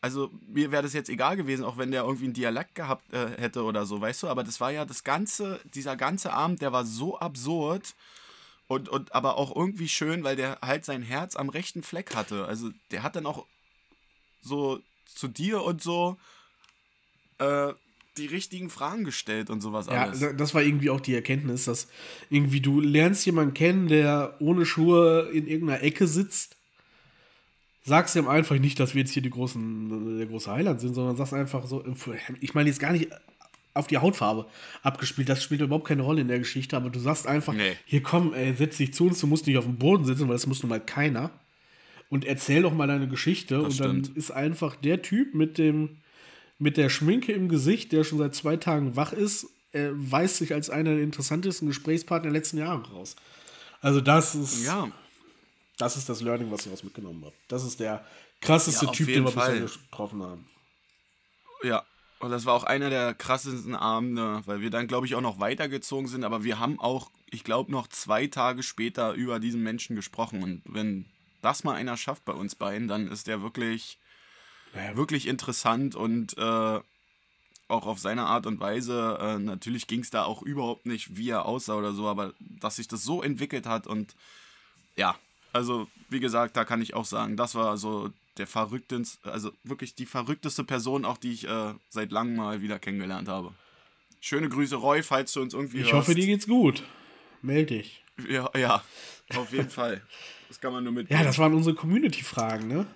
also 0.01 0.29
mir 0.47 0.71
wäre 0.71 0.83
das 0.83 0.93
jetzt 0.93 1.09
egal 1.09 1.35
gewesen, 1.35 1.65
auch 1.65 1.77
wenn 1.77 1.91
der 1.91 2.03
irgendwie 2.03 2.25
einen 2.25 2.33
Dialekt 2.33 2.75
gehabt 2.75 3.11
äh, 3.13 3.29
hätte 3.37 3.63
oder 3.63 3.85
so, 3.85 3.99
weißt 3.99 4.23
du, 4.23 4.27
aber 4.27 4.43
das 4.43 4.61
war 4.61 4.71
ja 4.71 4.85
das 4.85 5.03
ganze, 5.03 5.59
dieser 5.73 5.97
ganze 5.97 6.31
Abend, 6.31 6.61
der 6.61 6.71
war 6.71 6.85
so 6.85 7.17
absurd 7.19 7.95
und, 8.67 8.89
und 8.89 9.15
aber 9.15 9.37
auch 9.37 9.55
irgendwie 9.55 9.87
schön, 9.87 10.23
weil 10.23 10.35
der 10.35 10.59
halt 10.61 10.85
sein 10.85 11.01
Herz 11.01 11.35
am 11.35 11.49
rechten 11.49 11.83
Fleck 11.83 12.15
hatte. 12.15 12.45
Also 12.45 12.69
der 12.91 13.03
hat 13.03 13.15
dann 13.15 13.25
auch 13.25 13.45
so 14.41 14.79
zu 15.05 15.27
dir 15.27 15.63
und 15.63 15.81
so 15.81 16.17
äh, 17.39 17.73
die 18.17 18.25
richtigen 18.25 18.69
Fragen 18.69 19.03
gestellt 19.03 19.49
und 19.49 19.61
sowas 19.61 19.87
ja, 19.87 20.03
alles. 20.03 20.21
Ja, 20.21 20.33
das 20.33 20.53
war 20.53 20.63
irgendwie 20.63 20.89
auch 20.89 20.99
die 20.99 21.13
Erkenntnis, 21.13 21.65
dass 21.65 21.87
irgendwie 22.29 22.61
du 22.61 22.81
lernst 22.81 23.25
jemanden 23.25 23.53
kennen, 23.53 23.87
der 23.87 24.35
ohne 24.39 24.65
Schuhe 24.65 25.29
in 25.31 25.47
irgendeiner 25.47 25.83
Ecke 25.83 26.07
sitzt. 26.07 26.57
Sagst 27.83 28.17
ihm 28.17 28.27
einfach 28.27 28.57
nicht, 28.59 28.79
dass 28.81 28.95
wir 28.95 29.01
jetzt 29.01 29.11
hier 29.11 29.21
die 29.21 29.29
großen, 29.29 30.17
der 30.17 30.27
große 30.27 30.51
Heiland 30.51 30.81
sind, 30.81 30.93
sondern 30.93 31.15
sagst 31.15 31.33
einfach 31.33 31.65
so, 31.67 31.85
ich 32.41 32.53
meine 32.53 32.67
jetzt 32.67 32.79
gar 32.79 32.91
nicht 32.91 33.09
auf 33.77 33.87
die 33.87 33.97
Hautfarbe 33.97 34.47
abgespielt. 34.83 35.29
Das 35.29 35.43
spielt 35.43 35.61
überhaupt 35.61 35.87
keine 35.87 36.01
Rolle 36.01 36.21
in 36.21 36.27
der 36.27 36.39
Geschichte, 36.39 36.75
aber 36.75 36.89
du 36.89 36.99
sagst 36.99 37.27
einfach, 37.27 37.53
nee. 37.53 37.77
hier 37.85 38.03
komm, 38.03 38.33
ey, 38.33 38.53
setz 38.55 38.77
dich 38.77 38.93
zu 38.93 39.07
uns, 39.07 39.19
du 39.19 39.27
musst 39.27 39.47
nicht 39.47 39.57
auf 39.57 39.65
dem 39.65 39.77
Boden 39.77 40.05
sitzen, 40.05 40.27
weil 40.27 40.35
das 40.35 40.47
muss 40.47 40.61
nun 40.63 40.69
mal 40.69 40.79
keiner. 40.79 41.31
Und 42.09 42.25
erzähl 42.25 42.61
doch 42.61 42.73
mal 42.73 42.87
deine 42.87 43.07
Geschichte. 43.07 43.55
Das 43.55 43.65
und 43.65 43.73
stimmt. 43.73 44.07
dann 44.07 44.15
ist 44.15 44.31
einfach 44.31 44.75
der 44.75 45.01
Typ 45.01 45.33
mit 45.33 45.57
dem, 45.57 45.97
mit 46.57 46.77
der 46.77 46.89
Schminke 46.89 47.33
im 47.33 47.49
Gesicht, 47.49 47.91
der 47.91 48.03
schon 48.03 48.17
seit 48.17 48.33
zwei 48.33 48.57
Tagen 48.57 48.95
wach 48.95 49.13
ist, 49.13 49.47
er 49.71 49.91
weist 49.93 50.37
sich 50.37 50.53
als 50.53 50.69
einer 50.69 50.95
der 50.95 51.03
interessantesten 51.03 51.67
Gesprächspartner 51.67 52.31
der 52.31 52.39
letzten 52.39 52.57
Jahre 52.57 52.89
raus. 52.89 53.15
Also 53.81 54.01
das 54.01 54.33
ist, 54.33 54.65
ja. 54.65 54.89
das 55.77 55.97
ist 55.97 56.09
das 56.09 56.21
Learning, 56.21 56.49
was 56.51 56.65
ich 56.65 56.71
aus 56.71 56.83
mitgenommen 56.83 57.23
habe. 57.23 57.35
Das 57.47 57.63
ist 57.63 57.79
der 57.79 58.03
krasseste 58.41 58.85
ja, 58.85 58.91
Typ, 58.91 59.07
den 59.07 59.25
wir 59.25 59.31
bisher 59.31 59.59
getroffen 59.59 60.23
haben. 60.23 60.47
Ja, 61.63 61.83
und 62.19 62.31
das 62.31 62.45
war 62.45 62.53
auch 62.53 62.63
einer 62.63 62.89
der 62.89 63.13
krassesten 63.13 63.75
Abende, 63.75 64.41
weil 64.45 64.61
wir 64.61 64.69
dann, 64.69 64.87
glaube 64.87 65.05
ich, 65.05 65.15
auch 65.15 65.21
noch 65.21 65.39
weitergezogen 65.39 66.07
sind. 66.07 66.23
Aber 66.23 66.43
wir 66.43 66.59
haben 66.59 66.79
auch, 66.79 67.11
ich 67.29 67.43
glaube, 67.43 67.71
noch 67.71 67.87
zwei 67.87 68.27
Tage 68.27 68.63
später 68.63 69.13
über 69.13 69.39
diesen 69.39 69.61
Menschen 69.61 69.95
gesprochen. 69.95 70.41
Und 70.41 70.61
wenn 70.65 71.05
das 71.41 71.63
mal 71.63 71.75
einer 71.75 71.95
schafft 71.95 72.25
bei 72.25 72.33
uns 72.33 72.55
beiden, 72.55 72.87
dann 72.87 73.07
ist 73.07 73.27
der 73.27 73.43
wirklich, 73.43 73.99
wirklich 74.95 75.27
interessant 75.27 75.95
und 75.95 76.37
äh, 76.37 76.79
auch 77.67 77.85
auf 77.85 77.99
seine 77.99 78.25
Art 78.25 78.45
und 78.47 78.59
Weise. 78.59 79.17
Äh, 79.21 79.39
natürlich 79.39 79.87
ging 79.87 80.01
es 80.01 80.09
da 80.09 80.23
auch 80.23 80.41
überhaupt 80.41 80.85
nicht, 80.85 81.17
wie 81.17 81.29
er 81.29 81.45
aussah 81.45 81.75
oder 81.75 81.93
so, 81.93 82.07
aber 82.07 82.33
dass 82.39 82.77
sich 82.77 82.87
das 82.87 83.03
so 83.03 83.21
entwickelt 83.21 83.65
hat 83.65 83.87
und 83.87 84.15
ja, 84.95 85.15
also 85.53 85.87
wie 86.09 86.19
gesagt, 86.19 86.57
da 86.57 86.65
kann 86.65 86.81
ich 86.81 86.93
auch 86.93 87.05
sagen, 87.05 87.37
das 87.37 87.55
war 87.55 87.77
so 87.77 88.11
der 88.39 88.47
verrückteste, 88.47 89.31
also 89.31 89.51
wirklich 89.63 89.95
die 89.95 90.05
verrückteste 90.05 90.63
Person, 90.63 91.05
auch 91.05 91.17
die 91.17 91.33
ich 91.33 91.47
äh, 91.47 91.73
seit 91.89 92.11
langem 92.11 92.35
mal 92.35 92.61
wieder 92.61 92.79
kennengelernt 92.79 93.27
habe. 93.27 93.53
Schöne 94.19 94.49
Grüße, 94.49 94.75
Roy, 94.75 95.03
falls 95.03 95.33
du 95.33 95.41
uns 95.41 95.53
irgendwie 95.53 95.77
Ich 95.77 95.83
hörst. 95.85 95.93
hoffe, 96.07 96.15
dir 96.15 96.25
geht's 96.25 96.47
gut. 96.47 96.83
Meld 97.41 97.69
dich. 97.69 98.03
Ja, 98.27 98.49
ja, 98.57 98.83
auf 99.35 99.51
jeden 99.53 99.69
Fall. 99.69 100.01
Das 100.47 100.59
kann 100.59 100.73
man 100.73 100.83
nur 100.83 100.93
mit. 100.93 101.09
Ja, 101.09 101.23
das 101.23 101.37
waren 101.37 101.53
unsere 101.53 101.75
Community-Fragen, 101.75 102.67
ne? 102.67 102.87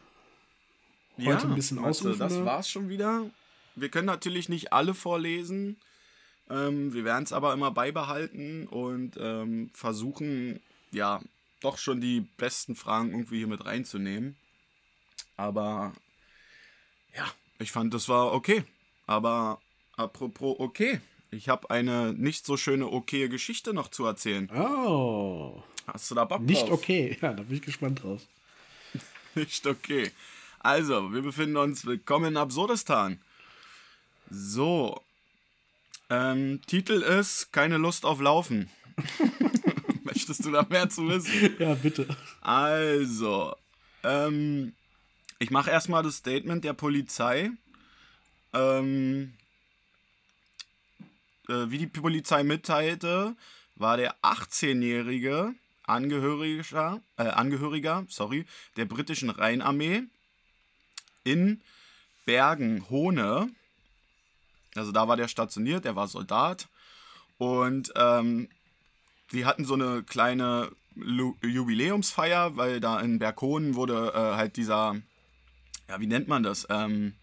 Heute 1.17 1.29
ja, 1.29 1.43
ein 1.43 1.55
bisschen 1.55 1.77
ausrufen. 1.77 2.17
Das 2.17 2.43
war's 2.43 2.69
schon 2.69 2.89
wieder. 2.89 3.29
Wir 3.75 3.89
können 3.89 4.07
natürlich 4.07 4.49
nicht 4.49 4.73
alle 4.73 4.93
vorlesen. 4.93 5.77
Ähm, 6.49 6.93
wir 6.93 7.03
werden 7.05 7.23
es 7.23 7.33
aber 7.33 7.53
immer 7.53 7.71
beibehalten 7.71 8.67
und 8.67 9.11
ähm, 9.19 9.69
versuchen, 9.73 10.59
ja, 10.91 11.21
doch 11.61 11.77
schon 11.77 12.01
die 12.01 12.21
besten 12.37 12.75
Fragen 12.75 13.11
irgendwie 13.11 13.37
hier 13.37 13.47
mit 13.47 13.65
reinzunehmen. 13.65 14.35
Aber 15.38 15.93
ja, 17.15 17.25
ich 17.59 17.71
fand, 17.71 17.93
das 17.93 18.09
war 18.09 18.34
okay. 18.34 18.63
Aber 19.07 19.59
apropos 19.97 20.55
okay, 20.59 21.01
ich 21.32 21.49
habe 21.49 21.69
eine 21.69 22.13
nicht 22.13 22.45
so 22.45 22.57
schöne 22.57 22.88
okay 22.88 23.27
Geschichte 23.29 23.73
noch 23.73 23.89
zu 23.89 24.05
erzählen. 24.05 24.49
Oh. 24.51 25.63
Hast 25.88 26.11
du 26.11 26.15
da 26.15 26.25
Bock 26.25 26.41
Nicht 26.41 26.63
drauf? 26.63 26.71
okay, 26.71 27.17
ja, 27.21 27.34
da 27.34 27.43
bin 27.43 27.55
ich 27.55 27.61
gespannt 27.61 28.03
drauf. 28.03 28.21
nicht 29.36 29.65
okay. 29.65 30.11
Also, 30.59 31.11
wir 31.11 31.21
befinden 31.21 31.57
uns 31.57 31.86
willkommen 31.86 32.27
in 32.27 32.38
Absurdistan. 32.38 33.19
So. 34.29 35.01
Ähm, 36.09 36.61
Titel 36.67 37.01
ist 37.01 37.51
Keine 37.51 37.77
Lust 37.77 38.05
auf 38.05 38.19
Laufen. 38.21 38.69
Möchtest 40.03 40.45
du 40.45 40.51
da 40.51 40.65
mehr 40.69 40.89
zu 40.89 41.07
wissen? 41.07 41.55
Ja, 41.57 41.73
bitte. 41.73 42.07
Also, 42.41 43.55
ähm, 44.03 44.73
ich 45.41 45.49
mache 45.49 45.71
erstmal 45.71 46.03
das 46.03 46.17
Statement 46.17 46.63
der 46.63 46.73
Polizei. 46.73 47.49
Ähm, 48.53 49.33
äh, 51.49 51.65
wie 51.71 51.79
die 51.79 51.87
Polizei 51.87 52.43
mitteilte, 52.43 53.35
war 53.75 53.97
der 53.97 54.15
18-Jährige 54.21 55.55
Angehöriger, 55.81 57.01
äh, 57.17 57.23
Angehöriger 57.23 58.05
sorry, 58.07 58.45
der 58.77 58.85
britischen 58.85 59.31
Rheinarmee 59.31 60.03
in 61.23 61.61
Bergen-Hohne. 62.25 63.49
Also 64.75 64.91
da 64.91 65.07
war 65.07 65.17
der 65.17 65.27
stationiert, 65.27 65.85
der 65.85 65.95
war 65.95 66.07
Soldat. 66.07 66.67
Und 67.39 67.91
ähm, 67.95 68.47
die 69.31 69.45
hatten 69.45 69.65
so 69.65 69.73
eine 69.73 70.03
kleine 70.03 70.71
Lu 70.93 71.35
Jubiläumsfeier, 71.41 72.57
weil 72.57 72.79
da 72.79 72.99
in 72.99 73.17
Berghohn 73.17 73.73
wurde 73.73 74.11
äh, 74.13 74.35
halt 74.35 74.55
dieser, 74.55 75.01
ja, 75.91 75.99
wie 75.99 76.07
nennt 76.07 76.29
man 76.29 76.41
das? 76.41 76.65
Ähm, 76.69 77.15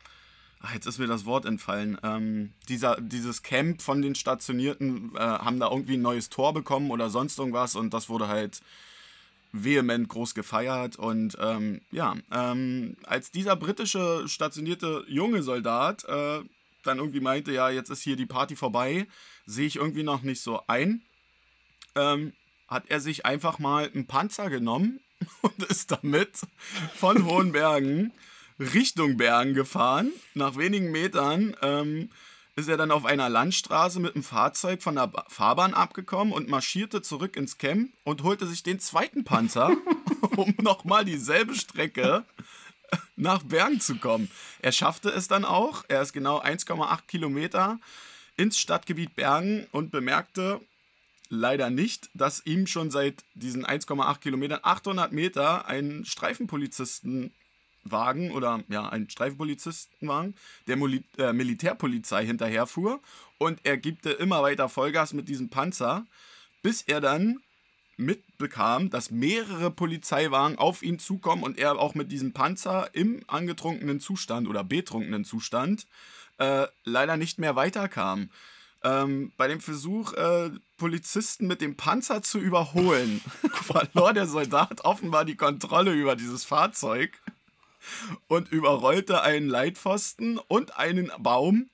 ach, 0.60 0.74
jetzt 0.74 0.86
ist 0.86 0.98
mir 0.98 1.06
das 1.06 1.24
Wort 1.24 1.46
entfallen. 1.46 1.98
Ähm, 2.02 2.52
dieser, 2.68 3.00
dieses 3.00 3.42
Camp 3.42 3.80
von 3.80 4.02
den 4.02 4.14
Stationierten 4.14 5.12
äh, 5.16 5.20
haben 5.20 5.58
da 5.58 5.70
irgendwie 5.70 5.96
ein 5.96 6.02
neues 6.02 6.28
Tor 6.28 6.52
bekommen 6.52 6.90
oder 6.90 7.08
sonst 7.08 7.38
irgendwas 7.38 7.76
und 7.76 7.94
das 7.94 8.10
wurde 8.10 8.28
halt 8.28 8.60
vehement 9.52 10.06
groß 10.08 10.34
gefeiert. 10.34 10.96
Und 10.96 11.38
ähm, 11.40 11.80
ja, 11.90 12.14
ähm, 12.30 12.96
als 13.04 13.30
dieser 13.30 13.56
britische 13.56 14.28
stationierte 14.28 15.02
junge 15.08 15.42
Soldat 15.42 16.04
äh, 16.04 16.40
dann 16.84 16.98
irgendwie 16.98 17.20
meinte, 17.20 17.52
ja, 17.52 17.70
jetzt 17.70 17.88
ist 17.88 18.02
hier 18.02 18.16
die 18.16 18.26
Party 18.26 18.54
vorbei, 18.54 19.06
sehe 19.46 19.66
ich 19.66 19.76
irgendwie 19.76 20.02
noch 20.02 20.20
nicht 20.20 20.42
so 20.42 20.60
ein, 20.66 21.00
ähm, 21.94 22.34
hat 22.68 22.84
er 22.88 23.00
sich 23.00 23.24
einfach 23.24 23.58
mal 23.58 23.90
einen 23.90 24.06
Panzer 24.06 24.50
genommen 24.50 25.00
und 25.40 25.62
ist 25.64 25.90
damit 25.90 26.42
von 26.96 27.24
Hohenbergen 27.24 28.12
Richtung 28.58 29.16
Bergen 29.16 29.54
gefahren. 29.54 30.12
Nach 30.34 30.56
wenigen 30.56 30.90
Metern 30.90 31.56
ähm, 31.62 32.10
ist 32.56 32.68
er 32.68 32.76
dann 32.76 32.90
auf 32.90 33.04
einer 33.04 33.28
Landstraße 33.28 34.00
mit 34.00 34.14
einem 34.14 34.24
Fahrzeug 34.24 34.82
von 34.82 34.96
der 34.96 35.12
Fahrbahn 35.28 35.74
abgekommen 35.74 36.34
und 36.34 36.48
marschierte 36.48 37.02
zurück 37.02 37.36
ins 37.36 37.58
Camp 37.58 37.92
und 38.02 38.24
holte 38.24 38.46
sich 38.46 38.64
den 38.64 38.80
zweiten 38.80 39.22
Panzer, 39.22 39.76
um 40.36 40.54
nochmal 40.60 41.04
dieselbe 41.04 41.54
Strecke 41.54 42.24
nach 43.16 43.44
Bergen 43.44 43.80
zu 43.80 43.96
kommen. 43.96 44.30
Er 44.60 44.72
schaffte 44.72 45.10
es 45.10 45.28
dann 45.28 45.44
auch. 45.44 45.84
Er 45.88 46.02
ist 46.02 46.12
genau 46.12 46.40
1,8 46.40 47.06
Kilometer 47.06 47.78
ins 48.36 48.58
Stadtgebiet 48.58 49.14
Bergen 49.14 49.66
und 49.70 49.90
bemerkte 49.90 50.60
leider 51.28 51.70
nicht, 51.70 52.10
dass 52.14 52.44
ihm 52.44 52.66
schon 52.66 52.90
seit 52.90 53.24
diesen 53.34 53.66
1,8 53.66 54.18
Kilometern 54.18 54.60
800 54.62 55.12
Meter 55.12 55.66
ein 55.66 56.04
Streifenpolizisten 56.04 57.32
Wagen 57.90 58.30
oder 58.32 58.62
ja, 58.68 58.88
ein 58.88 59.08
Streifenpolizistenwagen 59.10 60.34
der 60.66 60.76
Moli 60.76 61.04
äh, 61.18 61.32
Militärpolizei 61.32 62.24
hinterherfuhr 62.24 63.00
und 63.38 63.60
er 63.64 63.76
gibte 63.76 64.10
immer 64.10 64.42
weiter 64.42 64.68
Vollgas 64.68 65.12
mit 65.12 65.28
diesem 65.28 65.48
Panzer, 65.48 66.06
bis 66.62 66.82
er 66.82 67.00
dann 67.00 67.40
mitbekam, 67.96 68.90
dass 68.90 69.10
mehrere 69.10 69.70
Polizeiwagen 69.70 70.56
auf 70.56 70.82
ihn 70.82 70.98
zukommen 70.98 71.42
und 71.42 71.58
er 71.58 71.78
auch 71.78 71.94
mit 71.94 72.12
diesem 72.12 72.32
Panzer 72.32 72.90
im 72.94 73.22
angetrunkenen 73.26 74.00
Zustand 74.00 74.48
oder 74.48 74.64
betrunkenen 74.64 75.24
Zustand 75.24 75.86
äh, 76.38 76.66
leider 76.84 77.16
nicht 77.16 77.38
mehr 77.38 77.56
weiterkam. 77.56 78.30
Ähm, 78.84 79.32
bei 79.36 79.48
dem 79.48 79.60
Versuch, 79.60 80.12
äh, 80.12 80.50
Polizisten 80.76 81.48
mit 81.48 81.60
dem 81.60 81.76
Panzer 81.76 82.22
zu 82.22 82.38
überholen, 82.38 83.20
verlor 83.52 84.12
der 84.12 84.26
Soldat 84.26 84.84
offenbar 84.84 85.24
die 85.24 85.34
Kontrolle 85.34 85.92
über 85.92 86.14
dieses 86.14 86.44
Fahrzeug 86.44 87.20
und 88.26 88.50
überrollte 88.50 89.22
einen 89.22 89.48
Leitpfosten 89.48 90.38
und 90.48 90.76
einen 90.76 91.10
Baum. 91.18 91.70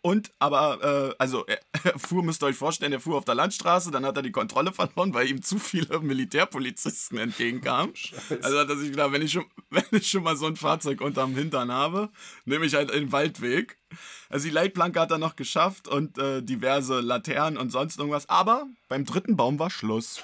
Und 0.00 0.30
aber, 0.38 1.10
äh, 1.10 1.14
also 1.18 1.44
er, 1.46 1.60
er, 1.84 1.98
fuhr, 1.98 2.22
müsst 2.22 2.42
ihr 2.42 2.46
euch 2.46 2.56
vorstellen, 2.56 2.92
er 2.92 3.00
fuhr 3.00 3.16
auf 3.18 3.24
der 3.24 3.34
Landstraße, 3.34 3.90
dann 3.90 4.06
hat 4.06 4.16
er 4.16 4.22
die 4.22 4.32
Kontrolle 4.32 4.72
verloren, 4.72 5.12
weil 5.12 5.28
ihm 5.28 5.42
zu 5.42 5.58
viele 5.58 6.00
Militärpolizisten 6.00 7.18
entgegenkamen. 7.18 7.94
Scheiße. 7.96 8.38
Also 8.42 8.58
hat 8.58 8.68
er 8.68 8.76
sich 8.76 8.90
gedacht, 8.90 9.12
wenn 9.12 9.22
ich, 9.22 9.32
schon, 9.32 9.46
wenn 9.70 9.84
ich 9.90 10.08
schon 10.08 10.22
mal 10.22 10.36
so 10.36 10.46
ein 10.46 10.56
Fahrzeug 10.56 11.00
unterm 11.00 11.34
Hintern 11.34 11.72
habe, 11.72 12.10
nehme 12.44 12.64
ich 12.64 12.74
halt 12.74 12.92
einen 12.92 13.12
Waldweg. 13.12 13.76
Also 14.28 14.46
die 14.46 14.54
Leitplanke 14.54 15.00
hat 15.00 15.10
er 15.10 15.18
noch 15.18 15.36
geschafft 15.36 15.88
und 15.88 16.16
äh, 16.18 16.42
diverse 16.42 17.00
Laternen 17.00 17.58
und 17.58 17.70
sonst 17.70 17.98
irgendwas. 17.98 18.28
Aber 18.28 18.66
beim 18.88 19.04
dritten 19.04 19.36
Baum 19.36 19.58
war 19.58 19.70
Schluss. 19.70 20.22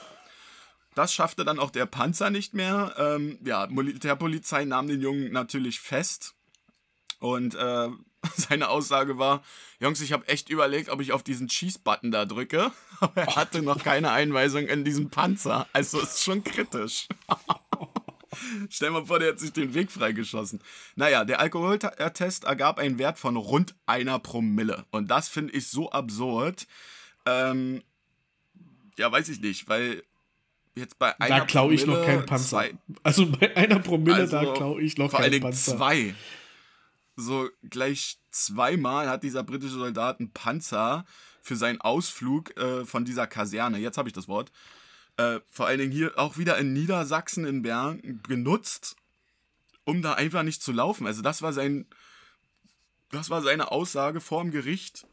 Das 0.95 1.13
schaffte 1.13 1.45
dann 1.45 1.59
auch 1.59 1.71
der 1.71 1.87
Panzer 1.87 2.31
nicht 2.31 2.55
mehr. 2.55 2.95
Ähm, 2.99 3.39
ja, 3.45 3.67
Militärpolizei 3.67 4.65
nahm 4.65 4.87
den 4.87 5.01
Jungen 5.01 5.33
natürlich 5.33 5.81
fest. 5.81 6.35
Und 7.19 7.55
äh, 7.55 7.89
seine 8.37 8.69
Aussage 8.69 9.19
war, 9.19 9.43
Jungs, 9.81 10.01
ich 10.01 10.13
habe 10.13 10.29
echt 10.29 10.49
überlegt, 10.49 10.89
ob 10.89 11.01
ich 11.01 11.13
auf 11.13 11.23
diesen 11.23 11.49
Schießbutton 11.49 12.11
da 12.11 12.25
drücke. 12.25 12.71
Aber 13.01 13.23
er 13.23 13.37
hatte 13.37 13.63
noch 13.63 13.83
keine 13.83 14.11
Einweisung 14.11 14.67
in 14.67 14.85
diesem 14.85 15.11
Panzer. 15.11 15.67
Also 15.73 16.01
ist 16.01 16.23
schon 16.23 16.45
kritisch. 16.45 17.09
Stell 18.69 18.91
mal 18.91 19.07
vor, 19.07 19.19
der 19.19 19.33
hat 19.33 19.39
sich 19.39 19.53
den 19.53 19.75
Weg 19.75 19.93
freigeschossen. 19.93 20.61
Naja, 20.97 21.25
der 21.25 21.41
Alkoholtest 21.41 22.45
ergab 22.45 22.79
einen 22.79 22.99
Wert 22.99 23.19
von 23.19 23.37
rund 23.37 23.75
einer 23.87 24.19
Promille. 24.19 24.85
Und 24.91 25.09
das 25.09 25.29
finde 25.29 25.53
ich 25.53 25.69
so 25.69 25.91
absurd. 25.91 26.67
Ähm, 27.27 27.83
ja, 28.99 29.11
weiß 29.11 29.29
ich 29.29 29.41
nicht, 29.41 29.69
weil 29.69 30.03
jetzt 30.75 30.99
bei 30.99 31.19
einer 31.21 31.41
Da 31.41 31.45
klaue 31.45 31.75
ich 31.75 31.87
noch 31.87 32.05
keinen 32.05 32.27
Panzer. 32.27 32.49
Zwei, 32.49 32.75
also 33.03 33.27
bei 33.27 33.57
einer 33.57 33.79
Promille, 33.79 34.17
also 34.17 34.41
da 34.41 34.53
klaue 34.53 34.83
ich 34.83 34.99
noch 34.99 35.13
keinen 35.13 35.41
Panzer. 35.41 35.77
zwei. 35.77 36.15
So 37.17 37.49
gleich 37.63 38.19
zweimal 38.31 39.09
hat 39.09 39.23
dieser 39.23 39.45
britische 39.45 39.75
Soldat 39.75 40.19
einen 40.19 40.33
Panzer 40.33 41.05
für 41.43 41.57
seinen 41.57 41.81
Ausflug 41.81 42.57
äh, 42.57 42.85
von 42.85 43.05
dieser 43.05 43.27
Kaserne, 43.27 43.79
jetzt 43.79 43.99
habe 43.99 44.09
ich 44.09 44.13
das 44.15 44.29
Wort, 44.29 44.51
äh, 45.17 45.41
vor 45.51 45.67
allen 45.67 45.79
Dingen 45.79 45.93
hier 45.93 46.19
auch 46.19 46.39
wieder 46.39 46.59
in 46.59 46.73
Niedersachsen 46.73 47.45
in 47.45 47.63
Bern 47.63 48.21
genutzt, 48.27 48.97
um 49.85 50.03
da 50.03 50.15
einfach 50.15 50.43
nicht 50.43 50.63
zu 50.63 50.73
laufen. 50.73 51.07
Also 51.07 51.23
das 51.23 51.43
war 51.43 51.53
sein, 51.53 51.87
das 53.11 53.31
war 53.31 53.43
seine 53.43 53.71
Aussage 53.71 54.21
vor 54.21 54.43
dem 54.43 54.51
Gericht. 54.51 55.07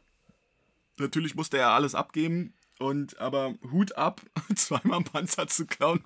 Natürlich 0.98 1.34
musste 1.34 1.58
er 1.58 1.70
alles 1.70 1.94
abgeben, 1.94 2.54
und 2.82 3.18
aber 3.20 3.54
Hut 3.70 3.96
ab, 3.96 4.20
zweimal 4.54 5.02
Panzer 5.02 5.46
zu 5.46 5.66
klauen. 5.66 6.02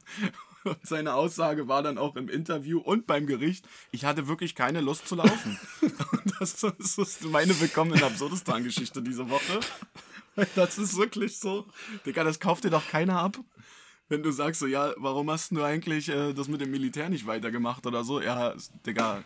Und 0.65 0.79
seine 0.83 1.15
Aussage 1.15 1.69
war 1.69 1.83
dann 1.83 1.97
auch 1.97 2.17
im 2.17 2.29
Interview 2.29 2.81
und 2.81 3.07
beim 3.07 3.27
Gericht, 3.27 3.67
ich 3.93 4.05
hatte 4.05 4.27
wirklich 4.29 4.55
keine 4.55 4.81
Lust 4.81 5.07
zu 5.07 5.15
laufen. 5.15 5.59
das, 6.41 6.63
ist 6.63 7.25
meine 7.25 7.59
willkommene 7.61 8.03
Absurdistan-Geschichte 8.05 9.01
diese 9.01 9.31
Woche. 9.31 9.61
Das 10.55 10.77
ist 10.77 10.97
wirklich 10.97 11.39
so. 11.39 11.67
Digga, 12.05 12.25
das 12.25 12.41
kauft 12.41 12.65
dir 12.65 12.71
doch 12.71 12.87
keiner 12.89 13.19
ab. 13.21 13.39
Wenn 14.09 14.23
du 14.23 14.31
sagst 14.31 14.61
so, 14.61 14.67
ja, 14.67 14.93
warum 14.99 15.31
hast 15.31 15.53
du 15.53 15.63
eigentlich 15.63 16.09
äh, 16.09 16.33
das 16.33 16.49
mit 16.49 16.61
dem 16.61 16.71
Militär 16.71 17.09
nicht 17.09 17.27
weitergemacht 17.27 17.87
oder 17.87 18.05
so? 18.05 18.21
Ja, 18.21 18.55
Digga, 18.85 19.25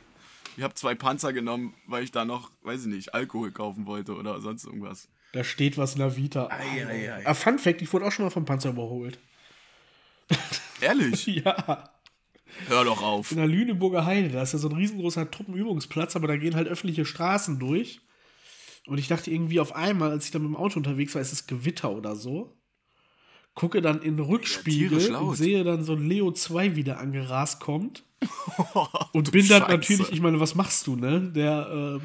ich 0.57 0.63
habe 0.63 0.75
zwei 0.75 0.95
Panzer 0.95 1.33
genommen, 1.33 1.75
weil 1.87 2.05
ich 2.05 2.13
da 2.13 2.25
noch, 2.25 2.51
weiß 2.63 2.83
ich 2.83 2.87
nicht, 2.87 3.15
Alkohol 3.15 3.51
kaufen 3.51 3.87
wollte 3.87 4.15
oder 4.15 4.41
sonst 4.41 4.65
irgendwas. 4.65 5.09
Da 5.33 5.45
steht 5.45 5.79
was 5.79 5.93
in 5.93 6.01
der 6.01 6.17
Vita. 6.17 6.49
Ei, 6.51 6.87
ei, 6.87 7.13
ei. 7.13 7.27
Ah, 7.27 7.35
Fun 7.35 7.59
Fact, 7.59 7.83
ich 7.83 7.93
wurde 7.93 8.07
auch 8.07 8.13
schon 8.13 8.25
mal 8.25 8.31
vom 8.31 8.45
Panzer 8.45 8.71
überholt. 8.71 9.19
Ehrlich? 10.81 11.27
ja. 11.27 11.91
Hör 12.67 12.85
doch 12.85 13.03
auf. 13.03 13.31
In 13.31 13.39
der 13.39 13.47
Lüneburger 13.47 14.05
Heide, 14.05 14.29
da 14.29 14.43
ist 14.43 14.53
ja 14.53 14.59
so 14.59 14.69
ein 14.69 14.77
riesengroßer 14.77 15.31
Truppenübungsplatz, 15.31 16.17
aber 16.17 16.27
da 16.27 16.37
gehen 16.37 16.57
halt 16.57 16.69
öffentliche 16.69 17.05
Straßen 17.05 17.59
durch. 17.59 18.01
Und 18.87 18.99
ich 18.99 19.09
dachte 19.09 19.31
irgendwie 19.31 19.61
auf 19.61 19.75
einmal, 19.75 20.11
als 20.11 20.25
ich 20.25 20.31
da 20.31 20.39
mit 20.39 20.49
dem 20.49 20.57
Auto 20.57 20.79
unterwegs 20.79 21.15
war, 21.15 21.23
ist 21.23 21.33
es 21.33 21.47
Gewitter 21.47 21.93
oder 21.93 22.17
so. 22.17 22.57
Gucke 23.61 23.83
dann 23.83 24.01
in 24.01 24.17
den 24.17 24.25
Rückspiegel 24.25 25.11
ja, 25.11 25.19
und 25.19 25.37
sehe 25.37 25.63
dann 25.65 25.85
so 25.85 25.93
ein 25.93 26.09
Leo 26.09 26.33
2 26.33 26.77
wieder 26.77 26.99
angerast 26.99 27.61
kommt. 27.61 28.05
und 29.13 29.33
bin 29.33 29.47
dann 29.49 29.61
Scheiße. 29.61 29.71
natürlich, 29.71 30.13
ich 30.13 30.23
meine, 30.23 30.41
was 30.41 30.55
machst 30.55 30.87
du, 30.87 30.97
ne? 30.97 31.31
Der, 31.35 31.69
ähm, 31.71 32.01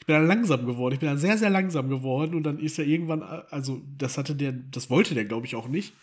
ich 0.00 0.04
bin 0.04 0.16
dann 0.16 0.26
langsam 0.26 0.66
geworden. 0.66 0.92
Ich 0.92 1.00
bin 1.00 1.08
dann 1.08 1.16
sehr, 1.16 1.38
sehr 1.38 1.48
langsam 1.48 1.88
geworden 1.88 2.34
und 2.34 2.42
dann 2.42 2.58
ist 2.58 2.78
er 2.78 2.84
irgendwann, 2.84 3.22
also 3.22 3.80
das 3.96 4.18
hatte 4.18 4.34
der, 4.34 4.52
das 4.52 4.90
wollte 4.90 5.14
der, 5.14 5.24
glaube 5.24 5.46
ich, 5.46 5.56
auch 5.56 5.66
nicht. 5.66 5.94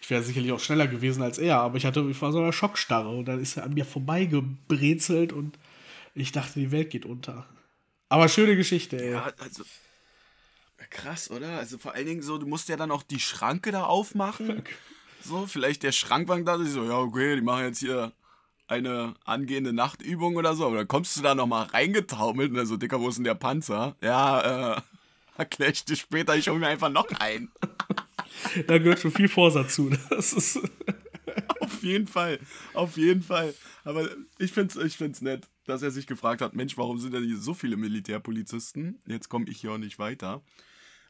Ich 0.00 0.08
wäre 0.08 0.22
sicherlich 0.22 0.52
auch 0.52 0.60
schneller 0.60 0.86
gewesen 0.86 1.20
als 1.20 1.38
er, 1.38 1.58
aber 1.58 1.76
ich 1.76 1.84
hatte, 1.84 2.06
ich 2.08 2.22
war 2.22 2.30
so 2.30 2.38
einer 2.38 2.52
Schockstarre 2.52 3.08
und 3.08 3.26
dann 3.26 3.40
ist 3.40 3.56
er 3.56 3.64
an 3.64 3.74
mir 3.74 3.84
vorbeigebrezelt 3.84 5.32
und 5.32 5.58
ich 6.14 6.30
dachte, 6.30 6.60
die 6.60 6.70
Welt 6.70 6.90
geht 6.90 7.06
unter. 7.06 7.44
Aber 8.08 8.28
schöne 8.28 8.54
Geschichte, 8.54 9.02
ey. 9.02 9.14
Ja, 9.14 9.32
also. 9.38 9.64
Krass, 10.90 11.30
oder? 11.30 11.58
Also 11.58 11.78
vor 11.78 11.94
allen 11.94 12.06
Dingen 12.06 12.22
so, 12.22 12.38
du 12.38 12.46
musst 12.46 12.68
ja 12.68 12.76
dann 12.76 12.90
auch 12.90 13.02
die 13.02 13.20
Schranke 13.20 13.72
da 13.72 13.84
aufmachen. 13.84 14.62
So, 15.20 15.46
vielleicht 15.46 15.82
der 15.82 15.90
Schrankwang 15.90 16.44
da, 16.44 16.58
so, 16.64 16.84
ja, 16.84 16.96
okay, 16.96 17.34
die 17.34 17.42
machen 17.42 17.64
jetzt 17.64 17.80
hier 17.80 18.12
eine 18.68 19.14
angehende 19.24 19.72
Nachtübung 19.72 20.36
oder 20.36 20.54
so. 20.54 20.64
Aber 20.64 20.76
dann 20.76 20.88
kommst 20.88 21.16
du 21.16 21.22
da 21.22 21.34
nochmal 21.34 21.66
reingetaumelt 21.66 22.50
und 22.50 22.56
dann 22.56 22.66
so, 22.66 22.76
Dicker, 22.76 23.00
wo 23.00 23.08
ist 23.08 23.16
denn 23.16 23.24
der 23.24 23.34
Panzer? 23.34 23.96
Ja, 24.00 24.76
äh, 24.76 24.80
erklär 25.36 25.70
ich 25.70 25.84
dir 25.84 25.96
später, 25.96 26.36
ich 26.36 26.48
hole 26.48 26.60
mir 26.60 26.68
einfach 26.68 26.88
noch 26.88 27.10
einen. 27.18 27.50
da 28.68 28.78
gehört 28.78 29.00
schon 29.00 29.10
viel 29.10 29.28
Vorsatz 29.28 29.74
zu. 29.74 29.90
Das 30.08 30.32
ist 30.32 30.60
auf 31.60 31.82
jeden 31.82 32.06
Fall, 32.06 32.38
auf 32.74 32.96
jeden 32.96 33.22
Fall. 33.22 33.54
Aber 33.84 34.08
ich 34.38 34.52
finde 34.52 34.78
es 34.78 34.84
ich 34.84 34.96
find's 34.96 35.20
nett, 35.20 35.48
dass 35.66 35.82
er 35.82 35.90
sich 35.90 36.06
gefragt 36.06 36.40
hat, 36.40 36.54
Mensch, 36.54 36.76
warum 36.76 36.98
sind 36.98 37.14
denn 37.14 37.24
hier 37.24 37.38
so 37.38 37.54
viele 37.54 37.76
Militärpolizisten? 37.76 39.00
Jetzt 39.06 39.28
komme 39.28 39.46
ich 39.48 39.60
hier 39.60 39.72
auch 39.72 39.78
nicht 39.78 39.98
weiter. 39.98 40.42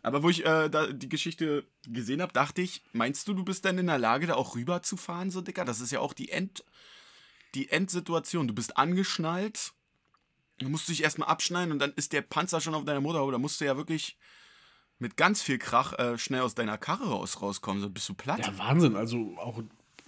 Aber 0.03 0.23
wo 0.23 0.31
ich 0.31 0.45
äh, 0.45 0.69
da 0.69 0.87
die 0.87 1.09
Geschichte 1.09 1.65
gesehen 1.87 2.23
habe, 2.23 2.33
dachte 2.33 2.63
ich, 2.63 2.83
meinst 2.93 3.27
du, 3.29 3.35
du 3.35 3.45
bist 3.45 3.65
denn 3.65 3.79
in 3.79 3.87
der 3.87 3.99
Lage, 3.99 4.27
da 4.27 4.35
auch 4.35 4.55
rüber 4.55 4.83
zu 4.83 4.97
fahren, 4.97 5.31
so 5.31 5.41
Dicker? 5.41 5.65
Das 5.65 5.81
ist 5.81 5.93
ja 5.93 6.01
auch 6.01 6.13
die 6.13 6.31
End, 6.31 6.65
die 7.55 7.71
Endsituation. 7.71 8.49
Du 8.49 8.55
bist 8.55 8.77
angeschnallt, 8.77 9.73
du 10.59 10.69
musst 10.69 10.89
dich 10.89 11.03
erstmal 11.03 11.29
abschneiden 11.29 11.73
und 11.73 11.79
dann 11.79 11.93
ist 11.95 12.13
der 12.13 12.23
Panzer 12.23 12.61
schon 12.61 12.75
auf 12.75 12.85
deiner 12.85 13.01
Motorhaube. 13.01 13.33
Da 13.33 13.39
musst 13.39 13.61
du 13.61 13.65
ja 13.65 13.77
wirklich 13.77 14.17
mit 14.99 15.17
ganz 15.17 15.43
viel 15.43 15.59
Krach 15.59 15.93
äh, 15.99 16.19
schnell 16.19 16.41
aus 16.41 16.55
deiner 16.55 16.79
Karre 16.79 17.09
raus, 17.09 17.41
rauskommen, 17.41 17.81
so 17.83 17.91
bist 17.91 18.09
du 18.09 18.15
platt. 18.15 18.41
Ja, 18.41 18.59
Wahnsinn. 18.59 18.97
Also 18.97 19.37
auch 19.39 19.63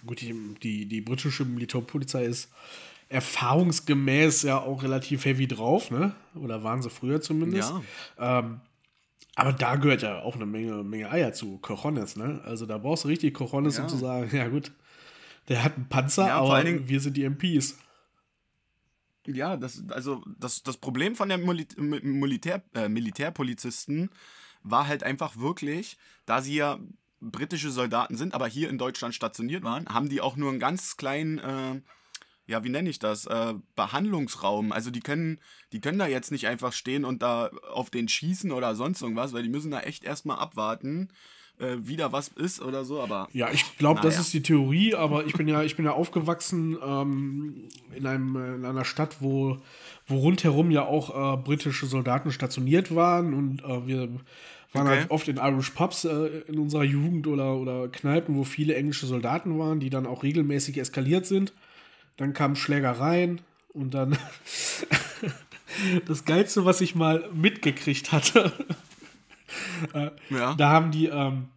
gut, 0.05 0.21
die, 0.21 0.55
die, 0.61 0.85
die 0.85 1.01
britische 1.01 1.45
Militärpolizei 1.45 2.25
ist 2.25 2.49
erfahrungsgemäß 3.09 4.43
ja 4.43 4.59
auch 4.59 4.83
relativ 4.83 5.25
heavy 5.25 5.47
drauf, 5.47 5.91
ne? 5.91 6.15
Oder 6.33 6.63
waren 6.63 6.81
sie 6.81 6.89
früher 6.89 7.21
zumindest. 7.21 7.73
Ja. 8.17 8.39
Ähm, 8.39 8.61
aber 9.35 9.53
da 9.53 9.75
gehört 9.75 10.01
ja 10.01 10.21
auch 10.21 10.35
eine 10.35 10.45
Menge, 10.45 10.83
Menge 10.83 11.09
Eier 11.09 11.33
zu, 11.33 11.57
Cojones, 11.59 12.15
ne? 12.15 12.41
Also 12.43 12.65
da 12.65 12.77
brauchst 12.77 13.05
du 13.05 13.07
richtig 13.07 13.33
Cojones, 13.33 13.77
ja. 13.77 13.83
um 13.83 13.89
zu 13.89 13.97
sagen, 13.97 14.29
ja 14.35 14.47
gut, 14.47 14.71
der 15.47 15.63
hat 15.63 15.75
einen 15.75 15.87
Panzer, 15.87 16.27
ja, 16.27 16.39
aber 16.39 16.63
Dingen, 16.63 16.87
wir 16.87 16.99
sind 16.99 17.15
die 17.17 17.23
MPs. 17.23 17.77
Ja, 19.27 19.55
das, 19.55 19.83
also 19.89 20.23
das, 20.39 20.63
das 20.63 20.77
Problem 20.77 21.15
von 21.15 21.29
der 21.29 21.37
Militär, 21.37 22.63
äh, 22.73 22.89
Militärpolizisten 22.89 24.09
war 24.63 24.87
halt 24.87 25.03
einfach 25.03 25.37
wirklich, 25.37 25.97
da 26.25 26.41
sie 26.41 26.55
ja 26.55 26.79
britische 27.19 27.69
Soldaten 27.69 28.15
sind, 28.15 28.33
aber 28.33 28.47
hier 28.47 28.69
in 28.69 28.77
Deutschland 28.77 29.13
stationiert 29.13 29.63
waren, 29.63 29.87
haben 29.87 30.09
die 30.09 30.21
auch 30.21 30.35
nur 30.35 30.49
einen 30.49 30.59
ganz 30.59 30.97
kleinen, 30.97 31.37
äh, 31.37 31.81
ja, 32.51 32.63
wie 32.63 32.69
nenne 32.69 32.89
ich 32.89 32.99
das, 32.99 33.25
äh, 33.25 33.53
Behandlungsraum. 33.75 34.71
Also 34.71 34.91
die 34.91 34.99
können, 34.99 35.39
die 35.71 35.79
können 35.79 35.97
da 35.97 36.07
jetzt 36.07 36.31
nicht 36.31 36.47
einfach 36.47 36.73
stehen 36.73 37.05
und 37.05 37.21
da 37.21 37.49
auf 37.71 37.89
den 37.89 38.07
schießen 38.07 38.51
oder 38.51 38.75
sonst 38.75 39.01
irgendwas, 39.01 39.33
weil 39.33 39.43
die 39.43 39.49
müssen 39.49 39.71
da 39.71 39.79
echt 39.79 40.03
erstmal 40.03 40.37
abwarten, 40.37 41.09
äh, 41.59 41.77
wieder 41.81 42.11
was 42.11 42.27
ist 42.27 42.61
oder 42.61 42.83
so, 42.83 43.01
aber. 43.01 43.29
Ja, 43.31 43.49
ich 43.51 43.77
glaube, 43.77 44.01
das 44.01 44.19
ist 44.19 44.33
die 44.33 44.43
Theorie, 44.43 44.95
aber 44.95 45.25
ich 45.25 45.33
bin 45.33 45.47
ja, 45.47 45.63
ich 45.63 45.77
bin 45.77 45.85
ja 45.85 45.93
aufgewachsen 45.93 46.77
ähm, 46.85 47.69
in, 47.95 48.05
einem, 48.05 48.35
in 48.35 48.65
einer 48.65 48.85
Stadt, 48.85 49.17
wo, 49.21 49.57
wo 50.07 50.17
rundherum 50.17 50.71
ja 50.71 50.83
auch 50.83 51.35
äh, 51.35 51.37
britische 51.37 51.85
Soldaten 51.85 52.31
stationiert 52.31 52.93
waren 52.93 53.33
und 53.33 53.63
äh, 53.63 53.87
wir 53.87 54.09
waren 54.73 54.87
okay. 54.87 54.99
halt 54.99 55.11
oft 55.11 55.27
in 55.29 55.37
Irish 55.37 55.69
Pubs 55.71 56.03
äh, 56.03 56.41
in 56.47 56.59
unserer 56.59 56.83
Jugend 56.83 57.27
oder, 57.27 57.55
oder 57.55 57.87
Kneipen, 57.87 58.35
wo 58.35 58.43
viele 58.43 58.75
englische 58.75 59.05
Soldaten 59.05 59.57
waren, 59.57 59.79
die 59.79 59.89
dann 59.89 60.05
auch 60.05 60.23
regelmäßig 60.23 60.77
eskaliert 60.77 61.25
sind. 61.25 61.53
Dann 62.21 62.33
kamen 62.33 62.55
Schlägereien 62.55 63.41
und 63.69 63.93
dann 63.93 64.17
das 66.07 66.25
Geilste, 66.25 66.65
was 66.65 66.81
ich 66.81 66.95
mal 66.95 67.29
mitgekriegt 67.33 68.11
hatte. 68.11 68.51
äh, 69.93 70.11
ja. 70.29 70.53
Da 70.55 70.69
haben 70.69 70.91
die, 70.91 71.07
ähm, 71.07 71.49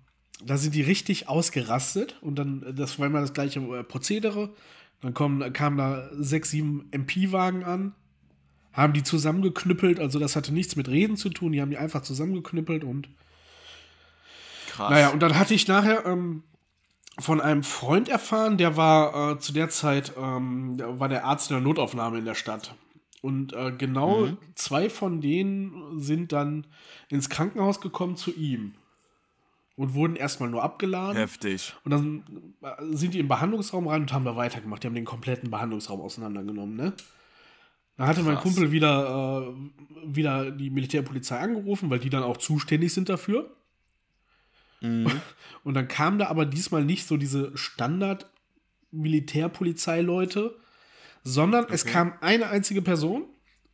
da 0.42 0.56
sind 0.56 0.74
die 0.74 0.82
richtig 0.82 1.28
ausgerastet 1.28 2.16
und 2.20 2.36
dann, 2.36 2.74
das 2.74 2.98
war 2.98 3.06
immer 3.06 3.20
das 3.20 3.34
gleiche 3.34 3.60
äh, 3.60 3.84
Prozedere. 3.84 4.50
Dann 5.02 5.12
kommen, 5.12 5.52
kamen 5.52 5.76
da 5.76 6.08
sechs, 6.14 6.50
sieben 6.50 6.88
MP-Wagen 6.90 7.64
an 7.64 7.94
haben 8.72 8.92
die 8.92 9.04
zusammengeknüppelt. 9.04 10.00
Also 10.00 10.18
das 10.18 10.34
hatte 10.34 10.52
nichts 10.52 10.76
mit 10.76 10.88
Reden 10.88 11.16
zu 11.16 11.30
tun. 11.30 11.52
Die 11.52 11.60
haben 11.60 11.70
die 11.70 11.78
einfach 11.78 12.02
zusammengeknüppelt 12.02 12.84
und. 12.84 13.08
Krass. 14.68 14.90
Naja, 14.90 15.10
und 15.10 15.20
dann 15.20 15.38
hatte 15.38 15.54
ich 15.54 15.68
nachher 15.68 16.04
ähm, 16.04 16.42
von 17.18 17.40
einem 17.40 17.62
Freund 17.62 18.08
erfahren, 18.08 18.56
der 18.56 18.76
war 18.76 19.32
äh, 19.32 19.38
zu 19.38 19.52
der 19.52 19.68
Zeit, 19.68 20.12
ähm, 20.16 20.76
der 20.76 20.98
war 20.98 21.08
der 21.08 21.24
Arzt 21.24 21.50
in 21.50 21.56
der 21.56 21.62
Notaufnahme 21.62 22.18
in 22.18 22.24
der 22.24 22.34
Stadt. 22.34 22.74
Und 23.22 23.52
äh, 23.54 23.72
genau 23.72 24.26
mhm. 24.26 24.38
zwei 24.54 24.90
von 24.90 25.20
denen 25.20 25.98
sind 25.98 26.32
dann 26.32 26.66
ins 27.08 27.30
Krankenhaus 27.30 27.80
gekommen 27.80 28.16
zu 28.16 28.34
ihm. 28.34 28.74
Und 29.76 29.94
wurden 29.94 30.14
erstmal 30.14 30.50
nur 30.50 30.62
abgeladen. 30.62 31.16
Heftig. 31.16 31.74
Und 31.84 31.90
dann 31.90 32.54
äh, 32.62 32.94
sind 32.94 33.14
die 33.14 33.18
im 33.18 33.26
Behandlungsraum 33.26 33.88
rein 33.88 34.02
und 34.02 34.12
haben 34.12 34.24
da 34.24 34.36
weitergemacht. 34.36 34.82
Die 34.82 34.86
haben 34.86 34.94
den 34.94 35.04
kompletten 35.04 35.50
Behandlungsraum 35.50 36.00
auseinandergenommen, 36.00 36.76
ne? 36.76 36.92
Da 37.96 38.06
hatte 38.06 38.22
Krass. 38.22 38.34
mein 38.34 38.42
Kumpel 38.42 38.72
wieder, 38.72 39.46
äh, 39.48 40.16
wieder 40.16 40.50
die 40.50 40.70
Militärpolizei 40.70 41.38
angerufen, 41.38 41.90
weil 41.90 42.00
die 42.00 42.10
dann 42.10 42.22
auch 42.22 42.36
zuständig 42.36 42.92
sind 42.92 43.08
dafür. 43.08 43.50
Mhm. 44.85 45.20
Und 45.64 45.74
dann 45.74 45.89
kam 45.89 46.18
da 46.18 46.28
aber 46.28 46.47
diesmal 46.47 46.85
nicht 46.85 47.07
so 47.07 47.16
diese 47.16 47.57
Standard-Militärpolizeileute, 47.57 50.57
sondern 51.22 51.64
okay. 51.64 51.74
es 51.74 51.87
kam 51.87 52.12
eine 52.20 52.49
einzige 52.49 52.82
Person. 52.82 53.24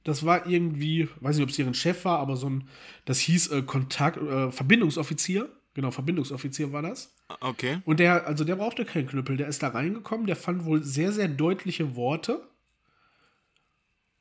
Das 0.05 0.25
war 0.25 0.47
irgendwie, 0.47 1.09
weiß 1.21 1.35
nicht, 1.37 1.43
ob 1.43 1.51
es 1.51 1.59
ihren 1.59 1.75
Chef 1.75 2.05
war, 2.05 2.21
aber 2.21 2.37
so 2.37 2.49
ein, 2.49 2.69
das 3.05 3.19
hieß 3.19 3.49
äh, 3.49 3.63
Kontakt, 3.63 4.19
äh, 4.19 4.53
Verbindungsoffizier. 4.53 5.49
Genau, 5.75 5.91
Verbindungsoffizier 5.91 6.73
war 6.73 6.83
das. 6.83 7.13
Okay. 7.41 7.81
Und 7.85 7.99
der, 8.01 8.27
also 8.27 8.45
der 8.45 8.57
brauchte 8.57 8.85
keinen 8.85 9.07
Knüppel, 9.09 9.37
der 9.37 9.49
ist 9.49 9.63
da 9.63 9.69
reingekommen, 9.69 10.27
der 10.27 10.37
fand 10.37 10.65
wohl 10.65 10.83
sehr, 10.83 11.13
sehr 11.13 11.29
deutliche 11.29 11.95
Worte 11.97 12.49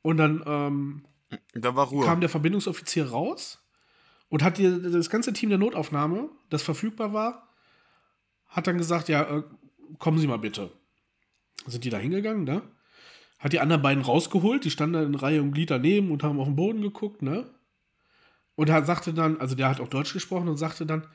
und 0.02 0.16
dann 0.16 0.42
ähm, 0.46 1.04
da 1.54 1.76
war 1.76 1.88
Ruhe. 1.88 2.04
kam 2.04 2.20
der 2.20 2.28
Verbindungsoffizier 2.28 3.10
raus 3.10 3.59
und 4.30 4.42
hat 4.42 4.56
die, 4.56 4.80
das 4.80 5.10
ganze 5.10 5.32
Team 5.32 5.50
der 5.50 5.58
Notaufnahme, 5.58 6.30
das 6.48 6.62
verfügbar 6.62 7.12
war, 7.12 7.48
hat 8.46 8.66
dann 8.66 8.78
gesagt, 8.78 9.08
ja, 9.08 9.22
äh, 9.22 9.42
kommen 9.98 10.18
Sie 10.18 10.26
mal 10.26 10.38
bitte. 10.38 10.70
Sind 11.66 11.84
die 11.84 11.90
da 11.90 11.98
hingegangen, 11.98 12.44
ne? 12.44 12.62
Hat 13.38 13.52
die 13.52 13.60
anderen 13.60 13.82
beiden 13.82 14.02
rausgeholt, 14.02 14.64
die 14.64 14.70
standen 14.70 15.02
in 15.02 15.14
Reihe 15.14 15.42
und 15.42 15.52
Glied 15.52 15.70
daneben 15.70 16.10
und 16.10 16.22
haben 16.22 16.40
auf 16.40 16.46
den 16.46 16.56
Boden 16.56 16.80
geguckt, 16.80 17.22
ne? 17.22 17.46
Und 18.54 18.68
er 18.68 18.84
sagte 18.84 19.12
dann, 19.12 19.38
also 19.38 19.54
der 19.54 19.68
hat 19.68 19.80
auch 19.80 19.88
Deutsch 19.88 20.12
gesprochen 20.12 20.48
und 20.48 20.56
sagte 20.56 20.86
dann, 20.86 21.00
mhm. 21.00 21.06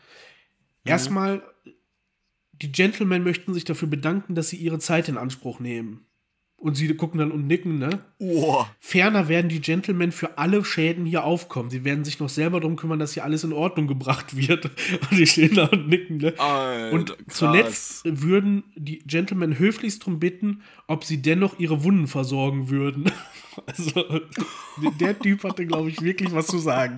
erstmal, 0.83 1.43
die 2.51 2.71
Gentlemen 2.71 3.23
möchten 3.23 3.53
sich 3.53 3.63
dafür 3.63 3.87
bedanken, 3.87 4.35
dass 4.35 4.49
sie 4.49 4.57
ihre 4.57 4.79
Zeit 4.79 5.09
in 5.09 5.17
Anspruch 5.17 5.59
nehmen. 5.59 6.05
Und 6.57 6.75
sie 6.75 6.87
gucken 6.95 7.19
dann 7.19 7.31
und 7.31 7.47
nicken, 7.47 7.79
ne? 7.79 7.99
Oh. 8.17 8.65
Ferner 8.79 9.27
werden 9.27 9.49
die 9.49 9.59
Gentlemen 9.59 10.11
für 10.11 10.37
alle 10.37 10.63
Schäden 10.63 11.05
hier 11.05 11.23
aufkommen. 11.25 11.69
Sie 11.69 11.83
werden 11.83 12.05
sich 12.05 12.19
noch 12.19 12.29
selber 12.29 12.59
darum 12.59 12.77
kümmern, 12.77 12.97
dass 12.97 13.13
hier 13.13 13.25
alles 13.25 13.43
in 13.43 13.51
Ordnung 13.53 13.87
gebracht 13.87 14.35
wird. 14.35 14.65
Und 15.11 15.17
die 15.17 15.27
stehen 15.27 15.55
da 15.55 15.65
und 15.65 15.89
nicken, 15.89 16.17
ne? 16.17 16.33
Alter, 16.39 16.93
und 16.93 17.17
krass. 17.17 17.37
zuletzt 17.37 18.01
würden 18.05 18.63
die 18.75 18.99
Gentlemen 18.99 19.59
höflichst 19.59 20.01
darum 20.01 20.19
bitten, 20.19 20.63
ob 20.87 21.03
sie 21.03 21.21
dennoch 21.21 21.59
ihre 21.59 21.83
Wunden 21.83 22.07
versorgen 22.07 22.69
würden. 22.69 23.11
Also, 23.67 24.03
der 24.99 25.17
Typ 25.17 25.45
hatte, 25.45 25.65
glaube 25.65 25.87
ich, 25.89 26.01
wirklich 26.01 26.33
was 26.33 26.47
zu 26.47 26.57
sagen. 26.57 26.97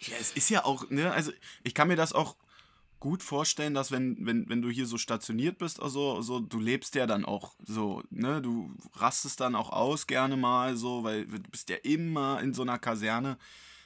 Ja, 0.00 0.14
es 0.20 0.30
ist 0.30 0.50
ja 0.50 0.64
auch, 0.64 0.88
ne, 0.88 1.10
also 1.10 1.32
ich 1.64 1.74
kann 1.74 1.88
mir 1.88 1.96
das 1.96 2.12
auch 2.12 2.36
gut 3.00 3.22
vorstellen, 3.22 3.74
dass 3.74 3.90
wenn, 3.92 4.16
wenn, 4.26 4.48
wenn 4.48 4.62
du 4.62 4.70
hier 4.70 4.86
so 4.86 4.98
stationiert 4.98 5.58
bist, 5.58 5.80
also 5.82 6.20
so, 6.20 6.40
du 6.40 6.58
lebst 6.58 6.94
ja 6.94 7.06
dann 7.06 7.24
auch 7.24 7.54
so, 7.64 8.02
ne, 8.10 8.42
du 8.42 8.74
rastest 8.94 9.40
dann 9.40 9.54
auch 9.54 9.70
aus 9.70 10.06
gerne 10.06 10.36
mal 10.36 10.76
so, 10.76 11.04
weil 11.04 11.26
du 11.26 11.50
bist 11.50 11.68
ja 11.70 11.76
immer 11.82 12.40
in 12.40 12.54
so 12.54 12.62
einer 12.62 12.78
Kaserne. 12.78 13.38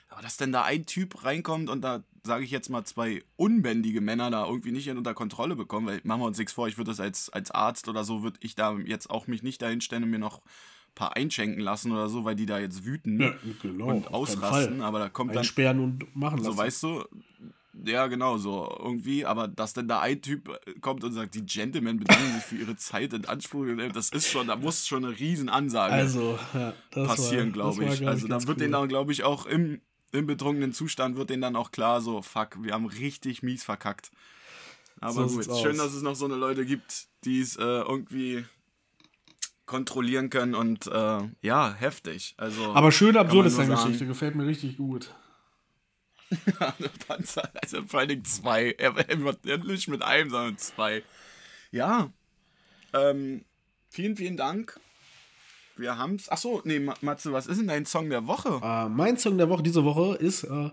Aber 0.09 0.21
dass 0.21 0.37
denn 0.37 0.53
da 0.53 0.63
ein 0.63 0.85
Typ 0.85 1.25
reinkommt 1.25 1.71
und 1.71 1.81
da, 1.81 2.03
sage 2.23 2.45
ich 2.45 2.51
jetzt 2.51 2.69
mal, 2.69 2.85
zwei 2.85 3.23
unbändige 3.37 4.03
Männer 4.03 4.31
da 4.31 4.47
irgendwie 4.47 4.73
nicht 4.73 4.91
unter 4.91 5.15
Kontrolle 5.15 5.57
bekommen, 5.57 5.87
weil 5.87 6.01
machen 6.05 6.21
wir 6.21 6.27
uns 6.27 6.39
nichts 6.39 6.53
vor, 6.53 6.69
ich 6.69 6.77
würde 6.77 6.91
das 6.91 7.01
als, 7.01 7.31
als 7.31 7.51
Arzt 7.51 7.89
oder 7.89 8.05
so, 8.05 8.23
würde 8.23 8.39
ich 8.43 8.55
da 8.55 8.77
jetzt 8.77 9.09
auch 9.09 9.27
mich 9.27 9.43
nicht 9.43 9.63
dahin 9.63 9.81
stellen 9.81 10.05
und 10.05 10.11
mir 10.11 10.19
noch 10.19 10.39
ein 10.39 10.95
paar 10.95 11.17
einschenken 11.17 11.61
lassen 11.61 11.93
oder 11.93 12.11
so, 12.11 12.27
weil 12.27 12.37
die 12.37 12.45
da 12.45 12.59
jetzt 12.59 12.85
wüten 12.85 13.21
ja, 13.21 13.33
genau, 13.63 13.87
und 13.87 14.13
ausrasten, 14.13 14.83
aber 14.83 14.99
da 14.99 15.09
kommt 15.09 15.31
dann... 15.31 15.39
Einsperren 15.39 15.81
und 15.81 16.15
machen 16.15 16.39
lassen. 16.41 16.53
So, 16.53 16.59
weißt 16.59 16.83
du, 16.83 17.05
ja, 17.75 18.07
genau, 18.07 18.37
so 18.37 18.75
irgendwie. 18.79 19.25
Aber 19.25 19.49
dass 19.49 19.73
dann 19.73 19.89
da 19.89 20.01
ein 20.01 20.21
Typ 20.21 20.49
äh, 20.49 20.79
kommt 20.81 21.05
und 21.05 21.13
sagt, 21.13 21.35
die 21.35 21.45
Gentlemen 21.45 21.99
bedanken 21.99 22.35
sich 22.35 22.43
für 22.43 22.57
ihre 22.57 22.77
Zeit 22.77 23.13
in 23.13 23.25
Anspruch 23.25 23.65
genommen, 23.65 23.93
das 23.93 24.11
ist 24.11 24.29
schon, 24.29 24.47
da 24.47 24.57
muss 24.57 24.87
schon 24.87 25.05
eine 25.05 25.19
Riesenansage 25.19 25.93
also, 25.93 26.39
ja, 26.55 26.75
passieren, 26.91 27.53
glaube 27.53 27.85
ich. 27.85 27.99
Glaub 27.99 28.11
also 28.11 28.29
da 28.29 28.37
wird 28.41 28.49
cool. 28.49 28.55
denen 28.57 28.73
dann, 28.73 28.89
glaube 28.89 29.13
ich, 29.13 29.25
auch 29.25 29.47
im, 29.47 29.81
im 30.13 30.27
betrunkenen 30.27 30.73
Zustand 30.73 31.17
wird 31.17 31.31
denen 31.31 31.43
dann 31.43 31.57
auch 31.57 31.71
klar, 31.71 32.01
so, 32.01 32.21
fuck, 32.21 32.63
wir 32.63 32.75
haben 32.75 32.87
richtig 32.87 33.43
mies 33.43 33.65
verkackt. 33.65 34.11
Aber 35.01 35.29
so 35.29 35.37
gut, 35.37 35.45
schön, 35.61 35.79
dass 35.79 35.95
es 35.95 36.03
noch 36.03 36.15
so 36.15 36.27
eine 36.27 36.37
Leute 36.37 36.65
gibt, 36.65 37.07
die 37.25 37.41
es 37.41 37.57
äh, 37.57 37.63
irgendwie 37.63 38.45
kontrollieren 39.67 40.29
können 40.29 40.55
und 40.55 40.87
äh, 40.87 41.19
ja, 41.41 41.73
heftig. 41.73 42.35
Also, 42.37 42.75
Aber 42.75 42.93
schön 42.93 43.17
absurd 43.17 43.47
ist 43.47 43.59
deine 43.59 43.75
Geschichte, 43.75 44.07
gefällt 44.07 44.35
mir 44.35 44.47
richtig 44.47 44.77
gut. 44.77 45.15
Panzer, 47.07 47.51
also 47.61 47.85
vor 47.85 48.01
allen 48.01 48.09
Dingen 48.09 48.25
zwei. 48.25 48.73
Er, 48.73 48.97
er 48.97 49.59
nicht 49.59 49.87
mit 49.89 50.03
einem, 50.03 50.31
sondern 50.31 50.59
zwei. 50.59 51.05
Ja. 51.71 52.11
Ähm, 52.93 53.45
vielen, 53.89 54.17
vielen 54.17 54.37
Dank. 54.37 54.81
Wir 55.77 55.97
haben's. 55.97 56.29
Achso, 56.29 56.61
nee, 56.65 56.81
Matze, 57.01 57.33
was 57.33 57.47
ist 57.47 57.59
denn 57.59 57.69
dein 57.69 57.87
Song 57.87 58.11
der 58.11 58.27
Woche? 58.27 58.61
Uh, 58.63 58.89
mein 58.89 59.17
Song 59.17 59.39
der 59.39 59.49
Woche 59.49 59.63
diese 59.63 59.85
Woche 59.85 60.17
ist 60.17 60.43
uh, 60.45 60.71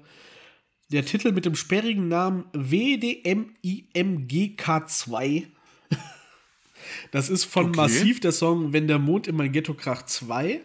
der 0.92 1.06
Titel 1.06 1.32
mit 1.32 1.46
dem 1.46 1.56
sperrigen 1.56 2.10
Namen 2.10 2.46
WDMIMGK2. 2.54 5.48
das 7.12 7.30
ist 7.30 7.46
von 7.46 7.68
okay. 7.68 7.78
Massiv 7.78 8.20
der 8.20 8.32
Song 8.32 8.74
Wenn 8.74 8.88
der 8.88 8.98
Mond 9.00 9.28
in 9.28 9.36
mein 9.36 9.52
Ghetto 9.52 9.74
kracht 9.74 10.08
2. 10.10 10.62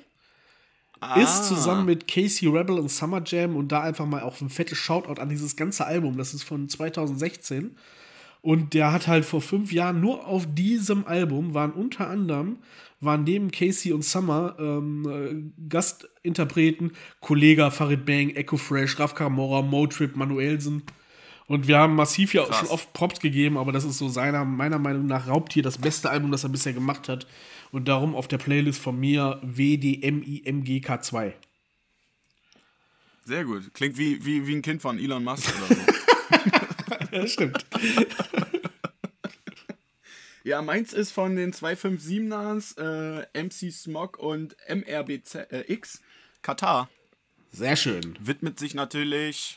ah. 1.05 1.21
ist 1.21 1.47
zusammen 1.47 1.87
mit 1.87 2.09
Casey 2.09 2.49
Rebel 2.49 2.79
und 2.79 2.91
Summer 2.91 3.23
Jam 3.25 3.57
und 3.57 3.73
da 3.73 3.83
einfach 3.83 4.07
mal 4.07 4.23
auch 4.23 4.41
ein 4.41 4.51
fettes 4.51 4.79
Shoutout 4.79 5.21
an 5.21 5.29
dieses 5.29 5.57
ganze 5.57 5.87
Album. 5.87 6.17
Das 6.17 6.35
ist 6.35 6.43
von 6.43 6.69
2016. 6.69 7.77
Und 8.43 8.75
der 8.75 8.93
hat 8.93 9.07
halt 9.07 9.25
vor 9.25 9.41
fünf 9.41 9.73
Jahren 9.73 10.01
nur 10.01 10.27
auf 10.27 10.47
diesem 10.47 11.07
Album 11.07 11.55
waren 11.55 11.73
unter 11.73 12.09
anderem 12.09 12.59
waren 13.01 13.25
neben 13.25 13.51
Casey 13.51 13.93
und 13.93 14.05
Summer 14.05 14.57
ähm, 14.59 15.53
äh, 15.59 15.69
Gastinterpreten 15.69 16.93
Kollega 17.21 17.71
Farid 17.71 18.07
Bang, 18.07 18.31
Echo 18.31 18.57
Fresh, 18.57 18.99
Raf 18.99 19.15
Kamora, 19.15 19.63
Motrip, 19.63 20.17
Manuelsen. 20.17 20.83
Und 21.47 21.69
wir 21.69 21.79
haben 21.79 21.95
massiv 21.95 22.33
ja 22.33 22.43
auch 22.43 22.53
schon 22.53 22.69
oft 22.69 22.93
Props 22.95 23.21
gegeben, 23.21 23.59
aber 23.59 23.71
das 23.71 23.85
ist 23.85 23.99
so 23.99 24.09
seiner, 24.09 24.45
meiner 24.47 24.79
Meinung 24.79 25.07
nach 25.07 25.29
Raubtier 25.29 25.63
das 25.63 25.77
beste 25.77 26.09
Album, 26.09 26.31
das 26.31 26.45
er 26.45 26.49
bisher 26.49 26.73
gemacht 26.73 27.09
hat. 27.09 27.27
Und 27.75 27.87
darum 27.87 28.15
auf 28.15 28.29
der 28.29 28.39
Playlist 28.39 28.81
von 28.81 29.01
mir 29.01 29.41
WDMIMGK2. 29.43 31.33
Sehr 33.25 33.45
gut. 33.45 33.75
Klingt 33.75 33.99
wie, 33.99 34.25
wie, 34.25 34.47
wie 34.47 34.55
ein 34.55 34.63
Kind 34.63 34.81
von 34.81 34.97
Elon 34.97 35.25
Musk 35.25 35.53
oder 35.57 35.75
so. 35.75 35.83
ja, 37.17 37.27
stimmt. 37.27 37.67
Ja, 40.45 40.61
meins 40.61 40.93
ist 40.93 41.11
von 41.11 41.37
den 41.37 41.55
257ers, 41.55 42.79
äh, 42.79 43.43
MC 43.43 43.73
Smog 43.73 44.19
und 44.19 44.55
MRBX 44.69 45.37
äh, 45.37 45.79
Katar. 46.43 46.91
Sehr 47.51 47.77
schön. 47.77 48.15
Widmet 48.21 48.59
sich 48.59 48.75
natürlich 48.75 49.57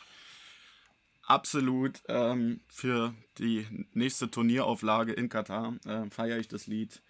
absolut 1.24 2.02
ähm, 2.08 2.62
für 2.70 3.14
die 3.38 3.68
nächste 3.92 4.32
Turnierauflage 4.32 5.12
in 5.12 5.28
Katar. 5.28 5.76
Äh, 5.86 6.10
Feiere 6.10 6.38
ich 6.38 6.48
das 6.48 6.68
Lied. 6.68 7.02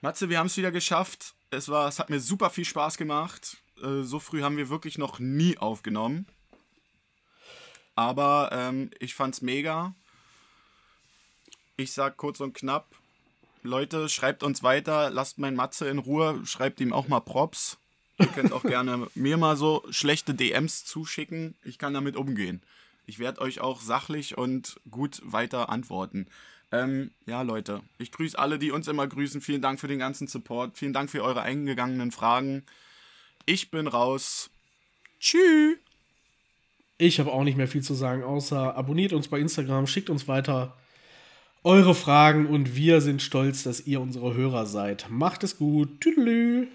Matze, 0.00 0.28
wir 0.28 0.38
haben 0.38 0.46
es 0.46 0.56
wieder 0.56 0.72
geschafft. 0.72 1.34
Es, 1.50 1.68
war, 1.68 1.88
es 1.88 1.98
hat 1.98 2.10
mir 2.10 2.20
super 2.20 2.50
viel 2.50 2.64
Spaß 2.64 2.96
gemacht. 2.96 3.56
Äh, 3.82 4.02
so 4.02 4.18
früh 4.18 4.42
haben 4.42 4.56
wir 4.56 4.68
wirklich 4.68 4.98
noch 4.98 5.18
nie 5.18 5.56
aufgenommen. 5.58 6.26
Aber 7.94 8.50
ähm, 8.52 8.90
ich 8.98 9.14
fand's 9.14 9.40
mega. 9.40 9.94
Ich 11.76 11.92
sag 11.92 12.16
kurz 12.16 12.40
und 12.40 12.54
knapp, 12.54 12.94
Leute, 13.62 14.08
schreibt 14.08 14.42
uns 14.42 14.62
weiter, 14.62 15.10
lasst 15.10 15.38
meinen 15.38 15.56
Matze 15.56 15.88
in 15.88 15.98
Ruhe, 15.98 16.40
schreibt 16.44 16.80
ihm 16.80 16.92
auch 16.92 17.08
mal 17.08 17.20
Props. 17.20 17.78
Ihr 18.18 18.28
könnt 18.28 18.52
auch 18.52 18.62
gerne 18.64 19.08
mir 19.14 19.36
mal 19.36 19.56
so 19.56 19.84
schlechte 19.90 20.34
DMs 20.34 20.84
zuschicken. 20.84 21.54
Ich 21.64 21.78
kann 21.78 21.94
damit 21.94 22.16
umgehen. 22.16 22.62
Ich 23.06 23.18
werde 23.18 23.40
euch 23.40 23.60
auch 23.60 23.80
sachlich 23.80 24.36
und 24.36 24.80
gut 24.90 25.20
weiter 25.24 25.68
antworten. 25.68 26.28
Ähm, 26.72 27.12
ja, 27.26 27.42
Leute, 27.42 27.82
ich 27.98 28.10
grüße 28.10 28.38
alle, 28.38 28.58
die 28.58 28.70
uns 28.70 28.88
immer 28.88 29.06
grüßen. 29.06 29.40
Vielen 29.40 29.62
Dank 29.62 29.80
für 29.80 29.88
den 29.88 29.98
ganzen 29.98 30.26
Support. 30.26 30.76
Vielen 30.76 30.92
Dank 30.92 31.10
für 31.10 31.22
eure 31.22 31.42
eingegangenen 31.42 32.10
Fragen. 32.10 32.64
Ich 33.44 33.70
bin 33.70 33.86
raus. 33.86 34.50
Tschüss. 35.20 35.78
Ich 36.98 37.20
habe 37.20 37.32
auch 37.32 37.44
nicht 37.44 37.56
mehr 37.56 37.68
viel 37.68 37.82
zu 37.82 37.94
sagen, 37.94 38.24
außer 38.24 38.74
abonniert 38.74 39.12
uns 39.12 39.28
bei 39.28 39.38
Instagram, 39.38 39.86
schickt 39.86 40.08
uns 40.08 40.28
weiter 40.28 40.76
eure 41.62 41.94
Fragen 41.94 42.46
und 42.46 42.76
wir 42.76 43.00
sind 43.00 43.20
stolz, 43.20 43.64
dass 43.64 43.86
ihr 43.86 44.00
unsere 44.00 44.34
Hörer 44.34 44.66
seid. 44.66 45.06
Macht 45.10 45.42
es 45.44 45.58
gut. 45.58 46.00
Tüdelü. 46.00 46.68